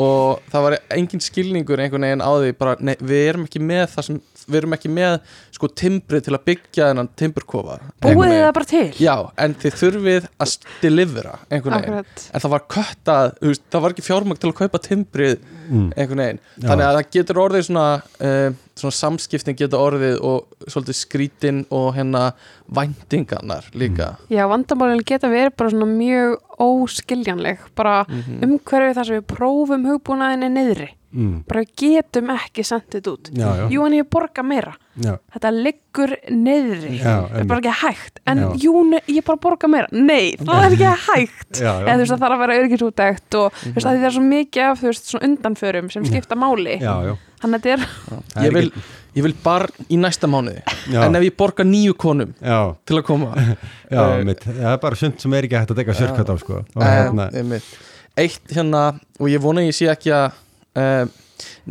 Og 0.00 0.42
það 0.52 0.66
var 0.66 0.76
engin 0.96 1.24
skilningur 1.24 1.82
einhvern 1.82 2.06
veginn 2.06 2.24
á 2.24 2.30
því 2.30 2.52
bara, 2.60 2.76
nei, 2.84 2.94
við 3.00 3.24
erum 3.32 3.46
ekki 3.48 3.62
með 3.64 3.84
það 3.94 4.08
sem, 4.08 4.20
við 4.46 4.60
erum 4.60 4.76
ekki 4.76 4.92
með 4.92 5.16
sko 5.56 5.70
timbrið 5.82 6.26
til 6.26 6.36
að 6.36 6.44
byggja 6.50 6.90
þennan 6.90 7.10
timburkofa. 7.20 7.78
Búið 8.04 8.34
það 8.36 8.54
bara 8.58 8.70
til? 8.70 8.84
Já, 9.00 9.14
en 9.44 9.56
þið 9.60 9.78
þurfið 9.82 10.28
að 10.40 10.56
delivera 10.80 11.36
einhvern 11.48 11.76
veginn, 11.76 12.00
Akkurat. 12.00 12.26
en 12.30 12.44
það 12.44 12.54
var 12.56 12.66
köttað 12.76 13.34
það 13.40 13.84
var 13.84 13.94
ekki 13.94 14.06
fjármagn 14.06 14.40
til 14.40 14.50
að 14.50 14.58
kaupa 14.60 14.82
timbrið 14.84 15.36
mm. 15.68 15.88
einhvern 15.96 16.24
veginn, 16.24 16.42
þannig 16.64 16.86
að 16.86 16.98
það 16.98 17.12
getur 17.16 17.42
orðið 17.44 17.66
svona, 17.68 17.86
uh, 18.20 18.48
svona 18.78 18.92
samskiptin 18.96 19.56
getur 19.56 19.78
orðið 19.78 20.20
og 20.22 20.46
svolítið 20.66 20.96
skrítin 20.96 21.64
og 21.70 21.94
hérna 21.96 22.32
væntingarnar 22.72 23.66
líka. 23.74 24.16
Já, 24.30 24.46
vandamálinn 24.48 25.02
geta 25.04 25.28
verið 25.28 25.56
bara 25.56 25.70
svona 25.70 25.86
mjög 25.90 26.36
óskiljanleg 26.60 27.58
bara 27.76 28.04
Mhm. 28.08 28.40
umhverfið 28.46 28.94
þar 28.96 29.06
sem 29.06 29.20
við 29.20 29.26
prófum 29.36 29.86
hugbúnaðinni 29.90 30.50
niðri 30.54 30.88
Mm. 31.10 31.42
bara 31.48 31.60
við 31.64 31.70
getum 31.80 32.28
ekki 32.36 32.62
sendið 32.62 33.08
út. 33.10 33.30
Já, 33.34 33.48
já. 33.58 33.64
Jú, 33.74 33.82
en 33.86 33.94
ég 33.98 34.06
borga 34.10 34.42
meira. 34.46 34.76
Já, 35.00 35.16
þetta 35.34 35.50
liggur 35.56 36.12
niðri. 36.30 36.92
Já, 37.00 37.14
þetta 37.26 37.40
er 37.40 37.48
bara 37.50 37.60
ekki 37.64 37.72
hægt. 37.80 38.20
En 38.30 38.38
Já. 38.38 38.46
jú, 38.62 38.74
ne- 38.90 39.02
ég 39.08 39.24
bara 39.26 39.40
borga 39.42 39.68
meira. 39.72 39.88
Nei, 39.90 40.36
það 40.38 40.62
er 40.68 40.76
ekki 40.76 40.92
hægt. 41.08 41.50
Já, 41.64 41.72
já. 41.72 41.82
eða 41.82 41.96
þú 41.96 42.04
veist 42.04 42.12
það 42.14 42.22
þarf 42.22 42.36
að 42.36 42.42
vera 42.44 42.58
örgisútækt 42.62 43.38
og 43.40 43.58
þú 43.58 43.72
veist 43.74 43.86
að 43.90 43.98
það 43.98 44.06
er 44.10 44.14
svo 44.16 44.22
mikið 44.28 44.62
af 44.70 44.78
þú 44.80 44.86
veist 44.92 45.10
svona 45.10 45.26
undanförum 45.30 45.90
sem 45.90 46.04
skipta 46.06 46.38
máli. 46.38 46.76
Já, 46.78 46.94
já. 47.10 47.14
þannig 47.42 47.58
að 47.58 47.66
þetta 47.66 47.74
er 48.38 48.46
ég 48.46 48.54
vil, 48.54 48.72
ég 49.18 49.26
vil 49.26 49.34
barn 49.42 49.86
í 49.90 49.98
næsta 49.98 50.30
mánuði. 50.30 50.62
Já. 50.94 51.00
en 51.08 51.16
ef 51.18 51.26
ég 51.26 51.36
borga 51.42 51.64
nýju 51.66 51.96
konum 51.98 52.34
Já, 52.38 52.60
til 52.86 53.00
að 53.00 53.04
koma. 53.10 53.32
Já, 53.90 54.04
Eh, 54.20 54.34
það 54.46 54.72
er 54.76 54.78
bara 54.86 54.94
sumt 55.02 55.18
sem 55.20 55.34
er 55.34 55.42
ekki 55.48 55.58
hægt 55.58 55.74
að 55.74 55.80
dekka 55.82 55.98
sérkvæmt 55.98 56.30
á 56.30 56.36
sko. 56.38 56.60
og 56.76 56.82
Eh, 56.86 56.94
hérna, 57.02 57.60
eitt 58.18 58.46
hérna 58.54 58.84
og 59.18 59.26
ég 59.30 59.40
vona 59.42 59.62
ég 59.66 59.74
sé 59.74 59.88
ekki 59.90 60.12
að 60.14 60.30
uh, 60.76 61.04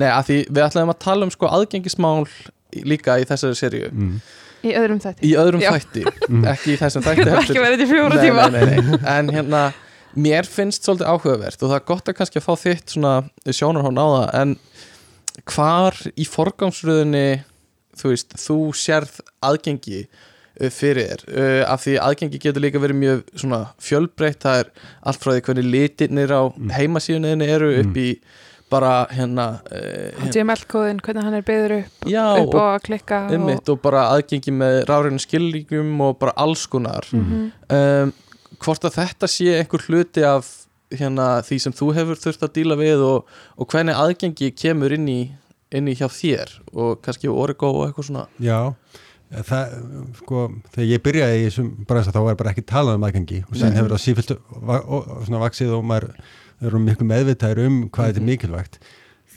nei 0.01 0.09
að 0.09 0.23
því 0.29 0.37
við 0.49 0.63
ætlaðum 0.65 0.93
að 0.95 0.99
tala 1.05 1.25
um 1.27 1.31
sko 1.35 1.49
aðgengismál 1.59 2.27
í- 2.75 2.85
líka 2.89 3.19
í 3.21 3.27
þessari 3.29 3.55
seríu 3.59 3.89
mm, 3.91 4.15
í 4.65 4.73
öðrum 4.75 4.99
þætti 5.03 5.27
í 5.29 5.35
öðrum 5.39 5.61
Já. 5.63 5.71
þætti, 5.77 6.03
ekki 6.53 6.73
í 6.73 6.79
þessum 6.81 7.05
þætti 7.05 7.21
Þetta 7.23 7.29
er 7.29 7.37
heldur. 7.37 7.53
ekki 7.55 7.65
verið 7.67 7.83
til 7.83 7.89
fjóra 7.93 8.23
tíma 8.23 8.47
nei, 8.53 8.63
nei, 8.65 8.81
nei. 8.89 8.99
en 9.17 9.29
hérna 9.35 9.61
mér 10.19 10.47
finnst 10.49 10.83
svolítið 10.87 11.11
áhugavert 11.13 11.61
og 11.63 11.69
það 11.69 11.77
er 11.79 11.85
gott 11.91 12.09
að 12.09 12.17
kannski 12.17 12.41
að 12.41 12.47
fá 12.47 12.53
þitt 12.63 12.95
svona 12.95 13.13
sjónarhón 13.53 13.99
á 14.01 14.05
það 14.09 14.39
en 14.41 14.55
hvar 15.53 15.95
í 16.19 16.25
forgangsröðunni 16.27 17.27
þú 17.99 18.11
veist, 18.13 18.33
þú 18.39 18.57
sérð 18.79 19.19
aðgengi 19.45 20.01
uh, 20.07 20.69
fyrir 20.73 21.07
þér 21.13 21.23
uh, 21.29 21.63
af 21.73 21.83
því 21.85 21.95
aðgengi 22.03 22.41
getur 22.41 22.63
líka 22.65 22.81
verið 22.81 22.99
mjög 23.03 23.23
svona 23.39 23.61
fjölbreytt, 23.83 24.41
það 24.43 24.61
er 24.63 24.71
allt 25.11 25.23
frá 25.23 25.33
því 25.35 25.43
hvernig 25.47 25.69
litirnir 25.73 26.33
á 26.35 26.41
Mm. 26.49 26.71
heimasíðunni 26.75 27.47
eru 27.53 27.69
upp 27.83 27.97
í 28.01 28.09
bara 28.69 28.93
hérna, 29.11 29.45
uh, 29.71 29.81
hérna 30.19 30.29
HTML-kóðin, 30.29 31.01
hvernig 31.05 31.23
hann 31.27 31.37
er 31.39 31.45
byggður 31.47 31.75
upp 31.79 32.07
já, 32.09 32.23
upp 32.37 32.47
og, 32.47 32.55
og 32.55 32.69
að 32.75 32.79
klikka 32.87 33.19
og, 33.25 33.33
einmitt, 33.37 33.69
og 33.73 33.81
bara 33.83 34.05
aðgengi 34.13 34.53
með 34.53 34.79
ráðræðinu 34.89 35.23
skilríkjum 35.25 35.91
og 36.07 36.17
bara 36.21 36.33
alls 36.37 36.67
konar 36.69 37.07
Mhm. 37.13 37.51
um, 37.73 38.13
hvort 38.59 38.83
að 38.89 38.97
þetta 38.99 39.27
sé 39.31 39.51
einhver 39.59 39.85
hluti 39.87 40.23
af 40.27 40.47
hérna, 40.91 41.41
því 41.45 41.59
sem 41.61 41.73
þú 41.73 41.91
hefur 41.95 42.17
þurft 42.19 42.41
að 42.47 42.53
díla 42.57 42.75
við 42.79 43.03
og, 43.05 43.25
og 43.57 43.67
hvernig 43.69 43.95
aðgengi 43.95 44.49
kemur 44.57 44.91
inn 44.95 45.05
í, 45.07 45.19
inn 45.71 45.87
í 45.87 45.93
hjá 45.95 46.07
þér 46.09 46.55
og 46.73 47.01
kannski 47.05 47.29
Origo 47.29 47.69
og 47.69 47.85
eitthvað 47.87 48.07
svona 48.09 48.25
já 48.41 48.73
það, 49.29 49.73
sko, 50.17 50.47
þegar 50.73 50.87
ég 50.89 51.03
byrjaði 51.05 51.39
í 51.39 51.45
þessum 51.45 51.67
bransa 51.85 52.11
þá 52.15 52.19
var 52.25 52.35
bara 52.39 52.53
ekki 52.55 52.65
talað 52.65 52.97
um 52.97 53.05
aðgangi 53.05 53.43
og 53.45 53.55
sen 53.59 53.69
Nei. 53.69 53.77
hefur 53.77 53.93
það 53.93 55.25
svona 55.27 55.43
vaksið 55.43 55.73
og 55.77 55.83
maður 55.85 56.07
er 56.61 56.79
miklu 56.79 57.05
meðvitaður 57.07 57.65
um 57.67 57.89
hvað 57.89 58.09
þetta 58.13 58.17
er 58.17 58.21
Mhm. 58.21 58.29
mikilvægt 58.33 58.79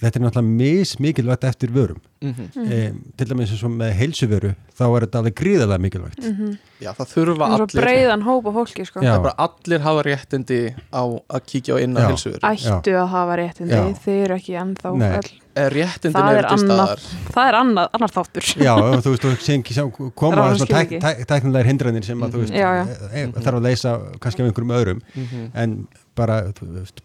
þetta 0.02 0.16
er 0.18 0.22
náttúrulega 0.24 0.56
mis 0.58 0.96
mikilvægt 0.98 1.44
eftir 1.44 1.70
vörum 1.70 2.00
Mhm. 2.22 2.72
e, 2.72 2.92
til 3.16 3.26
dæmis 3.26 3.50
eins 3.50 3.62
og 3.64 3.70
með 3.70 3.92
heilsuveru 3.98 4.54
þá 4.78 4.82
er 4.96 5.06
þetta 5.06 5.18
alveg 5.22 5.34
gríðarlega 5.34 5.78
mikilvægt 5.82 6.18
Mhm. 6.22 6.58
Já, 6.82 6.90
það 6.94 7.06
þurfa 7.14 7.46
Það 7.46 7.52
er 7.52 7.58
svo 7.58 7.66
allir 7.66 7.82
breiðan 7.82 8.22
hóp 8.22 8.46
af 8.46 8.54
fólki 8.54 8.86
sko. 8.86 9.00
Já. 9.00 9.10
Það 9.12 9.14
er 9.18 9.22
bara 9.22 9.34
allir 9.38 9.80
hafa 9.80 10.02
réttindi 10.02 10.74
á 10.92 11.02
að 11.30 11.40
kíkja 11.46 11.74
á 11.74 11.78
inn 11.82 11.94
á 11.96 12.00
Já. 12.00 12.06
heilsuveru 12.10 12.40
ættu 12.42 12.90
að 12.98 13.08
hafa 13.08 13.36
réttindi 13.38 13.70
Já. 13.70 13.94
þeir 14.04 14.24
eru 14.24 14.34
ekki 14.34 14.54
ennþá 14.58 14.88
öll. 15.18 15.30
Réttindin 15.52 16.12
Það 16.16 16.30
eru 16.32 16.38
er 16.38 16.48
til 16.48 16.58
staðar 16.58 17.00
það 17.34 17.48
er 17.48 17.54
annað, 17.60 17.88
annar 17.92 18.08
þáttur 18.10 18.44
Já, 18.56 18.74
þú 19.02 19.10
veist, 19.12 19.22
þú 19.22 19.36
sé 19.36 19.58
ekki 19.60 19.74
sjá 19.76 19.84
koma 20.16 20.36
svona 20.56 20.66
skilríki. 20.66 20.98
tæk, 20.98 21.00
tæk, 21.02 21.26
tæknilegar 21.28 21.66
hindranir 21.68 22.04
sem 22.04 22.18
að 22.20 22.30
þú 22.30 22.38
Mhm. 22.38 22.40
veist 22.40 22.52
Já, 22.54 22.70
já. 22.72 22.84
e, 23.12 23.22
e, 23.22 23.26
þarf 23.26 23.56
að 23.58 23.62
leysa 23.62 24.18
kannski 24.18 24.40
af 24.40 24.46
einhverjum 24.48 24.72
öðrum 24.72 25.00
Mhm. 25.14 25.50
en 25.54 25.88
bara 26.14 26.36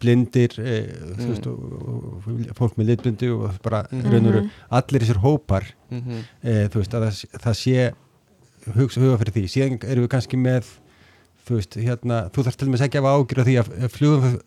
blindir 0.02 0.52
e, 0.60 0.74
þú 1.18 1.22
Mm. 1.24 1.30
veist, 1.32 1.48
og, 1.48 1.60
og, 1.88 2.24
fólk 2.58 2.76
með 2.78 2.90
litblindu 2.92 3.30
og 3.38 3.62
bara 3.64 3.86
Mhm. 3.92 4.02
mm 4.02 4.26
-hmm. 4.44 4.50
allir 4.72 5.02
þessir 5.02 5.22
hópar 5.24 5.64
Mhm. 5.92 6.24
e, 6.44 6.68
veist, 6.80 6.94
að 6.94 7.08
það, 7.08 7.40
það 7.40 7.56
sé 7.64 7.94
hugsa 8.76 9.00
huga 9.02 9.18
fyrir 9.18 9.34
því, 9.34 9.44
síðan 9.48 9.84
erum 9.90 10.04
við 10.04 10.10
kannski 10.10 10.38
með 10.38 10.64
þú 11.48 11.56
veist, 11.56 11.74
hérna 11.76 12.30
þú 12.32 12.44
þarf 12.44 12.56
til 12.58 12.68
og 12.68 12.72
með 12.74 12.80
að 13.00 13.04
hafa 13.04 13.16
ágjur 13.18 13.40
af 13.40 13.48
því 13.48 13.56
að 13.64 13.90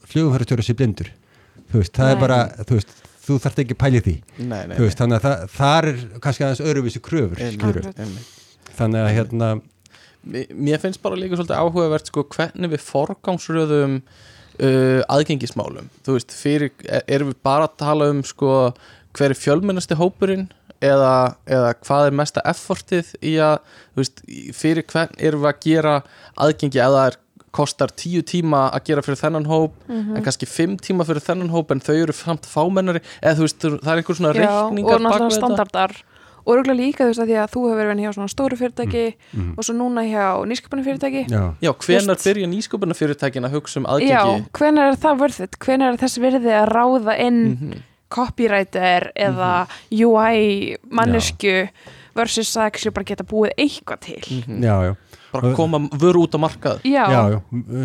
flugumfærastjóra 0.06 0.62
sé 0.62 0.74
blindur 0.74 1.08
þú 1.72 1.78
veist, 1.80 1.92
það 1.96 2.10
er 2.10 2.14
Nei. 2.14 2.20
bara, 2.20 2.48
þú 2.64 2.74
veist 2.76 2.88
þú 3.26 3.38
þarf 3.40 3.58
ekki 3.58 3.74
að 3.74 3.82
pæli 3.84 4.00
því, 4.00 4.22
Nei, 4.44 4.66
nei, 4.66 4.76
þú 4.76 4.80
veist, 4.84 4.98
þannig 4.98 5.16
að 5.16 5.22
það, 5.22 5.48
þar 5.50 5.84
er 5.88 5.96
kannski 6.20 6.44
aðeins 6.44 6.60
öðruvísi 6.60 7.00
kröfur, 7.00 7.36
skilur 7.36 7.94
þannig 8.76 9.00
að 9.00 9.14
hérna 9.16 9.60
Mér- 10.22 10.52
Mér 10.52 10.78
finnst 10.78 11.00
bara 11.00 11.16
líka 11.16 11.34
svolítið 11.34 11.56
áhugavert 11.56 12.06
sko, 12.06 12.24
hvernig 12.28 12.68
við 12.70 12.82
forgangsröðum 12.84 14.02
uh, 14.62 15.00
aðgengismálum. 15.08 15.88
Þú 16.06 16.16
veist, 16.18 16.32
fyrir, 16.36 16.70
er- 16.88 17.04
erum 17.08 17.32
við 17.32 17.40
bara 17.46 17.68
að 17.68 17.76
tala 17.82 18.10
um 18.12 18.22
sko, 18.26 18.72
hver 19.16 19.30
er 19.34 19.38
fjölmennasti 19.38 19.96
hópurinn 19.98 20.48
eða, 20.80 21.34
eða 21.50 21.72
hvað 21.84 22.06
er 22.10 22.14
mesta 22.20 22.44
effortið 22.48 23.14
í 23.26 23.34
að 23.42 23.58
veist, 23.98 24.22
fyrir 24.56 24.86
hvern 24.88 25.16
erum 25.18 25.42
við 25.44 25.50
að 25.50 25.58
gera 25.66 25.96
aðgengi 26.40 26.80
eða 26.80 27.08
er 27.10 27.18
kostar 27.50 27.90
tíu 27.98 28.22
tíma 28.22 28.68
að 28.70 28.84
gera 28.86 29.02
fyrir 29.02 29.18
þennan 29.18 29.48
hóp 29.50 29.72
Mhm. 29.90 30.14
en 30.16 30.22
kannski 30.22 30.46
fimm 30.46 30.76
tíma 30.78 31.02
fyrir 31.04 31.18
þennan 31.20 31.50
hóp 31.50 31.72
en 31.74 31.80
þau 31.82 31.96
eru 32.04 32.12
samt 32.14 32.46
fámennari 32.46 33.00
eða 33.20 33.34
þú 33.40 33.42
veist, 33.48 33.58
það 33.82 33.90
er 33.90 33.98
einhver 33.98 34.16
svona 34.20 34.32
reikningar 34.36 34.94
og 34.94 35.02
náttúrulega 35.02 35.38
standardar 35.40 35.96
og 36.44 36.50
örgulega 36.56 36.78
líka 36.80 37.04
þú 37.04 37.10
veist 37.10 37.22
að 37.24 37.30
því 37.30 37.36
að 37.42 37.50
þú 37.54 37.62
hefur 37.68 37.80
verið 37.90 38.04
hjá 38.04 38.12
svona 38.16 38.32
stóru 38.32 38.56
fyrirtæki 38.60 39.04
mm, 39.34 39.50
og 39.58 39.64
svo 39.66 39.74
núna 39.76 40.04
hjá 40.08 40.24
nýsköpunni 40.50 40.84
fyrirtæki 40.86 41.22
já, 41.30 41.42
Já, 41.60 41.70
hvenar 41.84 42.20
byrja 42.24 42.46
nýsköpunarfyrirtækin 42.54 43.46
að 43.48 43.54
hugsa 43.58 43.80
um 43.80 43.86
Já, 43.86 43.92
aðgengi 44.24 44.50
hvenær 44.58 44.90
er 44.92 44.98
það 45.04 45.20
vörðið? 45.24 45.58
Hvenær 45.66 45.92
er 45.94 46.00
þess 46.04 46.18
virði 46.24 46.52
að 46.62 46.68
ráða 46.74 47.18
inn 47.26 47.40
Mhm. 47.50 47.78
copywriter 48.10 49.12
eða 49.14 49.66
UI 49.94 50.76
mannesku 50.90 51.68
versus 52.16 52.50
að 52.58 52.70
ekki 52.72 52.90
bara 52.96 53.04
geta 53.12 53.24
búið 53.24 53.52
eitthvað 53.56 54.00
til? 54.00 54.22
Mhm. 54.40 54.62
já, 54.64 54.74
já 54.90 54.94
bara 55.32 55.52
koma 55.54 55.78
vöru 56.00 56.24
út 56.26 56.34
á 56.34 56.38
markað 56.42 56.80
Já, 56.84 57.04
Já, 57.12 57.40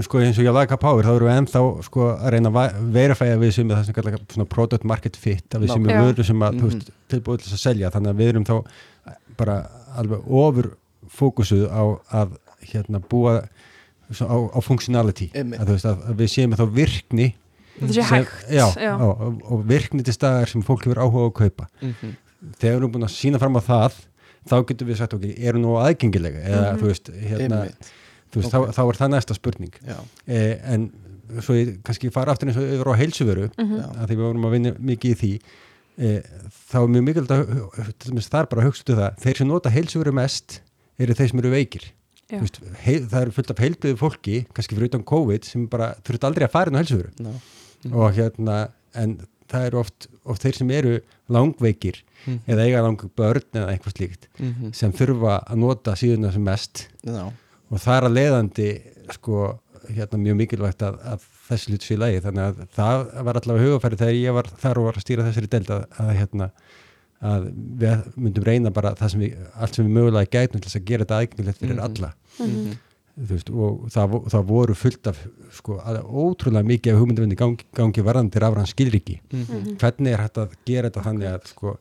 sko 0.06 0.20
eins 0.24 0.40
og 0.40 0.46
ég 0.48 0.54
laga 0.56 0.78
Power 0.82 1.04
þá 1.06 1.12
erum 1.16 1.30
við 1.30 1.38
ennþá 1.42 1.62
sko 1.86 2.08
að 2.16 2.30
reyna 2.36 2.50
að 2.50 2.80
verifæja 2.96 3.38
við 3.42 3.52
sem 3.58 3.72
er 3.72 3.78
það 3.78 3.86
sem 3.86 3.94
kallar 4.00 4.18
svona 4.34 4.48
product 4.56 4.84
market 4.84 5.16
fit 5.18 5.46
að 5.56 5.66
við 5.68 5.74
sem 5.76 5.90
er 5.90 6.02
vöru 6.08 6.24
sem 6.26 6.40
að, 6.48 6.54
Mhm. 6.56 6.70
veist, 6.72 6.90
tilbúið 7.10 7.44
til 7.46 7.54
að 7.54 7.62
selja 7.66 7.92
þannig 7.94 8.10
að 8.14 8.20
við 8.24 8.30
erum 8.34 8.46
þá 8.46 8.56
bara 9.38 9.58
alveg 9.98 10.28
ofur 10.28 10.72
fókusuð 11.10 11.68
á 11.70 11.84
að 12.24 12.38
hérna 12.72 13.00
búa 13.10 13.48
svo, 14.12 14.26
á, 14.26 14.36
á 14.58 14.60
functionality 14.62 15.30
Einmitt. 15.36 15.60
að, 15.62 15.68
veist, 15.76 15.86
að, 15.86 16.06
að 16.10 16.16
við 16.22 16.30
séum 16.34 16.56
þá 16.58 16.66
virkni 16.74 17.28
sem, 17.92 18.04
hægt 18.04 18.50
já, 18.50 18.66
já. 18.80 18.94
á, 18.98 19.04
og, 19.06 19.42
og 19.52 19.64
virkni 19.68 20.04
til 20.04 20.14
staðar 20.16 20.48
sem 20.50 20.64
fólk 20.64 20.86
hefur 20.88 21.02
áhuga 21.04 21.26
á 21.26 21.30
að 21.30 21.36
kaupa 21.42 21.68
Mhm. 21.82 22.16
þegar 22.60 22.74
við 22.74 22.78
erum 22.80 22.92
búin 22.94 23.04
að 23.08 23.16
sína 23.16 23.40
fram 23.40 23.58
á 23.58 23.62
það 23.62 23.94
þá 24.50 24.56
getum 24.70 24.88
við 24.92 24.98
sagt 25.02 25.14
ok, 25.18 25.26
eru 25.38 25.60
nú 25.60 25.76
aðgengilega 25.82 26.44
eða 26.46 26.72
Mhm. 26.74 26.80
þú 26.82 26.90
veist, 26.92 27.10
hérna, 27.30 27.60
þú 28.32 28.42
veist 28.42 28.54
Ok. 28.54 28.54
þá, 28.54 28.74
þá 28.78 28.82
er 28.90 29.00
það 29.02 29.12
næsta 29.16 29.36
spurning 29.36 29.74
eh, 30.28 30.60
en 30.74 30.92
svo 31.42 31.56
ég 31.58 31.82
kannski 31.84 32.12
fara 32.14 32.32
aftur 32.36 32.50
eins 32.50 32.58
og 32.58 32.64
yfir 32.64 32.92
á 32.92 33.00
heilsuvöru 33.02 33.50
Mhm. 33.58 33.78
já, 33.80 33.86
að 33.98 34.08
því 34.08 34.16
við 34.16 34.26
vorum 34.28 34.46
að 34.46 34.52
vinna 34.52 34.72
mikið 34.78 35.12
í 35.12 35.20
því 35.22 35.32
eh, 35.98 36.22
þá 36.70 36.76
er 36.84 36.88
mjög 36.94 37.06
mikilvægt 37.08 37.32
að 37.32 37.94
til 38.00 38.12
það 38.20 38.40
er 38.42 38.46
bara 38.52 38.62
að 38.62 38.68
hugsa 38.70 38.84
út 38.84 38.96
það 39.00 39.20
þeir 39.26 39.38
sem 39.38 39.48
nota 39.48 39.70
heilsuvöru 39.70 40.14
mest 40.14 40.60
eru 41.00 41.14
þeir 41.14 41.30
sem 41.30 41.40
eru 41.40 41.52
veikir 41.52 41.84
veist, 42.32 42.60
heil, 42.84 43.02
það 43.08 43.22
eru 43.22 43.32
fullt 43.32 43.52
af 43.52 43.58
heilbriðu 43.62 43.98
fólki 43.98 44.46
kannski 44.54 44.76
fyrir 44.76 44.90
utan 44.90 45.04
COVID 45.04 45.44
sem 45.46 45.68
bara 45.68 45.96
þurft 46.04 46.24
aldrei 46.28 46.46
að 46.48 46.52
fara 46.52 46.70
inn 46.72 46.76
á 46.78 46.82
heilsuvöru 46.84 47.12
já. 47.16 47.34
og 47.94 48.14
hérna 48.18 48.70
en 48.96 49.18
það 49.52 49.66
eru 49.70 49.80
oft, 49.80 50.08
oft 50.26 50.42
þeir 50.46 50.56
sem 50.58 50.72
eru 50.72 51.00
langveikir 51.30 52.02
Mhm. 52.26 52.40
eða 52.48 52.64
eiga 52.66 52.82
lang 52.82 52.98
börn 53.16 53.44
eða 53.54 53.70
eitthvað 53.76 53.94
slíkt 53.98 54.28
Mhm. 54.40 54.74
sem 54.74 54.92
þurfa 54.92 55.44
að 55.46 55.58
nota 55.62 55.92
síðuna 55.94 56.32
sem 56.34 56.44
mest 56.44 56.88
Já, 57.06 57.32
og 57.72 57.78
það 57.80 57.98
er 57.98 58.08
að 58.10 58.16
leiðandi 58.18 58.70
sko, 59.14 59.60
hérna, 59.94 60.18
mjög 60.18 60.36
mikilvægt 60.40 60.82
að, 60.82 60.98
að 61.06 61.20
þessi 61.50 61.70
hlut 61.70 61.84
sé 61.86 61.94
í 61.94 61.98
lagi 62.02 62.22
þannig 62.22 62.46
að 62.48 62.68
það 62.74 63.24
var 63.24 63.34
allavega 63.38 63.66
hugafæri 63.68 63.98
þegar 64.02 64.18
ég 64.24 64.34
var 64.34 64.44
þar 64.58 64.78
og 64.82 64.86
var 64.86 64.94
að 64.98 65.06
stýra 65.06 65.26
þessari 65.30 65.50
deild 65.54 65.70
að, 65.70 65.86
að, 66.00 66.10
hérna, 66.18 66.48
að 67.22 67.46
við 67.78 68.02
myndum 68.18 68.44
reyna 68.50 68.72
bara 68.74 68.96
það 68.98 69.12
sem 69.12 69.20
við, 69.22 69.36
allt 69.56 69.76
sem 69.76 69.86
við 69.86 69.94
mögulega 70.00 70.32
gætum 70.34 70.62
til 70.62 70.70
þess 70.72 70.80
að 70.82 70.86
gera 70.90 71.06
þetta 71.06 71.20
aðgengilegt 71.22 71.60
fyrir 71.62 71.76
Mhm. 71.76 71.86
alla 71.86 72.14
Mhm. 72.40 72.78
Veist, 73.18 73.50
og 73.50 73.86
það, 73.94 74.16
það 74.34 74.46
voru 74.50 74.74
fullt 74.76 75.08
af 75.08 75.20
sko, 75.56 75.78
að- 75.80 76.02
ótrúlega 76.04 76.68
mikið 76.68 76.94
af 76.94 77.00
hugmyndavinni 77.00 77.36
gangi, 77.40 77.64
gangi 77.74 78.04
varðandi 78.04 78.42
rafran 78.44 78.68
skilriki 78.68 79.20
Mhm. 79.32 79.78
hvernig 79.80 80.14
er 80.14 80.20
hægt 80.26 80.38
að 80.38 80.56
gera 80.66 80.90
þetta 80.90 81.04
þannig 81.06 81.30
að 81.32 81.48
sko, 81.48 81.78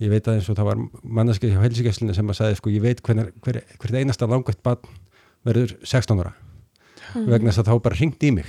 ég 0.00 0.08
veit 0.10 0.24
að 0.28 0.34
eins 0.38 0.48
og 0.48 0.56
það 0.56 0.64
var 0.70 0.76
manneskið 1.02 1.50
hjá 1.56 1.60
helsingæslinu 1.66 2.14
sem 2.14 2.28
að 2.28 2.38
sagði 2.38 2.56
sko, 2.56 2.70
ég 2.70 2.80
veit 2.82 3.02
hvernig, 3.02 3.32
hver, 3.42 3.62
hvert 3.78 3.94
einasta 3.98 4.26
langvægt 4.30 4.62
barn 4.62 4.78
verður 5.44 5.74
16 5.82 6.20
ára 6.22 6.32
Mhm. 7.14 7.26
vegna 7.30 7.50
þess 7.50 7.58
að 7.64 7.72
þá 7.72 7.82
bara 7.82 7.96
ringt 7.96 8.18
í 8.22 8.30
mig 8.34 8.46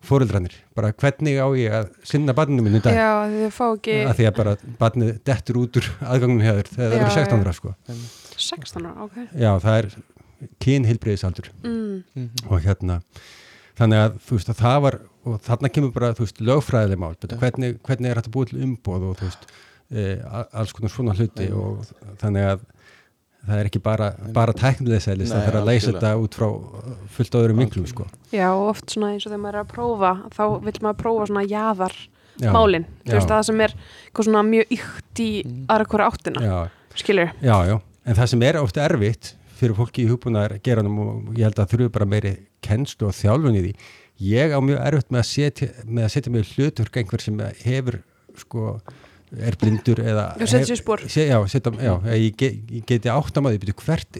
fóreldrarnir, 0.00 0.52
bara 0.76 0.92
hvernig 0.92 1.40
á 1.42 1.46
ég 1.58 1.72
að 1.74 1.88
sinna 2.04 2.32
barninu 2.32 2.62
minn 2.62 2.76
í 2.78 2.82
dag 2.82 2.94
Já, 2.94 3.26
ekki 3.50 4.06
að 4.06 4.14
því 4.14 4.26
að 4.30 4.36
bara 4.36 4.56
barnið 4.78 5.18
dettur 5.24 5.56
út 5.58 5.74
úr 5.80 5.88
aðgangunum 6.06 6.44
hjá 6.46 6.54
þér 6.54 6.68
þegar 6.70 6.90
það 6.92 6.98
verður 6.98 7.14
16 7.18 7.38
já. 7.38 7.42
ára 7.42 7.52
sko. 7.52 7.74
16 8.38 8.86
ára, 8.86 9.02
ok 9.02 9.16
já, 9.34 9.50
það 9.58 9.78
er 9.78 9.88
kynheilbreyðisaldur 10.62 11.50
mm. 11.64 12.02
Mhm. 12.14 12.48
og 12.48 12.62
hérna 12.64 13.00
þannig 13.78 14.02
að 14.04 14.18
þú 14.26 14.38
veist 14.38 14.50
að 14.52 14.62
það 14.62 14.80
var 14.86 14.98
og 15.28 15.38
þarna 15.44 15.70
kemur 15.74 15.92
bara 15.94 16.14
þú 16.16 16.24
veist 16.26 16.40
lögfræðileg 16.48 16.98
mál 17.02 17.14
betur, 17.20 17.38
hvernig, 17.38 17.78
hvernig 17.86 18.10
er 18.10 18.20
þetta 18.20 18.34
búið 18.34 18.52
til 18.52 18.62
umboð 18.66 19.06
og 19.10 19.20
þú 19.20 19.28
veist 19.28 19.46
e, 19.92 20.04
alls 20.52 20.74
konar 20.76 20.92
svona 20.94 21.14
hluti 21.18 21.48
og 21.54 21.86
þannig 22.22 22.48
að 22.54 22.66
það 23.48 23.60
er 23.62 23.68
ekki 23.70 23.80
bara, 23.80 24.08
bara 24.34 24.52
tæknileg 24.56 25.00
sælis, 25.00 25.30
það 25.32 25.44
þarf 25.46 25.58
að 25.60 25.68
leysa 25.70 25.92
þetta 25.94 26.10
út 26.20 26.34
frá 26.36 26.48
fullt 27.14 27.36
öðrum 27.38 27.60
vinklum 27.62 27.86
sko. 27.88 28.04
Já, 28.34 28.48
og 28.50 28.64
oft 28.74 28.90
svona 28.92 29.12
eins 29.14 29.24
og 29.24 29.30
þegar 29.32 29.42
maður 29.44 29.58
er 29.60 29.62
að 29.62 29.70
prófa 29.72 30.10
þá 30.34 30.42
vil 30.66 30.74
maður 30.84 30.98
prófa 31.04 31.28
svona 31.30 31.44
jaðar 31.48 31.94
já, 32.42 32.50
málin, 32.52 32.84
þú 33.06 33.14
veist 33.14 33.30
það 33.32 33.46
sem 33.48 33.62
er 33.64 33.76
svona 34.18 34.42
mjög 34.50 34.74
ykt 34.78 35.22
í 35.24 35.30
Mhm. 35.46 35.64
aðra 35.70 35.88
hverja 35.94 36.10
áttina, 36.12 36.44
já, 36.44 36.58
skilur 36.98 37.32
já, 37.40 37.56
já, 37.70 37.76
en 38.04 38.18
það 38.18 38.26
sem 38.34 38.42
er 38.50 38.60
ofta 38.60 38.84
erfitt 38.84 39.34
fyrir 39.58 39.74
fólki 39.78 40.04
í 40.04 40.08
hugbúnaðar 40.12 40.56
geranum 40.64 40.98
og 41.02 41.32
ég 41.38 41.48
held 41.48 41.58
að 41.62 41.72
þurfu 41.74 41.90
bara 41.96 42.06
meiri 42.08 42.32
kennslu 42.64 43.08
og 43.10 43.16
þjálfun 43.18 43.58
í 43.58 43.64
því. 43.66 43.72
Ég 44.28 44.54
á 44.54 44.58
mjög 44.62 44.80
erfitt 44.88 45.12
með 45.14 45.20
að 45.22 45.28
setja, 45.32 45.68
með 45.86 46.06
að 46.08 46.12
setja 46.16 46.32
mig 46.34 46.42
í 46.46 46.54
hluturk 46.56 46.96
einhver 46.98 47.22
sem 47.22 47.42
hefur 47.64 48.00
sko, 48.38 48.64
er 49.44 49.56
blindur 49.60 50.00
eða 50.02 50.24
hef- 50.62 50.68
se, 51.12 51.26
já, 51.28 51.36
setja, 51.52 51.72
já, 51.84 51.92
ég, 52.16 52.36
ge, 52.40 52.48
ég 52.78 52.86
geti 52.88 53.10
áttamæði 53.12 53.60
byrju, 53.64 53.76
hvert, 53.84 54.18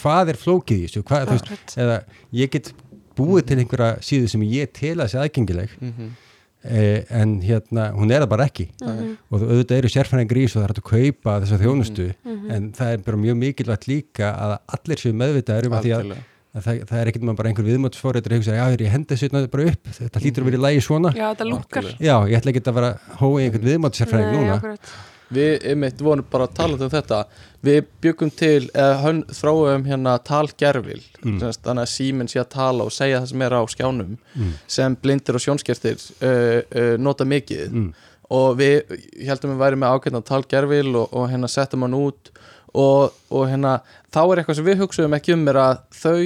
hvað 0.00 0.32
er 0.32 0.38
flókið 0.40 0.78
í 0.78 0.86
þessu? 0.88 1.02
Hvað, 1.06 1.26
þú 1.28 1.36
veist, 1.36 1.76
eða 1.84 1.98
ég 2.40 2.50
get 2.54 2.72
búið 3.18 3.46
til 3.50 3.58
einhverja 3.60 3.90
síðu 4.02 4.30
sem 4.32 4.44
ég 4.48 4.70
tel 4.72 4.96
að 5.04 5.10
sé 5.12 5.18
aðgengileg. 5.22 5.74
Mhm. 5.80 6.06
eh, 6.14 6.31
en 6.64 7.40
hérna, 7.42 7.90
hún 7.92 8.12
er 8.14 8.22
það 8.22 8.28
bara 8.28 8.46
ekki 8.46 8.68
Mhm. 8.80 9.16
og 9.30 9.40
þú- 9.40 9.48
auðvitað 9.50 9.78
eru 9.78 9.88
sérfræðingar 9.88 10.38
í 10.38 10.44
þessu 10.46 10.56
og 10.56 10.62
það 10.62 10.68
er 10.68 10.72
hægt 10.72 10.82
að 10.82 10.90
kaupa 10.92 11.40
þessa 11.42 11.58
þjónustu 11.62 12.14
Mhm. 12.24 12.50
en 12.50 12.72
það 12.72 12.92
er 12.92 12.98
bara 12.98 13.16
mjög 13.16 13.36
mikilvægt 13.42 13.86
líka 13.88 14.28
að 14.38 14.58
allir 14.68 14.96
séu 15.02 15.12
meðvitaður 15.12 15.66
um 15.66 15.72
að 15.72 15.82
því 15.82 15.92
að, 15.98 16.16
það, 16.62 16.84
það 16.86 16.98
er 17.00 17.06
ekkert 17.10 17.22
maður 17.26 17.36
bara 17.36 17.48
einhver 17.50 17.66
viðmótsfóriður 17.66 18.30
að 18.30 18.36
hugsa, 18.38 18.52
já, 18.54 18.76
ég 18.76 18.90
hendi 18.92 19.14
þessu 19.14 19.28
hérna 19.30 19.50
bara 19.50 19.64
upp 19.72 19.82
þetta 19.90 20.20
hlýtur 20.22 20.42
að 20.42 20.44
vera 20.44 20.58
í 20.58 20.64
lægi 20.66 20.82
svona 20.86 21.10
Já, 21.16 21.34
þetta 21.34 21.44
Algjörlega. 21.50 21.98
já, 21.98 22.16
ég 22.28 22.36
ætla 22.38 22.52
ekki 22.52 22.62
að 22.62 22.74
vera 22.74 22.98
hói 23.18 23.40
einhvern 23.42 23.66
viðmótssérfræðing 23.70 24.32
núna 24.36 24.54
akkurat. 24.60 24.92
Við, 25.32 25.52
einmitt, 25.72 26.00
vorum 26.04 26.24
bara 26.30 26.46
að 26.48 26.54
tala 26.58 26.76
um 26.78 26.92
þetta 26.92 27.24
Við 27.62 27.84
byggum 28.02 28.30
til, 28.34 28.70
eða 28.74 29.12
þráum 29.38 29.84
hérna 29.86 30.16
talgerfil 30.26 31.00
Mm. 31.22 31.36
þannig 31.38 31.84
að 31.84 31.90
síminn 31.92 32.28
sé 32.28 32.40
að 32.42 32.48
tala 32.50 32.82
og 32.82 32.90
segja 32.90 33.20
það 33.20 33.28
sem 33.30 33.42
er 33.46 33.54
á 33.54 33.62
skjánum 33.70 34.16
mm. 34.34 34.54
sem 34.66 34.96
blindir 34.98 35.36
og 35.38 35.42
sjónskertir 35.44 36.00
uh, 36.18 36.58
uh, 36.66 36.96
nota 36.98 37.22
mikið 37.24 37.68
Mm. 37.70 37.92
og 38.34 38.56
við 38.58 38.96
heldum 39.22 39.52
við 39.54 39.60
væri 39.62 39.78
með 39.78 39.94
ágætna 39.94 40.22
talgerfil 40.26 40.96
og, 40.96 41.12
og 41.14 41.30
hérna 41.30 41.48
settum 41.52 41.86
hann 41.86 41.94
út 41.94 42.32
og, 42.74 43.12
og 43.30 43.46
hérna 43.52 43.76
þá 44.10 44.20
er 44.24 44.42
eitthvað 44.42 44.58
sem 44.58 44.66
við 44.66 44.82
hugsaðum 44.82 45.16
ekki 45.20 45.36
um 45.36 45.46
er 45.52 45.60
að 45.62 45.78
þau 46.02 46.18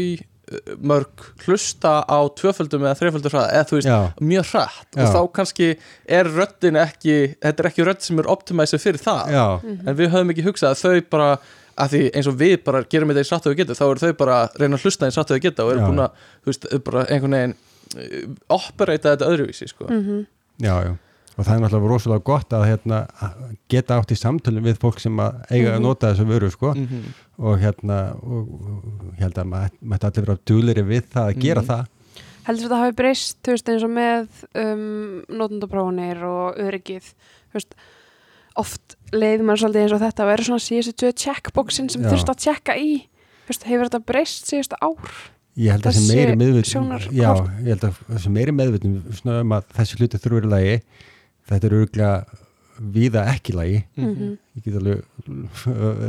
mörg 0.79 1.27
hlusta 1.47 1.93
á 2.07 2.19
tvöföldum 2.39 2.85
eða 2.87 2.99
þreföldum 3.01 3.33
hraða 3.35 3.53
eða 3.57 3.69
þú 3.71 3.79
veist, 3.79 3.89
Já. 3.91 4.27
mjög 4.31 4.51
hratt 4.53 4.89
Já. 4.95 5.03
og 5.03 5.15
þá 5.15 5.21
kannski 5.39 5.69
er 6.19 6.31
röddin 6.31 6.79
ekki 6.79 7.17
þetta 7.43 7.65
er 7.65 7.71
ekki 7.71 7.87
rödd 7.89 8.05
sem 8.07 8.23
er 8.23 8.31
optimæsið 8.31 8.85
fyrir 8.85 9.03
það 9.03 9.33
Já, 9.35 9.47
en 9.67 9.99
við 9.99 10.13
höfum 10.15 10.35
ekki 10.35 10.47
hugsað 10.47 10.75
að 10.75 10.83
þau 10.85 11.09
bara 11.17 11.31
að 11.77 11.93
því 11.93 12.03
eins 12.17 12.29
og 12.31 12.37
við 12.41 12.55
bara 12.65 12.85
gerum 12.89 13.11
þetta 13.13 13.25
eins 13.25 13.33
rætt 13.35 13.49
og 13.49 13.53
við 13.53 13.63
getum 13.63 13.81
þá 13.81 13.87
eru 13.89 14.05
þau 14.05 14.13
bara 14.23 14.37
að 14.45 14.61
reyna 14.63 14.79
að 14.79 14.87
hlusta 14.87 15.09
eins 15.09 15.19
rætt 15.21 15.33
og 15.33 15.37
við 15.37 15.49
geta 15.49 15.67
og 15.67 15.73
eru 15.75 15.89
búin 15.91 16.05
að, 16.07 16.23
þú 16.45 16.53
veist, 16.53 16.69
bara 16.87 17.03
einhvern 17.11 17.37
veginn 17.37 17.57
uh, 17.57 18.31
operata 18.57 19.17
þetta 19.17 19.33
öðruvísi 19.35 19.69
sko. 19.73 19.91
já, 20.63 20.73
já 20.87 20.95
og 21.37 21.45
það 21.45 21.53
er 21.55 21.61
náttúrulega 21.65 21.91
rosalega 21.93 22.25
gott 22.25 22.55
að 22.57 22.65
hérna, 22.71 23.01
að 23.21 23.33
geta 23.69 23.99
átt 24.01 24.13
í 24.15 24.17
samtölum 24.21 24.65
við 24.65 24.79
fólk 24.81 25.01
sem 25.03 25.17
að 25.21 25.43
eiga 25.53 25.75
að 25.77 25.83
nota 25.85 26.13
þessu 26.15 26.27
vöru 26.31 26.51
sko. 26.51 26.73
Mhm. 26.75 27.03
og 27.39 27.59
hérna 27.61 27.97
og, 28.17 28.47
og 28.65 29.19
held 29.21 29.37
að 29.43 29.51
maður 29.51 29.75
mætti 29.83 30.07
allir 30.09 30.25
vera 30.27 30.39
dugleri 30.49 30.83
við 30.89 31.03
það 31.13 31.27
að 31.29 31.41
gera 31.45 31.61
Mhm. 31.61 31.69
það 31.69 31.87
heldur 32.47 32.63
þetta 32.69 32.79
hafi 32.81 32.95
breyst, 32.97 33.37
þú 33.43 33.51
veist, 33.57 33.69
eins 33.69 33.83
og 33.85 33.91
með 33.91 34.29
um, 34.55 35.23
notendaprófunir 35.29 36.21
og 36.25 36.57
öryggið, 36.63 37.09
þú 37.51 37.59
veist 37.59 37.75
oft 38.57 38.97
leiði 39.13 39.43
maður 39.45 39.61
svolítið 39.67 39.83
eins 39.83 39.93
og 39.97 40.01
þetta 40.07 40.23
að 40.25 40.31
vera 40.33 40.47
svona 40.49 40.65
síðustu 40.65 41.11
checkboxin 41.13 41.91
sem 41.93 42.03
þurft 42.07 42.31
að 42.33 42.41
checka 42.47 42.77
í 42.81 42.93
þú 43.45 43.51
veist, 43.51 43.67
hefur 43.69 43.91
þetta 43.91 44.01
breyst 44.09 44.49
síðustu 44.49 44.79
ár 44.81 45.11
ég 45.57 45.73
held 45.73 45.85
að 45.87 45.93
þessi 45.93 46.07
Þessi 46.17 46.39
meiri 46.39 46.63
sjónarhorn. 46.71 47.13
já, 47.13 47.31
ég 47.61 47.69
held 47.75 47.85
að 47.91 48.01
þessi 48.15 48.33
meiri 48.33 48.53
meðvitun 48.57 48.97
svona 49.21 49.41
um 49.45 49.53
að 49.59 49.69
þessi 49.77 49.99
hluti 50.01 50.21
þurfa 50.23 50.41
verið 50.41 50.55
lagi 50.55 50.75
þetta 51.49 51.69
er 51.69 51.77
örgulega 51.81 52.43
víða 52.77 53.25
ekki 53.33 53.55
lagi. 53.57 53.83
Mhm. 53.97 54.39
ég 54.57 54.65
get 54.65 54.75
alveg 54.75 55.05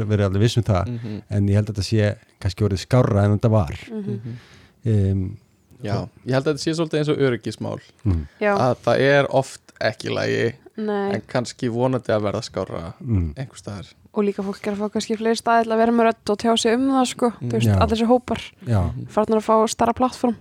verið 0.10 0.26
alveg 0.28 0.42
viss 0.42 0.58
um 0.58 0.64
það. 0.64 0.94
Mhm. 0.94 1.22
en 1.30 1.48
ég 1.48 1.56
held 1.56 1.68
að 1.70 1.76
þetta 1.76 1.90
sé 1.90 2.16
kannski 2.44 2.68
orðið 2.68 2.86
skárra 2.86 3.26
en 3.26 3.38
þetta 3.38 3.52
var. 3.52 3.76
Mhm. 3.92 4.40
um, 4.86 5.38
Já, 5.84 6.08
ég 6.26 6.34
held 6.34 6.48
að 6.48 6.54
þetta 6.56 6.64
sé 6.64 6.74
svolítið 6.74 7.00
eins 7.00 7.10
og 7.14 7.20
öryggismál. 7.22 7.80
Mm, 8.04 8.22
já, 8.42 8.54
að 8.58 8.78
það 8.82 9.02
er 9.06 9.28
oft 9.30 9.74
ekki 9.80 10.10
lægi 10.10 10.56
nei. 10.82 11.14
en 11.14 11.22
kannski 11.30 11.70
vonandi 11.70 12.14
að 12.14 12.24
verða 12.26 12.42
skára 12.42 12.82
mm, 13.00 13.28
einhver 13.38 13.62
staðar. 13.62 13.92
Og 14.18 14.26
líka 14.26 14.42
fólk 14.42 14.66
er 14.66 14.74
að 14.74 14.82
fá 14.82 14.96
kannski 14.96 15.18
fleiri 15.20 15.38
staði 15.38 15.68
til 15.68 15.76
að 15.76 15.82
vera 15.84 15.94
með 15.94 16.10
rödd 16.10 16.32
og 16.34 16.40
tjá 16.42 16.56
sig 16.58 16.74
um 16.74 16.88
það 16.96 17.06
sko, 17.12 17.30
þú 17.44 17.52
veist, 17.54 17.70
allir 17.76 17.94
þessi 17.94 18.10
hópar 18.10 18.42
já, 18.66 18.80
farnar 19.14 19.38
að 19.38 19.46
fá 19.46 19.56
starra 19.70 19.94
plattform 19.94 20.40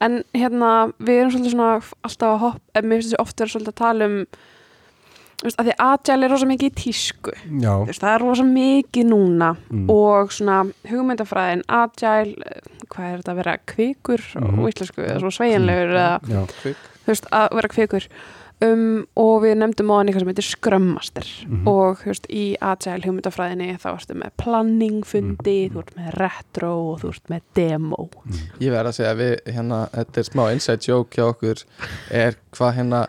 en 0.00 0.22
hérna, 0.34 0.92
við 0.98 1.20
erum 1.20 1.32
svolítið 1.34 1.54
svona 1.56 1.72
alltaf 2.06 2.28
að 2.34 2.38
hopp, 2.44 2.62
en 2.74 2.84
mér 2.88 3.00
finnst 3.00 3.10
þessi 3.12 3.22
oft 3.24 3.38
vera 3.42 3.50
svolítið 3.54 3.72
að 3.74 3.80
tala 3.82 4.08
um 4.08 4.16
veist, 5.42 5.58
að 5.60 5.68
því 5.68 5.74
agile 5.86 6.24
er 6.26 6.32
rosa 6.34 6.48
mikið 6.50 6.70
í 6.70 6.74
tísku 6.82 7.34
veist, 7.88 8.02
það 8.02 8.14
er 8.14 8.24
rosa 8.24 8.46
mikið 8.48 9.06
núna 9.12 9.52
mm, 9.70 9.84
og 9.94 10.32
svona 10.34 10.58
hugmyndafræðin 10.90 11.62
agile, 11.68 12.34
eh, 12.46 12.60
hvað 12.88 13.06
er 13.12 13.20
þetta 13.22 13.32
að 13.34 13.40
vera 13.42 13.56
kvikur 13.74 14.24
Mhm. 14.38 14.58
og 14.58 14.68
íslensku, 14.72 15.02
eða 15.06 15.20
svo 15.22 15.30
sveigjanlegur 15.38 15.94
eða 15.94 16.20
já, 16.34 16.42
Kvik. 16.62 16.76
þú 17.04 17.12
veist, 17.14 17.30
að 17.32 17.48
vera 17.58 17.68
kvikur 17.74 18.08
um, 18.64 19.06
og 19.16 19.42
við 19.44 19.54
nefndum 19.60 19.90
á 19.90 19.94
hann 19.98 20.08
eitthvað 20.10 20.24
sem 20.24 20.30
heitir 20.32 20.46
skrömmaster 20.48 21.28
Mhm. 21.48 21.68
og 21.68 21.98
þú 22.02 22.10
veist, 22.12 22.26
í 22.30 22.44
agile 22.60 23.04
hugmyndafræðinni 23.06 23.78
þá 23.78 23.88
ertu 23.94 24.14
með 24.18 24.30
planning 24.42 25.02
fundi, 25.06 25.56
Mhm. 25.68 25.72
þú 25.74 25.78
ert 25.84 25.94
með 25.96 26.14
retro 26.18 26.72
og 26.92 27.00
þú 27.02 27.08
ert 27.14 27.28
með 27.30 27.42
demo. 27.54 28.08
Mm, 28.26 28.40
Ég 28.60 28.70
verð 28.72 28.88
að 28.88 28.96
segja 28.98 29.12
að 29.14 29.22
við 29.22 29.54
hérna, 29.54 29.80
þetta 29.92 30.18
er 30.18 30.28
smá 30.30 30.52
inside 30.52 30.80
joke 30.88 31.10
hjá 31.16 31.24
okkur 31.32 31.64
er 32.10 32.36
hvað 32.52 32.74
hérna 32.76 33.08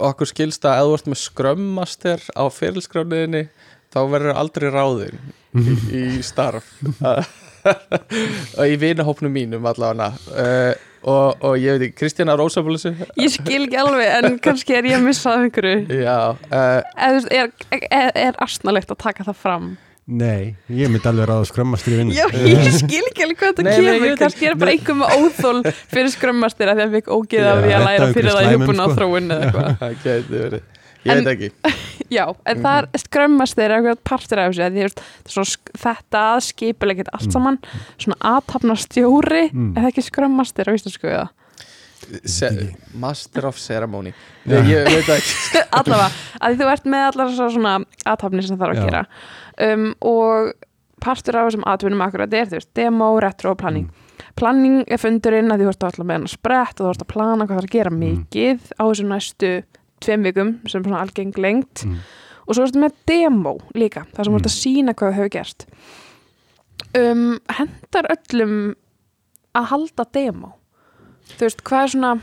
okkur 0.00 0.26
skilst 0.26 0.62
að 0.64 0.78
ef 0.78 0.84
þú 0.86 0.94
ert 0.94 1.06
með 1.06 1.22
skrömmaster 1.24 2.20
á 2.36 2.44
fyrirlskrániðinni 2.50 3.48
þá 3.92 3.98
verður 4.10 4.36
aldrei 4.36 4.70
ráðin 4.70 5.18
í, 5.56 6.18
í 6.18 6.22
starf. 6.22 6.64
Og 7.66 8.66
í 8.70 8.76
vinahópnum 8.78 9.32
mínum 9.32 9.64
allavega. 9.66 10.12
Uh, 10.30 10.74
og, 11.02 11.42
og 11.44 11.56
ég 11.60 11.76
veit 11.76 11.88
ekki, 11.88 11.98
Kristjana 12.02 12.36
Rósabólusi 12.38 12.94
Ég 13.20 13.32
skil 13.34 13.66
ekki 13.66 13.80
alveg, 13.82 14.06
en 14.18 14.38
kannski 14.42 14.76
er 14.78 14.88
ég 14.88 14.98
að 14.98 15.08
missa 15.08 15.34
af 15.36 15.46
einhverju. 15.46 16.02
Já, 16.02 16.18
uh, 16.36 16.78
þú 17.00 17.10
veist, 17.18 17.34
er, 17.34 17.82
er, 17.90 18.14
er 18.28 18.40
astnalegt 18.46 18.94
að 18.94 19.02
taka 19.04 19.26
það 19.28 19.42
fram? 19.42 19.74
nei, 20.06 20.54
ég 20.70 20.86
myndi 20.86 21.08
alveg 21.10 21.26
ráða 21.26 21.46
skrömmast 21.48 21.88
í 21.90 21.96
vinnu 21.98 22.14
Já, 22.14 22.28
ég 22.30 22.68
skil 22.76 23.02
ekki 23.08 23.24
alveg 23.24 23.40
hvað 23.40 23.48
þetta 23.50 23.64
Nei, 23.66 23.72
nei, 23.72 23.80
ég 23.80 23.88
kemur. 23.96 24.04
veit 24.06 24.20
Kannski 24.20 24.46
er 24.46 24.54
bara 24.60 24.74
einhver 24.76 24.98
með 25.00 25.16
óþól 25.16 25.62
fyrir 25.90 26.12
skrömmastir 26.14 26.70
að 26.70 26.78
því 26.78 26.84
að 26.84 26.94
fikk 26.94 27.10
ógeð 27.16 27.48
af 27.50 27.62
því 27.64 27.72
að 27.74 27.86
læra 27.88 28.08
fyrir 28.14 28.30
það 28.30 28.46
í 28.46 28.52
hjúpuna 28.52 28.86
slæmum, 28.86 28.92
sko. 28.92 28.98
þróun 29.00 29.34
eða 29.34 29.48
eitthvað. 29.48 29.72
það 29.82 29.96
geti 30.04 30.42
verið 30.44 30.62
Ég 31.06 31.12
En- 31.14 31.24
veit 31.24 31.32
ekki. 31.36 31.50
Já, 32.16 32.24
en 32.46 32.60
það 32.62 32.76
er 32.94 33.00
skrömmastir 33.02 33.72
eitthvað 33.74 34.02
partur 34.06 34.38
af 34.42 34.52
þessu. 34.52 34.66
því, 34.74 34.84
þú 35.26 35.40
veist, 35.40 35.70
það 35.80 35.96
Þetta 35.96 36.20
að 36.34 36.44
skipulegget 36.50 37.08
allt 37.16 37.32
saman, 37.34 37.58
svona 37.98 38.18
aðtapna 38.34 38.76
stjóri, 38.78 39.42
Mm. 39.52 39.72
eða 39.78 39.90
ekki 39.90 40.04
skrömmastir 40.06 40.70
á 40.70 40.72
íslensku 40.76 41.08
eða? 41.10 41.28
Se 42.28 42.46
ekki. 42.52 42.68
Master 42.94 43.46
of 43.48 43.58
Ceremony. 43.58 44.12
Nei, 44.46 44.60
ég 44.70 44.84
veit 44.86 45.08
það 45.08 45.16
ekki. 45.18 45.62
Allavega, 45.80 46.10
að 46.40 46.54
því 46.54 46.60
þú 46.62 46.70
ert 46.76 46.86
með 46.94 47.04
allar 47.10 47.34
svo 47.34 47.48
svona 47.56 47.74
aðtapni 48.06 48.44
sem 48.46 48.58
þarf 48.60 48.76
að 48.76 48.84
gera. 48.86 49.04
Um, 49.66 49.86
og 50.06 50.52
partur 51.02 51.36
af 51.40 51.48
þessum 51.50 51.64
atvinnum 51.66 52.04
akkurat 52.06 52.32
er 52.38 52.46
þú 52.50 52.60
veist, 52.60 52.70
demo, 52.78 53.08
retro 53.20 53.54
og 53.56 53.58
planning 53.62 53.88
planning 54.36 54.82
er 54.92 55.00
fundurinn 55.00 55.48
að 55.52 55.62
því 55.62 55.64
þú 55.66 55.72
ert 55.72 55.84
alltaf 55.88 56.04
með 56.06 56.16
hann 56.18 56.26
að 56.28 56.32
sprett 56.34 56.80
og 56.80 56.86
þú 56.86 56.90
ert 56.92 57.02
að 57.04 57.08
plana 57.12 57.44
hvað 57.46 57.56
það 57.56 57.62
er 57.62 57.66
að 57.68 57.74
gera 57.76 57.92
mikið 57.96 58.66
á 58.76 58.82
þessum 58.84 59.08
næstu 59.12 59.50
tveim 60.04 60.22
vikum 60.26 60.54
sem 60.68 60.80
er 60.82 60.88
svona 60.88 61.02
algeng 61.04 61.34
lengt 61.40 61.84
Mm. 61.86 61.98
og 62.46 62.54
svo 62.54 62.66
ertu 62.66 62.78
með 62.82 62.94
demo 63.06 63.56
líka 63.74 64.04
það 64.14 64.24
sem 64.24 64.32
þú 64.34 64.40
ert 64.40 64.50
að 64.50 64.56
sína 64.60 64.94
hvað 64.94 65.10
þú 65.12 65.16
hefur 65.16 65.34
gert. 65.36 65.66
Um, 66.96 67.38
hendar 67.52 68.08
öllum 68.12 68.54
að 69.56 69.68
halda 69.72 70.04
demo? 70.12 70.52
Þú 71.36 71.46
veist, 71.48 71.62
hvað 71.66 71.82
er 71.86 71.92
svona 71.94 72.14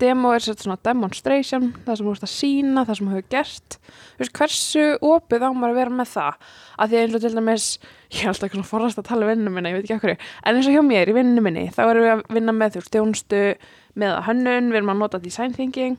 demo 0.00 0.30
er 0.32 0.40
svona 0.42 0.78
demonstration 0.82 1.66
það 1.84 1.98
sem 2.00 2.08
ert 2.10 2.24
að 2.26 2.30
sína, 2.32 2.84
það 2.88 2.96
sem 2.98 3.10
hefur 3.12 3.26
gert. 3.30 3.76
Þú 4.16 4.22
veist, 4.24 4.32
hversu 4.38 4.84
opið 5.04 5.44
á 5.46 5.48
maður 5.52 5.74
að 5.74 5.78
vera 5.82 5.94
með 6.00 6.08
það? 6.16 6.48
Að 6.80 6.88
því 6.94 7.00
eins 7.02 7.14
og 7.18 7.22
til 7.26 7.32
dæmis 7.36 7.66
ég 8.12 8.22
er 8.24 8.30
alltaf 8.32 8.46
eitthvað 8.48 8.56
svona 8.58 8.70
forrast 8.72 8.98
að 9.02 9.08
tala 9.10 9.26
um 9.28 9.30
vinnu 9.32 9.52
minni 9.52 9.70
ég 9.72 9.76
veit 9.78 9.84
ekki 9.86 9.98
okkur, 10.00 10.14
en 10.42 10.56
eins 10.58 10.66
og 10.70 10.74
hjá 10.74 10.82
mér 10.88 11.12
í 11.12 11.16
vinnu 11.20 11.44
minni 11.44 11.66
þá 11.76 11.80
erum 11.84 12.02
við 12.06 12.12
að 12.16 12.22
vinna 12.38 12.56
með 12.56 12.74
þú 12.74 12.80
veist, 12.82 12.92
þjónustu 12.96 13.42
með 14.02 14.16
að 14.16 14.24
hönnun, 14.30 14.72
við 14.72 14.80
erum 14.80 14.92
að 14.96 15.00
nota 15.04 15.20
design 15.22 15.52
thinking 15.56 15.98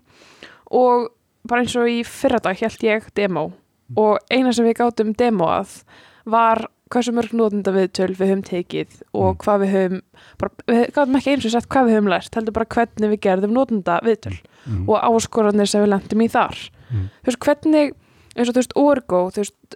og 0.73 1.09
bara 1.47 1.63
eins 1.63 1.75
og 1.79 1.89
í 1.91 2.01
fyrradag 2.07 2.59
held 2.63 2.85
ég 2.87 3.09
demo 3.19 3.51
og 3.99 4.17
eina 4.31 4.53
sem 4.55 4.65
við 4.65 4.77
gátum 4.79 5.11
demoað 5.19 5.83
var 6.25 6.65
hversu 6.93 7.11
mörg 7.15 7.33
notenda 7.35 7.71
viðtöl 7.73 8.13
við 8.15 8.29
höfum 8.31 8.43
tekið 8.47 8.95
og 9.17 9.37
hvað 9.43 9.63
við 9.63 9.71
höfum 9.73 10.01
bara, 10.39 10.51
við 10.69 10.83
gátum 10.95 11.17
ekki 11.19 11.31
eins 11.33 11.45
og 11.49 11.53
sett 11.55 11.67
hvað 11.73 11.87
við 11.89 11.95
höfum 11.97 12.09
lært 12.13 12.37
heldur 12.37 12.55
bara 12.55 12.69
hvernig 12.75 13.11
við 13.13 13.21
gerðum 13.27 13.55
notenda 13.59 13.99
viðtöl 14.05 14.39
Mm. 14.63 14.85
og 14.87 14.95
áskoranir 15.03 15.67
sem 15.67 15.81
við 15.83 15.89
lendum 15.91 16.21
í 16.23 16.29
þar 16.31 16.55
Mm. 16.87 17.09
þú 17.19 17.27
veist 17.27 17.39
hvernig 17.43 17.89
eins 18.37 18.47
og 18.47 18.53
þú 18.55 18.61
veist 18.61 18.75
Orgo 18.79 19.19
þú 19.35 19.41
veist, 19.41 19.75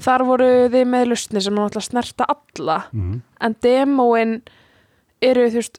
þar 0.00 0.24
voru 0.24 0.46
þið 0.72 0.86
með 0.88 1.04
lustnir 1.10 1.42
sem 1.44 1.54
náttúrulega 1.54 1.90
snerta 1.90 2.24
alla 2.32 2.78
Mm. 2.94 3.20
en 3.42 3.56
demóin 3.60 4.32
eru 5.20 5.44
þú 5.50 5.58
veist 5.60 5.78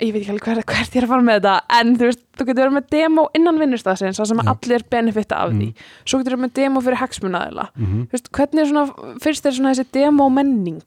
ég 0.00 0.12
veit 0.12 0.22
ekki 0.22 0.32
alveg 0.34 0.44
hvert, 0.44 0.66
hvert 0.68 0.94
ég 0.96 1.00
er 1.00 1.06
að 1.06 1.12
fara 1.14 1.24
með 1.24 1.38
þetta 1.40 1.54
en 1.80 1.92
þú 1.96 2.08
veist, 2.10 2.22
þú 2.36 2.46
getur 2.50 2.62
verið 2.66 2.74
með 2.76 2.88
demo 2.92 3.26
innan 3.38 3.60
vinnustafsins 3.62 4.16
sem 4.20 4.42
Já. 4.42 4.50
allir 4.52 4.84
benefita 4.92 5.36
af 5.44 5.54
því. 5.54 5.68
Svo 6.04 6.18
getur 6.20 6.36
verið 6.36 6.44
með 6.46 6.52
demo 6.60 6.82
fyrir 6.84 7.00
hagsmunaðila 7.00 7.68
Mm. 7.76 8.02
þú 8.10 8.12
veist, 8.18 8.30
hvernig 8.32 8.60
er 8.60 8.68
svona, 8.72 9.16
fyrst 9.24 9.46
er 9.46 9.52
svona 9.56 9.72
þessi 9.74 9.86
demo 9.92 10.28
menning? 10.28 10.82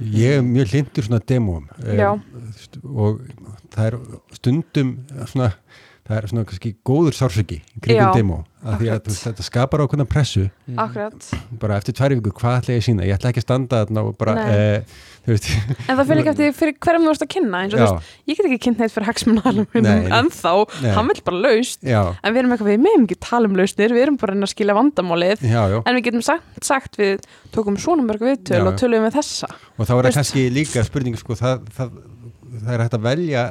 Ég 0.00 0.38
er 0.38 0.42
mjög 0.42 0.70
hlindur 0.74 1.04
svona 1.06 1.20
demóum 1.26 1.66
Já. 1.82 2.12
og 2.94 3.20
það 3.74 3.86
er 3.86 3.98
stundum 4.38 4.94
svona, 5.26 5.52
það 6.06 6.16
er 6.18 6.26
svona 6.30 6.44
kannski 6.48 6.74
góður 6.86 7.14
sársöki 7.16 7.60
kringum 7.80 8.10
Já, 8.10 8.14
demó 8.18 8.38
af 8.64 8.78
því 8.80 8.88
að 8.94 9.04
veist, 9.08 9.24
þetta 9.26 9.44
skapar 9.44 9.82
ákveðna 9.84 10.06
pressu. 10.08 10.46
Akkurat, 10.76 11.26
bara 11.60 11.76
eftir 11.78 11.94
tværi 11.94 12.16
vikur, 12.20 12.32
hvað 12.40 12.58
ætla 12.62 12.74
ég 12.74 12.80
að 12.82 12.86
sína 12.88 13.04
ég 13.06 13.14
ætla 13.18 13.30
ekki 13.32 13.42
að 13.42 13.46
standa 13.48 13.82
þarna 13.84 14.04
og 14.08 14.16
bara 14.18 14.34
En 15.24 15.96
það 15.96 16.02
fyrir 16.08 16.20
ekki 16.20 16.32
eftir 16.34 16.54
fyrir 16.58 16.74
hverjum 16.84 17.04
þú 17.04 17.08
vorst 17.08 17.24
að 17.24 17.30
kynna 17.32 17.60
eins 17.64 17.74
og 17.74 17.80
þú 17.80 17.86
veist, 17.86 18.10
ég 18.28 18.38
get 18.38 18.48
ekki 18.48 18.58
kynnt 18.66 18.82
neitt 18.82 18.94
fyrir 18.94 19.08
hagsmunaðalum 19.08 19.86
Nei. 19.86 20.10
en 20.18 20.28
þá, 20.34 20.50
hann 20.98 21.08
vil 21.08 21.22
bara 21.24 21.40
laust 21.46 21.86
já, 21.86 22.00
en 22.20 22.34
við 22.34 22.42
erum 22.42 22.54
eitthvað, 22.56 22.70
við 22.74 22.82
meðum 22.84 23.06
ekki 23.08 23.18
tala 23.24 23.48
um 23.48 23.56
lausnir 23.58 23.94
við 23.96 24.04
erum 24.04 24.18
bara 24.20 24.36
að 24.36 24.52
skilja 24.52 24.76
vandamálið. 24.76 25.46
Já, 25.48 25.62
já. 25.72 25.78
En 25.80 25.96
við 25.96 26.06
getum 26.10 26.24
sagt, 26.26 26.60
sagt 26.66 27.00
við 27.00 27.24
tókum 27.54 27.80
svona 27.80 28.04
mörg 28.04 28.26
viðtöl 28.26 28.64
og 28.68 28.76
tölum 28.80 29.06
við 29.08 29.16
þessa. 29.16 29.48
Og 29.78 29.88
þá 29.88 29.94
er 29.96 30.10
það 30.10 30.18
kannski 30.20 30.44
líka 30.52 30.84
spurning 30.84 31.16
sko, 31.20 31.38
það, 31.40 31.64
það, 31.78 31.98
það 32.60 32.72
er 32.76 32.84
hægt 32.84 32.98
að 32.98 33.08
velja 33.08 33.48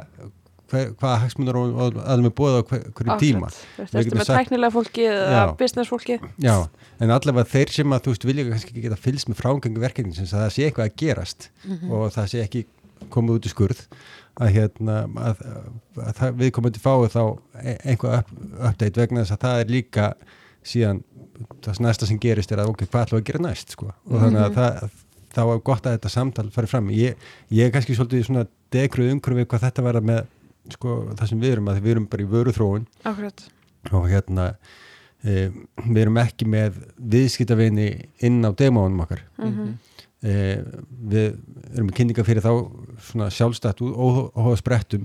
hvaða 1.00 1.18
hagsmunar 1.24 1.58
og, 1.60 1.98
aðlum 2.04 2.28
er 2.30 2.34
búið 2.40 2.56
á 2.56 2.62
hver, 2.70 2.82
hverju 2.98 3.16
tíma 3.22 3.50
ertu 3.78 4.02
getum 4.04 4.18
með 4.20 4.30
tæknilega 4.32 4.74
fólki 4.74 5.06
eða 5.10 5.44
business 5.60 5.90
fólki 5.92 6.18
já, 6.42 6.56
en 7.00 7.10
allavega 7.14 7.50
þeir 7.54 7.72
sem 7.76 7.94
að 7.96 8.04
þú 8.06 8.14
veist 8.14 8.26
vilja 8.30 8.46
kannski 8.50 8.72
ekki 8.74 8.84
geta 8.88 9.00
fylgst 9.06 9.28
með 9.32 9.40
frágangu 9.42 9.80
verkefni 9.84 10.14
sem 10.18 10.26
það 10.30 10.50
sé 10.56 10.66
eitthvað 10.68 10.90
að 10.90 10.96
gerast 11.04 11.48
Mhm. 11.64 11.90
og 11.90 12.12
það 12.14 12.28
sé 12.34 12.42
ekki 12.44 12.64
komið 13.10 13.36
út 13.38 13.46
í 13.46 13.52
skurð 13.52 13.80
að 14.40 14.48
hérna 14.56 14.94
að, 15.14 15.42
að 16.00 16.14
það, 16.18 16.30
við 16.40 16.50
komum 16.56 16.72
til 16.74 16.82
fáið 16.82 17.12
þá 17.14 17.24
e- 17.62 17.78
einhvað 17.92 18.18
up, 18.18 18.30
update 18.70 19.00
vegna 19.00 19.22
þess 19.24 19.34
að 19.36 19.42
það 19.44 19.60
er 19.64 19.72
líka 19.74 20.06
síðan 20.64 21.02
það 21.62 21.80
næsta 21.84 22.06
sem 22.08 22.18
gerist 22.22 22.52
er 22.54 22.62
að 22.62 22.70
ok, 22.72 22.84
hvað 22.88 23.04
ætlum 23.06 23.18
við 23.18 23.22
að 23.22 23.28
gera 23.30 23.42
næst 23.44 23.70
sko? 23.76 23.90
og 24.10 24.20
þannig 24.22 24.40
Mhm. 24.40 24.46
að 24.48 24.54
það, 24.54 24.90
þá 25.34 25.40
er 25.54 25.60
gott 25.66 25.86
að 25.86 25.94
þetta 25.98 26.10
samtal 26.14 26.50
fari 26.54 26.66
fram 26.70 26.88
ég, 26.94 27.14
ég 27.50 27.66
er 27.66 27.70
kannski 27.74 27.94
svolítið 27.98 28.24
svona 28.26 28.46
degruð 28.72 29.12
umhverfið 29.14 29.46
hvað 29.50 29.64
þetta 29.68 29.82
verða 29.86 30.02
með 30.02 30.26
sko, 30.72 31.14
það 31.14 31.28
sem 31.28 31.40
við 31.40 31.52
erum 31.52 31.68
að 31.68 31.80
við 31.84 31.90
erum 31.96 32.06
bara 32.08 32.22
í 32.22 32.30
vöruþróun. 32.32 32.86
Akkurat. 33.04 33.44
Og 33.92 34.08
hérna 34.08 34.46
e, 35.24 35.50
við 35.84 36.00
erum 36.06 36.16
ekki 36.22 36.46
með 36.48 36.78
viðskiptavini 36.98 37.88
inn 38.24 38.40
á 38.44 38.50
demónum 38.56 39.04
okkar. 39.04 39.22
Mm 39.38 39.74
e, 40.24 40.34
við 41.04 41.34
erum 41.76 41.88
með 41.90 41.94
kynninga 41.98 42.24
fyrir 42.24 42.40
þá 42.40 42.52
svona 43.10 43.26
sjálfstætt 43.28 43.82
óhóða 43.84 44.56
sprettum. 44.56 45.02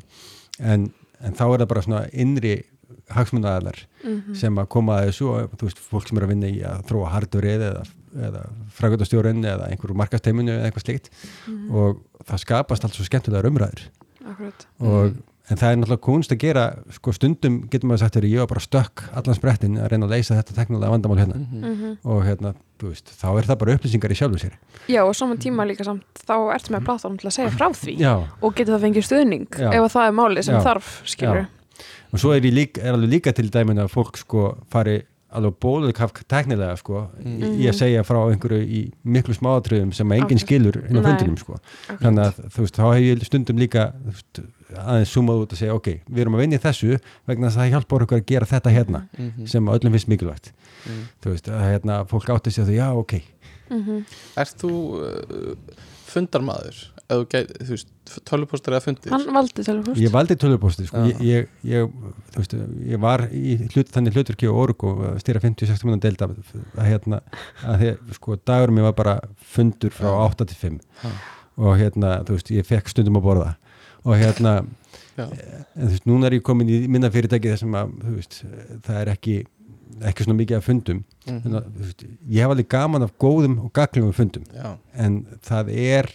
En, 0.63 0.85
en 1.19 1.33
þá 1.35 1.43
er 1.49 1.59
það 1.59 1.67
bara 1.73 1.81
svona 1.83 2.05
innri 2.13 2.53
hagsmunnaðalar 3.11 3.81
Mhm. 4.03 4.35
sem 4.37 4.55
að 4.55 4.67
koma 4.69 4.99
að 5.01 5.09
þessu 5.09 5.27
og 5.27 5.57
þú 5.59 5.67
veist, 5.67 5.79
fólk 5.91 6.07
sem 6.07 6.17
er 6.17 6.23
að 6.23 6.29
vinna 6.31 6.47
í 6.47 6.61
að 6.63 6.85
þróa 6.87 7.09
hardverið 7.11 7.63
eða, 7.67 7.81
eða 8.29 8.43
frækvöldastjórinn 8.77 9.43
eða 9.43 9.67
einhverju 9.73 9.97
markasteiminu 9.99 10.53
eða 10.55 10.69
eitthvað 10.69 10.85
slikt 10.85 11.09
Mhm. 11.47 11.71
og 11.75 11.99
það 12.23 12.39
skapast 12.45 12.85
alls 12.85 12.95
svo 12.95 13.03
skemmtilegar 13.09 13.49
umræður. 13.49 13.83
Akkurat. 14.23 14.65
Og, 14.79 15.17
en 15.49 15.57
það 15.57 15.71
er 15.71 15.77
náttúrulega 15.79 16.03
kunst 16.05 16.31
að 16.33 16.39
gera 16.43 16.63
sko 16.93 17.11
stundum 17.15 17.55
getur 17.71 17.89
maður 17.89 18.03
sagt 18.03 18.13
þegar 18.17 18.29
ég 18.29 18.39
var 18.43 18.47
bara 18.51 18.63
stökk 18.65 19.03
allan 19.17 19.35
sprettin 19.37 19.77
að 19.81 19.87
reyna 19.93 20.05
að 20.05 20.13
leysa 20.15 20.37
þetta 20.37 20.55
teknulega 20.59 20.91
vandamál 20.93 21.17
hérna 21.23 21.35
Mhm. 21.39 21.63
Mhm. 21.71 21.97
og 22.05 22.23
hérna, 22.27 22.53
þú 22.79 22.89
veist, 22.93 23.05
þá 23.17 23.27
er 23.39 23.43
það 23.49 23.57
bara 23.59 23.73
upplýsingar 23.77 24.11
í 24.13 24.19
sjálfu 24.19 24.39
sér 24.43 24.53
já 24.87 25.01
og 25.05 25.15
saman 25.15 25.37
tíma 25.37 25.65
líka 25.67 25.83
samt 25.83 26.03
þá 26.27 26.35
ertu 26.53 26.69
með 26.75 26.85
platform 26.85 27.17
til 27.17 27.27
að 27.29 27.33
segja 27.39 27.51
frá 27.51 27.67
því 27.73 27.97
Já, 27.99 28.13
og 28.41 28.55
getur 28.55 28.77
það 28.77 28.83
fengið 28.87 29.07
stuðning 29.09 29.47
Já. 29.57 29.69
ef 29.73 29.81
að 29.81 29.93
það 29.95 30.07
er 30.07 30.11
máli 30.21 30.43
sem 30.43 30.55
Já. 30.55 30.61
þarf 30.61 31.01
skilur 31.05 31.47
og 32.13 32.19
svo 32.19 32.31
er, 32.35 32.41
líka, 32.41 32.81
er 32.83 32.93
alveg 32.93 33.09
líka 33.09 33.33
til 33.33 33.49
dæmin 33.49 33.77
að 33.79 33.89
fólk 33.93 34.17
sko 34.17 34.57
fari 34.69 35.03
alveg 35.29 35.55
bóðuðkaf 35.61 36.13
teknilega 36.27 36.75
sko 36.79 37.03
í, 37.21 37.33
í 37.61 37.65
að 37.69 37.75
segja 37.77 38.03
frá 38.07 38.17
einhverju 38.31 38.61
í 38.65 38.79
miklu 39.03 39.35
smáatriðum 39.37 39.91
sem 39.93 40.11
enginn 40.15 40.23
Akkurat. 40.39 40.45
skilur 40.45 40.79
inn 40.89 40.97
á 40.97 41.05
fundinum 41.05 41.37
sko 41.37 41.59
þannig 42.01 42.23
að 42.25 42.39
þú 42.55 42.63
veist, 42.65 42.79
þá 42.79 42.85
hef 42.95 43.03
ég 43.05 43.25
stundum 43.29 43.61
líka 43.61 43.83
veist, 44.07 44.41
aðeins 44.73 45.13
sumað 45.13 45.43
út 45.45 45.53
að 45.53 45.61
segja 45.61 45.75
ok, 45.77 45.89
við 46.09 46.23
erum 46.25 46.37
að 46.37 46.43
vinna 46.45 46.57
í 46.59 46.63
þessu 46.65 46.97
vegna 47.29 47.47
þess 47.49 47.57
að 47.57 47.61
það 47.63 47.73
hjálpar 47.75 48.05
okkur 48.07 48.19
að 48.21 48.25
gera 48.33 48.45
þetta 48.55 48.73
hérna 48.73 49.03
Mhm. 49.19 49.45
sem 49.47 49.65
að 49.69 49.79
öllum 49.79 49.93
finnst 49.97 50.09
mikilvægt 50.09 50.51
Mhm. 50.85 51.03
þú 51.21 51.29
veist, 51.35 51.47
að 51.49 51.65
hérna, 51.69 51.99
fólk 52.09 52.29
átti 52.33 52.51
sig 52.51 52.63
að 52.63 52.69
það, 52.69 52.79
já, 52.81 52.89
ok 52.97 53.13
Mhm. 53.69 54.05
Ert 54.35 54.57
þú 54.57 54.71
uh, 54.97 55.55
fundarmaður? 56.13 56.79
Eða 57.09 57.41
þú 57.57 57.73
veist, 57.73 57.89
tölvupóstur 58.29 58.75
eða 58.75 58.83
fundir? 58.85 59.13
hann 59.13 59.33
valdi 59.33 59.63
telefúst 59.65 60.01
ég 60.01 60.11
valdi 60.13 60.35
tölvupósti, 60.37 60.85
sko, 60.89 61.01
ég, 61.25 61.47
ég, 61.65 61.95
veist, 62.35 62.53
ég 62.85 63.01
var 63.01 63.25
í 63.33 63.55
hlut, 63.63 63.89
þannig 63.95 64.17
hluturki 64.17 64.49
og 64.49 64.59
orgu 64.65 64.91
að 65.09 65.17
stýra 65.23 65.41
50-60 65.41 65.89
minna 65.89 66.03
delta 66.03 66.29
að 66.29 66.85
hérna, 66.85 67.21
að 67.65 67.81
því, 67.81 67.93
sko, 68.19 68.37
dagur 68.45 68.75
mér 68.75 68.89
var 68.91 68.97
bara 68.99 69.15
fundur 69.55 69.95
frá 69.95 70.11
Já. 70.11 70.19
8 70.27 70.49
til 70.51 70.59
5 70.61 70.77
Já. 71.03 71.15
og 71.65 71.81
hérna, 71.81 72.13
þú 72.27 72.37
veist, 72.37 72.53
ég 72.59 72.69
fekk 72.69 72.93
stundum 72.93 73.17
að 73.17 73.25
borða 73.29 73.53
og 74.05 74.19
hérna 74.21 74.59
Já. 75.17 75.25
en 75.25 75.87
þú 75.87 75.93
veist, 75.95 76.09
núna 76.09 76.29
er 76.29 76.37
ég 76.37 76.45
komin 76.45 76.69
í 76.69 76.83
minna 76.91 77.09
fyrirtæki 77.13 77.55
þessum 77.55 77.73
að, 77.79 77.95
þú 78.05 78.17
veist, 78.19 78.43
það 78.85 79.01
er 79.01 79.13
ekki 79.17 79.39
ekki 80.09 80.23
svona 80.25 80.37
mikið 80.39 80.57
af 80.57 80.63
fundum. 80.69 81.03
Mhm. 81.27 81.41
en, 81.45 81.53
að, 81.59 82.05
ég 82.29 82.41
hef 82.43 82.49
alveg 82.53 82.67
gaman 82.69 83.03
af 83.05 83.11
góðum 83.21 83.59
og 83.65 83.73
gaglum 83.73 84.13
fundum. 84.13 84.43
Já, 84.53 84.77
en 84.95 85.25
það 85.45 85.69
er 85.75 86.09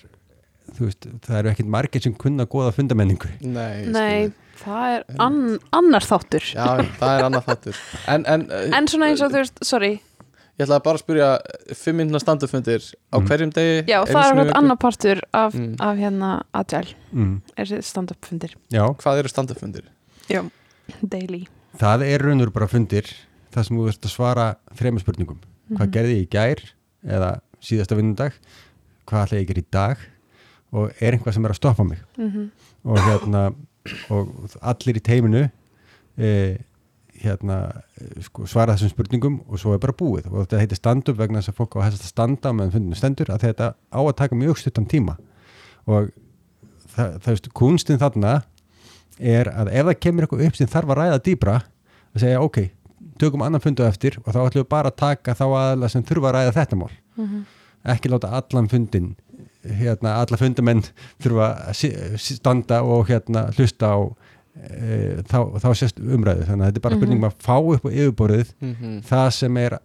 þú 0.74 0.88
veist, 0.88 1.06
það 1.26 1.36
eru 1.38 1.50
ekkit 1.52 1.66
margir 1.70 2.02
sem 2.02 2.14
kunna 2.14 2.46
góða 2.50 2.72
fundamenningu. 2.74 3.28
Nei, 3.40 3.84
nei, 3.86 4.32
það 4.62 4.94
er 4.96 5.04
ann, 5.22 5.58
annar 5.76 6.02
þáttur. 6.02 6.42
Já, 6.54 6.66
það 6.98 7.12
er 7.18 7.24
annað 7.28 7.44
þáttur. 7.50 7.78
En, 8.08 8.24
en, 8.26 8.46
en 8.78 8.88
svona 8.90 9.10
eins 9.12 9.22
og 9.22 9.30
þú 9.34 9.42
veist, 9.42 9.62
sorry. 9.66 9.92
Ég 10.54 10.68
ætlaði 10.68 10.84
bara 10.86 10.98
að 10.98 11.02
spyrja 11.02 11.28
fimm 11.74 11.96
myndina 11.98 12.20
standufundir 12.22 12.82
á 13.10 13.18
Mm. 13.18 13.24
hverjum 13.26 13.50
degi 13.54 13.84
já, 13.90 13.96
það 14.06 14.24
er 14.30 14.36
viku? 14.38 14.52
annar 14.58 14.76
partur 14.78 15.20
af, 15.34 15.54
Mm. 15.54 15.72
af 15.82 15.96
hérna 15.98 16.28
Agile, 16.54 16.94
mm, 17.12 17.40
er 17.58 17.64
þetta 17.66 17.82
stand-up 17.82 18.24
fundir 18.24 18.54
já, 18.70 18.84
Hvað 19.02 19.18
eru 19.18 19.28
standufundir? 19.28 19.82
já, 20.30 20.44
daily. 21.02 21.48
Það 21.76 22.02
er 22.06 22.18
raunur 22.22 22.52
bara 22.54 22.68
fundir 22.70 23.02
það 23.54 23.66
sem 23.68 23.78
þú 23.78 23.84
veist 23.88 24.06
að 24.08 24.14
svara 24.14 24.46
þremur 24.76 25.04
spurningum. 25.04 25.38
Hvað 25.70 25.86
Mhm. 25.86 25.92
gerði 25.94 26.16
ég 26.18 26.26
í 26.26 26.30
gær 26.34 26.60
eða 27.06 27.30
síðasta 27.64 27.96
vinnundag 27.96 28.32
hvað 29.06 29.24
ætla 29.26 29.38
ég 29.38 29.44
að 29.44 29.48
gera 29.52 29.60
í 29.62 29.70
dag? 29.70 29.96
Og 30.74 30.90
er 31.00 31.12
einhvað 31.14 31.34
sem 31.34 31.44
er 31.44 31.50
að 31.54 31.60
stoppa 31.60 31.84
mig? 31.88 31.98
Mhm. 32.18 32.50
og 32.84 32.98
hérna 32.98 33.54
og 34.10 34.28
allir 34.62 34.96
í 34.96 35.00
teiminu 35.04 35.50
e, 36.18 36.58
hérna 37.22 37.82
sko, 38.20 38.44
svara 38.46 38.74
þessum 38.74 38.90
spurningum 38.92 39.40
og 39.48 39.58
svo 39.58 39.72
er 39.74 39.78
bara 39.78 39.92
búið. 39.92 40.26
Og 40.32 40.46
þetta 40.46 40.60
heitir 40.60 40.76
stand-up 40.76 41.16
vegna 41.16 41.38
þess 41.40 41.52
að 41.52 41.58
fólk 41.60 41.76
á 41.80 41.88
þess 41.88 42.02
að 42.04 42.12
standa 42.12 42.52
meðan 42.52 42.72
fundinu 42.72 42.96
stendur 42.96 43.26
að 43.32 43.40
þetta 43.46 43.74
á 43.92 43.98
að 44.00 44.16
taka 44.16 44.34
mjög 44.36 44.56
stuttan 44.58 44.86
tíma. 44.86 45.16
Og 45.86 46.10
það, 46.96 47.18
það 47.20 47.30
veist, 47.32 47.48
kunstin 47.54 47.98
þarna 48.00 48.42
er 49.20 49.44
að 49.52 49.68
ef 49.72 49.86
það 49.86 50.00
kemur 50.00 50.26
eitthvað 50.26 50.46
upp 50.48 50.56
sem 50.56 50.66
þarf 50.66 50.88
að 50.90 50.98
ræða 51.00 51.22
dýbra 51.28 51.56
að 52.14 52.20
segja 52.24 52.40
ok, 52.42 52.58
tökum 53.18 53.42
annan 53.42 53.60
fundu 53.60 53.84
eftir 53.86 54.18
og 54.24 54.32
þá 54.34 54.40
ætlum 54.48 54.62
við 54.64 54.68
bara 54.68 54.90
að 54.90 54.96
taka 54.96 55.34
þá 55.34 55.44
aðla 55.60 55.88
sem 55.90 56.02
þurfa 56.02 56.30
að 56.30 56.34
ræða 56.38 56.52
þetta 56.58 56.76
mál. 56.80 56.90
Mhm. 57.16 57.44
ekki 57.84 58.08
láta 58.08 58.30
allan 58.32 58.68
fundin 58.68 59.10
hérna, 59.64 60.14
alla 60.22 60.36
fundamenn 60.40 60.82
þurfa 61.22 61.68
að 61.68 61.74
si- 61.74 61.96
si- 62.16 62.34
standa 62.36 62.82
og 62.82 63.06
hérna 63.08 63.50
hlusta 63.56 63.86
á 63.92 63.98
e, 64.56 65.22
þá, 65.28 65.38
þá 65.60 65.68
sést 65.74 65.98
umræðu. 66.00 66.44
Þannig 66.46 66.64
að 66.64 66.70
þetta 66.72 66.76
er 66.76 66.80
bara 66.80 66.94
Mhm. 66.94 67.00
spurning 67.02 67.24
um 67.24 67.30
að 67.30 67.36
fá 67.42 67.56
upp 67.74 67.84
á 67.84 67.90
yfirborðið 67.90 68.52
Mm 68.62 69.00
það 69.02 69.32
sem 69.32 69.56
er 69.56 69.78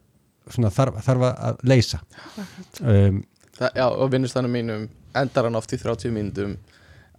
svona, 0.49 0.69
þarf, 0.69 1.03
þarf 1.03 1.21
að 1.35 1.57
leysa. 1.63 1.99
Um, 2.81 3.23
Það, 3.59 3.71
já, 3.75 3.85
og 3.91 4.11
vinnustannum 4.11 4.51
mínum 4.55 4.89
endar 5.15 5.43
hann 5.43 5.55
oft 5.59 5.73
í 5.73 5.77
30 5.81 6.11
mínútum 6.15 6.57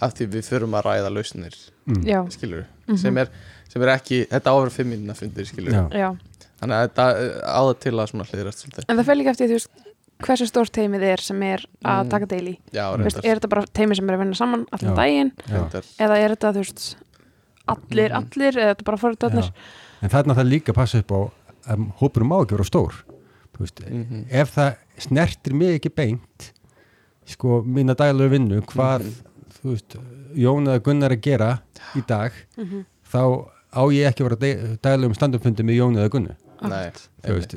af 0.00 0.14
því 0.14 0.26
við 0.32 0.46
þurfum 0.48 0.76
að 0.78 0.86
ræða 0.88 1.10
lausnir 1.12 1.56
mm, 1.86 2.04
já, 2.08 2.22
skilur, 2.32 2.64
Mhm. 2.88 2.96
sem, 2.96 3.18
er, 3.18 3.28
sem 3.70 3.82
er 3.86 3.92
ekki 3.94 4.24
þetta 4.30 4.52
áfram 4.54 4.74
5 4.74 4.90
mínúna 4.90 5.14
fundir 5.18 5.46
skilur 5.48 5.72
já, 5.72 5.84
já 5.94 6.08
þannig 6.60 6.76
að 6.76 6.82
þetta 6.88 7.06
eh, 7.20 7.38
á 7.46 7.60
það 7.64 7.78
til 7.86 7.94
að 7.96 8.10
svona 8.12 8.26
hliðrast 8.30 8.64
svolítið 8.64 8.84
en 8.90 8.96
það 9.00 9.06
fer 9.10 9.18
líka 9.20 9.30
eftir 9.34 9.48
þú 9.52 9.56
veist 9.58 9.86
hversu 10.20 10.46
stórt 10.50 10.72
teimið 10.76 11.02
er 11.14 11.22
sem 11.24 11.42
er 11.42 11.62
að 11.80 12.00
Mm. 12.04 12.10
taka 12.12 12.26
daily 12.28 12.58
já, 12.74 12.84
Þú 12.92 13.04
veist, 13.06 13.16
reyndar, 13.16 13.30
er 13.30 13.38
þetta 13.40 13.48
bara 13.54 13.62
teimi 13.72 13.96
sem 13.96 14.10
er 14.10 14.16
að 14.16 14.20
vinna 14.24 14.36
saman 14.36 14.66
allan 14.72 14.90
Já. 14.92 14.96
daginn 14.98 15.30
já. 15.48 15.82
eða 16.04 16.16
er 16.20 16.34
þetta 16.36 16.52
þú 16.52 16.60
veist 16.64 16.96
allir, 17.70 18.10
Mhm. 18.10 18.18
allir 18.20 18.52
eða 18.58 18.66
er 18.68 18.74
þetta 18.74 18.84
bara 18.84 18.96
fóröldarnir 19.00 19.44
Já. 19.48 19.52
en 20.02 20.08
þarna 20.10 20.34
það 20.36 20.50
líka 20.50 20.72
að 20.72 20.74
passa 20.80 20.98
upp 20.98 21.10
á 21.16 21.20
að 21.70 21.86
hópurum 22.00 22.28
má 22.28 22.36
ekki 22.44 22.56
vera 22.58 22.64
stór 22.68 22.92
Þú 23.60 23.64
veist, 23.66 23.80
Mhm. 23.90 24.26
ef 24.30 24.54
það 24.56 24.76
snertir 24.98 25.52
mig 25.54 25.80
ekki 25.80 25.90
beint 25.94 26.52
sko 27.26 27.62
mína 27.64 27.94
daglegu 27.94 28.30
vinnu 28.30 28.60
hvað 28.62 29.00
Mhm. 29.00 29.14
þú 29.60 29.70
veist, 29.74 29.96
Jón 30.36 30.64
eða 30.68 30.80
Gunnar 30.82 31.10
að 31.12 31.20
gera 31.20 31.62
í 31.96 32.06
dag 32.06 32.32
Mhm. 32.56 32.84
þá 33.12 33.48
á 33.70 33.82
ég 33.94 34.06
ekki 34.10 34.24
að 34.24 34.28
vera 34.28 34.40
de- 34.44 34.76
daglegum 34.82 35.14
standupfundi 35.18 35.66
með 35.66 35.78
Jón 35.80 35.98
eða 36.00 36.12
Gunnu? 36.14 36.36
Nei, 36.60 36.90
Þú 37.24 37.36
veist, 37.38 37.54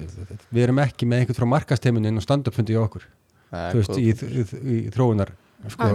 við 0.54 0.64
erum 0.64 0.80
ekki 0.80 1.08
með 1.10 1.24
einhvern 1.24 1.40
frá 1.42 1.48
markasteiminu 1.58 2.08
inn 2.08 2.20
á 2.20 2.24
standupfundi 2.24 2.76
í 2.76 2.80
okkur. 2.80 3.04
Nei, 3.52 3.72
veist, 3.76 3.90
góð. 3.92 4.00
í, 4.00 4.14
í, 4.14 4.44
í 4.74 4.78
þróunar 4.96 5.34
sko, 5.74 5.90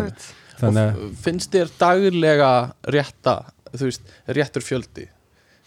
þannig 0.61 0.83
að 0.83 1.07
finnst 1.25 1.55
þér 1.55 1.71
daglega 1.81 2.51
rétta 2.95 3.37
veist, 3.81 4.03
réttur 4.29 4.65
fjöldi? 4.65 5.07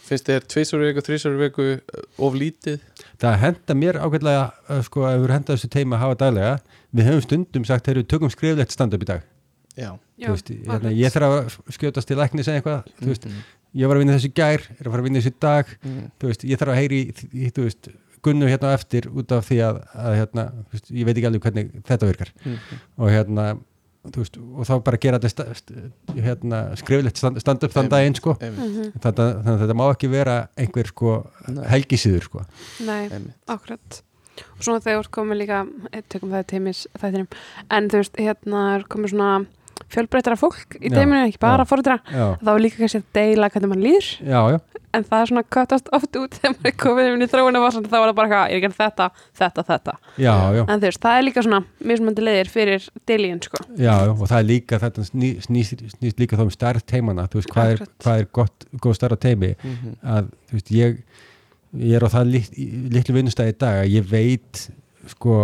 Finnst 0.01 0.27
þér 0.27 0.45
tvisar 0.49 0.81
viku, 0.81 1.01
þrísar 1.05 1.35
viku 1.39 1.65
eh, 1.77 2.05
of 2.19 2.33
lítið? 2.35 2.81
Það 3.21 3.35
henda 3.45 3.75
mér 3.77 3.99
ágætlega 4.01 4.45
uh, 4.67 4.79
sko, 4.83 5.05
ef 5.07 5.21
við 5.23 5.33
henda 5.35 5.53
þessu 5.55 5.69
teima 5.71 5.95
að 5.95 6.01
hafa 6.03 6.17
daglega. 6.25 6.53
Við 6.91 7.07
hefum 7.07 7.21
stundum 7.27 7.67
sagt, 7.69 7.85
þegar 7.85 8.01
við 8.01 8.07
tökum 8.11 8.31
skriflegt 8.33 8.73
stand-up 8.75 9.05
í 9.05 9.07
dag. 9.07 9.21
Já, 9.77 9.91
Já, 10.19 10.27
veist, 10.33 10.49
hérna, 10.51 10.91
ég 10.97 11.13
þarf 11.13 11.35
að 11.37 11.55
skjótast 11.77 12.09
til 12.09 12.17
læknis 12.19 12.49
eða 12.51 12.59
eitthvað, 12.59 12.89
veist, 13.07 13.25
Mhm. 13.29 13.45
Ég 13.75 13.87
var 13.87 13.95
að 13.97 14.03
vinna 14.03 14.17
þessu 14.17 14.29
í 14.31 14.35
gær, 14.35 14.61
er 14.79 14.85
að 14.87 14.91
fara 14.91 15.01
að 15.01 15.07
vinna 15.09 15.19
þessu 15.21 15.31
í 15.33 15.39
dag 15.41 15.65
þú 16.19 16.27
veist, 16.31 16.43
ég 16.43 16.59
þarf 16.61 16.73
að 16.73 16.79
heyri 16.81 17.01
í, 17.01 17.11
í, 17.31 17.49
þú 17.55 17.65
veist, 17.69 17.91
gunnu 18.21 18.45
hérna 18.51 18.73
eftir 18.77 19.07
út 19.09 19.31
af 19.33 19.47
því 19.49 19.59
að, 19.65 19.81
að 19.97 20.15
hérna, 20.19 20.43
þú 20.69 20.75
veist, 20.77 20.91
ég 20.93 21.05
veit 21.07 21.17
ekki 21.17 21.29
alveg 21.31 21.41
hvernig 21.47 21.71
þetta 21.87 22.09
virkar 22.11 22.33
Mhm. 22.45 22.81
og 22.97 23.09
hérna 23.09 23.45
þú 24.01 24.17
veist, 24.23 24.37
og 24.41 24.65
þá 24.65 24.73
bara 24.83 24.97
gera 24.97 25.19
þetta 25.21 25.81
hérna, 26.17 26.59
skriflegt 26.79 27.17
stand, 27.21 27.39
stand 27.41 27.63
upp 27.63 27.71
þann 27.73 27.85
Einmitt. 27.85 27.91
daginn 27.95 28.15
sko. 28.17 28.33
Mhm. 28.41 28.93
þetta, 28.99 29.25
þannig 29.43 29.55
að 29.55 29.63
þetta 29.65 29.75
má 29.77 29.83
ekki 29.93 30.09
vera 30.09 30.37
einhver 30.57 30.87
sko, 30.89 31.11
Nei. 31.47 31.65
helgisíður 31.69 32.23
sko. 32.29 32.45
Nei, 32.85 33.09
akkurat 33.47 34.01
og 34.41 34.63
svona 34.65 34.79
þegar 34.81 34.99
ert 35.03 35.11
komið 35.11 35.37
líka 35.41 35.57
eh, 35.93 36.01
tökum 36.09 36.31
það 36.31 36.41
í 36.43 36.47
teimis 36.49 36.87
þættinum 36.97 37.27
en 37.69 37.89
þú 37.91 37.99
veist, 38.01 38.15
hérna 38.17 38.61
er 38.79 38.83
komið 38.89 39.11
svona 39.13 39.45
fjölbreytara 39.93 40.37
fólk 40.39 40.77
í 40.79 40.89
Já, 40.89 40.95
teiminu, 40.97 41.21
ekki 41.27 41.39
bara 41.41 41.65
já, 42.11 42.25
þá 42.41 42.51
er 42.53 42.61
líka 42.65 42.81
kannski 42.81 43.01
að 43.01 43.07
deila 43.17 43.49
hvernig 43.53 43.71
mann 43.71 43.83
líður. 43.85 44.09
Já, 44.25 44.39
já, 44.53 44.59
en 44.91 45.05
það 45.07 45.21
er 45.23 45.29
svona 45.31 45.43
köttast 45.55 45.91
oft 45.95 46.17
út 46.19 46.35
þegar 46.35 46.55
maður 46.57 46.71
er 46.71 46.75
komið 46.83 47.09
inn 47.13 47.25
í 47.25 47.29
þróuna 47.31 47.61
þá 47.91 47.95
er 47.97 48.11
það 48.11 48.15
bara 48.19 48.27
eitthvað, 48.27 48.53
ég 48.55 48.67
er 48.67 48.75
þetta, 48.79 49.07
þetta, 49.41 49.65
þetta. 49.71 49.95
Já, 50.17 50.33
já, 50.57 50.61
en 50.65 50.81
þú 50.83 50.89
veist, 50.89 51.01
það 51.05 51.17
er 51.21 51.25
líka 51.27 51.45
svona 51.47 51.61
mismöndi 51.91 52.25
leiðir 52.27 52.51
fyrir 52.51 52.87
deilíin 53.07 53.41
sko. 53.45 53.63
Já, 53.79 53.93
já 54.05 54.11
og 54.11 54.23
það 54.27 54.37
er 54.41 54.47
líka 54.51 54.81
þetta 54.83 55.07
sný, 55.07 55.31
snýst, 55.47 55.83
snýst 55.95 56.19
líka 56.19 56.39
þá 56.39 56.45
um 56.47 56.53
stærð 56.53 56.85
teimana, 56.91 57.27
þú 57.31 57.39
veist, 57.39 57.51
hvað 57.55 57.73
er, 57.75 57.83
hvað 58.03 58.23
er 58.23 58.31
gott, 58.39 58.67
góð 58.83 58.97
stærð 58.99 59.15
á 59.15 59.19
teimi 59.27 59.53
Mhm. 59.61 59.95
að, 60.03 60.31
þú 60.49 60.57
veist, 60.59 60.71
ég 60.75 61.03
ég 61.71 61.95
er 61.95 62.03
á 62.03 62.09
það 62.11 62.31
lit, 62.33 62.49
litlu 62.91 63.15
vinnustæði 63.15 63.53
í 63.53 63.57
dag 63.63 63.77
að 63.85 63.93
ég 63.95 64.07
veit 64.11 64.63
sko, 65.13 65.35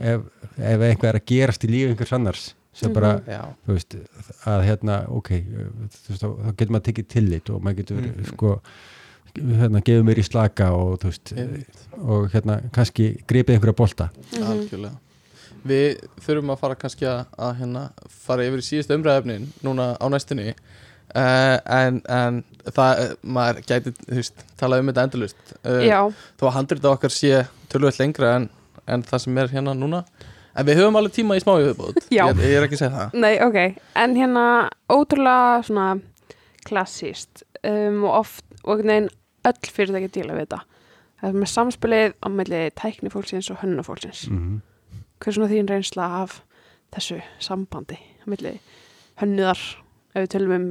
ef, 0.00 0.24
ef 0.58 0.80
einhver 0.88 1.12
er 1.12 1.18
að 1.20 1.26
gerast 1.30 1.64
í 1.64 1.70
lífi 1.70 1.92
einhvers 1.92 2.12
annars 2.16 2.46
sem 2.72 2.92
bara, 2.94 3.16
Já, 3.26 3.42
þú 3.66 3.74
veist 3.74 3.96
að 4.46 4.64
hérna, 4.68 4.96
ok 5.10 5.28
veist, 5.30 6.00
þá, 6.20 6.26
þá 6.30 6.50
getur 6.56 6.72
maður 6.76 6.86
tekið 6.88 7.08
tillit 7.16 7.50
og 7.50 7.62
maður 7.66 7.78
getur 7.82 8.00
Mhm. 8.00 8.26
sko 8.30 8.52
hérna, 9.34 9.80
gefið 9.86 10.04
mér 10.06 10.18
í 10.18 10.26
slaka 10.26 10.70
og 10.74 10.98
þú 11.02 11.10
veist, 11.10 11.32
og 12.02 12.28
hérna 12.34 12.60
kannski 12.74 13.08
gripið 13.30 13.56
einhverja 13.58 13.76
bolta. 13.78 14.10
Mhm. 14.34 14.46
algjörlega. 14.50 14.98
Við 15.66 16.00
þurfum 16.24 16.50
að 16.54 16.58
fara 16.62 16.74
kannski 16.74 17.04
að, 17.06 17.26
að 17.38 17.56
hérna, 17.60 17.82
fara 18.08 18.46
yfir 18.48 18.62
í 18.62 18.68
síðustu 18.70 18.96
umræðefnin 18.96 19.48
núna 19.62 19.90
á 20.00 20.06
næstunni 20.08 20.54
uh, 20.54 21.58
en, 21.66 22.00
en 22.08 22.44
það, 22.72 23.16
maður 23.22 23.60
gæti, 23.68 23.92
þú 24.06 24.16
veist, 24.22 24.44
talað 24.56 24.80
um 24.80 24.88
þetta 24.92 25.04
endalust 25.08 25.54
uh, 25.66 25.82
Já, 25.84 26.00
þó 26.40 26.46
að 26.48 26.54
handrita 26.56 26.90
okkar 26.94 27.12
sé 27.12 27.42
tölvöld 27.68 27.98
lengra 28.00 28.36
en, 28.38 28.48
en 28.88 29.02
það 29.02 29.18
sem 29.26 29.38
er 29.42 29.52
hérna 29.52 29.74
núna 29.76 30.04
en 30.54 30.66
við 30.66 30.80
höfum 30.80 30.98
alveg 31.00 31.16
tíma 31.18 31.38
í 31.38 31.42
smá 31.44 31.54
viðbót 31.58 32.00
Já. 32.16 32.24
ég, 32.30 32.42
ég 32.42 32.56
er 32.58 32.66
ekki 32.66 32.78
að 32.78 32.82
segja 32.84 32.96
það 32.96 33.20
nei, 33.24 33.34
ok 33.44 33.60
En 34.00 34.16
hérna, 34.18 34.44
ótrúlega 34.90 35.62
svona 35.66 35.86
klassíst 36.66 37.44
um, 37.64 38.04
og 38.04 38.18
oft, 38.24 38.44
og 38.64 38.74
einhvern 38.76 38.92
veginn 38.92 39.10
öll 39.50 39.72
fyrirtæki 39.76 40.12
díla 40.18 40.36
við 40.36 40.46
þetta 40.46 40.62
Það 41.20 41.28
er 41.28 41.36
með 41.36 41.50
samspilið 41.52 42.14
á 42.16 42.28
melli 42.32 42.60
tækni 42.80 43.10
fólksins 43.12 43.50
og 43.52 43.60
hönnu 43.60 43.82
fólksins 43.84 44.28
mm 44.30 44.38
-hmm. 44.38 44.60
Hver 45.20 45.28
er 45.28 45.34
svona 45.36 45.52
þín 45.52 45.68
reynsla 45.68 46.04
af 46.22 46.42
þessu 46.94 47.20
sambandi 47.38 47.98
á 48.24 48.24
milli 48.26 48.60
hönnuðar 49.20 49.60
ef 50.14 50.22
við 50.22 50.30
tölum 50.34 50.54
um 50.56 50.66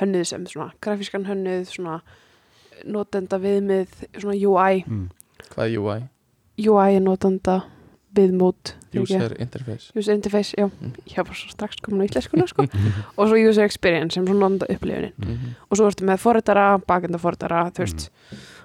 hönnuð 0.00 0.24
sem 0.24 0.46
svona 0.46 0.72
grafískan 0.80 1.26
hönnuð, 1.26 1.64
svona 1.70 2.00
notenda 2.84 3.38
viðmið, 3.38 3.88
svona 4.18 4.34
UI 4.34 4.84
mm. 4.86 5.08
hvað 5.54 5.66
er 5.66 5.78
UI? 5.78 6.00
UI 6.68 6.96
er 6.96 7.04
notenda 7.04 7.60
viðmót 8.16 8.74
User 9.00 9.32
Interface. 9.40 9.92
User 9.96 10.14
interface, 10.14 10.54
já, 10.58 10.66
Mm. 10.80 10.92
ég 11.06 11.16
var 11.26 11.34
svo 11.34 11.48
strax 11.50 11.76
komin 11.82 12.02
á 12.02 12.04
íslenskuna 12.10 12.46
sko, 12.48 12.62
og 13.18 13.28
svo 13.28 13.36
user 13.48 13.64
experience 13.64 14.14
sem 14.14 14.26
svona 14.26 14.40
notenda 14.48 14.66
upplifunin 14.68 15.12
mm 15.16 15.26
-hmm. 15.26 15.54
og 15.70 15.76
svo 15.76 15.86
ertu 15.86 16.04
með 16.04 16.16
forritara, 16.18 16.78
bakenda 16.78 17.18
forritara 17.18 17.70
þú 17.70 17.78
veist, 17.78 18.10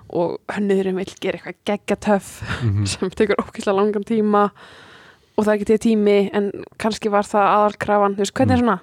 og 0.10 0.38
hönnuðurinn 0.48 0.95
vil 0.95 1.14
gera 1.22 1.38
eitthvað 1.38 1.56
geggjatöf 1.66 2.41
Mhm. 2.64 2.86
sem 2.91 3.10
tekur 3.10 3.36
ókvæslega 3.40 3.76
langan 3.76 4.04
tíma. 4.04 4.49
Og 5.38 5.45
það 5.45 5.49
er 5.54 5.56
ekki 5.60 5.66
til 5.66 5.78
tími 5.95 6.30
en 6.34 6.52
kannski 6.80 7.10
var 7.12 7.22
það 7.24 7.45
aðalkrafan. 7.45 8.16
Þú 8.16 8.18
veist, 8.18 8.34
hvernig 8.34 8.52
er 8.54 8.58
svona, 8.58 8.80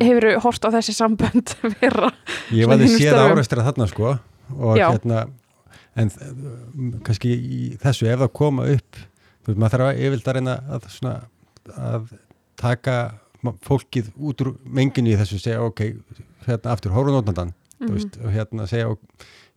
hefur 0.00 0.20
þú 0.22 0.40
hort 0.42 0.64
á 0.64 0.70
þessi 0.74 0.92
sambönd 0.92 1.54
vera 1.80 2.10
Ég 2.50 2.66
var 2.66 2.76
þínum 2.78 2.98
séð 2.98 3.12
störfum. 3.14 3.30
áreistra 3.32 3.62
þarna 3.62 3.86
sko. 3.86 4.18
Og 4.58 4.76
Já. 4.76 4.90
hérna 4.90 5.28
en 5.96 6.10
kannski 7.04 7.30
í 7.30 7.76
þessu 7.78 8.06
ef 8.10 8.18
það 8.18 8.32
koma 8.32 8.62
upp 8.74 8.96
veist, 9.46 9.58
maður 9.60 9.74
þarf 9.76 9.88
að 9.90 10.02
yfirlt 10.06 10.28
að 10.30 10.34
reyna 10.38 10.54
að, 10.76 10.88
svona, 10.94 11.14
að 11.76 12.12
taka 12.60 12.96
fólkið 13.66 14.12
út 14.24 14.40
úr 14.44 14.52
menginu 14.64 15.12
í 15.12 15.18
þessu 15.20 15.38
segja 15.42 15.62
ok, 15.66 15.80
hérna 16.46 16.72
aftur 16.74 16.94
hórunótnandan 16.96 17.52
Mhm. 17.80 17.88
þú 17.88 17.92
veist, 17.96 18.16
og 18.24 18.30
hérna 18.32 18.66
segja 18.70 18.88
og, 18.92 18.98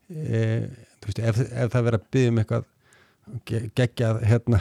e, 0.09 0.67
veist, 1.05 1.19
ef, 1.19 1.37
ef 1.39 1.71
það 1.71 1.85
verið 1.87 1.99
að 1.99 2.07
byggja 2.11 2.29
um 2.33 2.37
eitthvað 2.41 2.65
ge- 3.45 3.69
geggjað 3.77 4.21
hérna 4.25 4.59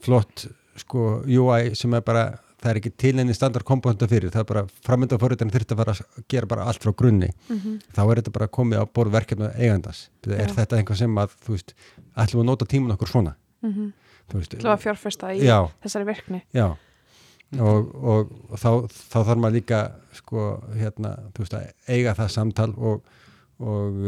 flott 0.00 0.46
sko 0.76 1.22
UI 1.26 1.74
sem 1.74 1.94
er 1.94 2.00
bara 2.06 2.38
það 2.60 2.70
er 2.70 2.78
ekki 2.80 2.90
til 3.00 3.14
enni 3.18 3.32
standardkomponenta 3.34 4.06
fyrir 4.06 4.30
það 4.30 4.40
er 4.44 4.48
bara 4.50 4.62
framöndaforritin 4.84 5.50
þurft 5.50 5.72
að 5.72 5.80
fara 5.80 5.92
að 5.96 6.24
gera 6.28 6.46
bara 6.46 6.64
allt 6.68 6.82
frá 6.84 6.92
grunni 6.94 7.30
Mhm. 7.48 7.80
þá 7.96 8.00
er 8.12 8.20
þetta 8.20 8.32
bara 8.32 8.48
komið 8.48 8.78
á 8.78 8.84
borð 8.92 9.10
verkefna 9.16 9.50
eigandans 9.56 10.08
er 10.28 10.46
Já. 10.46 10.54
þetta 10.54 10.76
einhvað 10.78 10.96
sem 11.00 11.14
að 11.16 11.30
þú 11.46 11.48
veist, 11.56 11.74
ætlum 12.16 12.42
að 12.42 12.50
nota 12.52 12.66
tímun 12.66 12.92
okkur 12.96 13.08
svona 13.08 13.34
þú 13.64 13.72
veist, 13.74 13.94
til 14.30 14.60
að 14.70 14.82
fjárfesta 14.84 15.32
í 15.34 15.42
já, 15.44 15.58
þessari 15.84 16.08
virkni. 16.08 16.42
Já. 16.56 16.68
Og, 17.58 17.88
og, 17.98 18.28
og 18.50 18.60
þá, 18.62 18.68
þá 19.10 19.16
þarf 19.26 19.40
maður 19.42 19.56
líka 19.58 19.80
sko, 20.14 20.44
hérna, 20.78 21.16
þú 21.34 21.42
veist, 21.42 21.56
að 21.58 21.96
eiga 21.96 22.12
það 22.14 22.30
samtal 22.36 22.68
og, 22.78 23.00
og 23.58 23.98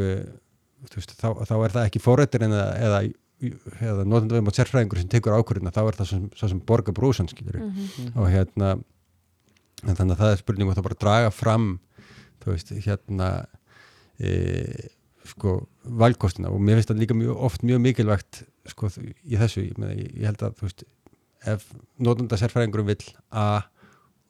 þú 0.92 1.00
veist, 1.00 1.16
þá, 1.18 1.28
þá 1.50 1.54
er 1.58 1.74
það 1.74 1.88
ekki 1.88 2.02
forrættir 2.04 2.44
en 2.46 2.54
eða, 2.54 2.68
eða, 2.86 3.00
eða 3.82 4.06
notendum 4.06 4.50
og 4.52 4.54
sérfræðingur 4.54 5.02
sem 5.02 5.10
tekur 5.10 5.34
ákvörðina, 5.40 5.74
þá 5.74 5.82
er 5.88 5.98
það 5.98 6.10
svo, 6.12 6.20
svo 6.38 6.52
sem 6.52 6.62
borga 6.70 6.94
brúsan, 6.94 7.26
Mhm. 7.32 8.12
og 8.14 8.30
hérna 8.30 8.76
en 9.82 9.96
þannig 9.98 10.14
að 10.14 10.20
það 10.22 10.32
er 10.32 10.40
spurning 10.44 10.68
um 10.68 10.74
það 10.76 10.86
bara 10.86 11.00
draga 11.02 11.30
fram 11.34 11.68
þú 12.44 12.52
veist, 12.54 12.70
hérna 12.86 13.28
e, 14.22 14.88
sko 15.26 15.56
valkostina 15.82 16.50
og 16.50 16.62
mér 16.62 16.78
finnst 16.78 16.92
það 16.92 17.00
líka 17.02 17.16
mjög, 17.18 17.36
oft 17.48 17.62
mjög 17.66 17.82
mikilvægt 17.82 18.42
sko 18.70 18.88
í 19.26 19.36
þessu 19.40 19.64
ég, 19.66 19.78
meina, 19.78 19.94
ég, 19.98 20.24
held 20.26 20.42
að 20.46 20.54
þú 20.60 20.68
veist 20.68 20.84
ef 21.46 21.64
notunda 21.98 22.36
sérfræðingurum 22.38 22.86
vill 22.92 23.06
A 23.30 23.62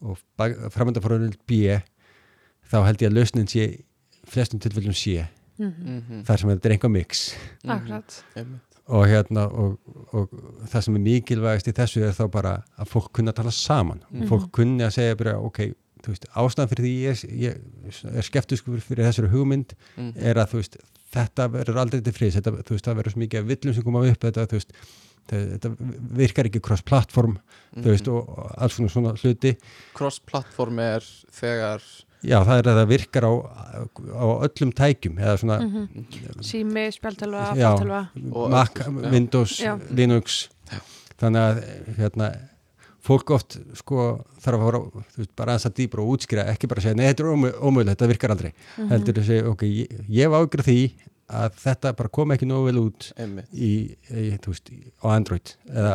og 0.02 0.18
framöndafórunum 0.72 1.30
vill 1.30 1.42
B 1.46 1.78
þá 2.72 2.78
held 2.86 3.02
ég 3.04 3.10
að 3.12 3.18
lausnin 3.18 3.48
sé 3.50 3.66
flestum 4.28 4.60
tilfellum 4.62 4.94
C 4.96 5.26
Mhm. 5.62 6.22
þar 6.24 6.38
sem 6.40 6.48
þetta 6.48 6.64
er 6.66 6.72
einhver 6.72 6.90
mix 6.90 7.34
Akkurat 7.68 8.14
og 8.88 9.04
hérna 9.06 9.44
og, 9.52 9.76
og 10.16 10.30
það 10.72 10.80
sem 10.86 10.96
er 10.96 11.02
mikilvægast 11.04 11.68
í 11.68 11.74
þessu 11.76 12.00
er 12.09 12.14
þá 12.16 12.24
bara 12.32 12.54
að 12.80 12.88
fólk 12.88 13.12
kunna 13.12 13.32
tala 13.36 13.50
saman 13.52 14.00
Mhm. 14.10 14.22
og 14.22 14.28
fólk 14.32 14.48
kunni 14.56 14.82
að 14.82 14.94
segja 14.96 15.14
bara 15.20 15.36
ok, 15.38 15.59
þú 16.02 16.09
veist, 16.09 16.24
ástæðan 16.34 16.70
fyrir 16.72 16.86
því 16.88 16.94
ég, 17.04 17.22
ég 17.36 18.16
er 18.16 18.22
skeptiskur 18.26 18.80
fyrir 18.80 19.04
þessari 19.06 19.30
hugmynd 19.30 19.74
Mhm. 19.98 20.16
er 20.16 20.34
að 20.40 20.50
þú 20.50 20.62
veist, 20.62 20.76
þetta 21.12 21.48
verður 21.52 21.80
aldrei 21.82 22.01
til 22.05 22.12
friðs, 22.16 22.39
þetta, 22.40 22.52
þú 22.66 22.76
veist, 22.76 22.86
það 22.89 22.98
verður 23.01 23.14
svo 23.16 23.22
mikið 23.24 23.40
af 23.43 23.51
villum 23.52 23.74
sem 23.76 23.84
koma 23.86 24.05
upp, 24.09 24.20
þetta, 24.26 24.47
þú 24.51 24.59
veist 24.60 24.72
þetta, 25.32 25.70
virkar 26.18 26.48
ekki 26.51 26.60
cross-platform 26.66 27.36
þú 27.78 27.90
veist, 27.93 28.09
og, 28.10 28.30
alls 28.59 28.74
svona 28.78 28.90
svona 28.93 29.12
hluti 29.20 29.52
Cross-platform 29.94 30.80
er 30.82 31.06
þegar 31.36 31.84
já, 32.22 32.39
það 32.47 32.56
er 32.59 32.70
að 32.72 32.80
það 32.80 32.89
virkar 32.90 33.26
á, 33.28 33.32
á 34.18 34.26
öllum 34.48 34.72
tækjum, 34.78 35.20
eða 35.22 35.36
svona 35.43 35.59
Mhm. 35.62 36.43
Sími, 36.43 36.89
spjaltölva, 36.97 37.44
Já. 37.56 37.70
fartölva 37.70 38.02
Og 38.32 38.51
Mac, 38.51 38.74
já. 38.82 39.10
Windows, 39.12 39.59
Já. 39.60 39.76
Linux 39.90 40.48
þannig 41.22 41.43
að 41.47 41.62
hérna, 41.98 42.32
fólk 43.03 43.33
oft 43.35 43.57
sko, 43.79 44.05
þarf 44.43 44.59
að 44.59 44.66
fara 44.66 44.81
veist, 45.16 45.33
bara 45.39 45.55
aðeins 45.57 45.69
að 45.70 45.77
dýbra 45.81 46.05
og 46.05 46.12
útskýra 46.16 46.45
ekki 46.53 46.69
bara 46.70 46.83
að 46.83 46.87
segja, 46.87 46.99
nei 47.01 47.07
þetta 47.09 47.24
er 47.24 47.33
ómöðulegt, 47.33 47.97
þetta 47.97 48.11
virkar 48.12 48.35
aldrei. 48.37 48.53
Mhm. 48.77 48.89
heldur 48.93 49.19
að 49.23 49.27
segja, 49.31 49.49
ok, 49.51 49.65
ég, 49.66 49.97
ég 50.09 50.29
hef 50.29 50.37
ágjörð 50.39 50.69
því 50.70 50.79
að 51.33 51.59
þetta 51.65 51.93
bara 51.97 52.12
kom 52.12 52.33
ekki 52.35 52.47
nógu 52.47 52.69
vel 52.69 52.79
út 52.85 53.09
í, 53.55 53.73
í 54.12 54.24
þú 54.45 54.53
veist, 54.55 54.73
á 55.03 55.07
Android 55.16 55.55
eða, 55.73 55.93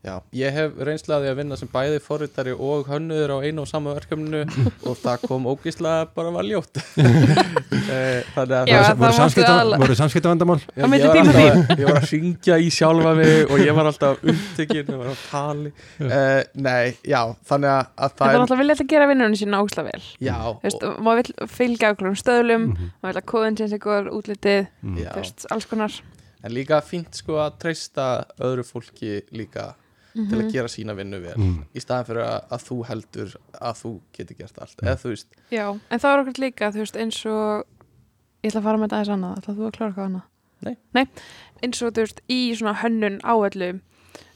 Já, 0.00 0.14
ég 0.32 0.54
hef 0.56 0.78
reynslaði 0.80 1.28
að 1.28 1.34
vinna 1.42 1.56
sem 1.60 1.68
bæði 1.68 1.98
forritari 2.00 2.54
og 2.56 2.86
hönnuður 2.88 3.34
á 3.36 3.38
einu 3.44 3.60
og 3.60 3.68
sama 3.68 3.92
verkefninu 3.98 4.46
og 4.88 4.94
það 4.96 5.26
kom 5.28 5.44
ógíslega 5.50 6.06
bara 6.16 6.30
var 6.32 6.46
ljótt. 6.48 6.80
Eh, 7.90 8.22
Þannig 8.36 8.52
að 8.54 8.68
Já, 8.70 8.76
voru, 8.94 9.14
það 9.16 9.48
aðla- 9.50 9.78
voru 9.80 9.94
samskiptavandamál? 9.98 10.56
Á 10.62 10.86
ég, 10.86 10.86
var 10.86 11.78
ég 11.80 11.86
var 11.88 11.96
að 11.98 12.04
syngja 12.06 12.58
í 12.62 12.68
sjálfa 12.70 13.14
mig 13.18 13.32
og 13.50 13.62
ég 13.64 13.74
var 13.74 13.88
alltaf 13.90 14.20
upptekinn 14.30 14.92
ég 14.92 15.00
var 15.00 15.08
að 15.10 15.24
tali. 15.30 15.72
Uh, 15.98 16.44
Nei, 16.62 16.92
já, 17.02 17.18
þannig 17.50 17.72
að, 17.72 17.90
að 17.98 18.14
Það 18.14 18.22
það 18.22 18.34
er 18.36 18.38
alltaf 18.44 18.62
vilja 18.62 18.76
að 18.78 18.90
gera 18.94 19.08
vinnunum 19.10 19.34
sína 19.40 19.62
ósla 19.64 19.84
vel. 19.88 19.98
Já, 20.22 20.36
Þú 20.38 20.68
veist, 20.68 20.86
og, 20.86 21.00
maður 21.08 21.20
vil 21.32 21.50
fylgja 21.56 21.90
okkur 21.96 22.10
um 22.12 22.18
stöðlum 22.22 22.68
Mhm. 22.70 22.92
maður 23.02 23.12
vil 23.16 23.22
að 23.24 23.28
kóðin 23.34 23.58
sinns 23.58 23.74
eitthvað 23.74 24.10
útlitið 24.20 24.60
Mm. 24.86 25.02
veist, 25.18 25.46
alls 25.50 25.66
konar. 25.66 25.98
En 26.46 26.54
líka 26.54 26.78
fínt 26.80 27.18
sko 27.18 27.40
að 27.42 27.58
treysta 27.64 28.06
öðru 28.38 28.62
fólki 28.70 29.18
líka 29.34 29.72
til 30.14 30.24
Mhm. 30.24 30.40
að 30.46 30.52
gera 30.52 30.68
sína 30.68 30.94
vinnu 30.96 31.20
vel 31.22 31.36
Mm. 31.36 31.64
í 31.74 31.80
staðan 31.80 32.06
fyrir 32.06 32.24
að, 32.26 32.40
að 32.50 32.64
þú 32.68 32.78
heldur 32.86 33.36
að 33.60 33.74
þú 33.82 34.00
geti 34.12 34.34
gert 34.38 34.58
allt 34.58 34.76
eða 34.82 34.96
þú 35.02 35.08
veist, 35.14 35.26
Já, 35.50 35.66
en 35.90 35.98
það 35.98 36.12
er 36.14 36.22
okkur 36.24 36.38
líka, 36.44 36.72
þú 36.72 36.78
veist, 36.82 36.96
eins 36.96 37.26
og 37.26 37.64
ég 38.42 38.50
ætla 38.50 38.60
að 38.60 38.64
fara 38.64 38.78
með 38.78 38.88
þetta 38.88 38.98
aðeins 39.00 39.14
annað 39.16 39.38
ætla 39.38 39.54
þú 39.54 39.66
að 39.68 39.76
klára 39.76 39.94
hvað 39.94 40.06
annað? 40.08 40.22
Nei. 40.94 41.06
eins 41.62 41.82
og 41.82 41.92
þú 41.94 42.00
veist, 42.04 42.20
í 42.28 42.52
svona 42.56 42.74
hönnun 42.82 43.20
áöllu 43.22 43.80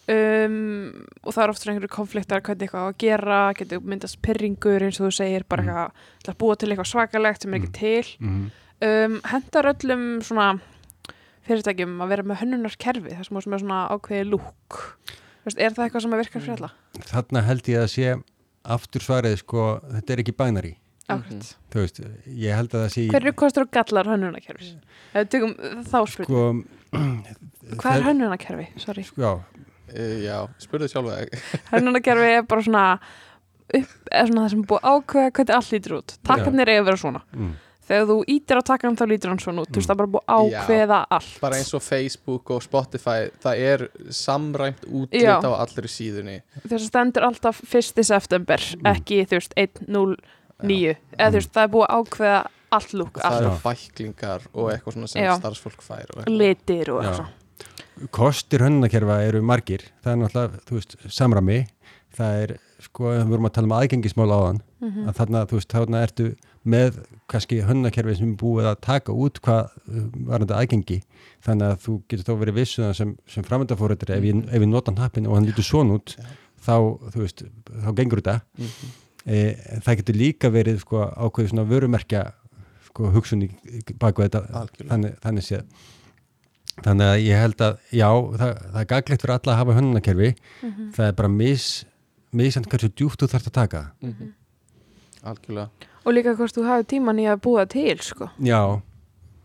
um, 0.09 1.07
og 1.25 1.33
það 1.35 1.43
er 1.45 1.51
oft 1.53 1.63
svona 1.63 1.75
einhverju 1.75 1.93
konfliktar 1.97 2.41
hvernig 2.45 2.69
eitthvað 2.69 2.89
að 2.91 2.99
gera, 2.99 3.39
getur 3.55 3.81
myndast 3.81 4.21
pyrringur 4.23 4.83
eins 4.85 5.01
og 5.01 5.09
þú 5.09 5.13
segir, 5.17 5.45
bara 5.49 5.63
Mm. 5.63 5.69
eitthvað 5.69 5.91
ætla 6.23 6.35
að 6.35 6.39
búa 6.39 6.57
til 6.59 6.69
eitthvað 6.69 6.93
svakalegt 6.93 7.43
sem 7.43 7.55
er 7.55 7.59
ekki 7.59 7.73
Mm. 7.73 7.73
til 7.73 8.05
Mm. 8.21 8.51
um, 8.83 9.21
hendar 9.25 9.65
öllum 9.75 10.23
svona 10.23 10.61
fyrirtækjum 11.47 11.99
að 12.01 12.09
vera 12.09 12.23
með 12.23 12.37
hönnunarkerfi 12.43 13.17
þar 13.17 13.25
sem 13.25 13.37
er 13.53 13.59
svona 13.59 13.89
ákveði 13.91 14.31
lúk 14.31 14.97
veist, 15.49 15.59
er 15.61 15.75
það 15.77 15.85
eitthvað 15.89 16.05
sem 16.07 16.17
virkar 16.19 16.45
fyrir 16.45 16.57
alla? 16.59 16.71
þarna 17.11 17.43
held 17.49 17.69
ég 17.75 17.83
að 17.85 17.91
sé 17.95 18.15
aftur 18.77 19.05
svarið 19.05 19.37
sko, 19.43 19.67
þetta 19.93 20.15
er 20.17 20.23
ekki 20.25 20.37
bænari 20.41 20.73
Akkurat. 21.13 21.51
þú 21.73 21.83
veist, 21.85 21.99
ég 22.33 22.57
held 22.57 22.73
að 22.73 22.85
það 22.87 22.93
sé 22.95 23.03
Hver 23.13 23.21
eru 23.27 23.35
kostur 23.37 23.67
og 23.67 23.73
gallar 23.77 24.09
hönnunarkerfis? 24.09 24.71
Ef 25.13 25.19
við 25.27 25.29
tökum 25.35 25.53
þá 25.85 25.99
spurning. 26.09 26.31
sko 26.31 26.95
Hvað 27.81 27.99
er 27.99 28.07
hönnunarkerfi? 28.09 28.67
Sorry. 28.81 29.05
Já, 29.21 29.31
uh, 29.35 30.17
já, 30.25 30.39
spurðu 30.65 30.89
sjálfa 30.93 31.19
Hönnunarkerfi 31.75 32.31
er 32.39 32.47
bara 32.49 32.65
svona 32.65 32.85
upp, 33.75 33.93
eða 34.13 34.25
svona 34.31 34.45
það 34.47 34.51
sem 34.55 34.65
er 34.65 34.69
búið 34.73 34.81
að 34.81 34.97
ákveða 34.97 35.31
hvernig 35.37 35.55
allt 35.59 35.71
lítur 35.75 35.97
út. 35.99 36.17
Takkarnir 36.29 36.73
eiga 36.73 36.83
að 36.85 36.89
vera 36.91 37.01
svona. 37.05 37.23
mm, 37.37 37.53
þegar 37.89 38.07
þú 38.09 38.17
ítir 38.35 38.57
á 38.59 38.63
takkan 38.65 38.97
þá 38.97 39.05
lítur 39.11 39.29
hann 39.33 39.39
svona 39.43 39.63
út, 39.65 39.69
þú 39.71 39.81
veist 39.81 39.91
það 39.91 39.95
er 39.95 40.01
bara 40.01 40.13
búið 40.15 40.27
að 40.35 40.51
Já. 40.51 40.61
ákveða 40.65 40.99
allt. 41.19 41.41
Bara 41.41 41.57
eins 41.61 41.75
og 41.75 41.83
Facebook 41.85 42.51
og 42.55 42.63
Spotify 42.65 43.19
það 43.45 43.63
er 43.71 43.85
samræmt 44.11 44.85
útlit 44.89 45.23
Já. 45.25 45.37
á 45.45 45.51
allri 45.61 45.89
síðunni. 45.93 46.39
Þess 46.65 46.81
að 46.81 46.89
stendur 46.89 47.27
alltaf 47.29 47.61
1. 47.69 48.03
september 48.05 48.59
ekki 48.95 49.23
þú 49.29 49.39
veist 49.41 49.55
1.09 49.57 50.97
eða 51.19 51.31
þú 51.31 51.39
veist 51.41 51.53
það 51.55 51.63
er 51.69 51.73
búið 51.77 51.95
ákveða 51.99 52.43
allt 52.75 52.93
lúk, 52.99 53.19
það 53.23 53.37
eru 53.39 53.51
bæklingar 53.63 54.47
og 54.53 54.71
eitthvað 54.73 54.97
svona 54.97 55.09
sem 55.13 55.23
Já. 55.23 55.35
starfsfólk 55.39 55.83
fær 55.85 56.11
litir 56.27 56.91
og 56.91 57.05
eitthvað. 57.05 57.33
Kostir 58.11 58.65
hönnakerfa 58.65 59.21
eru 59.29 59.43
margir. 59.47 59.85
Það 60.03 60.11
er 60.11 60.17
náttúrulega, 60.25 60.63
þú 60.67 60.79
veist, 60.81 60.97
samrami 61.15 61.59
það 62.17 62.41
er, 62.43 62.55
sko, 62.83 63.05
við 63.13 63.29
vorum 63.31 63.47
að 63.47 63.53
tala 63.55 63.69
um 63.71 63.77
aðgengismál 63.79 64.31
áðan, 64.35 64.59
Mhm. 64.83 65.07
að 65.09 65.15
þarna, 65.21 65.45
þú 65.47 65.55
veist, 65.61 65.69
þarna 65.73 66.03
ertu 66.03 66.27
með 66.65 66.99
kannski 67.29 67.59
hönnakerfi 67.67 68.15
sem 68.19 68.31
er 68.33 68.37
búið 68.41 68.69
að 68.71 68.79
taka 68.87 69.13
út 69.13 69.41
hvað 69.45 69.67
uh, 69.69 70.05
var 70.31 70.45
þetta 70.45 70.59
aðgengi. 70.63 70.99
Þannig 71.45 71.67
að 71.75 71.81
þú 71.85 71.95
getur 72.09 72.25
þá 72.29 72.35
verið 72.41 72.59
vissuðan 72.61 72.95
sem, 72.97 73.11
sem 73.29 73.45
framöndafórættir 73.45 74.15
ef, 74.17 74.23
ég- 74.25 74.45
ef 74.49 74.61
ég 74.65 74.69
nota 74.71 74.93
hnappin 74.95 75.27
og 75.29 75.37
hann 75.37 75.49
lítur 75.49 75.67
svona 75.67 75.99
út 75.99 76.15
þá, 76.65 76.77
þú 77.13 77.21
veist, 77.25 77.43
þá 77.85 77.91
gengur 78.01 78.23
þetta. 78.23 78.37
Mhm. 78.59 78.93
e, 79.27 79.41
það 79.85 79.97
getur 80.01 80.17
líka 80.21 80.51
verið 80.53 80.81
sko, 80.85 81.03
ákveðið 81.17 81.51
svona 81.53 81.67
vörumerkja 81.69 82.23
sko, 82.89 83.11
hugsun 83.13 83.43
í 83.45 83.51
baku 84.01 84.25
þetta. 84.25 84.43
Þannig, 84.89 85.19
þannig 85.25 85.45
séð. 85.49 85.65
Þannig 86.85 87.07
að 87.13 87.21
ég 87.23 87.39
held 87.39 87.61
að 87.63 87.77
já, 87.95 88.09
það, 88.41 88.55
það 88.73 88.81
er 88.81 88.89
gaglegt 88.91 89.23
fyrir 89.23 89.35
alla 89.37 89.53
að 89.53 89.59
hafa 89.61 89.77
hönnunarkerfi. 89.79 90.31
Mhm. 90.63 90.89
það 90.97 91.07
er 91.09 91.13
bara 91.21 91.29
mis 91.29 91.67
misand 92.35 92.67
hversu 92.67 92.89
djúpt 92.91 93.21
þú 93.23 93.29
þarfst 93.31 93.51
að 93.53 93.59
taka. 93.61 93.83
Mhm. 94.03 94.33
algjörlega 95.25 95.71
og 96.05 96.13
líka 96.15 96.35
hvort 96.37 96.55
þú 96.57 96.65
hafi 96.69 96.85
tíman 96.95 97.19
í 97.23 97.27
að 97.31 97.41
búa 97.41 97.67
til 97.69 97.99
sko. 98.01 98.31
já, 98.41 98.81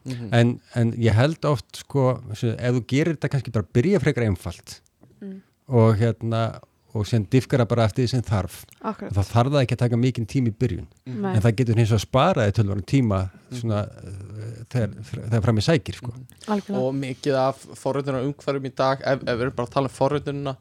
Mhm. 0.05 0.29
en, 0.33 0.61
en 0.75 0.91
ég 0.93 1.13
held 1.13 1.43
oft 1.45 1.75
sko, 1.75 2.21
ef 2.31 2.41
þú 2.73 2.85
gerir 2.87 3.15
þetta 3.17 3.29
kannski 3.29 3.51
bara 3.51 3.65
byrja 3.73 3.99
frekar 3.99 4.23
einfalt 4.25 4.79
Mm. 5.21 5.41
og 5.67 5.97
hérna 5.99 6.59
og 6.95 7.05
sem 7.05 7.25
diffkara 7.25 7.65
bara 7.67 7.83
eftir 7.85 8.05
því 8.05 8.09
sem 8.09 8.21
þarf 8.21 8.63
akkurat, 8.81 9.11
þá 9.13 9.19
þarf 9.27 9.51
það 9.51 9.61
ekki 9.65 9.75
að 9.75 9.77
taka 9.83 9.97
mikinn 9.97 10.25
tíma 10.25 10.47
í 10.47 10.53
byrjun 10.57 10.87
Nei. 11.05 11.35
en 11.35 11.41
það 11.41 11.55
getur 11.59 11.75
hins 11.75 11.91
vegar 11.91 12.05
sparaði 12.05 12.53
tölvarum 12.57 12.85
tíma 12.85 13.29
svona, 13.51 13.81
uh, 13.83 14.63
þegar, 14.71 14.95
þegar 15.03 15.43
fram 15.43 15.57
í 15.57 15.65
sækir 15.67 15.95
sko. 15.99 16.13
algjörlega 16.47 16.79
og 16.87 16.95
mikið 16.95 17.35
af 17.35 17.65
forröðunar 17.75 18.23
umhverfum 18.25 18.65
í 18.65 18.75
dag 18.75 19.01
ef, 19.05 19.19
ef 19.21 19.37
við 19.37 19.41
erum 19.41 19.55
bara 19.59 19.67
að 19.67 19.75
tala 19.75 19.91
um 19.91 19.97
forröðununa 19.99 20.55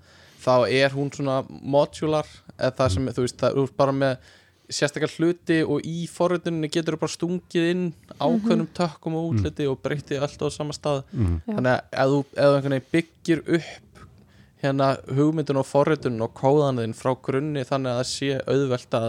þá 0.44 0.68
er 0.68 0.90
hún 0.90 1.10
svona 1.14 1.38
modular 1.48 2.26
eða 2.58 2.74
það 2.76 2.90
sem, 2.90 3.06
þú 3.08 3.22
veist, 3.24 3.36
það 3.38 3.56
er 3.64 3.72
bara 3.78 3.92
með 3.92 4.18
sérstakar 4.68 5.08
hluti 5.16 5.62
og 5.64 5.80
í 5.88 6.06
forröðuninu 6.12 6.68
getur 6.72 6.96
þú 6.96 7.00
bara 7.00 7.14
stungið 7.14 7.68
inn 7.72 7.84
ákveðnum 8.20 8.68
tökkum 8.76 9.14
og 9.16 9.30
útliti 9.32 9.66
og 9.70 9.78
breytið 9.84 10.20
allt 10.26 10.42
á 10.44 10.48
sama 10.52 10.74
stað 10.76 11.04
mm. 11.12 11.38
Já. 11.46 11.54
þannig 11.54 11.70
að 11.72 11.80
ef 12.02 12.10
þú, 12.12 12.18
ef 12.34 12.48
þú 12.48 12.56
einhvern 12.58 12.76
veginn 12.76 12.92
byggir 12.92 13.42
upp 13.58 14.02
hérna 14.62 14.88
hugmyndun 15.14 15.60
og 15.62 15.66
forröðun 15.70 16.20
og 16.26 16.34
kóðanðin 16.36 16.94
frá 16.98 17.12
grunni 17.22 17.64
þannig 17.68 17.94
að 17.94 18.00
það 18.02 18.12
sé 18.12 18.30
auðvelt 18.50 18.96
að 18.98 19.08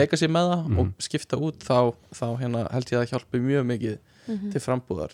leika 0.00 0.16
sér 0.20 0.32
með 0.34 0.50
það 0.52 0.66
Mhm. 0.68 0.78
og 0.82 1.06
skipta 1.06 1.36
út 1.40 1.58
þá, 1.64 1.94
þá 2.12 2.26
hérna, 2.42 2.66
held 2.72 2.90
ég 2.92 2.98
að 2.98 3.02
það 3.06 3.10
hjálpi 3.14 3.40
mjög 3.46 3.66
mikið 3.72 3.98
Mhm. 4.28 4.50
til 4.52 4.60
frambúðar 4.60 5.12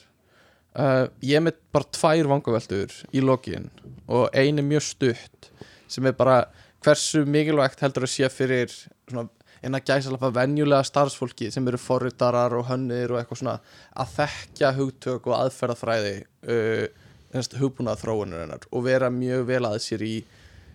uh, 0.75 1.07
ég 1.23 1.37
er 1.37 1.41
með 1.47 1.55
bara 1.73 1.85
tvær 1.93 2.27
vangaveltur 2.33 2.91
í 3.15 3.21
lokin 3.23 3.69
og 4.09 4.31
ein 4.35 4.59
er 4.59 4.65
mjög 4.67 4.83
stutt 4.83 5.51
sem 5.89 6.07
er 6.07 6.13
bara 6.13 6.47
hversu 6.83 7.25
mikilvægt 7.27 7.81
heldur 7.81 8.03
að 8.09 8.15
sé 8.17 8.29
fyrir 8.33 8.71
svona 9.09 9.29
en 9.65 9.79
að 9.79 9.89
gæsa 9.89 10.13
alveg 10.13 10.37
venjulega 10.37 10.87
starfsfólki 10.87 11.51
sem 11.55 11.67
eru 11.71 11.81
forritarar 11.81 12.55
og 12.59 12.69
hönnir 12.69 13.13
og 13.15 13.21
eitthvað 13.21 13.43
svona 13.43 13.59
að 13.97 14.15
þekkja 14.19 14.73
hugtök 14.79 15.29
og 15.31 15.37
aðferðafræði 15.41 16.15
uh, 16.55 16.87
hugbúnað 17.59 18.05
þróunarinnar 18.05 18.69
og 18.71 18.87
vera 18.87 19.11
mjög 19.11 19.47
vel 19.49 19.65
að 19.67 19.81
sér 19.83 20.05
í 20.07 20.17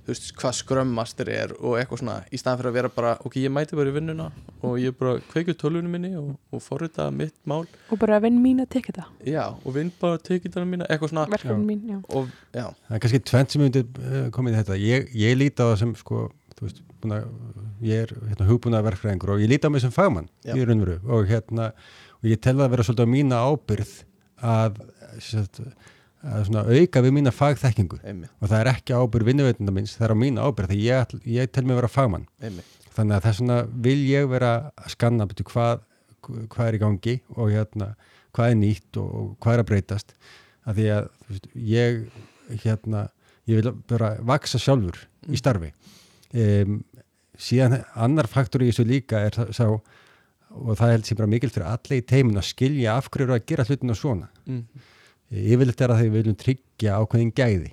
veist, 0.09 0.31
hvað 0.37 0.55
skrömmastir 0.59 1.29
er 1.33 1.53
og 1.57 1.77
eitthvað 1.79 2.01
svona 2.01 2.15
í 2.33 2.39
staðan 2.39 2.59
fyrir 2.61 2.71
að 2.71 2.77
vera 2.79 2.91
bara, 2.93 3.13
ok, 3.25 3.37
ég 3.43 3.53
mæti 3.53 3.77
bara 3.77 3.91
í 3.91 3.95
vinnuna 3.95 4.27
og 4.65 4.75
ég 4.81 4.95
bara 4.99 5.21
kveikju 5.31 5.55
tölvunum 5.59 5.93
minni 5.93 6.11
og, 6.19 6.31
og 6.53 6.63
forrita 6.63 7.09
mitt 7.13 7.35
mál. 7.49 7.63
Og 7.93 8.01
bara 8.01 8.19
vinn 8.23 8.39
mín 8.43 8.63
að 8.63 8.71
tekja 8.75 8.95
það 8.99 9.31
Já, 9.35 9.43
og 9.53 9.75
vinn 9.75 9.91
bara 10.01 10.21
tekitana 10.29 10.67
mína, 10.69 10.87
eitthvað 10.89 11.13
svona. 11.13 11.27
Verkefni 11.31 11.67
mín, 11.67 11.85
já. 11.93 11.99
Og 12.09 12.29
já, 12.55 12.65
það 12.87 12.97
er 12.97 13.03
kannski 13.05 13.23
tvent 13.31 13.55
sem 13.55 13.65
myndi 13.65 13.85
uh, 13.85 14.21
komið 14.35 14.55
í 14.55 14.61
þetta. 14.61 14.79
Ég, 14.83 15.11
ég 15.23 15.39
líti 15.39 15.61
á 15.61 15.69
það 15.69 15.77
sem 15.83 15.95
sko, 15.99 16.25
þú 16.57 16.67
veist, 16.67 16.83
búin 17.03 17.15
að, 17.17 17.27
ég 17.85 18.05
er 18.05 18.13
hérna, 18.29 18.47
hugbúna 18.49 18.81
verkfræðingur 18.85 19.35
og 19.35 19.43
ég 19.43 19.51
líti 19.51 19.69
á 19.69 19.73
mig 19.73 19.83
sem 19.83 19.93
fagmann 19.93 20.29
Já. 20.45 20.53
í 20.55 20.65
raunveru 20.67 20.97
og 21.07 21.29
hérna 21.29 21.71
og 22.19 22.27
ég 22.27 22.41
tel 22.43 22.57
það 22.57 22.65
að 22.65 22.73
vera 22.73 22.85
svolítið 22.87 23.07
á 23.07 23.13
mína 23.13 23.41
ábyrð 23.47 23.93
að, 24.49 24.81
að 25.19 26.47
svona, 26.49 26.65
auka 26.67 27.03
við 27.05 27.15
mína 27.15 27.33
fagþekkingu. 27.35 28.01
Einmitt, 28.03 28.33
og 28.39 28.51
það 28.51 28.63
er 28.63 28.71
ekki 28.73 28.97
ábyrð 28.99 29.29
vinnuveitenda 29.31 29.75
minns, 29.75 29.95
það 29.97 30.09
er 30.09 30.15
á 30.15 30.23
mína 30.23 30.47
ábyrð 30.47 30.73
þegar 30.73 30.85
ég, 30.85 31.27
ég 31.39 31.53
tel 31.55 31.65
mig 31.67 31.79
vera 31.79 31.91
fagmann. 31.91 32.27
Einmitt. 32.43 32.75
Þannig 32.95 33.15
að 33.15 33.27
þess 33.27 33.43
vegna 33.43 33.59
vil 33.87 33.99
ég 34.09 34.27
vera 34.31 34.53
að 34.75 34.89
skanna 34.95 35.29
betur 35.29 35.47
hvað, 35.47 35.85
hvað 36.25 36.65
er 36.65 36.75
í 36.75 36.81
gangi 36.83 37.15
og 37.37 37.53
hérna, 37.53 37.93
hvað 38.35 38.51
er 38.51 38.59
nýtt 38.59 38.99
og, 38.99 39.13
og 39.21 39.29
hvað 39.39 39.55
er 39.55 39.63
að 39.63 39.69
breytast. 39.71 40.11
Að 40.67 40.81
því 40.81 40.89
að 40.97 41.07
veist, 41.29 41.47
ég 41.69 42.59
hérna, 42.65 43.05
ég 43.49 43.61
vil 43.61 43.73
bara 43.89 44.17
vaksa 44.25 44.59
sjálfur 44.61 44.99
í 45.29 45.39
starfi 45.39 45.71
um, 46.33 46.79
síðan 47.39 47.79
annar 47.95 48.27
faktor 48.29 48.63
í 48.65 48.69
þessu 48.71 48.85
líka 48.87 49.23
er 49.29 49.37
sá- 49.55 49.79
og 50.49 50.73
það 50.79 50.93
held 50.95 51.05
sem 51.07 51.19
bara 51.19 51.29
mikil 51.29 51.51
fyrir 51.53 51.69
allir 51.69 52.01
í 52.01 52.05
teimin 52.09 52.39
að 52.41 52.47
skilja 52.49 52.95
af 52.97 53.09
hverju 53.11 53.27
eru 53.27 53.37
að 53.37 53.45
gera 53.51 53.65
hlutina 53.67 53.95
svona. 53.97 54.29
Mm. 54.49 54.63
yfirleitt 55.29 55.81
er 55.85 55.93
að 55.93 56.01
þeir 56.03 56.13
viljum 56.15 56.37
tryggja 56.41 56.97
ákveðin 56.97 57.33
gæði. 57.37 57.71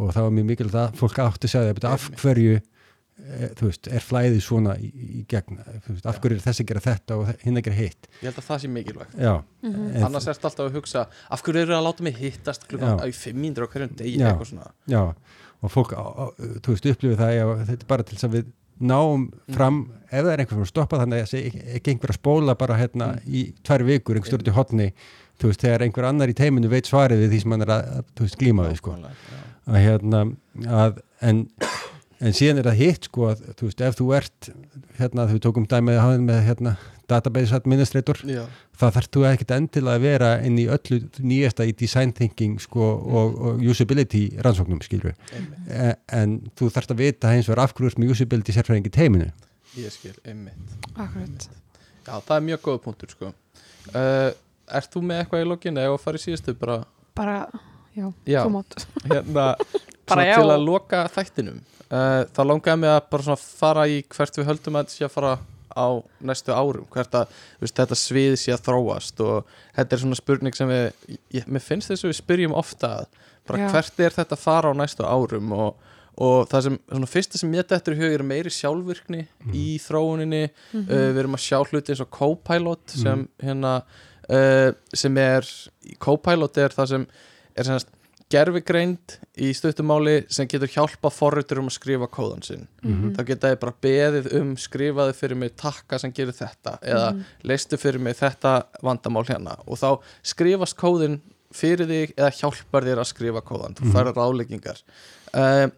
Og 0.00 0.14
það 0.16 0.26
var 0.26 0.36
mjög 0.38 0.46
mikilvægt 0.48 0.78
að 0.80 0.94
fólk 0.96 1.18
átti 1.20 1.48
að 1.48 1.52
segja 1.52 1.74
það 1.76 1.88
af 1.90 2.06
hverju 2.22 2.54
e, 2.56 3.50
þú 3.58 3.66
veist, 3.68 3.90
er 3.92 4.06
flæðið 4.06 4.38
svona 4.46 4.76
í, 4.80 4.88
í 5.20 5.24
gegn 5.28 5.58
Þú 5.60 5.92
veist, 5.92 6.06
af 6.08 6.22
hverju 6.22 6.38
er 6.38 6.44
þessi 6.46 6.64
að 6.64 6.70
gera 6.70 6.82
þetta 6.86 7.18
og 7.20 7.34
hinn 7.44 7.60
að 7.60 7.66
gera 7.68 7.78
hitt. 7.82 8.08
Ég 8.22 8.30
held 8.30 8.40
að 8.40 8.48
það 8.48 8.62
sé 8.62 8.70
mikilvægt. 8.78 9.18
Mhm. 9.20 9.90
en, 9.90 10.06
Annars 10.08 10.30
ertu 10.32 10.48
alltaf 10.48 10.70
að 10.70 10.80
hugsa, 10.80 11.04
af 11.28 11.44
hverju 11.44 11.66
eru 11.66 11.76
að 11.76 11.84
láta 11.90 12.08
mig 12.08 12.16
hittast 12.16 12.64
klukkan 12.70 12.96
á 12.96 13.04
500 13.12 13.68
á 13.68 13.72
hverjum 13.74 13.94
degi 14.00 14.16
Já. 14.16 14.30
eitthvað 14.32 14.52
svona? 14.54 14.72
Já 14.88 15.02
og 15.62 15.72
fólk, 15.74 15.92
upplifið 16.94 17.18
það 17.20 17.32
já, 17.36 17.44
þetta 17.68 17.84
er 17.84 17.88
bara 17.92 18.06
til 18.08 18.16
þess 18.16 18.28
að 18.28 18.36
við 18.38 18.50
náum 18.90 19.26
fram 19.52 19.80
ef 20.08 20.22
það 20.24 20.30
er 20.32 20.40
einhver 20.40 20.54
sem 20.56 20.62
er 20.62 20.68
að 20.68 20.72
stoppa 20.72 21.00
þannig 21.02 21.18
að 21.18 21.24
það 21.26 21.32
sé 21.34 21.40
ekki- 21.50 21.90
einhver 21.92 22.12
að 22.14 22.16
spóla 22.20 22.54
bara 22.56 22.78
hérna 22.80 23.08
í 23.28 23.42
tvær 23.66 23.84
vikur, 23.84 24.16
einhver 24.16 24.30
stjórn 24.32 24.46
til 24.46 24.56
hotni 24.56 24.86
þú 25.40 25.50
veist, 25.50 25.60
þegar 25.66 25.84
einhver 25.84 26.08
annar 26.08 26.32
í 26.32 26.36
teiminu 26.36 26.68
veit 26.72 26.88
svarið 26.88 27.20
við 27.26 27.34
því 27.34 27.40
sem 27.42 27.54
hann 27.56 27.66
er 27.66 27.74
að, 27.76 27.90
veist, 28.20 28.38
glíma 28.40 28.66
við 28.70 28.80
sko. 28.80 28.96
Að 29.70 29.78
hérna 29.84 30.22
að, 30.80 30.98
en, 31.20 31.44
en 32.20 32.34
síðan 32.36 32.60
er 32.60 32.68
það 32.70 32.80
hitt 32.80 33.06
sko 33.08 33.28
að 33.30 33.44
þú 33.58 33.68
veist 33.68 33.84
ef 33.86 33.98
þú 33.98 34.08
ert 34.18 34.48
hérna 34.98 35.26
þú 35.30 35.38
tókum 35.46 35.68
dæmið 35.70 35.98
að 35.98 36.02
hafa 36.04 36.24
með 36.26 36.42
hérna 36.48 36.74
database 37.10 37.56
administrator 37.56 38.20
Já, 38.28 38.42
það 38.78 38.96
þarf 38.96 39.08
þú 39.16 39.24
ekkert 39.30 39.54
endilega 39.56 39.98
að 39.98 40.04
vera 40.04 40.30
inn 40.46 40.58
í 40.62 40.66
öllu 40.70 41.00
nýjasta 41.26 41.66
í 41.66 41.72
design 41.80 42.12
thinking 42.16 42.60
sko 42.62 42.90
og, 42.98 43.40
og 43.48 43.64
usability 43.72 44.26
rannsóknum 44.44 44.82
skilur 44.84 45.16
einmitt, 45.34 45.72
en, 45.72 45.96
en 46.20 46.36
þú 46.58 46.70
þarfst 46.76 46.94
að 46.94 47.02
vita 47.02 47.32
hins 47.34 47.50
vegar 47.50 47.64
af 47.64 47.74
hverju 47.74 47.88
þú 47.88 47.94
ert 47.94 48.02
með 48.04 48.14
usability 48.14 48.54
sérfræðingi 48.56 48.92
teiminu. 48.94 49.30
Ég 49.78 49.90
skil, 49.94 50.14
einmitt. 50.26 51.48
Já, 52.06 52.14
það 52.18 52.36
er 52.36 52.46
mjög 52.46 52.62
góð 52.64 52.78
punktur 52.86 53.12
sko. 53.12 53.32
Uh, 53.94 54.30
Ert 54.70 54.92
þú 54.94 55.02
með 55.02 55.22
eitthvað 55.24 55.42
í 55.42 55.48
lokin 55.50 55.78
eða 55.82 55.94
að 55.96 56.02
fara 56.04 56.18
í 56.20 56.22
síðustu 56.22 56.54
bara, 56.58 56.76
bara, 57.18 57.36
já, 57.96 58.06
já, 58.28 58.42
kom 58.44 58.60
átt 58.60 58.84
hérna 59.10 59.46
Bara 60.10 60.26
já. 60.26 60.34
til 60.38 60.50
að 60.50 60.64
loka 60.66 61.00
þættinum 61.14 61.60
uh, 61.90 62.24
þá 62.34 62.40
langaði 62.46 62.80
mig 62.84 62.90
að 62.94 63.00
bara 63.12 63.26
svona 63.28 63.40
fara 63.42 63.86
í 63.90 64.02
hvert 64.08 64.38
við 64.40 64.48
höldum 64.50 64.76
að 64.80 64.86
þetta 64.86 64.96
sé 64.98 65.04
að 65.08 65.14
fara 65.16 65.32
á 65.70 65.86
næstu 66.26 66.50
árum, 66.50 66.86
hvert 66.90 67.14
að 67.14 67.28
þú 67.30 67.62
veist, 67.62 67.76
þetta 67.78 67.98
svið 68.00 68.32
sé 68.42 68.50
að 68.56 68.64
þróast 68.66 69.20
og 69.22 69.52
þetta 69.76 69.94
er 69.96 70.00
svona 70.02 70.18
spurning 70.18 70.56
sem 70.58 70.68
við 70.72 70.88
ég, 71.36 71.46
mér 71.46 71.62
finnst 71.62 71.92
þess 71.92 72.04
að 72.04 72.10
við 72.10 72.18
spyrjum 72.18 72.56
ofta 72.58 72.90
að 73.00 73.06
bara 73.46 73.60
Já. 73.62 73.68
hvert 73.76 74.02
er 74.02 74.16
þetta 74.18 74.34
að 74.36 74.42
fara 74.42 74.72
á 74.74 74.78
næstu 74.80 75.06
árum 75.06 75.52
og, 75.54 75.78
og 76.26 76.48
það 76.50 76.64
sem, 76.66 76.78
svona 76.90 77.10
fyrsta 77.12 77.38
sem 77.38 77.54
ég 77.54 77.68
dettur 77.70 77.94
í 77.96 78.00
hug 78.02 78.16
er 78.18 78.26
meiri 78.26 78.50
sjálfvirkni 78.52 79.22
í 79.54 79.66
þróuninni 79.86 80.42
Mhm. 80.74 80.84
uh, 80.90 81.06
við 81.14 81.22
erum 81.22 81.38
að 81.38 81.44
sjá 81.46 81.58
hluti 81.70 81.94
eins 81.94 82.02
og 82.02 82.10
Copilot 82.18 82.96
sem 82.98 83.24
hérna 83.42 83.76
uh, 84.26 84.72
sem 84.94 85.16
er, 85.22 85.46
Copilot 86.02 86.58
er 86.66 86.74
það 86.74 86.92
sem 86.96 87.06
er 87.54 87.70
semast 87.70 87.94
gerfigreind 88.30 89.16
í 89.42 89.50
stuttumáli 89.56 90.24
sem 90.30 90.46
getur 90.50 90.70
hjálpa 90.70 91.10
forritur 91.12 91.58
um 91.62 91.68
að 91.70 91.76
skrifa 91.78 92.08
kóðan 92.08 92.44
sinn. 92.46 92.68
Mhm. 92.82 93.14
þá 93.16 93.24
geta 93.26 93.50
ég 93.54 93.60
bara 93.60 93.74
beðið 93.82 94.28
um 94.40 94.54
skrifaði 94.56 95.14
fyrir 95.18 95.36
mig 95.36 95.56
takka 95.56 95.98
sem 95.98 96.12
gerir 96.12 96.32
þetta 96.32 96.78
eða 96.80 97.12
Mhm. 97.14 97.24
leistu 97.44 97.76
fyrir 97.76 98.00
mig 98.00 98.16
þetta 98.16 98.64
vandamál 98.82 99.26
hérna. 99.26 99.56
Og 99.66 99.76
þá 99.78 100.00
skrifast 100.22 100.76
kóðin 100.76 101.20
fyrir 101.52 101.86
þig 101.86 102.14
eða 102.14 102.30
hjálpar 102.30 102.84
þér 102.86 102.98
að 103.02 103.10
skrifa 103.10 103.42
kóðan 103.42 103.74
þú 103.74 103.92
færður 103.92 104.14
ráðleggingar. 104.14 104.82
Uh, 105.34 105.68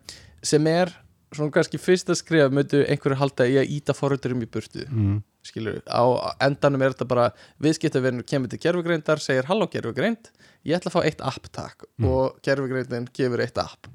sem 0.42 0.66
er 0.66 0.92
svona 1.36 1.52
kannski 1.54 1.80
fyrsta 1.80 2.16
skrifa 2.18 2.48
myndu 2.52 2.82
einhverju 2.84 3.18
halda 3.20 3.46
í 3.48 3.58
að 3.60 3.74
íta 3.76 3.94
forriturum 3.96 4.42
í 4.44 4.48
burtu 4.52 4.84
mm. 4.86 5.18
skilur 5.46 5.80
á 5.88 6.04
endanum 6.46 6.84
er 6.84 6.94
þetta 6.94 7.08
bara 7.10 7.28
viðskiptaverinu 7.64 8.26
kemur 8.28 8.52
til 8.52 8.60
gerfugreindar 8.62 9.22
segir 9.22 9.48
halló 9.50 9.68
gerfugreind, 9.72 10.30
ég 10.68 10.78
ætla 10.78 10.92
að 10.92 10.96
fá 10.98 11.08
eitt 11.08 11.24
app 11.32 11.50
takk 11.52 11.88
Mm. 11.98 12.08
og 12.08 12.38
gerfugreindin 12.42 13.08
gefur 13.14 13.42
eitt 13.44 13.58
app, 13.60 13.86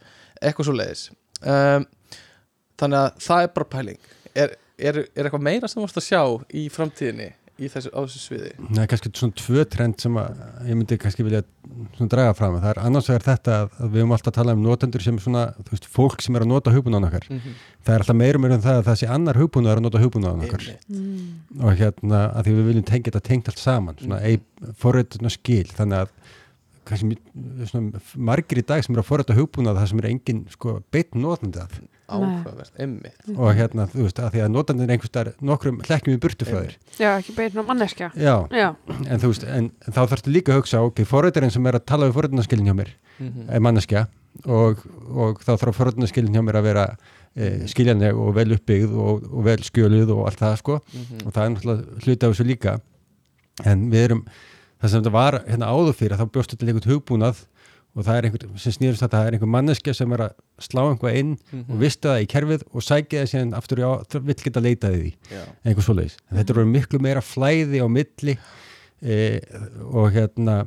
eitthvað 0.42 0.68
svo 0.70 0.76
leiðis 0.78 1.08
um, 1.42 1.88
þannig 2.78 3.00
að 3.00 3.22
það 3.26 3.44
er 3.44 3.52
bara 3.56 3.70
pæling. 3.74 4.00
Er, 4.38 4.54
er, 4.78 5.00
er 5.16 5.26
eitthvað 5.26 5.46
meira 5.48 5.68
sem 5.68 5.80
þú 5.80 5.88
vorst 5.88 6.00
að 6.02 6.08
sjá 6.08 6.22
í 6.54 6.68
framtíðinni 6.74 7.32
í 7.58 7.70
þessu, 7.72 7.92
þessu 7.94 8.22
sviði? 8.22 8.50
Það 8.62 8.82
er 8.84 8.90
kannski 8.92 9.12
svona 9.18 9.38
tvö 9.42 9.66
trend 9.74 10.04
sem 10.04 10.20
að 10.22 10.42
ég 10.70 10.78
myndi 10.80 10.98
kannski 11.02 11.26
vilja 11.26 11.44
svona 11.98 12.10
draga 12.12 12.36
fram. 12.38 12.58
Það 12.62 12.72
er 12.72 12.82
annars 12.84 13.10
vegar 13.12 13.26
þetta 13.26 13.58
að, 13.62 13.76
við 13.84 14.02
höfum 14.02 14.16
alltaf 14.18 14.32
að 14.32 14.38
tala 14.40 14.56
um 14.58 14.64
notendur 14.66 15.06
sem 15.06 15.20
svona, 15.22 15.44
þú 15.58 15.76
veist, 15.76 15.90
fólk 15.98 16.26
sem 16.26 16.38
er 16.38 16.46
að 16.46 16.52
nota 16.54 16.74
hugbúnaðan 16.74 17.10
okkar. 17.10 17.28
Mm 17.30 17.42
-hmm. 17.44 17.60
það 17.84 17.94
er 17.96 18.06
alltaf 18.06 18.20
meira 18.22 18.44
en 18.56 18.66
það 18.68 18.78
að 18.78 18.88
það 18.88 19.00
sé 19.02 19.12
annar 19.18 19.42
hugbúnaðar 19.42 19.82
að 19.82 19.86
nota 19.88 20.04
hugbúnaðan 20.04 20.46
okkar. 20.48 20.68
Mm. 20.88 21.62
og 21.62 21.78
hérna 21.78 22.20
að 22.34 22.44
því 22.46 22.54
við 22.58 22.68
viljum 22.68 22.88
tengja 22.88 23.12
þetta 23.12 23.28
tengt 23.28 23.48
allt 23.48 23.60
saman 23.60 23.98
svona 23.98 24.20
mm. 24.22 24.74
forröðuna 24.78 25.30
skil 25.30 25.68
þannig 25.74 25.98
að 25.98 26.10
kannski 26.88 27.18
svona, 27.68 28.02
margir 28.16 28.62
í 28.62 28.66
dag 28.66 28.84
sem 28.84 28.96
eru 28.96 29.04
að 29.04 29.10
forröða 29.10 29.38
hugbúnað 29.38 29.80
það 29.80 29.90
sem 29.92 30.02
er 30.02 30.10
engin 30.12 30.44
sko, 30.54 30.82
beitt 30.92 31.16
notandi 31.16 31.60
af 31.60 31.80
áhugavert, 32.08 32.72
einmitt. 32.80 33.18
Og 33.36 33.50
hérna 33.58 33.86
þú 33.92 34.06
veist 34.06 34.20
að 34.24 34.30
því 34.36 34.44
að 34.46 34.52
notandi 34.54 34.86
er 34.86 34.94
einhvers 34.96 35.14
þar 35.18 35.30
nokkrum 35.50 35.82
hlekkjum 35.84 36.16
í 36.16 36.22
burtu 36.24 36.48
frá 36.48 36.60
þér. 36.62 36.76
Já, 36.98 37.10
ekki 37.20 37.36
beina 37.36 37.64
manneskja. 37.68 38.12
já, 38.16 38.36
Já, 38.52 38.70
en 39.08 39.20
þú 39.24 39.32
veist 39.34 39.44
en, 39.44 39.70
þá 39.92 40.02
þarfstu 40.08 40.34
líka 40.34 40.54
að 40.56 40.62
hugsa 40.62 40.82
ok, 40.88 41.04
forröðarinn 41.10 41.52
sem 41.54 41.68
er 41.68 41.80
að 41.80 41.86
tala 41.92 42.08
við 42.08 42.18
forröðunarskilin 42.20 42.70
hjá 42.72 42.76
mér 42.80 42.94
mm 43.20 43.48
er 43.50 43.62
manneskja 43.66 44.04
og, 44.46 44.84
og 45.10 45.40
þá 45.42 45.56
þarf 45.58 45.80
forröðunarskilin 45.82 46.36
hjá 46.36 46.44
mér 46.46 46.60
að 46.60 46.68
vera 46.70 46.84
e, 47.36 47.68
skiljanleg 47.72 48.16
og 48.22 48.36
vel 48.38 48.52
uppbyggð 48.54 48.94
og, 48.94 49.24
og 49.34 49.48
vel 49.48 49.58
skjöluð 49.66 50.12
og 50.14 50.28
allt 50.30 50.44
það 50.44 50.56
sko. 50.62 50.80
Mhm. 50.94 51.26
og 51.26 51.34
það 51.34 51.44
er 51.44 51.50
náttúrulega 51.56 52.06
hluti 52.06 52.26
af 52.28 52.36
þessu 52.36 52.46
líka. 52.48 52.80
En 53.66 53.88
við 53.90 54.04
erum 54.08 54.24
það 54.78 54.90
sem 54.92 55.02
þetta 55.02 55.14
var 55.18 55.40
hérna 55.48 55.72
áður 55.74 55.96
fyrir 55.98 56.20
þá 56.20 56.26
bjóstu 56.30 56.58
til 56.58 56.70
einhvern 56.70 56.92
hugbúnað 56.94 57.46
og 57.98 58.06
það 58.06 58.18
er 58.20 58.26
einhvern 58.30 58.58
sem 58.62 58.74
snýrst 58.76 59.02
þetta, 59.02 59.18
það 59.24 59.28
er 59.32 59.36
einhver 59.40 59.50
manneskja 59.56 59.94
sem 59.98 60.12
er 60.14 60.22
að 60.28 60.34
slá 60.62 60.82
einhvað 60.92 61.16
inn 61.18 61.32
Mhm. 61.52 61.64
og 61.74 61.80
vistu 61.82 62.08
það 62.12 62.22
í 62.22 62.28
kerfið 62.30 62.64
og 62.74 62.86
sækja 62.86 63.24
það 63.24 63.30
síðan 63.34 63.54
aftur 63.58 63.82
í 63.82 63.86
á, 63.90 63.92
það 64.06 64.28
vill 64.30 64.36
geta 64.46 64.62
leitaði 64.62 65.00
því. 65.02 65.14
Einhver 65.66 65.88
svoleiðis, 65.88 66.18
en 66.30 66.38
þetta 66.38 66.54
eru 66.56 66.66
miklu 66.70 67.00
meira 67.02 67.22
flæði 67.26 67.82
á 67.82 67.88
milli 67.90 68.38
e, 69.02 69.40
og 69.92 70.12
hérna 70.14 70.60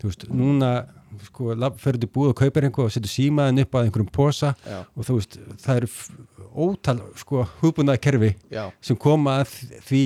þú 0.00 0.08
veist, 0.08 0.24
núna 0.32 0.70
sko, 1.24 1.52
fyrir 1.80 2.00
til 2.00 2.08
búð 2.14 2.30
og 2.32 2.36
kaupir 2.40 2.64
einhver 2.68 2.84
og 2.88 2.92
setur 2.94 3.10
símaðin 3.12 3.60
upp 3.64 3.72
að 3.74 3.88
einhverjum 3.88 4.10
posa 4.12 4.54
Já, 4.64 4.80
og 4.96 5.04
þú 5.04 5.16
veist, 5.20 5.38
það 5.64 5.76
eru 5.82 5.88
ótal 6.58 7.00
sko 7.20 7.44
hugbúnaða 7.60 8.00
kerfi 8.00 8.34
já, 8.50 8.70
sem 8.80 8.96
koma 8.96 9.40
að 9.42 9.52
því. 9.88 10.02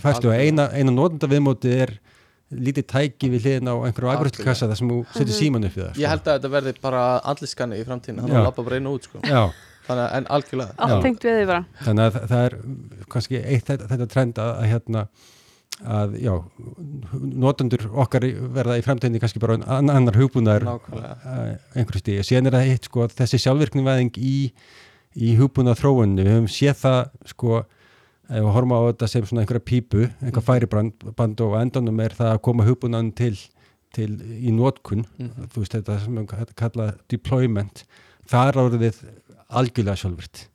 Fæstu 0.00 0.30
að 0.32 0.40
eina, 0.46 0.64
eina 0.72 0.90
notenda 0.94 1.28
viðmóti 1.28 1.72
er 1.84 1.90
lítið 2.50 2.86
tæki 2.90 3.28
við 3.30 3.44
hliðin 3.46 3.70
á 3.70 3.74
einhverju 3.86 4.10
afgröðskassa 4.14 4.66
þar 4.70 4.78
sem 4.80 4.88
þú 4.90 5.00
setur 5.14 5.34
síman 5.36 5.66
upp 5.68 5.74
við 5.76 5.84
það 5.84 5.90
sko. 5.94 6.00
ég 6.02 6.08
held 6.10 6.22
að 6.26 6.38
þetta 6.38 6.50
verði 6.56 6.72
bara 6.82 7.02
andliskanni 7.30 7.78
í 7.80 7.84
framtíðinu, 7.86 8.22
þannig 8.24 8.40
að 8.40 8.48
lappa 8.48 8.64
bara 8.66 8.80
inn 8.80 8.88
og 8.90 8.96
út 8.98 9.06
sko. 9.06 9.20
Já, 9.22 9.42
þannig 9.86 10.04
að, 10.04 10.14
en 10.18 10.26
algjörlega. 10.36 10.88
Þannig 11.84 12.04
að 12.08 12.16
það, 12.16 12.24
það 12.32 12.46
er 12.48 12.56
kannski 13.14 13.42
eitt 13.44 13.70
þetta, 13.70 13.90
þetta 13.94 14.08
trend 14.16 14.40
að, 14.42 14.50
að 14.64 14.70
hérna 14.74 15.04
að 15.80 16.16
já, 16.20 16.32
notendur 17.40 17.86
okkar 18.02 18.26
í- 18.26 18.34
verða 18.54 18.76
í 18.76 18.82
framtíðinni 18.84 19.20
kannski 19.22 19.40
bara 19.40 19.56
an, 19.64 19.88
annar 19.90 20.16
hugbúnaður 20.18 20.66
Nákvæmlega. 20.68 21.58
einhverju 21.74 22.02
stíð, 22.02 22.20
síðan 22.28 22.50
er 22.50 22.56
það 22.58 22.68
hitt 22.70 22.88
sko 22.90 23.06
þessi 23.14 23.40
sjálfvirknivæðing 23.46 24.18
í, 24.20 24.34
í 25.16 25.30
hugbúnað 25.38 25.80
þróunni, 25.80 26.24
við 26.26 26.34
höfum 26.36 26.50
séð 26.52 26.76
það 26.82 27.00
sko 27.32 27.62
ef 28.30 28.44
við 28.44 28.52
horfum 28.54 28.72
á 28.76 28.80
þetta 28.90 29.08
sem 29.10 29.24
svona 29.26 29.42
einhverja 29.44 29.64
pípu, 29.66 30.04
einhver 30.22 30.44
færibrand 30.46 31.04
band 31.18 31.40
og 31.44 31.56
á 31.58 31.62
endanum 31.64 32.00
er 32.04 32.14
það 32.14 32.32
að 32.36 32.42
koma 32.46 32.64
hugbúnaðan 32.68 33.12
til, 33.18 33.34
til 33.92 34.10
í 34.20 34.52
notkun 34.54 35.04
Mhm. 35.18 35.48
þú 35.52 35.64
veist 35.64 35.74
þetta 35.74 35.98
sem 36.04 36.16
við 36.16 36.54
kalla 36.56 36.94
deployment, 37.10 37.84
það 38.30 38.48
er 38.48 38.60
orðið 38.64 39.00
algjörlega 39.50 39.96
sjálfvirt 39.98 40.46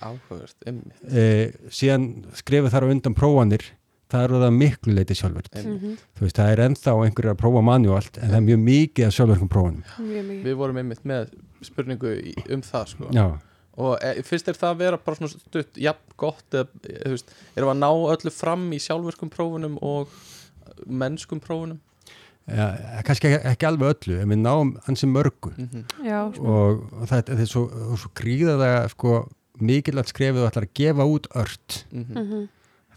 áhugavert, 0.00 0.56
einmitt, 0.66 0.94
e, 1.12 1.52
síðan 1.68 2.24
skrifið 2.34 2.70
þar 2.72 2.86
á 2.88 2.92
undan 2.94 3.14
prófanir 3.14 3.62
það 4.10 4.24
er 4.24 4.32
orðið 4.34 4.46
að 4.48 4.56
miklu 4.58 4.94
leiti 4.96 5.14
sjálfvirt 5.14 5.54
einmitt. 5.60 5.82
Mhm. 5.82 5.98
þú 6.16 6.20
veist, 6.24 6.36
það 6.40 6.50
er 6.54 6.62
ennþá 6.68 6.94
einhverju 7.04 7.30
að 7.34 7.38
prófa 7.42 7.62
manuált 7.62 8.18
en 8.18 8.30
það 8.30 8.38
er 8.40 8.46
mjög 8.48 8.60
mikið 8.64 9.06
af 9.06 9.12
sjálfverkum 9.14 9.48
prófanum 9.52 9.84
Mjög 10.00 10.24
mikið. 10.30 10.42
við 10.48 10.56
vorum 10.56 10.76
einmitt 10.82 11.04
með 11.04 11.30
spurningu 11.62 12.34
um 12.50 12.62
það 12.62 12.86
sko. 12.88 13.04
Já, 13.80 13.86
og 13.86 14.18
e, 14.20 14.24
fyrst 14.26 14.50
er 14.50 14.58
það 14.58 14.74
að 14.74 14.82
vera 14.84 14.98
bara 15.04 15.18
svona 15.18 15.32
stutt 15.32 15.80
jafn 15.80 16.16
gott, 16.20 16.46
eða, 16.52 16.66
e, 16.84 16.96
þú 17.04 17.14
veist, 17.14 17.32
erum 17.56 17.70
við 17.70 17.74
að 17.74 17.80
ná 17.80 17.90
öllu 18.14 18.34
fram 18.34 18.66
í 18.76 18.80
sjálfvirkum 18.82 19.32
prófunum 19.32 19.78
og 19.80 20.12
mennskum 20.86 21.40
prófunum 21.42 21.80
ja, 22.50 22.68
kannski 23.06 23.30
ekki, 23.30 23.42
ekki 23.52 23.68
alveg 23.68 23.94
öllu 23.94 24.20
en 24.22 24.32
við 24.34 24.40
náum 24.42 24.72
ansi 24.90 25.08
mörgu 25.10 25.52
mm 25.56 25.84
Já, 26.06 26.20
svona. 26.36 26.54
og, 26.54 26.86
og 26.94 27.10
það, 27.10 27.26
það 27.28 27.44
er 27.44 27.52
svo, 27.52 27.66
svo 28.00 28.12
gríðalega 28.20 28.88
sko, 28.94 29.18
mikilvægt 29.60 30.14
skrefið 30.14 30.44
og 30.44 30.50
ætlar 30.50 30.68
að 30.68 30.74
gefa 30.80 31.06
út 31.06 31.30
ört 31.34 31.84
-hmm. 31.92 32.18
Mhm. 32.24 32.48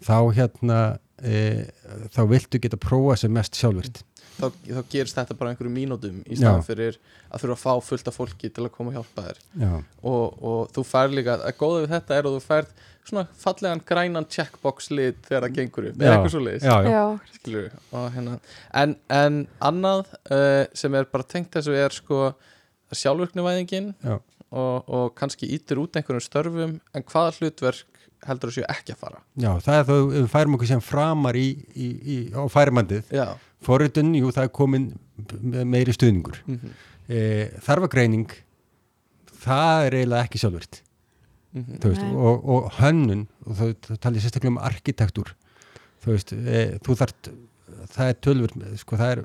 þá 0.03 0.17
hérna 0.35 0.79
e, 1.23 1.65
þá 2.11 2.21
viltu 2.27 2.59
geta 2.59 2.77
prófa 2.77 3.17
sem 3.17 3.31
mest 3.31 3.55
sjálfvirt 3.55 4.03
þá, 4.37 4.47
þá 4.49 4.81
gerist 4.93 5.19
þetta 5.19 5.37
bara 5.39 5.53
einhverju 5.53 5.73
mínútum 5.73 6.21
í 6.25 6.37
staðan 6.39 6.65
fyrir 6.65 6.97
að 7.29 7.43
þurfa 7.43 7.57
að 7.57 7.61
fá 7.63 7.89
fullt 7.89 8.09
af 8.09 8.17
fólki 8.17 8.49
til 8.53 8.65
að 8.65 8.73
koma 8.77 8.93
að 8.93 8.99
hjálpa 8.99 9.27
þér. 9.27 9.43
Já, 9.63 9.71
og, 10.13 10.41
og 10.51 10.73
þú 10.75 10.85
fær 10.89 11.13
líka, 11.13 11.37
að 11.39 11.59
góða 11.59 11.83
við 11.83 11.95
þetta 11.97 12.17
er 12.17 12.29
að 12.29 12.37
þú 12.37 12.43
fær 12.47 12.73
svona 13.03 13.25
fallegan 13.35 13.81
grænan 13.87 14.27
checkbox 14.31 14.89
lit 14.93 15.19
þegar 15.27 15.47
það 15.47 15.55
gengur 15.57 15.87
upp, 15.89 15.97
eða 15.99 16.13
eitthvað 16.13 16.33
svo 16.33 16.43
leiðis 16.43 16.67
og 17.91 18.05
hérna 18.15 18.35
en, 18.81 18.95
en 19.11 19.39
annað 19.69 20.13
uh, 20.31 20.63
sem 20.77 20.95
er 20.95 21.09
bara 21.11 21.27
tengt 21.27 21.51
þessu 21.55 21.75
er 21.75 21.95
sko 21.95 22.21
sjálfvirknivæðingin 22.93 23.91
já. 23.97 24.15
og, 24.53 24.87
og 24.87 25.11
kannski 25.19 25.49
ítir 25.55 25.81
út 25.83 25.99
einhverjum 25.99 26.23
störfum 26.23 26.77
en 26.79 27.07
hvaða 27.09 27.35
hlutverk 27.39 27.92
heldur 28.27 28.51
þessu 28.51 28.63
ekki 28.69 28.93
að 28.95 29.01
fara. 29.03 29.19
Já, 29.35 29.51
það 29.65 29.79
er 29.79 29.85
þá 29.89 29.93
ef 29.97 30.07
við 30.13 30.27
færum 30.33 30.55
okkur 30.57 30.67
sem 30.71 30.81
framar 30.81 31.35
í, 31.39 31.47
í, 31.75 31.89
í, 32.15 32.17
á 32.35 32.41
færimandið 32.51 33.11
já, 33.13 33.25
forritun, 33.63 34.13
jú, 34.15 34.31
það 34.35 34.43
er 34.47 34.53
komin 34.59 34.89
me- 35.41 35.65
meiri 35.65 35.93
stuðningur. 35.95 36.39
Mm 36.47 36.59
-hmm. 36.59 36.73
e, 37.09 37.21
þarfagreining 37.65 38.31
það 39.43 39.85
er 39.87 39.97
eiginlega 39.99 40.27
ekki 40.27 40.41
sjálfvirt 40.41 40.81
þú 41.53 41.89
veist, 41.91 42.01
Nei. 42.01 42.13
og, 42.17 42.45
og 42.49 42.69
hönnun 42.79 43.27
og 43.45 43.57
þú, 43.59 43.65
þú 43.85 43.97
talið 44.01 44.23
sérstaklega 44.23 44.53
um 44.55 44.61
arkitektúr 44.65 45.33
þú 46.03 46.15
veist, 46.15 46.33
e, 46.33 46.61
þú 46.83 46.95
þart 46.97 47.29
það 47.93 48.09
er 48.09 48.17
tölvur, 48.23 48.53
sko 48.79 48.97
það 48.97 49.11
er 49.13 49.21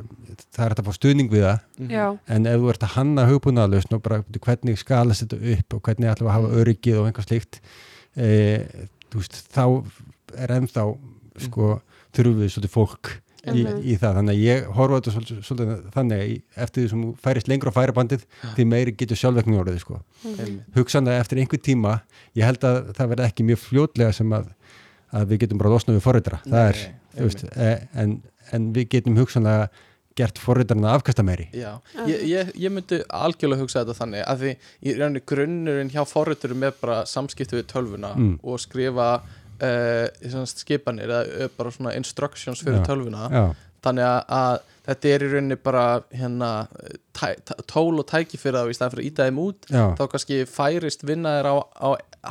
það 0.55 0.65
er 0.67 0.75
að 0.75 0.89
fá 0.89 0.93
stuðning 0.97 1.31
við 1.33 1.45
það. 1.47 1.61
Mhm. 1.79 1.91
já, 1.95 2.07
en 2.35 2.47
ef 2.47 2.61
þú 2.61 2.71
ert 2.73 2.83
að 2.87 2.95
hanna 2.97 3.27
hugbúnaðalust 3.29 3.95
og 3.95 4.03
bara 4.03 4.23
hvernig 4.39 4.79
skalast 4.81 5.25
þetta 5.25 5.39
upp 5.55 5.75
og 5.79 5.83
hvernig 5.89 6.11
ætlum 6.13 6.29
við 6.29 6.33
að 6.33 6.37
hafa 6.39 6.61
öryggið 6.63 6.99
og 7.01 7.09
einhvað 7.09 7.29
slíkt 7.29 7.61
e, 8.17 8.89
veist, 9.15 9.41
þá 9.55 9.65
er 10.37 10.53
ennþá 10.59 10.85
sko, 11.49 11.81
þurfum 12.17 12.39
við 12.43 12.53
svolítið 12.55 12.73
fólk 12.75 13.11
í, 13.49 13.63
Mhm. 13.65 13.79
í 13.87 13.95
það, 13.97 14.17
þannig 14.19 14.35
að 14.35 14.43
ég 14.45 14.65
horfa 14.77 14.95
á 14.95 14.99
þetta 14.99 15.13
svolítið, 15.15 15.39
svolítið 15.47 15.91
þannig 15.95 16.19
að 16.19 16.29
í- 16.29 16.43
eftir 16.57 16.83
því 16.83 16.89
sem 16.91 17.05
færist 17.23 17.49
lengra 17.49 17.71
á 17.73 17.79
færibandið, 17.79 18.25
því 18.57 18.67
meiri 18.69 18.93
getur 18.99 19.17
sjálfvegning 19.17 19.61
orðið 19.63 19.79
sko. 19.81 20.01
Einmitt. 20.27 20.65
hugsanlega 20.75 21.21
eftir 21.23 21.39
einhver 21.39 21.63
tíma 21.63 22.01
ég 22.37 22.45
held 22.45 22.61
að 22.61 22.93
það 22.95 23.09
verði 23.15 23.29
ekki 23.31 23.45
mjög 23.47 23.59
fljótlega 23.65 24.13
sem 24.15 24.29
að, 24.31 24.49
að 25.15 25.27
við 25.31 25.39
getum 25.47 25.59
bara 25.59 25.71
losnað 25.71 25.97
við 25.97 26.05
forriðra 26.05 26.41
það 26.45 26.69
er, 26.69 26.77
Nei, 27.15 27.25
veist, 27.25 27.45
e, 27.57 27.89
en, 27.95 28.23
en 28.53 28.73
við 28.75 28.89
getum 28.91 29.17
hugsanlega 29.17 29.69
gert 30.19 30.39
forriðarna 30.43 30.93
afkasta 30.99 31.25
meiri. 31.27 31.47
Já, 31.57 31.71
ég, 32.11 32.23
ég, 32.29 32.53
ég 32.67 32.73
myndi 32.75 32.99
algjörlega 33.15 33.63
hugsa 33.65 33.83
þetta 33.85 33.99
þannig 34.01 34.25
að 34.29 34.43
því 34.45 34.53
í 34.91 34.97
rauninni 34.99 35.23
grunnurinn 35.33 35.93
hjá 35.95 36.03
forriturum 36.11 36.65
er 36.69 36.75
bara 36.81 37.03
samskipti 37.09 37.61
við 37.61 37.69
tölvuna 37.73 38.13
Mm. 38.19 38.35
og 38.43 38.59
skrifa 38.63 39.09
uh, 39.63 40.45
skipanir 40.51 41.09
eða 41.09 41.23
uh, 41.47 41.49
bara 41.59 41.71
svona 41.75 41.95
instructions 41.99 42.63
fyrir 42.65 42.81
Já. 42.83 42.87
tölvuna. 42.91 43.29
Já, 43.33 43.45
þannig 43.85 44.05
að, 44.09 44.21
að 44.35 44.75
þetta 44.89 45.11
er 45.15 45.23
í 45.25 45.29
rauninni 45.35 45.57
bara 45.63 45.83
hérna, 46.17 46.49
tæ, 47.15 47.27
tól 47.71 48.01
og 48.01 48.07
tæki 48.11 48.41
fyrir 48.41 48.59
það 48.59 48.73
í 48.73 48.77
staðan 48.79 48.95
fyrir 48.97 49.05
að 49.05 49.11
íta 49.13 49.27
þeim 49.29 49.41
út 49.45 49.69
já, 49.71 49.83
þá 49.99 50.03
kannski 50.15 50.39
færist 50.51 51.05
vinna 51.07 51.37
þér 51.39 51.51
á, 51.53 51.57
á 51.79 51.89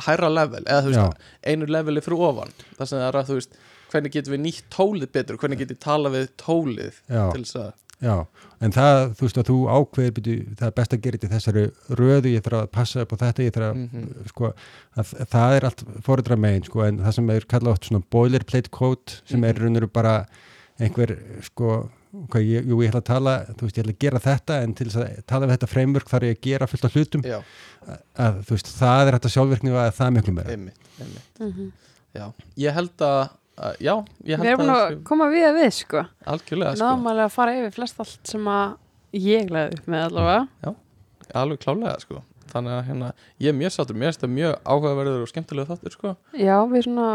hærra 0.08 0.28
level 0.32 0.60
eða 0.66 0.82
þú 0.84 0.92
veist, 0.92 1.22
einu 1.48 1.68
leveli 1.70 2.02
fyrir 2.04 2.24
ofan. 2.28 2.52
Það 2.76 2.90
sem 2.90 2.98
það 3.00 3.08
er 3.08 3.20
að 3.22 3.30
þú 3.30 3.38
veist 3.38 3.56
hvernig 3.92 4.12
getum 4.12 4.34
við 4.36 4.42
nýtt 4.46 4.64
tólið 4.74 5.12
betur 5.12 5.36
hvernig 5.40 5.58
getum 5.62 5.76
við 5.76 5.84
tala 5.84 6.08
við 6.14 6.28
tólið 6.40 6.94
já, 7.08 7.22
til 7.32 7.42
þess 7.44 7.56
að 7.62 7.72
já 7.98 8.14
en 8.62 8.72
það, 8.74 8.96
þú 9.18 9.22
veist 9.26 9.38
að 9.40 9.48
þú 9.48 9.56
ákveður 9.74 10.12
byrju, 10.18 10.36
það 10.58 10.66
er 10.68 10.74
best 10.78 10.92
að 10.94 11.00
gera 11.02 11.18
þetta 11.18 11.28
í 11.28 11.32
þessari 11.34 11.62
röðu 11.98 12.32
ég 12.34 12.42
þarf 12.46 12.58
að 12.62 12.70
passa 12.78 13.02
upp 13.02 13.12
á 13.14 13.16
þetta 13.24 13.42
ég 13.46 13.52
þarf 13.56 13.68
að, 13.68 13.76
Mhm. 13.78 14.28
sko, 14.32 14.50
að 14.98 15.12
það 15.34 15.56
er 15.56 15.64
allt 15.68 15.82
forriðra 16.06 16.36
megin, 16.38 16.64
sko, 16.68 16.82
en 16.86 16.98
það 16.98 17.14
sem 17.14 17.30
er 17.30 17.40
kallað 17.50 17.72
oft 17.72 17.84
svona 17.88 18.04
boilerplate 18.10 18.70
code 18.70 19.16
sem 19.26 19.44
er 19.44 19.54
Mhm. 19.54 19.62
raunveru 19.64 19.92
bara 19.92 20.26
einhver, 20.78 21.18
sko 21.42 21.90
hvað, 22.28 22.42
ég, 22.46 22.66
jú, 22.66 22.78
ég 22.82 22.90
ætla 22.90 23.00
að 23.02 23.04
tala, 23.10 23.34
þú 23.58 23.62
veist, 23.66 23.76
ég 23.78 23.84
ætla 23.84 23.94
að 23.94 23.98
gera 23.98 24.18
þetta 24.18 24.62
en 24.62 24.74
til 24.74 24.86
þess 24.86 24.96
að 25.02 25.26
tala 25.26 25.46
við 25.46 25.56
þetta 25.58 25.68
framework 25.68 26.08
þarf 26.08 26.22
ég 26.28 26.36
að 26.38 26.40
gera 26.40 26.66
fullt 26.66 26.84
af 26.84 26.92
hlutum 26.94 27.22
já, 27.22 27.42
að, 28.16 28.38
þú 28.46 28.50
veist, 28.56 28.70
það 28.78 29.06
er 29.08 29.18
þetta 29.18 29.34
sjálfvirkni 29.34 29.70
að 29.74 29.90
það 29.98 30.06
er 30.06 30.14
miklu 30.18 30.34
meira 30.34 30.50
einmitt, 30.54 30.78
einmitt 31.00 31.40
Mhm. 31.40 31.72
Já, 32.14 32.32
ég 32.56 32.72
held 32.72 32.96
að 32.98 33.30
já, 33.82 33.94
ég 34.24 34.38
Við 34.38 34.38
held 34.38 34.48
erum 34.52 34.60
búin 34.62 34.72
að 34.74 34.82
að 34.86 34.98
koma 35.08 35.28
við 35.32 35.46
að 35.48 35.58
við 35.58 35.70
sko. 35.78 36.02
Algjörlega 36.34 36.72
Við 36.74 36.80
sko, 36.80 36.88
náðum 36.88 37.08
alveg 37.12 37.24
að 37.28 37.34
fara 37.36 37.54
yfir 37.58 37.74
flest 37.78 38.02
allt 38.04 38.32
sem 38.32 38.50
að 38.54 38.74
ég 39.18 39.50
laði 39.54 39.78
upp 39.78 39.88
með 39.94 40.04
allavega. 40.08 40.74
Alveg 41.42 41.62
klálega 41.64 41.94
sko. 42.04 42.22
Þannig 42.48 42.72
að 42.78 42.84
hérna, 42.88 43.08
ég 43.44 43.52
er 43.52 43.56
mjög 43.58 43.72
sáttur, 43.74 43.96
mér 44.00 44.08
finnst 44.12 44.22
það 44.24 44.34
mjög 44.38 44.52
áhugaverður 44.64 45.24
og 45.26 45.28
skemmtilega 45.32 45.68
þáttur 45.74 45.96
sko. 45.98 46.12
Já, 46.40 46.54
við 46.70 46.86
svona 46.86 47.08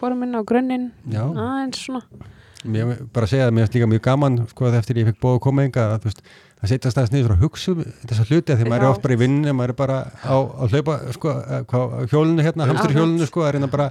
fórum 0.00 0.24
inn 0.26 0.34
á 0.34 0.42
grunninn 0.42 0.88
Já, 1.12 1.22
aðeins 1.28 1.84
svona. 1.84 2.02
Mér 2.62 2.90
bara 3.14 3.26
segja 3.30 3.46
að 3.48 3.54
mér 3.54 3.64
finnst 3.66 3.76
líka 3.78 3.90
mjög 3.90 4.02
gaman 4.06 4.40
sko 4.50 4.66
að 4.68 4.76
eftir 4.80 4.98
ég 5.02 5.06
fekk 5.10 5.20
bóð 5.22 5.36
að 5.38 5.44
koma 5.46 5.64
enga 5.66 5.84
að 5.92 6.02
þú 6.02 6.10
veist 6.10 6.20
að 6.62 6.70
setja 6.72 6.90
staðast 6.94 7.14
niður 7.14 7.32
og 7.34 7.40
hugsa 7.42 7.72
um 7.74 7.80
þessa 8.06 8.26
hluti 8.28 8.54
af 8.54 8.58
því 8.60 8.66
maður 8.70 8.82
Já. 8.82 8.86
er 8.86 8.92
oft 8.94 9.02
bara 9.06 9.14
í 9.16 9.20
vinnu, 9.22 9.54
maður 9.58 9.72
er 9.74 9.78
bara 9.80 9.96
á, 10.22 10.34
á 10.38 10.64
hlaupa 10.70 10.94
sko, 11.16 11.32
að- 11.42 11.74
á 11.74 12.06
hjólinu 12.10 12.44
hérna, 12.46 12.68
hamstur 12.70 12.94
hjólinu 12.94 13.26
sko, 13.26 13.42
að 13.46 13.56
reyna 13.56 13.70
bara 13.70 13.88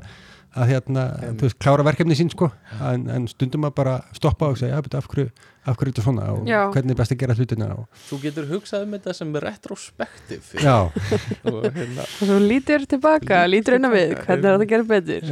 að 0.52 0.72
hérna, 0.74 1.06
þú 1.40 1.48
veist, 1.48 1.58
klára 1.64 1.86
verkefni 1.88 2.16
sín 2.18 2.32
sko, 2.32 2.50
en, 2.84 3.06
en 3.14 3.28
stundum 3.32 3.68
að 3.70 3.74
bara 3.78 3.94
stoppa 4.16 4.50
og 4.52 4.58
segja, 4.60 4.80
af 4.82 5.08
hverju, 5.08 5.30
af 5.64 5.78
hverju 5.78 5.88
er 5.88 5.94
þetta 5.94 6.04
svona? 6.04 6.26
Og 6.34 6.50
Já. 6.50 6.60
hvernig 6.74 6.96
er 6.96 7.00
best 7.00 7.16
að 7.16 7.22
gera 7.22 7.36
hlutina 7.38 7.70
og, 7.78 8.02
þú 8.10 8.20
getur 8.26 8.50
hugsað 8.50 8.86
um 8.86 8.96
þetta 8.98 9.16
sem 9.16 9.32
retrospektiv 9.46 10.50
já, 10.60 10.76
og 11.52 11.60
hérna 11.70 12.04
og 12.04 12.16
svo 12.18 12.40
lítur 12.44 12.88
tilbaka, 12.92 13.44
lítur 13.48 13.78
inn 13.78 13.88
á 13.88 13.92
við 13.94 14.16
hvernig 14.18 14.50
er 14.50 14.58
þetta 14.58 14.66
að 14.66 14.74
gera 14.74 14.90
betur? 14.92 15.32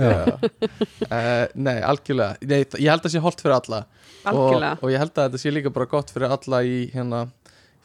Uh, 1.09 1.43
nei, 1.67 1.75
algjörlega. 1.83 2.39
Nei, 2.45 2.61
ég 2.63 2.93
held 2.93 3.01
að 3.01 3.09
það 3.09 3.15
sé 3.17 3.23
holdt 3.25 3.43
fyrir 3.43 3.57
alla. 3.59 3.83
Og, 4.29 4.55
og 4.59 4.89
ég 4.91 4.99
held 4.99 5.13
að 5.15 5.29
þetta 5.29 5.41
sé 5.41 5.51
líka 5.51 5.71
bara 5.73 5.89
gott 5.89 6.11
fyrir 6.13 6.31
alla 6.31 6.63
í 6.67 6.79
hérna 6.93 7.25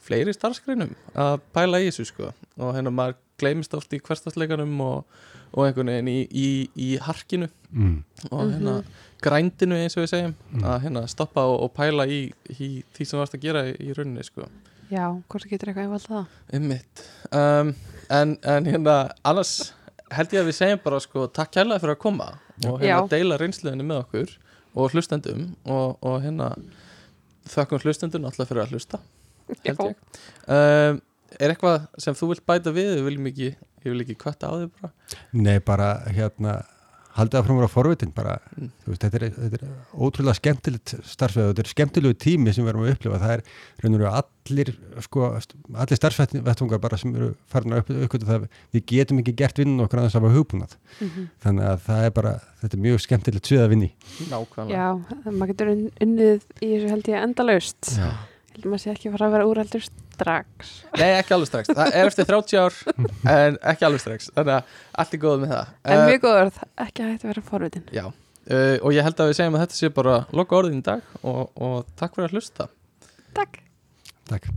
fleiri 0.05 0.33
starfsgreinum 0.35 0.91
að 1.17 1.39
pæla 1.55 1.81
í 1.81 1.89
þessu 1.89 2.07
sko. 2.11 2.31
Og 2.61 2.75
hérna 2.77 2.93
maður 2.93 3.17
gleymist 3.41 3.73
oft 3.75 3.93
í 3.95 3.99
hverstasleikanum 4.03 4.75
og, 4.85 5.23
og 5.53 5.65
einhvern 5.67 5.91
veginn 5.93 6.09
í, 6.11 6.17
í, 6.31 6.47
í 6.77 6.89
harkinu. 6.99 7.49
Mm, 7.71 8.03
og 8.31 8.39
Mhm. 8.45 8.53
hérna 8.55 8.75
grændinu 9.25 9.75
eins 9.75 9.97
og 9.97 10.03
við 10.05 10.09
segjum. 10.13 10.33
Mm. 10.53 10.63
að 10.63 10.81
hérna 10.85 11.07
stoppa 11.07 11.41
og, 11.49 11.59
og 11.63 11.73
pæla 11.73 12.05
í, 12.07 12.31
í 12.59 12.83
því 12.95 13.05
sem 13.07 13.19
varst 13.19 13.33
að 13.35 13.41
gera 13.41 13.63
í, 13.69 13.75
í 13.79 13.93
rauninni 13.97 14.23
sko. 14.23 14.47
Já, 14.91 15.07
hvort 15.29 15.47
getur 15.49 15.71
eitthvað 15.71 15.87
einfalt 15.87 16.07
það? 16.07 16.25
Einmitt. 16.53 17.03
Um, 17.33 17.73
en, 18.09 18.37
en 18.43 18.65
hérna 18.69 18.97
annars 19.25 19.73
held 20.13 20.29
ég 20.35 20.43
að 20.43 20.49
við 20.51 20.57
segjum 20.59 20.81
bara 20.83 20.99
sko 21.01 21.25
takk 21.33 21.51
kærlega 21.55 21.81
fyrir 21.81 21.95
að 21.95 22.01
koma 22.03 22.27
og 22.69 22.79
hérna 22.83 22.87
Já. 23.01 23.07
deila 23.09 23.37
reynsluðinni 23.41 23.83
með 23.89 24.03
okkur 24.03 24.35
og 24.75 24.91
hlustendum 24.93 25.55
og, 25.65 25.97
og 26.05 26.21
hérna 26.21 26.51
þökkum 27.49 27.81
hlustendun 27.81 28.25
alltaf 28.29 28.47
fyrir 28.51 28.63
að 28.65 28.75
hlusta 28.75 28.99
held 29.65 29.81
ég. 29.89 29.95
Um, 30.47 31.01
er 31.39 31.51
eitthvað 31.55 31.87
sem 32.01 32.13
þú 32.17 32.29
vilt 32.33 32.45
bæta 32.45 32.71
við? 32.75 32.93
Við 32.99 33.07
viljum 33.09 33.27
ekki, 33.31 33.49
ég 33.85 33.91
vil 33.95 34.05
ekki 34.05 34.15
kvötta 34.25 34.49
á 34.49 34.53
þig 34.59 34.71
bara 34.81 34.93
nei, 35.33 35.59
bara 35.59 35.89
hérna 36.11 36.63
haldið 37.15 37.37
að 37.39 37.45
frum 37.47 37.59
að 37.63 37.69
forvitin 37.71 38.09
bara, 38.11 38.33
Mm. 38.59 38.71
þú 38.83 38.89
veist, 38.91 39.03
þetta 39.05 39.15
er, 39.21 39.29
þetta 39.31 39.59
er 39.63 39.69
ótrúlega 40.03 40.35
skemmtilegt 40.35 40.91
starfsveið 41.07 41.45
og 41.47 41.53
þetta 41.55 41.63
er 41.63 41.69
skemmtilegu 41.71 42.17
tími 42.19 42.51
sem 42.53 42.65
við 42.65 42.71
erum 42.73 42.83
að 42.83 42.91
upplifa, 42.91 43.19
það 43.21 43.31
er 43.37 43.43
raun 43.85 43.95
og 43.95 44.01
veru 44.01 44.09
allir, 44.19 44.71
sko, 45.05 45.21
allir 45.79 45.95
starfsvettfungar 46.01 46.81
bara 46.83 46.97
sem 46.99 47.15
eru 47.15 47.29
farin 47.47 47.71
að 47.71 47.77
upp, 47.85 47.93
uppgötu 48.03 48.27
það, 48.27 48.49
við 48.75 48.85
getum 48.91 49.21
ekki 49.23 49.35
gert 49.39 49.55
vinnun 49.63 49.85
okkur 49.85 50.01
aðeins 50.03 50.17
af 50.19 50.27
að 50.27 50.35
hugbúnað, 50.35 50.75
Mhm. 50.99 51.29
þannig 51.45 51.65
að 51.71 51.79
það 51.87 52.03
er 52.03 52.11
bara, 52.19 52.33
þetta 52.61 52.73
er 52.75 52.83
mjög 52.83 52.99
skemmtilegt 53.07 53.47
svið 53.47 53.63
að 53.63 53.69
vinni. 53.69 53.91
nákvæmlega 54.27 54.75
Já, 54.75 55.31
maður 55.31 55.47
getur 55.55 55.71
unn- 55.71 55.91
unnið 56.01 56.41
í 56.59 56.67
þessu 56.75 56.89
held 56.89 57.03
ég 57.15 57.23
endalaust 57.23 57.95
Já. 57.95 58.11
Heldur 58.55 58.71
maður 58.71 58.81
sé 58.85 58.91
ekki 58.93 59.09
fara 59.11 59.27
að 59.27 59.33
vera 59.35 59.47
úrældur 59.49 59.83
strax. 59.85 60.69
Nei 60.95 61.09
ekki 61.17 61.33
alveg 61.35 61.49
strax, 61.49 61.71
það 61.75 61.89
er 61.99 62.07
eftir 62.11 62.27
30 62.29 62.61
ár 62.61 62.77
en 63.35 63.57
ekki 63.73 63.87
alveg 63.89 64.03
strax. 64.05 64.29
Þannig 64.37 64.53
að 64.55 64.77
allt 65.03 65.17
er 65.17 65.21
góð 65.25 65.41
með 65.43 65.51
það. 65.55 65.73
En 65.83 65.97
Eh, 65.97 66.05
mjög 66.11 66.23
góður, 66.23 66.53
ekki 66.85 67.03
að 67.03 67.11
hægt 67.11 67.25
að 67.25 67.31
vera 67.33 67.43
forvitin. 67.49 67.85
Já, 67.97 68.05
uh, 68.07 68.77
og 68.79 68.95
ég 68.95 69.09
held 69.09 69.19
að 69.25 69.31
við 69.33 69.39
segjum 69.41 69.59
að 69.59 69.65
þetta 69.65 69.79
sé 69.81 69.91
bara 69.99 70.15
loka 70.39 70.59
orðin 70.61 70.79
í 70.79 70.87
dag 70.87 71.11
og, 71.21 71.43
og 71.67 71.91
takk 71.99 72.15
fyrir 72.15 72.31
að 72.31 72.39
hlusta. 72.39 72.69
Takk. 73.35 73.59
Takk. 74.31 74.49